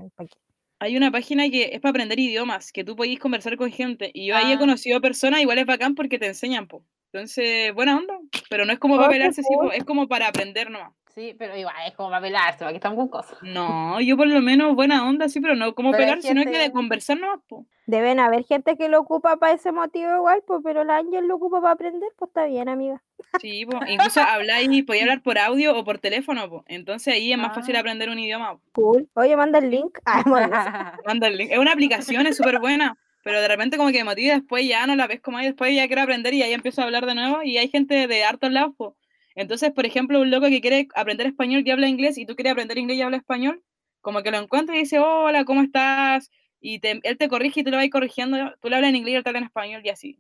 Hay 0.80 0.98
una 0.98 1.10
página 1.12 1.50
que 1.50 1.70
es 1.74 1.80
para 1.80 1.92
aprender 1.92 2.20
idiomas, 2.20 2.72
que 2.72 2.84
tú 2.84 2.96
podés 2.96 3.18
conversar 3.20 3.56
con 3.58 3.72
gente. 3.72 4.12
Y 4.14 4.28
yo 4.28 4.36
ahí 4.36 4.52
he 4.52 4.56
Ah. 4.56 4.60
conocido 4.60 5.00
personas, 5.00 5.40
igual 5.42 5.58
es 5.58 5.66
bacán 5.66 5.96
porque 5.96 6.20
te 6.20 6.28
enseñan, 6.28 6.68
po. 6.68 6.84
Entonces, 7.14 7.74
buena 7.74 7.98
onda. 7.98 8.20
Pero 8.50 8.66
no 8.66 8.74
es 8.74 8.80
como 8.80 8.96
Oh, 8.96 8.98
para 8.98 9.10
qué 9.14 9.20
pelarse, 9.20 9.42
es 9.74 9.84
como 9.86 10.08
para 10.08 10.28
aprender 10.28 10.70
nomás. 10.70 10.92
Sí, 11.16 11.34
pero 11.40 11.56
igual 11.56 11.74
es 11.88 11.94
como 11.96 12.10
para 12.10 12.22
pelarse, 12.22 12.60
para 12.60 12.72
que 12.72 12.76
están 12.76 12.96
con 12.98 13.08
cosas. 13.08 13.38
No, 13.42 14.02
yo 14.02 14.18
por 14.18 14.28
lo 14.28 14.42
menos 14.42 14.76
buena 14.76 15.08
onda, 15.08 15.30
sí, 15.30 15.40
pero 15.40 15.56
no 15.56 15.74
como 15.74 15.92
Pero 15.92 16.04
hay 16.04 16.10
pelar, 16.10 16.22
sino 16.22 16.44
que 16.44 16.58
de 16.58 16.72
conversar 16.74 17.18
nomás, 17.18 17.40
po. 17.48 17.66
Deben 17.86 18.20
haber 18.20 18.44
gente 18.44 18.76
que 18.76 18.90
lo 18.90 19.00
ocupa 19.00 19.38
para 19.38 19.54
ese 19.54 19.72
motivo 19.72 20.14
igual, 20.14 20.44
pues, 20.46 20.60
pero 20.62 20.84
la 20.84 20.98
Ángel 20.98 21.28
lo 21.28 21.36
ocupa 21.36 21.62
para 21.62 21.74
aprender, 21.74 22.10
pues 22.18 22.28
está 22.30 22.46
bien, 22.46 22.68
amiga. 22.68 23.02
Sí, 23.40 23.66
po. 23.66 23.80
Incluso 23.88 24.20
habláis, 24.22 24.84
podía 24.84 25.04
hablar 25.04 25.22
por 25.22 25.38
audio 25.38 25.78
o 25.80 25.86
por 25.86 26.00
teléfono, 26.00 26.50
po. 26.50 26.66
Entonces 26.68 27.14
ahí 27.14 27.32
es 27.32 27.38
más 27.38 27.56
fácil 27.56 27.78
Ah. 27.78 27.80
aprender 27.80 28.10
un 28.10 28.20
idioma. 28.20 28.58
po. 28.58 28.62
Cool. 28.74 29.10
Oye, 29.14 29.38
manda 29.38 29.60
el 29.60 29.70
link. 29.72 29.98
Ah, 30.06 30.22
Manda 31.06 31.28
el 31.28 31.38
link. 31.38 31.52
Es 31.52 31.60
una 31.60 31.72
aplicación, 31.72 32.28
es 32.28 32.36
súper 32.36 32.60
buena, 32.60 32.98
pero 33.24 33.40
de 33.40 33.48
repente 33.48 33.78
como 33.78 33.92
que 33.92 34.00
me 34.00 34.04
motiva 34.04 34.34
y 34.34 34.40
después 34.40 34.68
ya 34.68 34.86
no 34.86 34.96
la 34.98 35.08
ves 35.08 35.22
como 35.22 35.38
ahí, 35.38 35.46
después 35.46 35.74
ya 35.74 35.88
quiero 35.88 36.02
aprender 36.02 36.34
y 36.34 36.44
ahí 36.44 36.54
empiezo 36.54 36.82
a 36.82 36.86
hablar 36.86 37.06
de 37.06 37.16
nuevo 37.16 37.42
y 37.42 37.58
hay 37.58 37.70
gente 37.70 38.08
de 38.08 38.24
hartos 38.26 38.52
lados, 38.52 38.74
po. 38.76 38.98
Entonces, 39.36 39.72
por 39.72 39.86
ejemplo, 39.86 40.22
un 40.22 40.32
loco 40.32 40.48
que 40.48 40.62
quiere 40.62 40.88
aprender 40.96 41.28
español 41.28 41.64
y 41.66 41.72
habla 41.72 41.88
inglés 41.88 42.18
y 42.18 42.26
tú 42.26 42.36
quieres 42.36 42.54
aprender 42.54 42.78
inglés 42.78 42.98
y 42.98 43.02
habla 43.02 43.18
español, 43.18 43.62
como 44.02 44.24
que 44.24 44.32
lo 44.32 44.38
encuentra 44.38 44.76
y 44.76 44.80
dice, 44.80 45.00
hola, 45.00 45.46
¿cómo 45.46 45.62
estás? 45.62 46.32
Y 46.62 46.80
te- 46.80 47.00
él 47.04 47.18
te 47.18 47.28
corrige 47.30 47.62
y 47.62 47.64
tú 47.64 47.72
le 47.72 47.78
vas 47.78 47.90
corrigiendo, 47.90 48.38
tú 48.62 48.70
le 48.70 48.76
hablas 48.78 48.90
en 48.90 48.96
inglés 48.98 49.14
y 49.14 49.16
él 49.18 49.24
te 49.24 49.30
habla 49.30 49.40
en 49.40 49.46
español 49.46 49.82
y 49.84 49.90
así. 49.90 50.18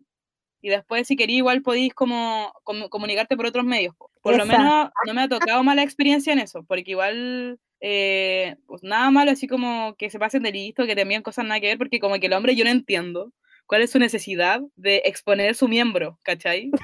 Y 0.61 0.69
después, 0.69 1.07
si 1.07 1.15
queréis, 1.15 1.37
igual 1.39 1.61
podéis 1.61 1.93
como, 1.93 2.51
como 2.63 2.89
comunicarte 2.89 3.37
por 3.37 3.45
otros 3.45 3.65
medios. 3.65 3.95
po. 3.95 4.11
Por 4.21 4.35
lo 4.35 4.45
Esa. 4.45 4.57
menos 4.57 4.89
no 5.05 5.13
me 5.13 5.21
ha 5.21 5.27
tocado 5.29 5.63
mala 5.63 5.83
experiencia 5.83 6.33
en 6.33 6.39
eso, 6.39 6.63
porque 6.67 6.91
igual, 6.91 7.59
eh, 7.81 8.55
pues 8.65 8.81
nada 8.83 9.11
malo, 9.11 9.31
así 9.31 9.47
como 9.47 9.95
que 9.97 10.09
se 10.09 10.17
pasen 10.19 10.41
de 10.43 10.51
listo, 10.51 10.85
que 10.87 10.95
te 10.95 11.01
envíen 11.01 11.21
cosas 11.21 11.45
nada 11.45 11.59
que 11.59 11.67
ver, 11.67 11.77
porque 11.77 11.99
como 11.99 12.15
que 12.19 12.25
el 12.27 12.33
hombre 12.33 12.55
yo 12.55 12.63
no 12.63 12.71
entiendo 12.71 13.31
cuál 13.67 13.81
es 13.83 13.91
su 13.91 13.99
necesidad 13.99 14.61
de 14.75 15.03
exponer 15.05 15.53
su 15.55 15.67
miembro, 15.67 16.19
¿cachai? 16.23 16.75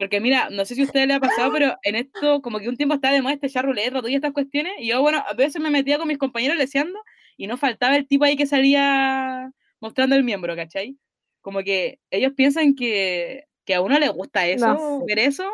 Porque 0.00 0.18
mira, 0.18 0.48
no 0.50 0.64
sé 0.64 0.74
si 0.74 0.80
a 0.80 0.84
ustedes 0.84 1.06
le 1.06 1.12
ha 1.12 1.20
pasado, 1.20 1.52
pero 1.52 1.76
en 1.82 1.94
esto, 1.94 2.40
como 2.40 2.58
que 2.58 2.70
un 2.70 2.76
tiempo 2.78 2.94
está 2.94 3.12
de 3.12 3.20
moda 3.20 3.34
este 3.34 3.48
echar 3.48 3.66
ruleta, 3.66 3.98
todas 3.98 4.10
estas 4.12 4.32
cuestiones, 4.32 4.72
y 4.78 4.88
yo, 4.88 5.02
bueno, 5.02 5.22
a 5.28 5.34
veces 5.34 5.60
me 5.60 5.68
metía 5.68 5.98
con 5.98 6.08
mis 6.08 6.16
compañeros 6.16 6.56
leseando, 6.56 6.98
y 7.36 7.46
no 7.46 7.58
faltaba 7.58 7.96
el 7.96 8.08
tipo 8.08 8.24
ahí 8.24 8.34
que 8.34 8.46
salía 8.46 9.52
mostrando 9.78 10.16
el 10.16 10.24
miembro, 10.24 10.56
¿cachai? 10.56 10.96
Como 11.42 11.60
que 11.62 12.00
ellos 12.10 12.32
piensan 12.34 12.74
que, 12.74 13.44
que 13.66 13.74
a 13.74 13.82
uno 13.82 13.98
le 13.98 14.08
gusta 14.08 14.46
eso, 14.46 14.74
sé. 14.74 15.04
ver 15.06 15.18
eso, 15.18 15.50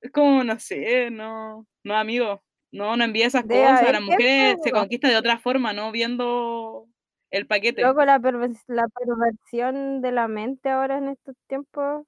es 0.00 0.10
como, 0.12 0.44
no 0.44 0.58
sé, 0.58 1.10
no, 1.10 1.66
no, 1.84 1.94
amigo, 1.96 2.42
no, 2.72 2.96
no 2.96 3.04
envíe 3.04 3.24
esas 3.24 3.46
Debe 3.46 3.62
cosas, 3.62 3.92
las 3.92 4.02
mujeres 4.02 4.56
se 4.64 4.70
¿no? 4.70 4.78
conquistan 4.80 5.10
de 5.10 5.18
otra 5.18 5.38
forma, 5.38 5.74
no 5.74 5.92
viendo 5.92 6.86
el 7.30 7.46
paquete. 7.46 7.82
Luego 7.82 8.02
la, 8.06 8.18
pervers- 8.18 8.64
la 8.66 8.88
perversión 8.88 10.00
de 10.00 10.12
la 10.12 10.26
mente 10.26 10.70
ahora 10.70 10.96
en 10.96 11.10
estos 11.10 11.36
tiempos, 11.48 12.06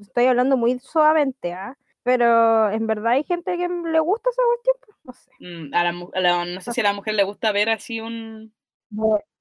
estoy 0.00 0.26
hablando 0.26 0.56
muy 0.56 0.78
suavemente, 0.78 1.52
¿ah? 1.52 1.76
Pero 2.02 2.70
en 2.70 2.86
verdad 2.86 3.12
hay 3.12 3.24
gente 3.24 3.56
que 3.56 3.68
le 3.68 3.98
gusta 4.00 4.30
esa 4.30 4.42
cuestión, 4.52 4.76
pues, 4.84 4.98
no 5.04 5.12
sé. 5.12 5.30
Mm, 5.40 5.74
a 5.74 5.84
la 5.84 6.06
a 6.14 6.20
la- 6.20 6.44
no 6.44 6.60
sé 6.60 6.72
si 6.72 6.80
a 6.80 6.84
la 6.84 6.92
mujer 6.92 7.14
le 7.14 7.22
gusta 7.24 7.50
ver 7.52 7.70
así 7.70 8.00
un, 8.00 8.52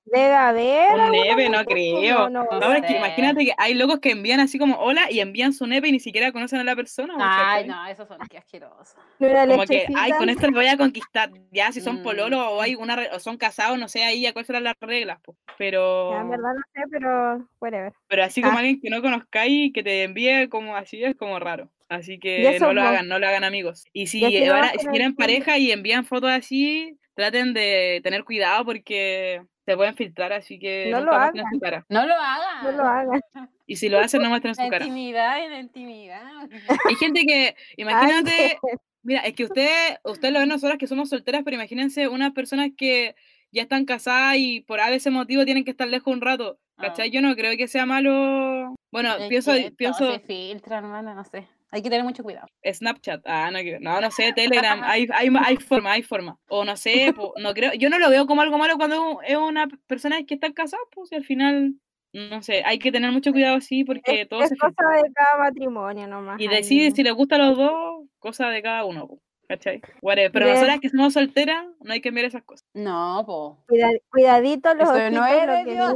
Debe 0.06 0.34
haber. 0.34 0.94
un 1.00 1.12
nepe, 1.12 1.50
no 1.50 1.64
creo. 1.66 2.30
no, 2.30 2.30
no, 2.30 2.44
No 2.44 2.52
Ahora 2.66 2.76
es 2.80 2.82
que 2.84 2.88
sé. 2.90 2.98
imagínate 2.98 3.46
que 3.46 3.54
hay 3.58 3.74
locos 3.74 4.00
que 4.00 4.12
envían 4.12 4.40
así 4.42 4.60
como 4.60 4.76
hola 4.78 5.10
y 5.10 5.22
envían 5.22 5.54
su 5.54 5.66
nepe 5.66 5.88
y 5.88 5.94
ni 5.94 6.00
siquiera 6.00 6.32
conocen 6.32 6.60
a 6.60 6.64
la 6.66 6.76
persona. 6.76 7.14
Ay, 7.20 7.68
no, 7.68 7.88
esos 7.88 8.08
son 8.08 8.18
qué 8.30 8.38
asquerosos. 8.38 8.96
Como 9.20 9.64
que, 9.66 9.88
ay, 9.96 10.12
con 10.12 10.28
esto 10.30 10.48
lo 10.48 10.58
voy 10.58 10.68
a 10.68 10.78
conquistar. 10.78 11.32
Ya, 11.52 11.72
si 11.72 11.80
son 11.80 12.02
Mm. 12.02 12.04
pololos 12.04 12.40
o 12.42 12.62
hay 12.62 12.76
una 12.76 12.98
o 13.14 13.20
son 13.20 13.38
casados, 13.38 13.80
no 13.80 13.88
sé 13.88 14.04
ahí 14.04 14.22
ya 14.22 14.34
cuáles 14.34 14.48
serán 14.48 14.66
las 14.66 14.76
reglas, 14.82 15.20
po. 15.22 15.38
Pero, 15.58 16.12
Ya, 16.12 16.20
en 16.22 16.30
verdad 16.30 16.52
no 16.54 16.62
sé, 16.74 16.82
pero 16.92 17.48
whatever. 17.62 17.94
pero 18.08 18.24
así 18.24 18.42
como 18.42 18.56
Ah. 18.58 18.60
alguien 18.60 18.82
que 18.82 18.90
no 18.90 19.02
conozcáis 19.02 19.72
que 19.74 19.84
te 19.84 20.04
envíe 20.04 20.50
como 20.50 20.76
así 20.76 21.04
es 21.04 21.16
como 21.16 21.40
raro. 21.40 21.70
Así 21.88 22.20
que 22.20 22.58
no 22.60 22.74
lo 22.74 22.82
hagan, 22.82 23.08
no 23.08 23.20
lo 23.20 23.28
hagan 23.28 23.44
amigos. 23.44 23.86
Y 23.94 24.08
si, 24.08 24.20
Y 24.26 24.46
ahora, 24.48 24.72
si 24.80 24.88
tienen 24.90 25.16
pareja 25.16 25.58
y 25.60 25.72
envían 25.72 26.06
fotos 26.06 26.32
así, 26.32 26.98
traten 27.16 27.54
de 27.54 28.02
tener 28.04 28.24
cuidado 28.24 28.66
porque 28.66 29.44
se 29.66 29.76
pueden 29.76 29.96
filtrar, 29.96 30.34
así 30.34 30.60
que 30.60 30.90
No 30.92 31.02
lo 31.02 31.14
muestren 31.18 31.46
su 31.52 31.60
cara. 31.60 31.86
No 31.90 32.06
lo 32.06 32.14
hagan. 32.16 32.64
No 32.64 32.72
lo 32.72 32.84
hagan. 32.84 33.22
Y 33.66 33.78
si 33.78 33.88
lo 33.90 34.00
hacen, 34.00 34.22
no 34.22 34.30
muestren 34.30 34.54
La 34.58 34.64
su 34.66 34.70
cara. 34.70 34.86
intimidad 34.86 35.50
la 35.50 35.60
intimidad. 35.60 36.50
Hay 36.88 36.96
gente 36.96 37.26
que, 37.26 37.48
Ay, 37.48 37.74
imagínate, 37.78 38.58
mira, 39.04 39.22
es 39.22 39.34
que 39.34 39.46
usted, 39.46 39.70
usted 40.04 40.32
lo 40.32 40.40
ven 40.40 40.50
nosotras 40.50 40.78
que 40.78 40.88
somos 40.88 41.10
solteras, 41.10 41.44
pero 41.46 41.56
imagínense 41.56 42.08
unas 42.10 42.34
personas 42.34 42.72
que 42.76 43.16
ya 43.52 43.62
están 43.62 43.86
casadas 43.86 44.36
y 44.38 44.62
por 44.62 44.80
a 44.82 44.90
ese 44.92 45.12
motivo 45.12 45.46
tienen 45.46 45.64
que 45.64 45.72
estar 45.72 45.88
lejos 45.88 46.14
un 46.14 46.22
rato. 46.22 46.60
¿Cachai? 46.78 47.08
Ah. 47.10 47.12
Yo 47.12 47.22
no 47.22 47.36
creo 47.36 47.56
que 47.56 47.68
sea 47.68 47.86
malo. 47.86 48.76
Bueno, 48.92 49.16
Es 49.16 49.28
pienso, 49.30 49.54
que 49.54 49.62
todo 49.66 49.76
pienso 49.78 50.12
se 50.12 50.20
filtra, 50.20 50.80
hermana, 50.80 51.14
no 51.14 51.24
sé. 51.24 51.48
Hay 51.74 51.82
que 51.82 51.90
tener 51.90 52.04
mucho 52.06 52.22
cuidado. 52.24 52.46
Snapchat. 52.64 53.22
Ah, 53.26 53.50
no, 53.52 53.58
que- 53.60 53.80
no, 53.80 54.00
no 54.00 54.12
sé, 54.12 54.32
Telegram. 54.34 54.82
Hay, 54.84 55.08
hay, 55.12 55.30
hay 55.44 55.58
forma, 55.58 55.92
hay 55.94 56.04
forma. 56.04 56.38
O 56.48 56.64
no 56.64 56.78
sé, 56.78 57.12
po, 57.18 57.34
no 57.42 57.54
creo. 57.56 57.74
Yo 57.74 57.90
no 57.90 57.98
lo 57.98 58.10
veo 58.12 58.28
como 58.28 58.44
algo 58.44 58.60
malo 58.60 58.78
cuando 58.78 59.22
es 59.24 59.36
una 59.36 59.68
persona 59.88 60.24
que 60.24 60.36
está 60.36 60.54
casada, 60.54 60.84
pues 60.94 61.12
y 61.12 61.16
al 61.16 61.24
final, 61.24 61.74
no 62.14 62.44
sé, 62.44 62.62
hay 62.64 62.78
que 62.78 62.92
tener 62.92 63.12
mucho 63.12 63.32
cuidado 63.32 63.56
así 63.58 63.84
porque 63.84 64.22
Es, 64.22 64.30
todo 64.30 64.44
es 64.44 64.50
se 64.50 64.56
cosa 64.56 64.68
filtra. 64.70 65.02
de 65.02 65.12
cada 65.14 65.38
matrimonio 65.46 66.06
nomás. 66.08 66.40
Y 66.40 66.48
decide 66.48 66.92
si 66.92 67.02
les 67.02 67.14
gusta 67.14 67.36
a 67.38 67.40
los 67.40 67.58
dos, 67.58 68.06
cosa 68.20 68.50
de 68.50 68.62
cada 68.62 68.86
uno, 68.86 69.08
po, 69.08 69.20
¿cachai? 69.50 69.82
Whatever. 70.04 70.32
Pero 70.32 70.46
Yes. 70.46 70.54
nosotras 70.56 70.80
que 70.80 70.90
somos 70.90 71.14
solteras, 71.14 71.66
no 71.82 71.92
hay 71.92 72.02
que 72.02 72.10
enviar 72.10 72.28
esas 72.28 72.44
cosas. 72.44 72.68
No, 72.76 73.24
po. 73.26 73.64
Cuida- 73.68 73.90
cuidadito 74.12 74.76
los 74.76 74.84
Eso 74.84 74.94
ojitos 74.94 75.12
no 75.14 75.26
es 75.26 75.48
lo 75.48 75.54
de 75.54 75.64
que 75.66 75.72
Dios. 75.72 75.94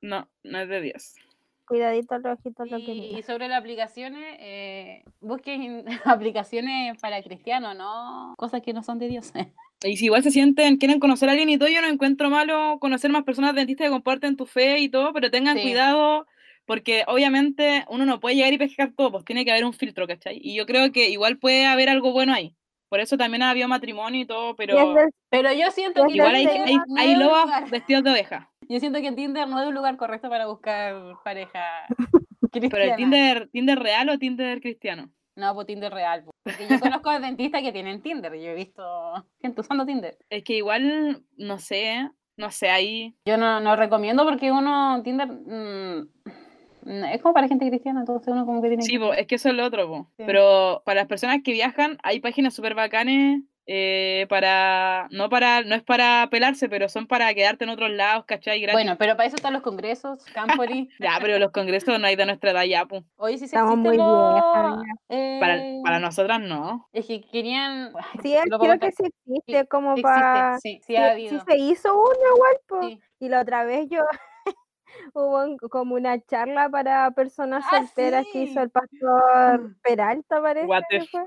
No, 0.00 0.28
no 0.44 0.58
es 0.60 0.68
de 0.70 0.80
Dios. 0.80 1.14
Cuidadito 1.66 2.18
los 2.18 2.38
ojitos 2.38 2.70
lo 2.70 2.78
que 2.78 2.92
Y, 2.92 3.18
y 3.18 3.22
sobre 3.22 3.48
las 3.48 3.58
aplicaciones, 3.58 4.36
eh, 4.38 5.02
busquen 5.20 5.84
aplicaciones 6.04 7.00
para 7.00 7.22
cristianos, 7.22 7.76
no 7.76 8.34
cosas 8.36 8.62
que 8.62 8.72
no 8.72 8.82
son 8.82 8.98
de 8.98 9.08
Dios. 9.08 9.32
Y 9.82 9.98
si 9.98 10.06
igual 10.06 10.22
se 10.22 10.30
sienten, 10.30 10.78
quieren 10.78 10.98
conocer 10.98 11.28
a 11.28 11.32
alguien 11.32 11.50
y 11.50 11.58
todo, 11.58 11.68
yo 11.68 11.82
no 11.82 11.88
encuentro 11.88 12.30
malo 12.30 12.78
conocer 12.80 13.10
más 13.10 13.24
personas 13.24 13.54
dentistas 13.54 13.86
que 13.86 13.90
comparten 13.90 14.34
tu 14.34 14.46
fe 14.46 14.78
y 14.78 14.88
todo, 14.88 15.12
pero 15.12 15.30
tengan 15.30 15.58
Sí. 15.58 15.62
cuidado 15.62 16.26
porque 16.64 17.04
obviamente 17.06 17.84
uno 17.88 18.06
no 18.06 18.20
puede 18.20 18.36
llegar 18.36 18.52
y 18.54 18.58
pescar 18.58 18.92
todo, 18.96 19.12
pues 19.12 19.24
tiene 19.26 19.44
que 19.44 19.50
haber 19.50 19.66
un 19.66 19.74
filtro, 19.74 20.06
¿cachai? 20.06 20.38
Y 20.40 20.54
yo 20.56 20.64
creo 20.64 20.90
que 20.90 21.10
igual 21.10 21.38
puede 21.38 21.66
haber 21.66 21.90
algo 21.90 22.12
bueno 22.12 22.32
ahí. 22.32 22.56
Por 22.88 23.00
eso 23.00 23.18
también 23.18 23.42
ha 23.42 23.50
habido 23.50 23.68
matrimonio 23.68 24.22
y 24.22 24.26
todo, 24.26 24.56
pero 24.56 24.94
Pero 25.28 25.52
yo 25.52 25.70
siento 25.70 26.06
que 26.06 26.16
igual 26.16 26.34
hay, 26.34 26.46
hay, 26.46 26.78
hay 26.96 27.16
lobos 27.16 27.50
vestidos 27.70 28.04
de 28.04 28.10
oveja. 28.10 28.50
Yo 28.68 28.80
siento 28.80 29.00
que 29.00 29.12
Tinder 29.12 29.48
no 29.48 29.60
es 29.60 29.68
un 29.68 29.74
lugar 29.74 29.96
correcto 29.96 30.28
para 30.28 30.46
buscar 30.46 30.94
pareja 31.24 31.60
Pero 32.52 32.66
el 32.66 32.70
cristiana. 32.70 32.96
Tinder, 32.96 33.48
¿Tinder 33.50 33.78
real 33.78 34.08
o 34.10 34.18
Tinder 34.18 34.60
cristiano? 34.60 35.10
No, 35.36 35.52
pues 35.54 35.66
Tinder 35.66 35.92
real. 35.92 36.24
po. 36.24 36.30
Porque 36.44 36.68
yo 36.68 36.78
conozco 36.78 37.10
a 37.10 37.18
dentistas 37.18 37.62
que 37.62 37.72
tienen 37.72 38.00
Tinder. 38.02 38.32
Yo 38.34 38.50
he 38.50 38.54
visto 38.54 38.82
gente 39.40 39.60
usando 39.60 39.84
Tinder. 39.84 40.16
Es 40.30 40.44
que 40.44 40.56
igual, 40.56 41.24
no 41.36 41.58
sé, 41.58 42.08
no 42.36 42.50
sé, 42.52 42.70
ahí 42.70 43.16
Yo 43.26 43.36
no, 43.36 43.58
no 43.60 43.74
recomiendo 43.76 44.24
porque 44.24 44.52
uno, 44.52 45.02
Tinder, 45.02 45.26
mm, 45.28 46.08
es 47.12 47.22
como 47.22 47.34
para 47.34 47.48
gente 47.48 47.66
cristiana, 47.68 48.00
entonces 48.00 48.28
uno 48.28 48.44
como 48.46 48.60
que 48.62 48.68
tiene 48.68 48.82
Sí, 48.84 48.92
que- 48.92 48.98
po, 49.00 49.12
es 49.14 49.26
que 49.26 49.34
eso 49.36 49.48
es 49.48 49.54
lo 49.56 49.64
otro, 49.64 49.88
po. 49.88 50.10
Sí. 50.16 50.22
Pero 50.26 50.82
para 50.84 51.00
las 51.00 51.08
personas 51.08 51.38
que 51.42 51.52
viajan, 51.52 51.98
hay 52.02 52.20
páginas 52.20 52.54
súper 52.54 52.74
bacanes 52.74 53.40
eh, 53.66 54.26
para, 54.28 55.08
no 55.10 55.28
para, 55.30 55.62
no 55.62 55.74
es 55.74 55.82
para 55.82 56.28
pelarse, 56.30 56.68
pero 56.68 56.88
son 56.88 57.06
para 57.06 57.32
quedarte 57.34 57.64
en 57.64 57.70
otros 57.70 57.90
lados, 57.90 58.24
¿cachai? 58.26 58.60
Gratis. 58.60 58.74
Bueno, 58.74 58.96
pero 58.98 59.16
para 59.16 59.26
eso 59.26 59.36
están 59.36 59.52
los 59.52 59.62
congresos, 59.62 60.24
Campori. 60.34 60.88
Ya, 61.00 61.18
pero 61.20 61.38
los 61.38 61.50
congresos 61.50 61.98
no 61.98 62.06
hay 62.06 62.16
de 62.16 62.26
nuestra 62.26 62.50
edad 62.50 62.64
ya, 62.64 62.84
po. 62.86 63.04
Oye, 63.16 63.38
sí 63.38 63.48
se 63.48 63.56
Estamos 63.56 63.76
muy 63.76 63.96
viejas, 63.96 64.82
Para, 65.40 65.56
eh, 65.56 65.80
para 65.82 65.98
nosotras 65.98 66.40
no. 66.40 66.88
Es 66.92 67.06
que 67.06 67.22
querían... 67.22 67.92
Sí, 68.22 68.34
creo 68.44 68.58
contar. 68.58 68.78
que 68.80 68.92
sí 68.92 69.04
existe 69.06 69.66
como 69.66 69.96
Sí 69.96 70.02
para... 70.02 70.56
existe, 70.56 70.80
sí, 70.80 70.84
sí 70.86 70.96
ha 70.96 71.12
habido. 71.12 71.44
se 71.44 71.56
hizo 71.56 71.94
uno 71.94 72.12
igual. 72.34 72.88
Sí. 72.90 73.00
Y 73.20 73.28
la 73.28 73.40
otra 73.40 73.64
vez 73.64 73.88
yo 73.88 74.00
hubo 75.12 75.44
un- 75.44 75.58
como 75.58 75.94
una 75.94 76.20
charla 76.24 76.68
para 76.68 77.10
personas 77.12 77.64
Ah, 77.70 77.78
solteras 77.78 78.26
que 78.32 78.42
hizo 78.44 78.54
sí. 78.54 78.58
el 78.60 78.70
pastor 78.70 79.76
Peralta, 79.82 80.40
parece. 80.42 80.66
What 80.66 80.82
the 80.90 80.98
que 81.00 81.06
fue. 81.06 81.24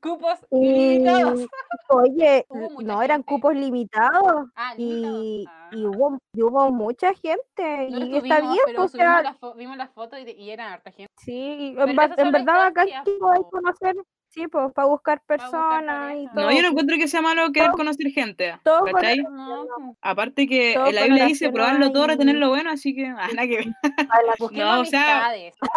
Cupos 0.00 0.38
Y, 0.50 0.56
ilimitados. 0.66 1.46
oye, 1.88 2.46
no 2.86 3.02
eran 3.02 3.18
gente. 3.22 3.34
cupos 3.34 3.54
limitados. 3.54 4.48
Ah, 4.54 4.74
limitados. 4.76 5.22
Y, 5.24 5.44
Ah. 5.48 5.70
y 5.72 5.86
hubo, 5.86 6.18
y 6.34 6.42
hubo 6.42 6.70
mucha 6.70 7.14
gente. 7.14 7.88
No 7.90 7.98
y 8.04 8.16
está 8.16 8.36
subimos, 8.36 8.52
bien, 8.52 8.62
pero 8.66 8.82
o 8.82 8.88
subimos 8.88 9.12
sea, 9.14 9.22
la 9.22 9.54
vimos 9.56 9.76
las 9.76 9.90
fotos 9.90 10.18
y, 10.20 10.30
y 10.32 10.50
era 10.50 10.72
harta 10.74 10.90
gente. 10.90 11.12
sí, 11.18 11.72
Pero 11.76 11.90
en, 11.90 12.18
en 12.26 12.32
verdad 12.32 12.66
acá 12.66 12.84
sí 12.84 12.92
po. 13.18 13.50
conocer, 13.50 13.96
sí, 14.34 14.48
pues, 14.48 14.72
para 14.72 14.88
buscar 14.88 15.22
personas 15.26 16.16
y 16.16 16.26
todo. 16.34 16.44
No, 16.44 16.52
yo 16.52 16.62
no 16.62 16.68
encuentro 16.68 16.96
que 16.96 17.08
sea 17.08 17.22
malo 17.22 17.52
querer 17.52 17.68
Todo- 17.68 17.78
conocer 17.78 18.10
gente, 18.10 18.54
todo 18.64 18.80
con 18.80 18.92
¿cachai? 18.92 19.18
No, 19.18 19.96
Aparte 20.02 20.46
que 20.46 20.74
todo 20.74 20.90
la 20.90 21.04
Biblia 21.04 21.26
dice 21.26 21.50
probarlo 21.50 21.92
todo, 21.92 22.04
y- 22.04 22.08
retener 22.08 22.36
lo 22.36 22.48
bueno, 22.48 22.70
así 22.70 22.94
que, 22.94 23.06
ah, 23.06 23.28
nada 23.34 23.46
que 23.48 23.56
ver. 23.56 23.66
No, 24.52 24.80
o 24.80 24.84
sea. 24.84 25.28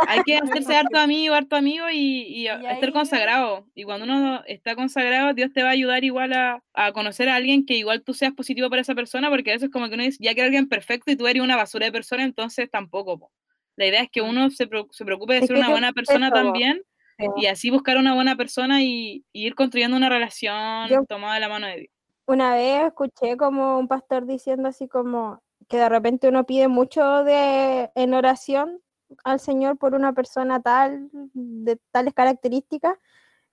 Hay 0.08 0.22
que 0.26 0.38
hacerse 0.64 0.76
harto 0.76 0.98
amigo, 1.00 1.34
harto 1.36 1.56
amigo 1.56 1.86
y, 1.92 2.24
y 2.24 2.48
a- 2.48 2.56
Y 2.62 2.66
estar 2.66 2.84
ahí- 2.86 2.92
consagrado. 2.92 3.66
Y 3.76 3.84
cuando 3.84 4.06
uno 4.06 4.42
está 4.48 4.76
consagrado, 4.76 5.34
Dios 5.34 5.52
te 5.54 5.64
va 5.64 5.70
a 5.70 5.74
ayudar 5.74 6.04
igual 6.04 6.34
a, 6.34 6.62
a 6.74 6.92
conocer 6.92 7.30
a 7.30 7.36
alguien 7.36 7.66
que 7.66 7.76
igual 7.76 8.04
tú 8.04 8.14
seas 8.14 8.34
positivo 8.34 8.70
para 8.70 8.82
esa 8.82 8.96
persona, 8.96 9.30
porque 9.30 9.52
a 9.52 9.54
veces 9.54 9.70
como 9.70 9.88
que 9.88 9.94
uno 9.96 10.04
dice, 10.04 10.18
ya 10.22 10.34
que 10.34 10.42
alguien 10.42 10.68
perfecto 10.68 11.12
y 11.12 11.16
tú 11.16 11.28
eres 11.28 11.42
una 11.44 11.56
basura 11.56 11.86
de 11.86 11.92
persona, 11.92 12.24
entonces 12.24 12.70
tampoco. 12.70 13.20
po. 13.20 13.32
La 13.76 13.86
idea 13.86 14.02
es 14.02 14.10
que 14.10 14.22
Mm. 14.24 14.30
uno 14.30 14.50
se, 14.50 14.66
pro- 14.68 14.88
se 14.92 15.06
preocupe 15.06 15.34
de 15.34 15.40
Es 15.42 15.48
ser 15.48 15.56
una 15.58 15.70
buena 15.70 15.94
persona 15.94 16.28
eso, 16.28 16.36
también 16.36 16.82
Sí. 17.18 17.26
y 17.38 17.46
así 17.48 17.70
buscar 17.72 17.98
una 17.98 18.14
buena 18.14 18.36
persona 18.36 18.84
y, 18.84 19.26
y 19.34 19.48
ir 19.48 19.56
construyendo 19.56 19.98
una 19.98 20.10
relación 20.10 20.88
Yo- 20.90 21.04
tomada 21.06 21.36
de 21.36 21.40
la 21.40 21.50
mano 21.50 21.68
de 21.68 21.76
Dios. 21.78 21.92
Una 22.28 22.56
vez 22.56 22.84
escuché 22.88 23.38
como 23.38 23.80
un 23.80 23.88
pastor 23.88 24.26
diciendo 24.26 24.68
así 24.68 24.88
como 24.88 25.42
que 25.70 25.78
de 25.78 25.90
repente 25.90 26.28
uno 26.30 26.46
pide 26.46 26.68
mucho 26.68 27.24
de 27.24 27.90
en 27.96 28.14
oración 28.14 28.82
al 29.24 29.40
Señor 29.40 29.78
por 29.78 29.96
una 29.96 30.14
persona 30.14 30.62
tal, 30.62 31.10
de 31.34 31.78
tales 31.92 32.14
características, 32.14 32.98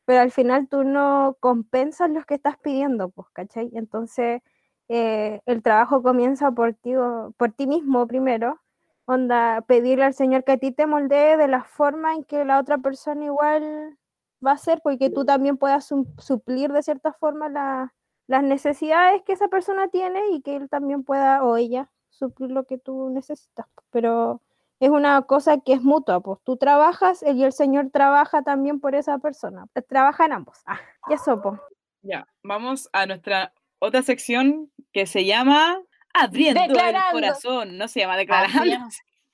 pero 0.04 0.20
al 0.20 0.32
final 0.32 0.68
tú 0.68 0.82
no 0.84 1.36
compensas 1.40 2.10
los 2.10 2.26
que 2.26 2.34
estás 2.34 2.58
pidiendo, 2.58 3.08
pues, 3.10 3.28
¿cachai? 3.32 3.70
Entonces 3.74 4.42
eh, 4.88 5.40
el 5.46 5.62
trabajo 5.62 6.02
comienza 6.02 6.50
por 6.50 6.74
ti, 6.74 6.92
por 7.36 7.52
ti 7.52 7.66
mismo 7.68 8.06
primero, 8.06 8.60
onda, 9.06 9.60
pedirle 9.62 10.04
al 10.04 10.14
Señor 10.14 10.44
que 10.44 10.52
a 10.52 10.56
ti 10.58 10.72
te 10.72 10.86
moldee 10.86 11.36
de 11.36 11.48
la 11.48 11.64
forma 11.64 12.14
en 12.14 12.24
que 12.24 12.44
la 12.44 12.58
otra 12.58 12.78
persona 12.78 13.24
igual 13.24 13.98
va 14.44 14.52
a 14.52 14.58
ser, 14.58 14.80
porque 14.82 15.10
tú 15.10 15.24
también 15.24 15.56
puedas 15.56 15.86
su- 15.86 16.06
suplir 16.18 16.72
de 16.72 16.82
cierta 16.82 17.12
forma 17.12 17.48
la- 17.48 17.94
las 18.26 18.42
necesidades 18.42 19.22
que 19.22 19.32
esa 19.34 19.48
persona 19.48 19.88
tiene 19.88 20.20
y 20.30 20.40
que 20.40 20.56
él 20.56 20.68
también 20.68 21.04
pueda 21.04 21.42
o 21.44 21.56
ella 21.56 21.90
suplir 22.08 22.50
lo 22.50 22.64
que 22.64 22.78
tú 22.78 23.10
necesitas. 23.10 23.66
Pero 23.90 24.40
es 24.80 24.90
una 24.90 25.22
cosa 25.22 25.58
que 25.60 25.74
es 25.74 25.82
mutua, 25.82 26.20
pues 26.20 26.38
tú 26.44 26.56
trabajas 26.56 27.22
y 27.22 27.44
el 27.44 27.52
Señor 27.52 27.90
trabaja 27.90 28.42
también 28.42 28.80
por 28.80 28.94
esa 28.94 29.18
persona. 29.18 29.66
Trabajan 29.88 30.32
ambos. 30.32 30.62
Ah, 30.66 30.78
y 31.08 31.14
eso, 31.14 31.40
pues. 31.42 31.60
Ya, 32.02 32.26
vamos 32.42 32.88
a 32.92 33.06
nuestra 33.06 33.52
otra 33.78 34.02
sección 34.02 34.70
que 34.92 35.06
se 35.06 35.24
llama 35.24 35.78
Abriendo 36.14 36.62
el 36.62 36.72
corazón. 37.12 37.76
No 37.76 37.88
se 37.88 38.00
llama 38.00 38.16
declarando. 38.16 38.86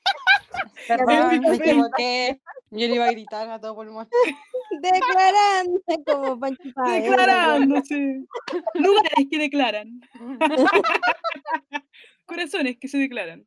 Perdón, 0.89 1.41
me 1.41 1.55
equivoqué. 1.55 2.41
Yo 2.71 2.89
le 2.89 2.95
iba 2.95 3.05
a 3.07 3.11
gritar 3.13 3.49
a 3.51 3.61
todo 3.61 3.75
pulmón. 3.75 4.09
Declarando 4.81 5.81
como 6.07 6.39
Pancho. 6.41 6.63
Declarando, 6.87 7.83
sí. 7.83 8.25
Lugares 8.75 9.27
que 9.31 9.39
declaran. 9.39 10.01
Corazones 12.27 12.79
que 12.79 12.89
se 12.89 12.99
declaran. 12.99 13.47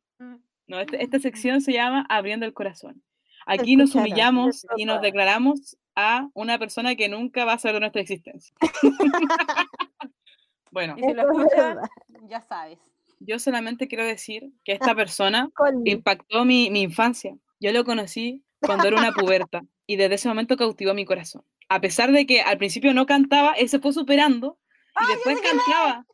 No, 0.66 0.80
este- 0.80 1.02
esta 1.02 1.18
sección 1.18 1.60
se 1.60 1.72
llama 1.72 2.06
Abriendo 2.08 2.46
el 2.46 2.54
corazón. 2.54 3.02
Aquí 3.46 3.76
nos 3.76 3.94
humillamos 3.94 4.66
y 4.76 4.84
nos 4.86 5.02
declaramos 5.02 5.76
a 5.96 6.28
una 6.34 6.58
persona 6.58 6.94
que 6.94 7.08
nunca 7.08 7.44
va 7.44 7.54
a 7.54 7.58
saber 7.58 7.74
de 7.74 7.80
nuestra 7.80 8.02
existencia. 8.02 8.54
bueno, 10.70 10.94
Y 10.96 11.02
si 11.02 11.12
lo 11.12 11.24
ya 12.28 12.40
sabes. 12.40 12.78
Yo 13.26 13.38
solamente 13.38 13.88
quiero 13.88 14.04
decir 14.04 14.50
que 14.64 14.72
esta 14.72 14.94
persona 14.94 15.50
impactó 15.84 16.44
mi, 16.44 16.70
mi 16.70 16.82
infancia. 16.82 17.36
Yo 17.60 17.72
lo 17.72 17.84
conocí 17.84 18.44
cuando 18.60 18.88
era 18.88 18.96
una 18.96 19.12
puberta 19.12 19.62
y 19.86 19.96
desde 19.96 20.16
ese 20.16 20.28
momento 20.28 20.56
cautivó 20.56 20.94
mi 20.94 21.04
corazón. 21.04 21.44
A 21.68 21.80
pesar 21.80 22.12
de 22.12 22.26
que 22.26 22.42
al 22.42 22.58
principio 22.58 22.92
no 22.94 23.06
cantaba, 23.06 23.52
él 23.52 23.68
se 23.68 23.78
fue 23.78 23.92
superando 23.92 24.58
y 25.00 25.12
después 25.12 25.40
cantaba. 25.40 26.06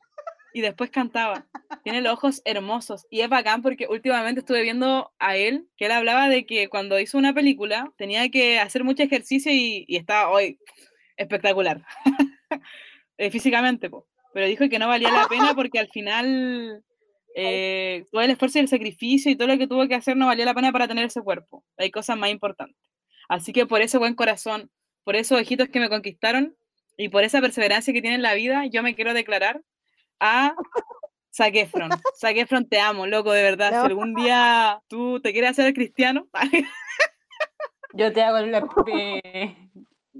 Y 0.52 0.62
después 0.62 0.90
cantaba. 0.90 1.46
Tiene 1.84 2.00
los 2.00 2.12
ojos 2.12 2.42
hermosos 2.44 3.06
y 3.08 3.20
es 3.20 3.28
bacán 3.28 3.62
porque 3.62 3.86
últimamente 3.88 4.40
estuve 4.40 4.62
viendo 4.62 5.12
a 5.18 5.36
él 5.36 5.68
que 5.76 5.86
él 5.86 5.92
hablaba 5.92 6.28
de 6.28 6.44
que 6.44 6.68
cuando 6.68 6.98
hizo 6.98 7.18
una 7.18 7.32
película 7.32 7.92
tenía 7.96 8.28
que 8.30 8.58
hacer 8.58 8.82
mucho 8.82 9.02
ejercicio 9.02 9.52
y, 9.52 9.84
y 9.86 9.96
estaba 9.96 10.30
hoy 10.30 10.58
espectacular 11.16 11.84
Eh, 13.20 13.30
físicamente, 13.30 13.90
po. 13.90 14.06
pero 14.32 14.46
dijo 14.46 14.66
que 14.70 14.78
no 14.78 14.88
valía 14.88 15.10
la 15.10 15.28
pena 15.28 15.54
porque 15.54 15.78
al 15.78 15.88
final 15.88 16.82
eh, 17.42 18.06
todo 18.10 18.22
el 18.22 18.30
esfuerzo 18.30 18.58
y 18.58 18.62
el 18.62 18.68
sacrificio 18.68 19.30
y 19.30 19.36
todo 19.36 19.48
lo 19.48 19.58
que 19.58 19.66
tuvo 19.66 19.88
que 19.88 19.94
hacer 19.94 20.16
no 20.16 20.26
valía 20.26 20.44
la 20.44 20.54
pena 20.54 20.72
para 20.72 20.88
tener 20.88 21.06
ese 21.06 21.22
cuerpo. 21.22 21.64
Hay 21.78 21.90
cosas 21.90 22.18
más 22.18 22.30
importantes. 22.30 22.76
Así 23.28 23.52
que 23.52 23.66
por 23.66 23.80
ese 23.80 23.98
buen 23.98 24.14
corazón, 24.14 24.70
por 25.04 25.16
esos 25.16 25.40
ojitos 25.40 25.68
que 25.68 25.80
me 25.80 25.88
conquistaron 25.88 26.56
y 26.96 27.08
por 27.08 27.24
esa 27.24 27.40
perseverancia 27.40 27.94
que 27.94 28.02
tiene 28.02 28.16
en 28.16 28.22
la 28.22 28.34
vida, 28.34 28.66
yo 28.66 28.82
me 28.82 28.94
quiero 28.94 29.14
declarar 29.14 29.62
a 30.18 30.54
Zac 31.34 31.54
Efron. 31.54 31.90
Zac 32.20 32.36
Efron, 32.36 32.68
te 32.68 32.78
amo, 32.80 33.06
loco, 33.06 33.32
de 33.32 33.42
verdad. 33.42 33.72
No. 33.72 33.80
Si 33.80 33.86
algún 33.86 34.14
día 34.14 34.82
tú 34.88 35.20
te 35.20 35.32
quieres 35.32 35.52
hacer 35.52 35.72
cristiano, 35.72 36.28
Yo 37.92 38.12
te 38.12 38.22
hago 38.22 38.38
el, 38.38 38.54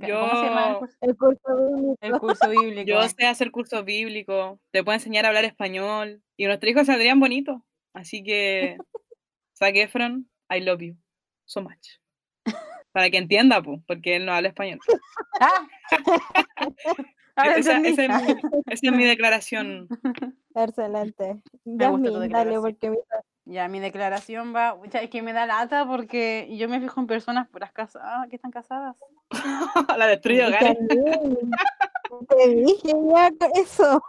eh, 0.01 0.12
¿Cómo 0.12 0.30
se 0.30 0.46
llama 0.46 0.66
el 0.68 0.72
yo, 0.72 0.78
curso? 0.78 0.96
El 1.01 1.16
curso 1.16 1.57
bíblico. 1.57 1.98
El 2.01 2.12
curso 2.18 2.51
bíblico. 2.51 2.82
yo 2.88 3.09
sé 3.09 3.26
hacer 3.26 3.51
cursos 3.51 3.84
bíblicos, 3.84 4.59
te 4.70 4.84
puedo 4.84 4.96
enseñar 4.96 5.24
a 5.24 5.28
hablar 5.28 5.44
español 5.44 6.22
y 6.36 6.46
nuestros 6.46 6.70
hijos 6.70 6.86
saldrían 6.86 7.20
bonitos. 7.20 7.61
Así 7.92 8.22
que, 8.22 8.76
Zac 9.59 9.76
Efron, 9.76 10.28
I 10.51 10.61
love 10.61 10.80
you 10.80 10.96
so 11.44 11.62
much. 11.62 11.98
Para 12.92 13.11
que 13.11 13.18
entienda, 13.18 13.62
pues, 13.62 13.80
porque 13.86 14.16
él 14.16 14.26
no 14.26 14.32
habla 14.32 14.48
español. 14.48 14.78
Ah. 17.36 17.55
Esa, 17.57 17.78
es 17.78 17.80
mi, 17.80 17.88
esa 17.88 18.64
es 18.66 18.82
mi 18.82 19.05
declaración. 19.05 19.88
Excelente. 20.55 21.40
Me 21.64 21.88
gusta 21.88 22.09
tu 22.09 22.14
Yasmin, 22.14 22.32
dale, 22.32 22.51
declaración. 22.51 22.62
porque 22.62 22.92
Ya, 23.51 23.66
mi 23.66 23.80
declaración 23.80 24.55
va. 24.55 24.76
Es 24.92 25.11
que 25.11 25.22
me 25.22 25.32
da 25.32 25.44
lata 25.44 25.84
porque 25.84 26.48
yo 26.57 26.68
me 26.68 26.80
fijo 26.80 27.01
en 27.01 27.09
personas 27.09 27.48
puras 27.48 27.72
casadas 27.72 28.28
que 28.28 28.36
están 28.36 28.53
casadas. 28.53 28.96
La 29.98 30.07
destruye 30.07 30.46
hogares. 30.46 30.78
Yasmin, 30.88 31.51
Te 32.28 32.48
dije 32.55 32.92
ya 33.12 33.30
eso. 33.55 34.03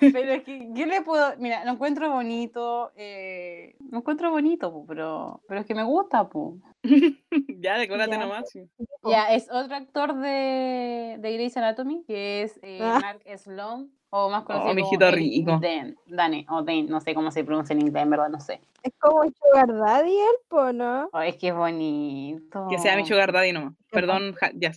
Pero 0.00 0.32
es 0.32 0.44
que, 0.44 0.70
¿qué 0.74 0.86
le 0.86 1.00
puedo.? 1.02 1.34
Mira, 1.38 1.64
lo 1.64 1.72
encuentro 1.72 2.10
bonito. 2.10 2.92
Eh, 2.96 3.74
lo 3.90 3.98
encuentro 3.98 4.30
bonito, 4.30 4.70
pu, 4.70 4.86
pero, 4.86 5.40
pero 5.48 5.60
es 5.60 5.66
que 5.66 5.74
me 5.74 5.82
gusta, 5.84 6.28
pu. 6.28 6.60
ya, 7.60 7.78
declárate 7.78 8.12
Ya. 8.12 8.18
nomás. 8.18 8.48
sí. 8.50 8.68
Ya, 9.04 9.32
es 9.34 9.50
otro 9.50 9.76
actor 9.76 10.14
de, 10.16 11.16
de 11.20 11.32
Grey's 11.32 11.56
Anatomy, 11.56 12.04
que 12.06 12.42
es 12.42 12.58
eh, 12.62 12.80
Ah. 12.82 12.98
Mark 13.00 13.22
Sloan, 13.38 13.90
o 14.16 14.30
más 14.30 14.44
conocido 14.44 14.68
como 14.68 14.74
mijito 14.74 15.06
el 15.08 15.12
rico. 15.14 15.58
Dan, 15.60 15.96
Dane, 16.06 16.46
o 16.48 16.62
Dane, 16.62 16.84
no 16.84 17.00
sé 17.00 17.14
cómo 17.14 17.32
se 17.32 17.42
pronuncia 17.42 17.74
en 17.74 17.80
inglés, 17.80 18.04
en 18.04 18.10
verdad, 18.10 18.28
no 18.28 18.38
sé. 18.38 18.60
Es 18.84 18.92
como 19.00 19.22
un 19.22 19.34
sugar 19.34 19.66
daddy 19.76 20.16
él, 20.16 20.36
po, 20.48 20.72
¿no? 20.72 21.08
Oh, 21.12 21.20
es 21.20 21.36
que 21.36 21.48
es 21.48 21.54
bonito. 21.54 22.66
Que 22.70 22.78
sea 22.78 22.96
mi 22.96 23.04
sugar 23.06 23.32
daddy 23.32 23.52
nomás. 23.52 23.74
Perdón, 23.90 24.34
ya. 24.54 24.70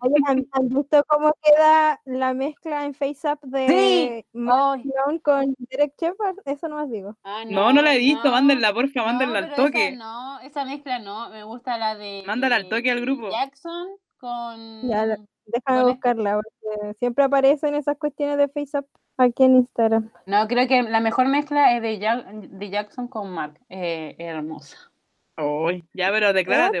Oye, 0.00 0.14
¿han, 0.26 0.46
han 0.52 0.68
visto 0.68 1.02
cómo 1.08 1.32
queda 1.42 2.00
la 2.04 2.32
mezcla 2.34 2.84
en 2.86 2.94
Face 2.94 3.28
Up 3.30 3.38
de 3.42 3.66
Sí. 3.68 4.26
Mark 4.32 4.82
con 5.22 5.54
Derek 5.58 5.92
Shepard? 6.00 6.36
Eso 6.44 6.68
no 6.68 6.76
más 6.76 6.90
digo. 6.90 7.16
Ah, 7.24 7.42
No, 7.46 7.72
no 7.72 7.82
la 7.82 7.94
he 7.94 7.98
visto. 7.98 8.24
no. 8.26 8.30
Mándenla, 8.32 8.72
porfa, 8.72 9.00
No, 9.00 9.06
mándenla 9.06 9.38
al 9.40 9.44
pero 9.50 9.54
esa 9.54 9.64
toque. 9.72 9.92
no, 9.96 10.40
esa 10.40 10.64
mezcla 10.64 10.98
no, 11.00 11.28
me 11.30 11.42
gusta 11.44 11.76
la 11.78 11.96
de. 11.96 12.22
Mándala 12.26 12.56
al 12.56 12.68
toque 12.68 12.90
al 12.90 13.00
grupo. 13.00 13.28
Jackson 13.30 13.88
con. 14.18 14.88
Ya, 14.88 15.04
la- 15.04 15.18
Déjame 15.46 15.80
este. 15.80 15.92
buscarla, 15.92 16.40
porque 16.40 16.94
siempre 16.98 17.24
aparecen 17.24 17.74
esas 17.74 17.96
cuestiones 17.98 18.38
de 18.38 18.48
Face 18.48 18.78
Up 18.78 18.86
aquí 19.16 19.44
en 19.44 19.56
Instagram. 19.56 20.10
No, 20.26 20.46
creo 20.48 20.66
que 20.66 20.82
la 20.82 21.00
mejor 21.00 21.28
mezcla 21.28 21.76
es 21.76 21.82
de, 21.82 21.98
Jack- 21.98 22.26
de 22.26 22.70
Jackson 22.70 23.08
con 23.08 23.30
Mark. 23.30 23.58
Eh, 23.68 24.16
hermosa. 24.18 24.90
Uy, 25.36 25.84
ya, 25.92 26.10
pero 26.10 26.32
declárate. 26.32 26.80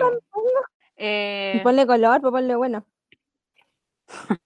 Eh, 0.96 1.60
ponle 1.62 1.86
color, 1.86 2.20
pues 2.20 2.32
ponle 2.32 2.54
bueno. 2.54 2.86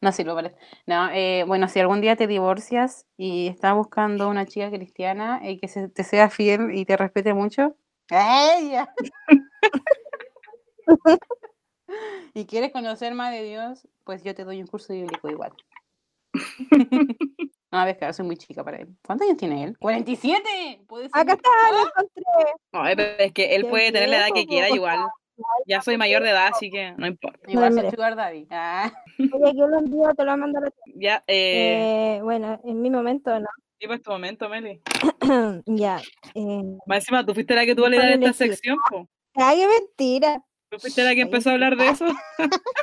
no, 0.00 0.12
sí, 0.12 0.24
lo 0.24 0.34
parece. 0.34 0.56
No, 0.86 1.10
eh, 1.12 1.44
bueno, 1.46 1.68
si 1.68 1.78
algún 1.78 2.00
día 2.00 2.16
te 2.16 2.26
divorcias 2.26 3.06
y 3.16 3.48
estás 3.48 3.74
buscando 3.74 4.28
una 4.28 4.46
chica 4.46 4.70
cristiana 4.70 5.40
y 5.42 5.58
que 5.58 5.68
se, 5.68 5.88
te 5.88 6.04
sea 6.04 6.30
fiel 6.30 6.74
y 6.74 6.84
te 6.86 6.96
respete 6.96 7.34
mucho. 7.34 7.76
¡Ella! 8.10 8.92
y 12.34 12.44
quieres 12.46 12.72
conocer 12.72 13.14
más 13.14 13.32
de 13.32 13.42
Dios, 13.42 13.86
pues 14.04 14.22
yo 14.24 14.34
te 14.34 14.44
doy 14.44 14.60
un 14.60 14.66
curso 14.66 14.92
bíblico 14.92 15.28
igual. 15.28 15.52
No, 17.70 17.84
ves 17.84 17.98
que 17.98 18.10
soy 18.14 18.24
muy 18.24 18.38
chica 18.38 18.64
para 18.64 18.78
él. 18.78 18.88
¿Cuántos 19.04 19.26
años 19.26 19.36
tiene 19.36 19.62
él? 19.64 19.76
¡47! 19.78 20.86
Puede 20.86 21.10
ser 21.10 21.20
Acá 21.20 21.34
está, 21.34 21.50
lo 21.70 21.80
encontré. 21.86 22.24
Ay, 22.72 22.96
pero 22.96 23.18
es 23.18 23.32
que 23.34 23.54
él 23.56 23.66
puede 23.66 23.92
tener 23.92 24.08
la 24.08 24.16
edad 24.16 24.34
que 24.34 24.46
quiera 24.46 24.70
igual. 24.70 25.00
Ya 25.66 25.82
soy 25.82 25.98
mayor 25.98 26.22
de 26.22 26.30
edad, 26.30 26.46
así 26.50 26.70
que 26.70 26.92
no 26.96 27.06
importa. 27.06 27.38
Igual 27.46 27.74
soy 27.74 27.82
mire. 27.82 27.90
sugar 27.90 28.16
daddy. 28.16 28.46
Ah. 28.50 28.90
Oye, 29.18 29.48
aquí 29.50 29.58
lo 29.58 29.78
envío, 29.80 30.14
te 30.16 30.24
lo 30.24 30.30
voy 30.30 30.32
a 30.32 30.36
mandar 30.38 30.64
a 30.64 30.70
ti. 30.70 30.92
Ya, 30.96 31.22
eh, 31.26 32.16
Eh, 32.16 32.22
bueno, 32.22 32.58
en 32.64 32.80
mi 32.80 32.88
momento 32.88 33.38
no. 33.38 33.46
sí, 33.78 33.86
para 33.86 33.96
este 33.96 34.10
momento, 34.10 34.48
Meli. 34.48 34.80
ya. 35.66 36.00
Eh, 36.34 36.62
Más 36.86 36.98
encima, 37.00 37.26
tú 37.26 37.34
fuiste 37.34 37.54
la 37.54 37.66
que 37.66 37.74
tuvo 37.74 37.88
la 37.90 37.96
idea 37.96 38.06
de 38.06 38.12
esta 38.14 38.26
elegir. 38.44 38.46
sección, 38.56 38.78
po. 38.90 39.06
ay, 39.34 39.58
qué 39.58 39.68
mentira. 39.68 40.42
Tú 40.70 40.78
fuiste 40.78 41.02
la 41.02 41.14
que 41.14 41.22
empezó 41.22 41.50
a 41.50 41.52
hablar 41.54 41.76
de 41.76 41.88
eso. 41.88 42.06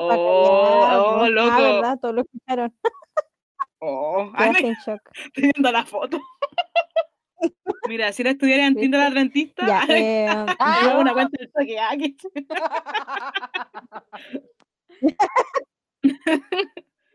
Oh, 0.00 0.14
oh. 0.14 1.18
Ah, 1.24 1.28
loco. 1.28 1.56
verdad, 1.60 1.98
todos 2.00 2.14
lo 2.14 2.20
escucharon. 2.22 2.72
Oh, 3.80 4.26
me 4.26 4.58
en 4.60 4.74
shock. 4.84 5.00
estoy 5.26 5.50
viendo 5.54 5.72
la 5.72 5.84
foto. 5.84 6.20
Mira, 7.88 8.12
si 8.12 8.22
era 8.22 8.30
estudiar 8.30 8.60
en 8.60 8.74
Tinder 8.76 9.00
Adventista, 9.00 9.66
Ya, 9.66 9.82
eh, 9.88 10.26
Ah, 10.58 10.80
yo 10.82 10.90
hago 10.90 11.00
una 11.00 11.10
no. 11.10 11.14
cuenta 11.14 11.36
del 11.38 11.50
toque. 11.52 11.78
ah, 11.78 11.96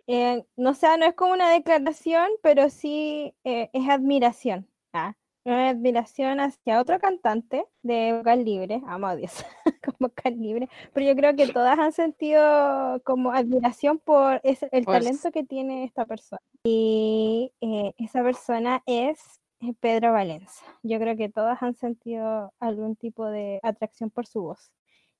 eh, 0.07 0.43
no 0.55 0.73
sé, 0.73 0.97
no 0.97 1.05
es 1.05 1.13
como 1.15 1.33
una 1.33 1.49
declaración, 1.51 2.27
pero 2.41 2.69
sí 2.69 3.33
eh, 3.43 3.69
es 3.73 3.89
admiración. 3.89 4.67
Ah, 4.93 5.15
una 5.45 5.69
admiración 5.69 6.39
hacia 6.39 6.79
otro 6.79 6.99
cantante 6.99 7.65
de 7.81 8.13
vocal 8.17 8.45
libre, 8.45 8.81
amo 8.87 9.07
a 9.07 9.15
Dios, 9.15 9.45
con 9.83 9.95
vocal 9.99 10.39
libre, 10.39 10.69
pero 10.93 11.05
yo 11.05 11.15
creo 11.15 11.35
que 11.35 11.47
todas 11.51 11.77
han 11.79 11.91
sentido 11.91 13.01
como 13.03 13.31
admiración 13.31 13.99
por 13.99 14.39
ese- 14.43 14.69
el 14.71 14.85
talento 14.85 15.31
que 15.31 15.43
tiene 15.43 15.83
esta 15.83 16.05
persona. 16.05 16.41
Y 16.63 17.51
eh, 17.61 17.93
esa 17.97 18.23
persona 18.23 18.81
es 18.85 19.19
eh, 19.59 19.73
Pedro 19.79 20.13
Valenza. 20.13 20.63
Yo 20.81 20.97
creo 20.99 21.15
que 21.17 21.29
todas 21.29 21.61
han 21.61 21.75
sentido 21.75 22.53
algún 22.59 22.95
tipo 22.95 23.25
de 23.25 23.59
atracción 23.63 24.09
por 24.09 24.25
su 24.27 24.41
voz. 24.43 24.71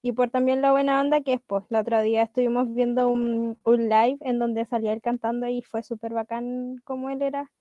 Y 0.02 0.12
por 0.12 0.30
también 0.30 0.62
la 0.62 0.72
buena 0.72 1.00
onda 1.00 1.22
que 1.22 1.34
es, 1.34 1.42
pues, 1.48 1.64
el 1.70 1.78
otro 1.78 2.02
día 2.02 2.24
estuvimos 2.24 2.74
viendo 2.74 3.08
un, 3.10 3.58
un 3.64 3.90
live 3.90 4.18
en 4.22 4.38
donde 4.40 4.66
salía 4.66 4.92
él 4.94 5.02
cantando 5.02 5.48
y 5.48 5.62
fue 5.62 5.82
súper 5.82 6.14
bacán 6.14 6.76
como 6.84 7.10
él 7.10 7.22
era 7.22 7.52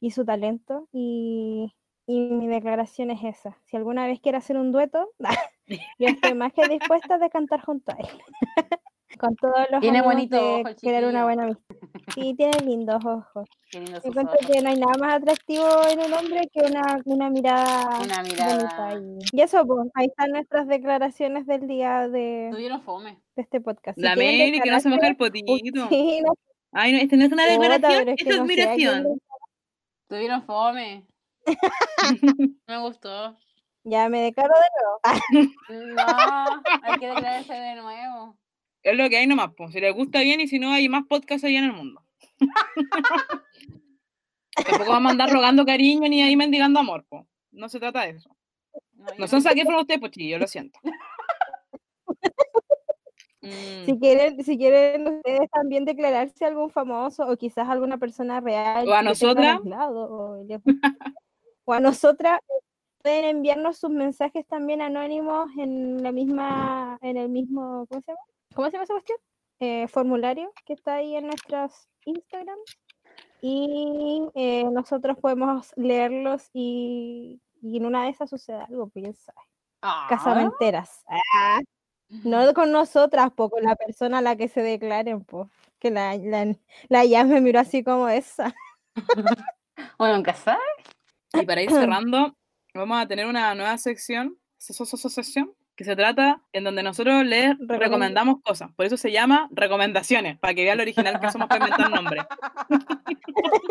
y 0.00 0.12
su 0.12 0.24
talento. 0.24 0.88
Y, 0.92 1.72
y 2.06 2.20
mi 2.20 2.48
declaración 2.48 3.10
es 3.10 3.22
esa. 3.22 3.56
Si 3.66 3.76
alguna 3.76 4.06
vez 4.06 4.20
quiere 4.20 4.38
hacer 4.38 4.56
un 4.56 4.72
dueto, 4.72 5.10
yo 5.98 6.08
estoy 6.08 6.34
más 6.34 6.52
que 6.52 6.66
dispuesta 6.68 7.18
de 7.18 7.30
cantar 7.30 7.60
junto 7.60 7.92
a 7.92 7.96
él. 7.96 8.06
Con 9.18 9.34
todos 9.36 9.66
los 9.70 9.80
Tiene 9.80 10.02
bonito 10.02 10.36
de 10.36 10.60
ojo 10.60 10.68
el 10.68 10.76
crear 10.76 11.04
una 11.04 11.24
buena 11.24 11.42
amistad. 11.42 11.76
Sí, 12.14 12.32
tiene 12.36 12.56
lindos 12.64 13.04
ojos. 13.04 13.48
Lindo 13.72 14.00
Yo 14.02 14.20
ojos. 14.20 14.36
que 14.46 14.62
no 14.62 14.68
hay 14.70 14.78
nada 14.78 14.94
más 14.98 15.14
atractivo 15.14 15.66
en 15.90 15.98
un 15.98 16.14
hombre 16.14 16.48
que 16.52 16.60
una, 16.60 16.98
una 17.04 17.28
mirada 17.28 17.98
Una 18.02 18.22
mirada. 18.22 18.94
Y, 18.94 19.36
y 19.36 19.42
eso, 19.42 19.66
pues, 19.66 19.88
ahí 19.94 20.06
están 20.06 20.30
nuestras 20.30 20.68
declaraciones 20.68 21.46
del 21.46 21.66
día 21.66 22.08
de, 22.08 22.48
Tuvieron 22.52 22.82
fome. 22.82 23.20
de 23.34 23.42
este 23.42 23.60
podcast. 23.60 23.98
Si 23.98 24.02
La 24.02 24.14
Meli, 24.14 24.60
que 24.60 24.70
no 24.70 24.80
se 24.80 24.88
moja 24.88 25.08
el 25.08 25.16
potito. 25.16 25.52
sí, 25.88 26.20
no, 26.24 26.32
Ay, 26.72 26.92
no, 26.92 26.98
este 27.00 27.16
no 27.16 27.24
es 27.24 27.32
una 27.32 27.46
declaración, 27.46 28.08
es 28.08 28.16
que 28.16 28.30
no 28.30 28.42
admiración. 28.42 29.20
Tuvieron 30.08 30.42
fome. 30.44 31.04
Me 32.66 32.78
gustó. 32.78 33.36
Ya 33.82 34.08
me 34.10 34.20
declaro 34.20 34.52
de 34.54 34.68
nuevo. 34.76 35.54
No, 35.96 36.62
hay 36.82 36.98
que 36.98 37.06
declararse 37.06 37.54
de 37.54 37.76
nuevo. 37.76 38.36
Es 38.82 38.96
lo 38.96 39.08
que 39.08 39.16
hay 39.18 39.26
nomás, 39.26 39.50
pues. 39.56 39.72
Si 39.72 39.80
les 39.80 39.94
gusta 39.94 40.20
bien 40.20 40.40
y 40.40 40.48
si 40.48 40.58
no, 40.58 40.70
hay 40.70 40.88
más 40.88 41.04
podcasts 41.06 41.44
allá 41.44 41.58
en 41.58 41.64
el 41.66 41.72
mundo. 41.72 42.02
Tampoco 44.66 44.90
vamos 44.90 45.08
a 45.08 45.12
andar 45.12 45.30
rogando 45.30 45.64
cariño 45.64 46.08
ni 46.08 46.22
ahí 46.22 46.36
mendigando 46.36 46.80
amor, 46.80 47.06
pues. 47.08 47.24
No 47.52 47.68
se 47.68 47.80
trata 47.80 48.02
de 48.02 48.10
eso. 48.10 48.34
No, 48.92 49.06
No 49.18 49.28
son 49.28 49.40
saqué 49.42 49.64
por 49.64 49.74
ustedes, 49.74 50.00
pues 50.00 50.12
yo 50.14 50.38
lo 50.38 50.46
siento. 50.46 50.78
Mm, 53.42 53.86
Si 53.86 53.98
quieren, 53.98 54.44
si 54.44 54.58
quieren 54.58 55.08
ustedes 55.08 55.50
también 55.50 55.86
declararse 55.86 56.44
algún 56.44 56.70
famoso 56.70 57.26
o 57.26 57.36
quizás 57.38 57.68
alguna 57.68 57.96
persona 57.96 58.40
real 58.40 58.86
O 58.86 58.92
a 58.92 59.02
nosotras. 59.02 59.60
O 61.70 61.72
a 61.72 61.78
nosotras, 61.78 62.40
pueden 63.00 63.24
enviarnos 63.24 63.78
sus 63.78 63.90
mensajes 63.90 64.44
también 64.46 64.82
anónimos 64.82 65.48
en 65.56 66.02
la 66.02 66.10
misma, 66.10 66.98
en 67.00 67.16
el 67.16 67.28
mismo, 67.28 67.86
¿cómo 67.88 68.00
se 68.00 68.10
llama? 68.10 68.20
¿Cómo 68.54 68.66
se 68.66 68.72
llama 68.72 68.84
esa 68.84 68.94
cuestión? 68.94 69.18
Eh, 69.60 69.86
formulario 69.86 70.52
que 70.66 70.72
está 70.72 70.94
ahí 70.94 71.14
en 71.14 71.28
nuestros 71.28 71.88
Instagram. 72.06 72.58
Y 73.40 74.28
eh, 74.34 74.64
nosotros 74.64 75.16
podemos 75.18 75.72
leerlos 75.76 76.50
y, 76.52 77.40
y 77.62 77.76
en 77.76 77.86
una 77.86 78.04
de 78.04 78.10
esas 78.10 78.28
sucede 78.28 78.62
algo, 78.68 78.88
piensa. 78.88 79.32
Ah, 79.80 80.06
Casamenteras. 80.08 81.04
Ah, 81.08 81.60
no 82.24 82.52
con 82.52 82.72
nosotras, 82.72 83.30
po, 83.30 83.48
con 83.48 83.62
la 83.62 83.76
persona 83.76 84.18
a 84.18 84.22
la 84.22 84.34
que 84.34 84.48
se 84.48 84.62
declaren, 84.62 85.24
po. 85.24 85.48
Que 85.78 85.92
la, 85.92 86.16
la, 86.16 86.52
la 86.88 87.04
ya 87.04 87.22
me 87.22 87.40
miró 87.40 87.60
así 87.60 87.84
como 87.84 88.08
esa. 88.08 88.52
Bueno, 89.96 90.16
nunca 90.16 90.34
sabes. 90.34 90.60
Y 91.34 91.46
para 91.46 91.62
ir 91.62 91.70
cerrando, 92.04 92.34
vamos 92.74 93.02
a 93.02 93.06
tener 93.06 93.26
una 93.26 93.54
nueva 93.54 93.76
sección, 93.78 94.36
sección, 94.58 95.52
que 95.76 95.84
se 95.84 95.96
trata 95.96 96.42
en 96.52 96.64
donde 96.64 96.82
nosotros 96.82 97.24
les 97.24 97.52
Recomend- 97.56 97.78
recomendamos 97.78 98.42
cosas. 98.42 98.70
Por 98.74 98.84
eso 98.84 98.96
se 98.98 99.10
llama 99.12 99.48
recomendaciones, 99.50 100.38
para 100.38 100.52
que 100.52 100.64
vean 100.64 100.76
lo 100.76 100.82
original 100.82 101.18
que 101.20 101.30
somos 101.30 101.48
para 101.48 101.64
inventar 101.64 101.90
nombres. 101.90 102.24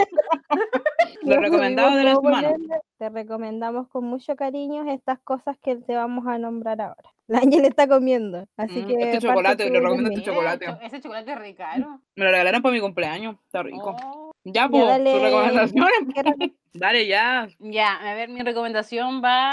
Lo 1.21 1.39
recomendado 1.39 1.95
de 1.95 2.03
la 2.03 2.15
semana. 2.15 2.53
Te 2.97 3.09
recomendamos 3.09 3.87
con 3.89 4.05
mucho 4.05 4.35
cariño 4.35 4.89
estas 4.91 5.19
cosas 5.19 5.57
que 5.61 5.75
te 5.75 5.93
vamos 5.95 6.25
a 6.27 6.37
nombrar 6.37 6.81
ahora. 6.81 7.13
La 7.27 7.39
Ángel 7.39 7.65
está 7.65 7.87
comiendo, 7.87 8.47
así 8.57 8.81
Mm, 8.81 8.87
que. 8.87 8.93
este 9.11 9.27
chocolate, 9.27 9.69
le 9.69 9.79
recomiendo 9.79 10.09
este 10.11 10.23
chocolate. 10.23 10.65
Ese 10.81 10.99
chocolate 11.01 11.31
es 11.31 11.37
re 11.37 11.55
caro. 11.55 12.01
Me 12.15 12.25
lo 12.25 12.31
regalaron 12.31 12.61
para 12.61 12.73
mi 12.73 12.81
cumpleaños, 12.81 13.35
está 13.45 13.61
rico. 13.61 13.95
Oh. 14.03 14.28
Ya, 14.43 14.63
Ya, 14.63 14.69
pues, 14.69 15.03
tus 15.03 15.21
recomendaciones. 15.21 15.93
¿Qué 16.15 16.23
re- 16.23 16.53
Dale, 16.73 17.07
ya. 17.07 17.47
Ya, 17.59 17.93
a 17.95 18.13
ver, 18.13 18.29
mi 18.29 18.41
recomendación 18.41 19.21
va 19.23 19.49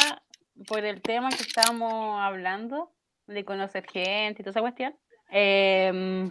por 0.69 0.85
el 0.85 1.01
tema 1.03 1.29
que 1.31 1.43
estábamos 1.43 2.19
hablando, 2.21 2.93
de 3.27 3.45
conocer 3.45 3.87
gente 3.91 4.43
y 4.43 4.45
toda 4.45 4.51
esa 4.53 4.61
cuestión. 4.61 4.95
Em, 5.31 6.29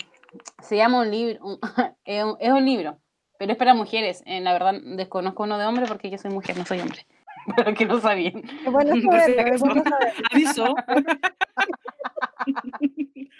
se 0.61 0.77
llama 0.77 1.01
un 1.01 1.11
libro, 1.11 1.43
un- 1.45 1.59
es, 2.05 2.23
un, 2.23 2.37
es 2.39 2.51
un 2.51 2.65
libro, 2.65 2.97
pero 3.37 3.51
es 3.51 3.57
para 3.57 3.73
mujeres. 3.73 4.23
Eh, 4.25 4.39
la 4.41 4.53
verdad, 4.53 4.73
desconozco 4.95 5.43
uno 5.43 5.57
de 5.57 5.65
hombre 5.65 5.85
porque 5.87 6.09
yo 6.09 6.17
soy 6.17 6.31
mujer, 6.31 6.57
no 6.57 6.65
soy 6.65 6.79
hombre. 6.79 7.05
Pero 7.55 7.75
que 7.75 7.85
no 7.85 7.99
sabían. 7.99 8.41
Bueno 8.71 8.95
acaso. 8.95 9.65
bueno 9.65 9.83
saberlo. 9.83 10.25
Aviso. 10.31 10.75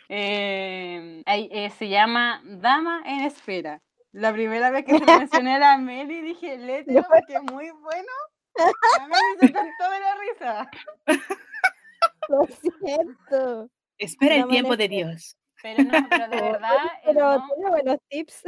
Eh, 0.09 1.23
ahí, 1.25 1.49
eh, 1.51 1.69
se 1.71 1.89
llama 1.89 2.41
Dama 2.45 3.01
en 3.05 3.21
Espera. 3.21 3.81
La 4.15 4.31
primera 4.31 4.69
vez 4.71 4.85
que 4.85 4.97
se 4.97 5.05
mencioné 5.43 5.55
a 5.55 5.59
la 5.59 5.77
Meli 5.77 6.21
dije, 6.21 6.57
léetelo 6.57 7.03
porque 7.09 7.33
es 7.35 7.43
muy 7.51 7.69
bueno. 7.71 8.11
La 8.55 9.07
Meli 9.07 9.37
se 9.41 9.51
cantó 9.51 9.89
de 9.91 9.99
la 9.99 10.15
risa. 10.15 10.71
Lo 12.29 12.45
siento. 12.45 13.69
Espera 13.97 14.35
el 14.35 14.41
Dama 14.41 14.51
tiempo 14.51 14.77
de. 14.77 14.87
Dios. 14.87 15.37
Pero 15.61 15.83
no, 15.83 15.91
pero 16.09 16.27
de 16.29 16.41
verdad, 16.51 16.75
el, 17.05 17.13
Pero 17.15 17.37
no- 17.37 17.47
tiene 17.55 17.69
buenos 17.69 17.97
tips. 18.09 18.43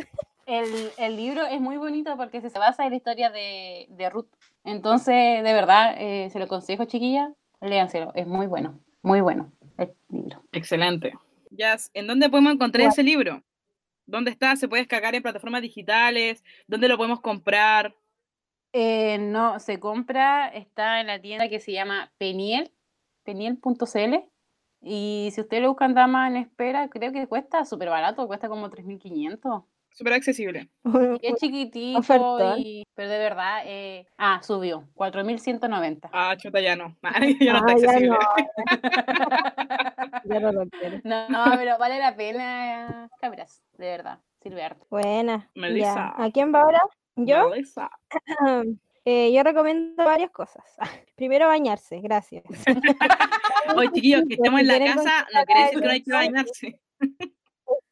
el- 0.45 0.91
el 0.97 1.15
libro 1.18 1.45
es 1.45 1.59
muy 1.59 1.78
bonito 1.78 2.15
porque 2.18 2.41
se 2.41 2.49
basa 2.57 2.84
en 2.86 2.91
la 2.91 2.95
historia 2.97 3.30
de, 3.30 3.88
de 3.89 4.09
Ruth. 4.09 4.30
Entonces, 4.63 5.43
de 5.43 5.53
verdad, 5.53 5.95
eh, 5.97 6.30
se 6.32 6.39
lo 6.39 6.45
aconsejo, 6.45 6.86
chiquilla, 6.86 7.34
léanselo. 7.61 8.11
Es 8.15 8.28
muy 8.28 8.47
bueno, 8.47 8.80
muy 9.01 9.22
bueno 9.22 9.51
el 9.78 9.93
libro. 10.09 10.43
Excelente. 10.51 11.13
Jazz, 11.51 11.89
¿en 11.93 12.07
dónde 12.07 12.30
podemos 12.30 12.53
encontrar 12.53 12.88
ese 12.88 13.03
libro? 13.03 13.41
¿Dónde 14.08 14.32
está? 14.32 14.55
¿Se 14.55 14.68
puede 14.68 14.82
descargar 14.84 15.14
en 15.16 15.22
plataformas 15.22 15.62
digitales? 15.62 16.43
¿Dónde 16.66 16.88
lo 16.88 16.97
podemos 16.97 17.20
comprar? 17.22 17.93
Eh, 18.74 19.18
no, 19.20 19.60
se 19.60 19.80
compra, 19.80 20.47
está 20.47 21.01
en 21.01 21.08
la 21.08 21.20
tienda 21.22 21.49
que 21.49 21.60
se 21.60 21.74
llama 21.74 22.12
Peniel, 22.18 22.72
peniel.cl. 23.24 24.16
Y 24.82 25.30
si 25.34 25.41
ustedes 25.41 25.64
lo 25.64 25.70
buscan 25.70 25.93
Dama 25.93 26.28
en 26.28 26.38
Espera, 26.38 26.88
creo 26.89 27.12
que 27.12 27.28
cuesta 27.28 27.66
súper 27.66 27.89
barato, 27.89 28.26
cuesta 28.28 28.47
como 28.47 28.70
3.500. 28.70 29.64
Súper 29.91 30.14
accesible. 30.14 30.70
Y 31.22 31.28
es 31.28 31.36
chiquitito, 31.39 31.97
Ofertón. 31.99 32.60
y- 32.60 32.84
pero 32.93 33.10
de 33.10 33.18
verdad, 33.18 33.64
eh, 33.66 34.05
ah, 34.18 34.39
subió, 34.43 34.88
4.190. 34.93 36.10
Ah, 36.14 36.36
chuta, 36.38 36.62
ya 36.62 36.76
no. 36.76 36.95
ya 37.41 37.53
no 37.53 37.60
Ah, 37.68 37.74
está 37.74 37.76
ya 37.78 37.91
accesible. 37.91 38.10
no, 38.10 38.18
ya 40.28 40.39
no 40.39 40.51
lo 40.51 40.67
quiero. 40.69 40.99
No, 41.03 41.30
no, 41.30 41.45
pero 41.55 41.78
vale 41.78 41.99
la 41.99 42.15
pena, 42.15 43.09
cabras, 43.19 43.61
de 43.78 43.88
verdad, 43.88 44.19
sirve 44.41 44.63
harto. 44.63 44.86
Buena. 44.89 45.49
Melissa. 45.55 46.13
Ya. 46.17 46.23
¿A 46.23 46.32
quién 46.32 46.53
va 46.53 46.61
ahora? 46.61 46.82
¿Yo? 47.15 47.49
Melissa. 47.49 47.89
Eh, 49.09 49.32
yo 49.32 49.41
recomiendo 49.41 50.03
varias 50.03 50.32
cosas. 50.32 50.65
Primero 51.15 51.47
bañarse, 51.47 52.01
gracias. 52.01 52.43
Oye, 53.78 53.89
chiquillos, 53.93 54.23
que 54.28 54.34
estemos 54.34 54.59
en 54.59 54.67
la 54.67 54.80
casa 54.80 55.25
no 55.34 55.45
quiere 55.45 55.61
decir 55.61 55.80
que 55.80 55.86
no 55.86 55.91
hay 55.93 56.03
que 56.03 56.11
bañarse. 56.11 56.82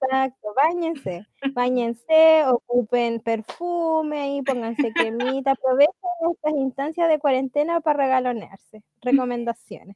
Exacto, 0.02 0.54
bañense, 0.56 1.26
bañense, 1.54 2.44
ocupen 2.48 3.22
perfume 3.22 4.36
y 4.36 4.42
pónganse 4.42 4.92
cremita, 4.92 5.52
aprovechen 5.52 5.94
estas 6.34 6.54
instancias 6.54 7.08
de 7.08 7.20
cuarentena 7.20 7.80
para 7.80 8.04
regalonearse. 8.04 8.84
Recomendaciones. 9.02 9.96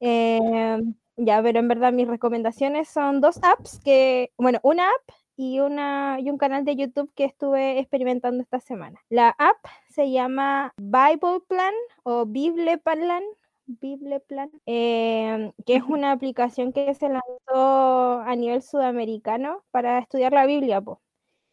Eh, 0.00 0.80
ya, 1.16 1.42
pero 1.42 1.58
en 1.58 1.68
verdad 1.68 1.92
mis 1.92 2.08
recomendaciones 2.08 2.88
son 2.88 3.20
dos 3.20 3.38
apps 3.42 3.80
que, 3.84 4.32
bueno, 4.36 4.58
una 4.62 4.88
app 4.88 5.14
y, 5.36 5.60
una, 5.60 6.18
y 6.20 6.30
un 6.30 6.38
canal 6.38 6.64
de 6.64 6.76
YouTube 6.76 7.12
que 7.14 7.24
estuve 7.24 7.78
experimentando 7.78 8.42
esta 8.42 8.60
semana. 8.60 9.00
La 9.08 9.30
app 9.38 9.56
se 9.88 10.10
llama 10.10 10.72
Bible 10.78 11.40
Plan 11.48 11.74
o 12.04 12.26
Bible 12.26 12.78
Plan, 12.78 13.22
Bible 13.66 14.20
Plan, 14.20 14.50
em, 14.66 15.52
que 15.66 15.76
es 15.76 15.82
una 15.82 16.12
aplicación 16.12 16.72
que 16.72 16.94
se 16.94 17.08
lanzó 17.08 18.20
a 18.20 18.34
nivel 18.36 18.62
sudamericano 18.62 19.64
para 19.70 19.98
estudiar 19.98 20.32
la 20.32 20.46
Biblia, 20.46 20.80
po. 20.80 21.00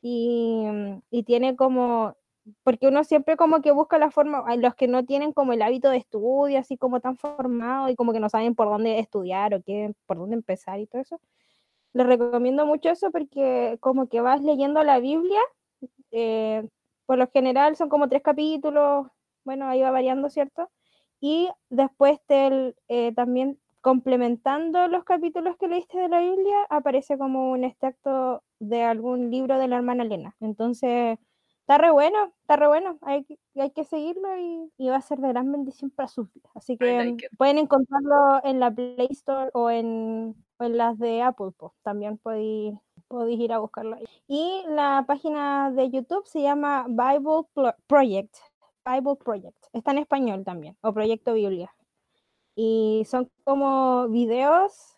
Y, 0.01 0.65
y 1.11 1.23
tiene 1.23 1.55
como, 1.55 2.15
porque 2.63 2.87
uno 2.87 3.03
siempre 3.03 3.37
como 3.37 3.61
que 3.61 3.71
busca 3.71 3.97
la 3.97 4.11
forma, 4.11 4.43
los 4.57 4.75
que 4.75 4.87
no 4.87 5.05
tienen 5.05 5.33
como 5.33 5.53
el 5.53 5.61
hábito 5.61 5.89
de 5.89 5.97
estudio, 5.97 6.59
así 6.59 6.77
como 6.77 6.99
tan 6.99 7.17
formado 7.17 7.89
y 7.89 7.95
como 7.95 8.13
que 8.13 8.19
no 8.19 8.29
saben 8.29 8.55
por 8.55 8.67
dónde 8.67 8.99
estudiar 8.99 9.53
o 9.53 9.61
qué, 9.63 9.93
por 10.05 10.17
dónde 10.17 10.35
empezar 10.35 10.79
y 10.79 10.87
todo 10.87 11.01
eso. 11.01 11.19
Les 11.93 12.07
recomiendo 12.07 12.65
mucho 12.65 12.89
eso 12.89 13.11
porque 13.11 13.77
como 13.79 14.07
que 14.07 14.21
vas 14.21 14.41
leyendo 14.41 14.83
la 14.83 14.99
Biblia, 14.99 15.39
eh, 16.11 16.67
por 17.05 17.17
lo 17.17 17.27
general 17.29 17.75
son 17.75 17.89
como 17.89 18.09
tres 18.09 18.21
capítulos, 18.23 19.07
bueno, 19.45 19.67
ahí 19.67 19.81
va 19.81 19.91
variando, 19.91 20.29
¿cierto? 20.29 20.69
Y 21.21 21.49
después 21.69 22.19
te, 22.27 22.75
eh, 22.89 23.13
también 23.15 23.59
complementando 23.81 24.87
los 24.87 25.03
capítulos 25.03 25.57
que 25.57 25.67
leíste 25.67 25.99
de 25.99 26.09
la 26.09 26.19
Biblia, 26.21 26.55
aparece 26.69 27.17
como 27.17 27.51
un 27.51 27.63
extracto 27.65 28.43
de 28.59 28.83
algún 28.83 29.29
libro 29.29 29.59
de 29.59 29.67
la 29.67 29.75
hermana 29.77 30.03
Elena. 30.03 30.35
Entonces, 30.39 31.19
está 31.63 31.77
re 31.77 31.91
bueno, 31.91 32.31
está 32.41 32.55
re 32.57 32.67
bueno, 32.67 32.97
hay, 33.01 33.23
que- 33.25 33.39
hay 33.55 33.71
que 33.71 33.83
seguirlo 33.85 34.37
y, 34.37 34.71
y 34.77 34.89
va 34.89 34.97
a 34.97 35.01
ser 35.01 35.19
de 35.19 35.29
gran 35.29 35.51
bendición 35.51 35.89
para 35.91 36.07
sus 36.07 36.31
vidas. 36.33 36.51
Así 36.55 36.77
que 36.77 36.97
like 36.97 37.25
it. 37.25 37.31
pueden 37.37 37.57
encontrarlo 37.57 38.39
en 38.43 38.59
la 38.59 38.69
Play 38.71 39.07
Store 39.11 39.49
o 39.53 39.69
en, 39.69 40.35
o 40.57 40.63
en 40.63 40.77
las 40.77 40.97
de 40.99 41.21
Apple, 41.21 41.51
po. 41.57 41.73
también 41.83 42.17
podéis 42.17 42.75
podéis 43.07 43.39
ir 43.39 43.53
a 43.53 43.59
buscarlo 43.59 43.95
ahí. 43.95 44.05
Y 44.27 44.63
la 44.69 45.03
página 45.07 45.71
de 45.71 45.89
YouTube 45.91 46.25
se 46.25 46.41
llama 46.41 46.85
Bible 46.87 47.45
Plo- 47.53 47.75
Project. 47.87 48.35
Bible 48.85 49.15
Project. 49.15 49.55
Está 49.71 49.91
en 49.91 49.99
español 49.99 50.43
también, 50.43 50.75
o 50.81 50.91
Proyecto 50.93 51.33
Biblia. 51.33 51.73
Y 52.55 53.03
son 53.07 53.29
como 53.43 54.07
videos 54.09 54.97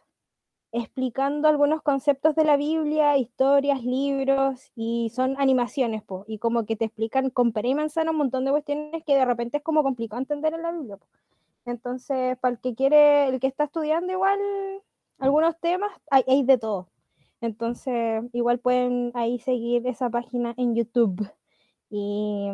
explicando 0.76 1.48
algunos 1.48 1.82
conceptos 1.82 2.36
de 2.36 2.44
la 2.44 2.58
Biblia, 2.58 3.18
historias, 3.18 3.84
libros, 3.84 4.72
y 4.76 5.10
son 5.16 5.36
animaciones, 5.40 6.04
po, 6.04 6.26
y 6.28 6.38
como 6.38 6.66
que 6.66 6.76
te 6.76 6.86
explican 6.86 7.30
con 7.30 7.54
pera 7.54 7.70
y 7.70 7.76
manzana 7.76 8.12
un 8.12 8.18
montón 8.18 8.44
de 8.44 8.52
cuestiones 8.52 9.04
que 9.06 9.16
de 9.16 9.24
repente 9.24 9.58
es 9.58 9.64
como 9.64 9.84
complicado 9.84 10.20
entender 10.20 10.54
en 10.54 10.62
la 10.62 10.72
Biblia. 10.72 10.98
Entonces, 11.66 12.38
para 12.40 12.56
el 12.56 12.60
que 12.60 12.76
quiere, 12.76 13.28
el 13.30 13.40
que 13.40 13.48
está 13.48 13.64
estudiando 13.66 14.12
igual 14.12 14.40
algunos 15.18 15.58
temas, 15.60 15.92
hay, 16.12 16.24
hay 16.28 16.44
de 16.44 16.58
todo. 16.58 16.90
Entonces, 17.42 18.24
igual 18.34 18.60
pueden 18.60 19.12
ahí 19.14 19.40
seguir 19.40 19.88
esa 19.88 20.10
página 20.10 20.54
en 20.58 20.76
YouTube. 20.76 21.30
Y, 21.90 22.50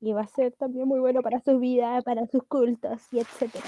y 0.00 0.12
va 0.12 0.22
a 0.22 0.26
ser 0.26 0.52
también 0.52 0.88
muy 0.88 0.98
bueno 0.98 1.22
para 1.22 1.40
su 1.40 1.58
vida, 1.58 2.02
para 2.02 2.26
sus 2.26 2.42
cultos 2.44 3.00
y 3.12 3.20
etcétera. 3.20 3.66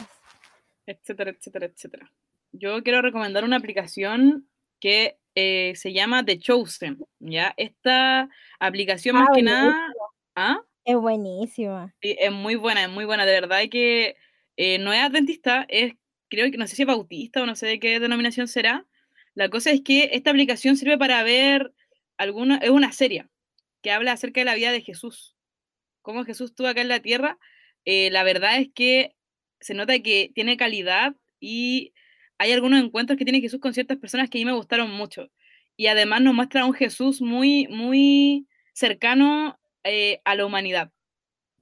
etcétera, 0.86 1.30
etcétera, 1.30 1.66
etcétera. 1.66 2.10
Yo 2.52 2.82
quiero 2.82 3.02
recomendar 3.02 3.44
una 3.44 3.56
aplicación 3.56 4.48
que 4.80 5.18
eh, 5.34 5.72
se 5.76 5.92
llama 5.92 6.24
The 6.24 6.38
Chosen, 6.38 6.98
¿ya? 7.20 7.54
Esta 7.56 8.28
aplicación 8.58 9.16
más 9.16 9.28
Ah, 9.28 9.32
que 9.34 9.42
buenísimo. 9.42 9.70
nada, 9.70 9.92
¿ah? 10.34 10.60
Es 10.84 10.96
buenísima. 10.96 11.94
Sí, 12.02 12.16
es 12.18 12.32
muy 12.32 12.54
buena, 12.56 12.84
es 12.84 12.90
muy 12.90 13.04
buena, 13.04 13.26
de 13.26 13.32
verdad 13.32 13.60
que 13.70 14.16
eh, 14.56 14.78
no 14.78 14.92
es 14.92 15.00
adventista, 15.00 15.66
es, 15.68 15.94
creo 16.28 16.50
que, 16.50 16.56
no 16.56 16.66
sé 16.66 16.76
si 16.76 16.82
es 16.82 16.88
bautista 16.88 17.42
o 17.42 17.46
no 17.46 17.54
sé 17.54 17.66
de 17.66 17.78
qué 17.78 18.00
denominación 18.00 18.48
será. 18.48 18.86
La 19.34 19.48
cosa 19.50 19.70
es 19.70 19.82
que 19.82 20.10
esta 20.12 20.30
aplicación 20.30 20.76
sirve 20.76 20.98
para 20.98 21.22
ver 21.22 21.72
alguna, 22.16 22.56
es 22.56 22.70
una 22.70 22.92
serie 22.92 23.28
que 23.82 23.90
habla 23.92 24.12
acerca 24.12 24.40
de 24.40 24.46
la 24.46 24.54
vida 24.54 24.72
de 24.72 24.80
Jesús, 24.82 25.36
cómo 26.02 26.24
Jesús 26.24 26.50
estuvo 26.50 26.68
acá 26.68 26.80
en 26.82 26.88
la 26.88 27.00
tierra, 27.00 27.38
eh, 27.84 28.10
la 28.10 28.24
verdad 28.24 28.58
es 28.58 28.68
que 28.74 29.16
se 29.60 29.74
nota 29.74 29.98
que 30.00 30.30
tiene 30.34 30.56
calidad 30.56 31.14
y 31.40 31.92
hay 32.40 32.52
algunos 32.52 32.82
encuentros 32.82 33.18
que 33.18 33.24
tiene 33.26 33.42
Jesús 33.42 33.60
con 33.60 33.74
ciertas 33.74 33.98
personas 33.98 34.30
que 34.30 34.38
a 34.38 34.40
mí 34.40 34.46
me 34.46 34.52
gustaron 34.52 34.90
mucho. 34.90 35.30
Y 35.76 35.88
además 35.88 36.22
nos 36.22 36.32
muestra 36.32 36.62
a 36.62 36.64
un 36.64 36.72
Jesús 36.72 37.20
muy, 37.20 37.68
muy 37.68 38.48
cercano 38.72 39.60
eh, 39.84 40.22
a 40.24 40.34
la 40.34 40.46
humanidad. 40.46 40.90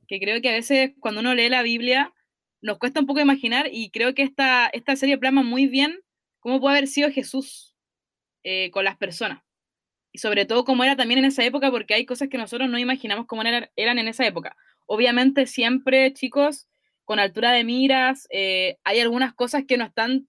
Que 0.06 0.20
creo 0.20 0.40
que 0.40 0.50
a 0.50 0.52
veces 0.52 0.92
cuando 1.00 1.20
uno 1.20 1.34
lee 1.34 1.48
la 1.48 1.62
Biblia 1.62 2.14
nos 2.60 2.78
cuesta 2.78 3.00
un 3.00 3.06
poco 3.06 3.18
imaginar 3.18 3.68
y 3.72 3.90
creo 3.90 4.14
que 4.14 4.22
esta, 4.22 4.68
esta 4.68 4.94
serie 4.94 5.18
plasma 5.18 5.42
muy 5.42 5.66
bien 5.66 5.98
cómo 6.38 6.60
puede 6.60 6.76
haber 6.76 6.88
sido 6.88 7.10
Jesús 7.10 7.74
eh, 8.44 8.70
con 8.70 8.84
las 8.84 8.96
personas. 8.96 9.42
Y 10.12 10.18
sobre 10.18 10.46
todo 10.46 10.64
cómo 10.64 10.84
era 10.84 10.94
también 10.94 11.18
en 11.18 11.24
esa 11.24 11.44
época, 11.44 11.72
porque 11.72 11.94
hay 11.94 12.06
cosas 12.06 12.28
que 12.28 12.38
nosotros 12.38 12.70
no 12.70 12.78
imaginamos 12.78 13.26
cómo 13.26 13.42
eran, 13.42 13.68
eran 13.74 13.98
en 13.98 14.06
esa 14.06 14.24
época. 14.24 14.56
Obviamente 14.86 15.48
siempre, 15.48 16.12
chicos, 16.12 16.68
con 17.04 17.18
altura 17.18 17.50
de 17.50 17.64
miras, 17.64 18.28
eh, 18.30 18.78
hay 18.84 19.00
algunas 19.00 19.34
cosas 19.34 19.64
que 19.66 19.76
no 19.76 19.84
están 19.84 20.28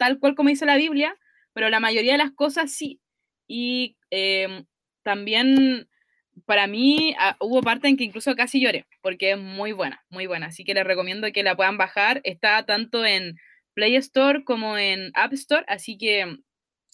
tal 0.00 0.18
cual 0.18 0.34
como 0.34 0.48
dice 0.48 0.64
la 0.64 0.78
Biblia, 0.78 1.14
pero 1.52 1.68
la 1.68 1.78
mayoría 1.78 2.12
de 2.12 2.18
las 2.18 2.32
cosas 2.32 2.72
sí. 2.72 3.02
Y 3.46 3.98
em, 4.08 4.64
también 5.02 5.88
para 6.46 6.66
mí 6.66 7.14
ah, 7.18 7.36
hubo 7.38 7.60
parte 7.60 7.86
en 7.88 7.98
que 7.98 8.04
incluso 8.04 8.34
casi 8.34 8.62
lloré, 8.62 8.86
porque 9.02 9.32
es 9.32 9.38
muy 9.38 9.72
buena, 9.72 10.02
muy 10.08 10.26
buena. 10.26 10.46
Así 10.46 10.64
que 10.64 10.72
les 10.72 10.86
recomiendo 10.86 11.30
que 11.32 11.42
la 11.42 11.54
puedan 11.54 11.76
bajar. 11.76 12.22
Está 12.24 12.64
tanto 12.64 13.04
en 13.04 13.36
Play 13.74 13.94
Store 13.96 14.42
como 14.42 14.78
en 14.78 15.10
App 15.12 15.34
Store, 15.34 15.66
así 15.68 15.98
que 15.98 16.38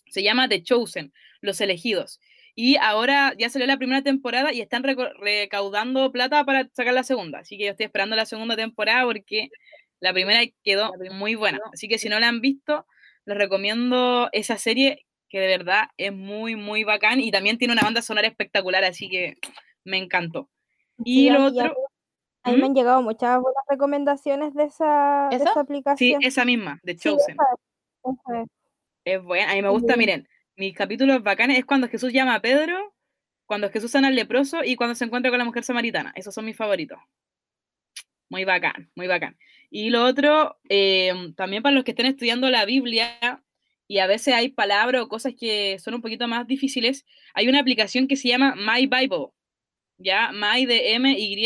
se 0.09 0.25
llama 0.25 0.49
The 0.49 0.65
Chosen, 0.65 1.13
Los 1.41 1.61
Elegidos. 1.61 2.19
Y 2.57 2.77
ahora 2.79 3.35
ya 3.39 3.51
salió 3.51 3.69
la 3.69 3.77
primera 3.77 4.03
temporada 4.03 4.53
y 4.53 4.63
están 4.63 4.83
recaudando 4.83 6.11
plata 6.11 6.45
para 6.45 6.69
sacar 6.73 6.95
la 6.95 7.05
segunda. 7.05 7.39
Así 7.39 7.57
que 7.57 7.67
yo 7.67 7.71
estoy 7.71 7.87
esperando 7.87 8.17
la 8.17 8.27
segunda 8.27 8.57
temporada 8.57 9.05
porque 9.05 9.51
la 10.01 10.13
primera 10.13 10.41
quedó 10.65 10.93
muy 11.13 11.37
buena. 11.37 11.61
Así 11.73 11.87
que 11.87 11.99
si 11.99 12.09
no 12.09 12.19
la 12.19 12.27
han 12.27 12.41
visto, 12.41 12.85
les 13.27 13.37
recomiendo 13.37 14.29
esa 14.33 14.57
serie 14.57 15.05
que 15.29 15.41
de 15.41 15.49
verdad 15.49 15.89
es 15.97 16.13
muy, 16.13 16.57
muy 16.57 16.85
bacán 16.85 17.21
y 17.21 17.31
también 17.31 17.59
tiene 17.59 17.75
una 17.75 17.83
banda 17.83 18.01
sonora 18.01 18.29
espectacular, 18.29 18.85
así 18.85 19.09
que 19.09 19.35
me 19.85 19.99
encantó. 19.99 20.49
Y 21.05 21.31
lo 21.31 21.45
otro... 21.45 21.75
A 22.43 22.53
mí 22.53 22.59
me 22.59 22.63
¿Mm? 22.63 22.67
han 22.67 22.75
llegado 22.77 23.03
muchas 23.03 23.41
buenas 23.41 23.65
recomendaciones 23.69 24.55
de 24.55 24.65
esa, 24.65 25.27
aplicación. 25.59 26.21
Sí, 26.21 26.27
esa 26.27 26.45
misma, 26.45 26.79
de 26.85 26.95
Chosen. 26.95 27.37
es. 29.05 29.21
buena, 29.21 29.51
a 29.51 29.55
mí 29.57 29.63
me 29.63 29.69
gusta, 29.69 29.97
miren, 29.97 30.29
mis 30.55 30.73
capítulos 30.73 31.25
bacanes 31.25 31.59
es 31.59 31.65
cuando 31.65 31.89
Jesús 31.89 32.13
llama 32.13 32.37
a 32.37 32.41
Pedro, 32.41 32.95
cuando 33.47 33.69
Jesús 33.71 33.91
sana 33.91 34.09
al 34.09 34.15
leproso 34.15 34.63
y 34.63 34.77
cuando 34.77 34.95
se 34.95 35.05
encuentra 35.05 35.33
con 35.33 35.39
la 35.39 35.45
mujer 35.45 35.65
samaritana. 35.65 36.13
Esos 36.15 36.33
son 36.33 36.45
mis 36.45 36.57
favoritos. 36.57 36.99
Muy 38.29 38.45
bacán, 38.45 38.93
muy 38.95 39.09
bacán. 39.09 39.37
Y 39.71 39.91
lo 39.91 40.05
otro, 40.05 40.59
em, 40.69 41.35
también 41.35 41.63
para 41.63 41.75
los 41.75 41.85
que 41.85 41.91
estén 41.93 42.07
estudiando 42.07 42.51
la 42.51 42.65
Biblia, 42.65 43.43
y 43.89 43.99
a 43.99 44.07
veces 44.07 44.35
hay 44.35 44.49
palabras 44.49 45.03
o 45.03 45.09
cosas 45.09 45.35
que 45.39 45.79
son 45.79 45.95
un 45.95 46.03
poquito 46.03 46.29
más 46.29 46.47
difíciles, 46.47 47.05
hay 47.35 47.49
una 47.49 47.61
aplicación 47.61 48.09
que 48.09 48.17
se 48.17 48.29
llama 48.29 48.55
My 48.57 48.87
Bible, 48.87 49.29
ya, 49.99 50.33
My 50.33 50.67
de 50.67 50.95
M, 50.95 51.17
Y, 51.19 51.37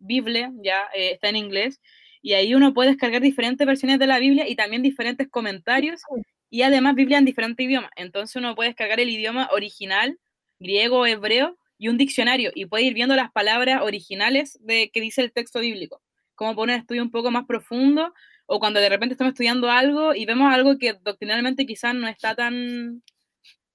Bible, 0.00 0.50
ya, 0.62 0.88
eh, 0.94 1.12
está 1.12 1.28
en 1.28 1.36
inglés, 1.36 1.80
y 2.22 2.34
ahí 2.34 2.54
uno 2.54 2.74
puede 2.74 2.90
descargar 2.90 3.22
diferentes 3.22 3.66
versiones 3.66 3.98
de 3.98 4.06
la 4.06 4.18
Biblia 4.18 4.48
y 4.48 4.56
también 4.56 4.82
diferentes 4.82 5.28
comentarios, 5.28 6.02
y 6.50 6.62
además 6.62 6.94
Biblia 6.96 7.18
en 7.18 7.24
diferentes 7.24 7.64
idiomas. 7.66 7.90
Entonces 7.96 8.36
uno 8.36 8.54
puede 8.54 8.70
descargar 8.70 9.00
el 9.00 9.10
idioma 9.10 9.48
original, 9.52 10.18
griego 10.58 11.00
o 11.00 11.06
hebreo, 11.06 11.56
y 11.78 11.88
un 11.88 11.98
diccionario, 11.98 12.50
y 12.54 12.66
puede 12.66 12.84
ir 12.84 12.94
viendo 12.94 13.14
las 13.16 13.30
palabras 13.32 13.82
originales 13.82 14.58
de 14.62 14.90
que 14.90 15.00
dice 15.00 15.22
el 15.22 15.32
texto 15.32 15.60
bíblico 15.60 16.02
como 16.38 16.54
poner 16.54 16.76
un 16.76 16.80
estudio 16.82 17.02
un 17.02 17.10
poco 17.10 17.32
más 17.32 17.46
profundo, 17.46 18.14
o 18.46 18.60
cuando 18.60 18.80
de 18.80 18.88
repente 18.88 19.14
estamos 19.14 19.32
estudiando 19.32 19.70
algo 19.70 20.14
y 20.14 20.24
vemos 20.24 20.54
algo 20.54 20.78
que 20.78 20.94
doctrinalmente 21.02 21.66
quizás 21.66 21.96
no 21.96 22.06
está 22.06 22.36
tan, 22.36 23.02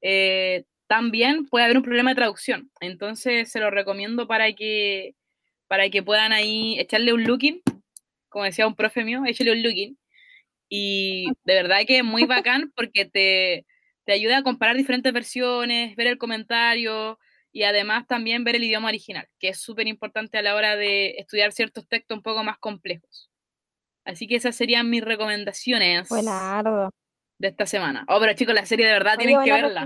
eh, 0.02 0.64
tan 0.88 1.12
bien, 1.12 1.46
puede 1.46 1.66
haber 1.66 1.78
un 1.78 1.84
problema 1.84 2.12
de 2.12 2.16
traducción. 2.16 2.72
Entonces 2.80 3.52
se 3.52 3.60
lo 3.60 3.70
recomiendo 3.70 4.28
para 4.28 4.54
que, 4.54 5.14
para 5.68 5.90
que 5.90 6.04
puedan 6.04 6.32
ahí 6.32 6.80
echarle 6.80 7.12
un 7.12 7.26
looking, 7.26 7.62
como 8.30 8.46
decía 8.46 8.66
un 8.66 8.76
profe 8.76 9.04
mío, 9.04 9.24
échale 9.28 9.52
un 9.52 9.62
looking. 9.62 9.98
Y 10.70 11.28
de 11.44 11.54
verdad 11.56 11.82
que 11.86 11.98
es 11.98 12.04
muy 12.04 12.24
bacán 12.26 12.72
porque 12.76 13.06
te, 13.06 13.66
te 14.06 14.14
ayuda 14.14 14.38
a 14.38 14.44
comparar 14.44 14.78
diferentes 14.78 15.12
versiones, 15.12 15.98
ver 15.98 16.08
el 16.08 16.18
comentario, 16.18 17.20
y 17.54 17.64
además 17.64 18.08
también 18.08 18.44
ver 18.44 18.56
el 18.56 18.64
idioma 18.64 18.90
original, 18.90 19.30
que 19.40 19.50
es 19.50 19.62
súper 19.62 19.88
importante 19.88 20.40
a 20.40 20.42
la 20.42 20.56
hora 20.56 20.76
de 20.76 21.12
estudiar 21.20 21.52
ciertos 21.52 21.88
textos 21.88 22.18
un 22.18 22.24
poco 22.24 22.44
más 22.44 22.58
complejos. 22.58 23.30
Así 24.06 24.28
que 24.28 24.36
esas 24.36 24.56
serían 24.56 24.90
mis 24.90 25.04
recomendaciones 25.04 26.10
Buenardo. 26.10 26.90
de 27.38 27.48
esta 27.48 27.68
semana. 27.68 28.06
Oh, 28.10 28.20
pero 28.20 28.34
chicos, 28.34 28.56
la 28.56 28.66
serie 28.66 28.88
de 28.88 28.94
verdad 28.94 29.18
tienen 29.18 29.42
que 29.44 29.52
verla. 29.52 29.86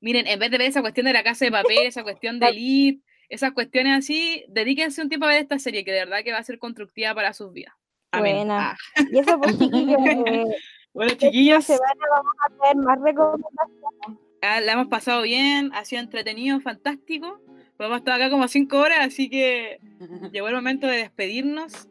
Miren, 0.00 0.26
en 0.26 0.38
vez 0.40 0.50
de 0.50 0.58
ver 0.58 0.66
esa 0.66 0.82
cuestión 0.82 1.06
de 1.06 1.12
la 1.12 1.22
casa 1.22 1.44
de 1.44 1.52
papel, 1.52 1.86
esa 1.86 2.02
cuestión 2.02 2.40
de 2.40 2.48
elite, 2.48 3.02
esas 3.28 3.52
cuestiones 3.52 3.96
así, 3.96 4.44
dedíquense 4.48 5.00
un 5.00 5.08
tiempo 5.08 5.26
a 5.26 5.30
ver 5.30 5.42
esta 5.42 5.60
serie, 5.60 5.84
que 5.84 5.92
de 5.92 6.00
verdad 6.00 6.24
que 6.24 6.32
va 6.32 6.38
a 6.38 6.44
ser 6.44 6.58
constructiva 6.58 7.14
para 7.14 7.32
sus 7.32 7.52
vidas. 7.52 7.72
Buena. 8.18 8.72
Ah. 8.72 8.76
Y 9.10 9.18
eso 9.20 9.38
pues, 9.38 9.56
chiquillos. 9.58 10.00
Eh, 10.26 10.44
bueno, 10.92 11.14
chiquillos. 11.14 11.64
semana 11.64 12.04
vamos 12.10 12.34
a 12.42 12.74
más 12.74 13.00
recomendaciones. 13.00 14.29
Ah, 14.42 14.60
la 14.60 14.72
hemos 14.72 14.88
pasado 14.88 15.22
bien, 15.22 15.70
ha 15.74 15.84
sido 15.84 16.02
entretenido, 16.02 16.60
fantástico. 16.60 17.40
Hemos 17.78 17.98
estado 17.98 18.16
acá 18.16 18.30
como 18.30 18.48
cinco 18.48 18.78
horas, 18.78 18.98
así 19.00 19.28
que 19.28 19.78
llegó 20.32 20.48
el 20.48 20.54
momento 20.54 20.86
de 20.86 20.98
despedirnos. 20.98 21.88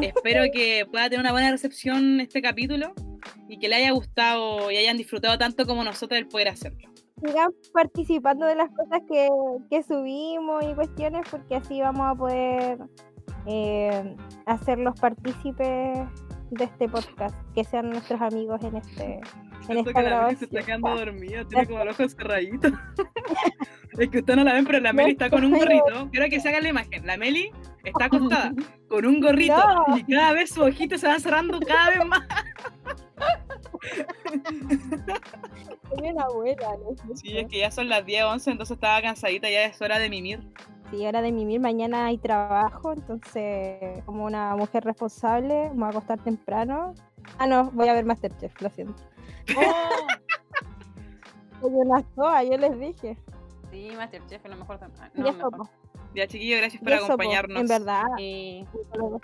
Espero 0.00 0.44
que 0.52 0.86
pueda 0.90 1.04
tener 1.04 1.20
una 1.20 1.32
buena 1.32 1.50
recepción 1.52 2.20
este 2.20 2.42
capítulo 2.42 2.94
y 3.48 3.58
que 3.58 3.68
le 3.68 3.76
haya 3.76 3.92
gustado 3.92 4.70
y 4.70 4.76
hayan 4.76 4.96
disfrutado 4.96 5.38
tanto 5.38 5.66
como 5.66 5.84
nosotros 5.84 6.18
el 6.18 6.26
poder 6.26 6.48
hacerlo. 6.48 6.88
Sigan 7.24 7.50
participando 7.72 8.44
de 8.44 8.56
las 8.56 8.70
cosas 8.70 9.02
que, 9.08 9.28
que 9.70 9.82
subimos 9.84 10.64
y 10.64 10.74
cuestiones, 10.74 11.22
porque 11.30 11.54
así 11.56 11.80
vamos 11.80 12.06
a 12.06 12.14
poder 12.16 12.78
eh, 13.46 14.16
hacerlos 14.46 14.98
partícipes 14.98 15.98
de 16.50 16.64
este 16.64 16.88
podcast, 16.88 17.36
que 17.54 17.64
sean 17.64 17.90
nuestros 17.90 18.20
amigos 18.20 18.62
en 18.64 18.76
este 18.76 19.20
en 19.68 19.78
esta 19.78 19.92
que 19.92 20.02
la 20.02 20.22
Meli 20.22 20.36
se 20.36 20.44
está 20.44 20.62
quedando 20.62 20.96
dormida, 20.96 21.44
tiene 21.44 21.66
como 21.66 21.84
los 21.84 21.98
ojos 21.98 22.14
cerraditos. 22.14 22.72
es 23.98 24.08
que 24.08 24.18
usted 24.18 24.36
no 24.36 24.44
la 24.44 24.54
ven, 24.54 24.64
pero 24.64 24.80
la 24.80 24.92
Meli 24.92 25.12
está 25.12 25.30
con 25.30 25.44
un 25.44 25.52
gorrito. 25.52 26.08
Quiero 26.10 26.28
que 26.28 26.40
se 26.40 26.48
haga 26.48 26.60
la 26.60 26.68
imagen. 26.68 27.06
La 27.06 27.16
Meli 27.16 27.50
está 27.84 28.06
acostada 28.06 28.52
con 28.88 29.06
un 29.06 29.20
gorrito 29.20 29.84
y 29.96 30.02
cada 30.12 30.32
vez 30.32 30.50
sus 30.50 30.64
ojitos 30.64 31.00
se 31.00 31.06
van 31.06 31.20
cerrando 31.20 31.60
cada 31.60 31.90
vez 31.90 32.06
más. 32.06 32.22
Una 35.90 36.22
abuela, 36.22 36.76
¿no? 36.78 37.14
Sí, 37.14 37.36
es 37.36 37.46
que 37.48 37.58
ya 37.58 37.70
son 37.70 37.88
las 37.88 38.04
10, 38.04 38.24
11, 38.24 38.50
entonces 38.50 38.74
estaba 38.74 39.00
cansadita, 39.00 39.48
ya 39.48 39.64
es 39.64 39.80
hora 39.80 39.98
de 39.98 40.10
mimir. 40.10 40.40
Sí, 40.90 41.06
hora 41.06 41.22
de 41.22 41.32
mimir, 41.32 41.60
mañana 41.60 42.06
hay 42.06 42.18
trabajo, 42.18 42.92
entonces 42.92 44.02
como 44.04 44.24
una 44.24 44.54
mujer 44.56 44.84
responsable, 44.84 45.70
me 45.70 45.76
voy 45.76 45.86
a 45.86 45.90
acostar 45.90 46.22
temprano. 46.22 46.94
Ah, 47.38 47.46
no, 47.46 47.70
voy 47.72 47.88
a 47.88 47.94
ver 47.94 48.04
Masterchef, 48.04 48.60
lo 48.60 48.70
siento. 48.70 49.02
Oh. 52.16 52.42
yo 52.42 52.58
les 52.58 52.78
dije. 52.78 53.16
Sí, 53.70 53.90
Masterchef 53.96 54.44
es 54.44 54.50
lo 54.50 54.56
mejor 54.56 54.78
también. 54.78 55.10
No, 55.14 55.50
Ya, 56.14 56.26
chiquillos, 56.26 56.60
gracias 56.60 56.82
por 56.82 56.92
acompañarnos. 56.92 57.62
En 57.62 57.66
verdad. 57.66 58.04
Y 58.18 58.66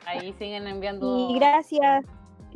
ahí 0.06 0.32
siguen 0.38 0.66
enviando. 0.66 1.30
Y 1.30 1.38
gracias. 1.38 2.04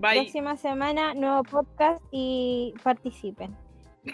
Próxima 0.01 0.57
semana, 0.57 1.15
nuevo 1.15 1.43
podcast 1.45 2.03
y 2.11 2.75
participen. 2.83 3.57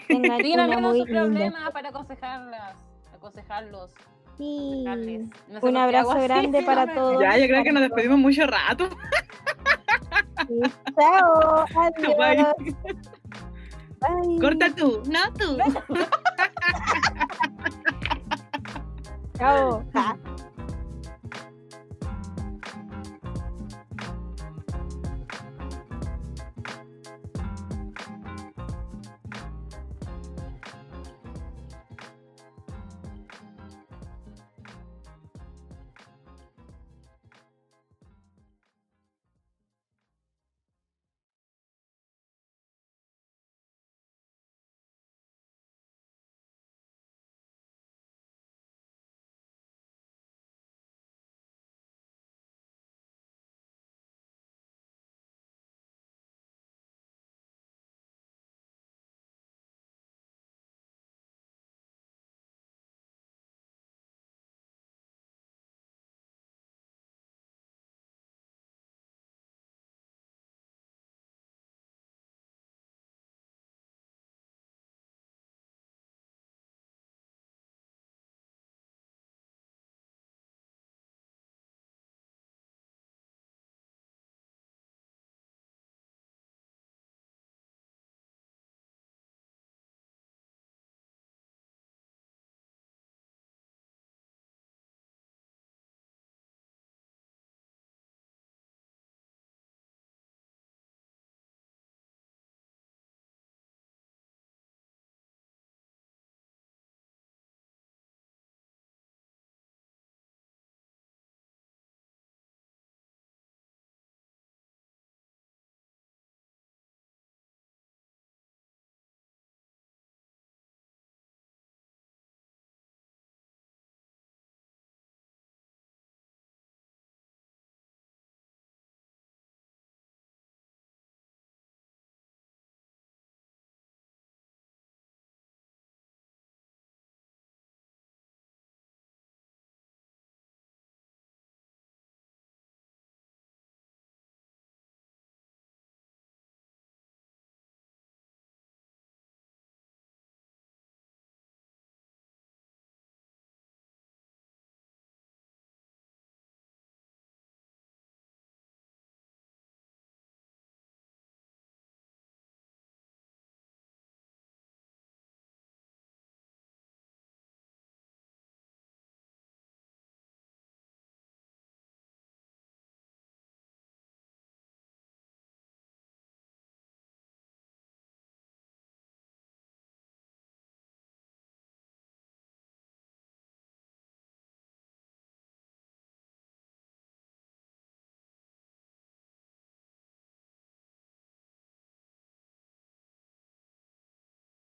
Tengan 0.07 0.41
sus 0.95 1.07
problemas 1.07 1.71
para 1.71 1.89
aconsejarlas, 1.89 2.75
aconsejarlos. 3.13 3.91
Sí. 4.37 4.85
Un 5.61 5.77
abrazo 5.77 6.19
grande 6.21 6.61
para 6.65 6.93
todos. 6.93 7.21
Ya, 7.21 7.37
yo 7.37 7.47
creo 7.47 7.63
que 7.63 7.71
nos 7.71 7.83
despedimos 7.83 8.19
mucho 8.19 8.45
rato. 8.45 8.89
Chao. 10.99 11.65
Adiós. 12.19 12.53
Corta 14.39 14.73
tú, 14.75 15.03
no 15.05 15.31
tú. 15.33 15.57
Chao. 19.37 19.83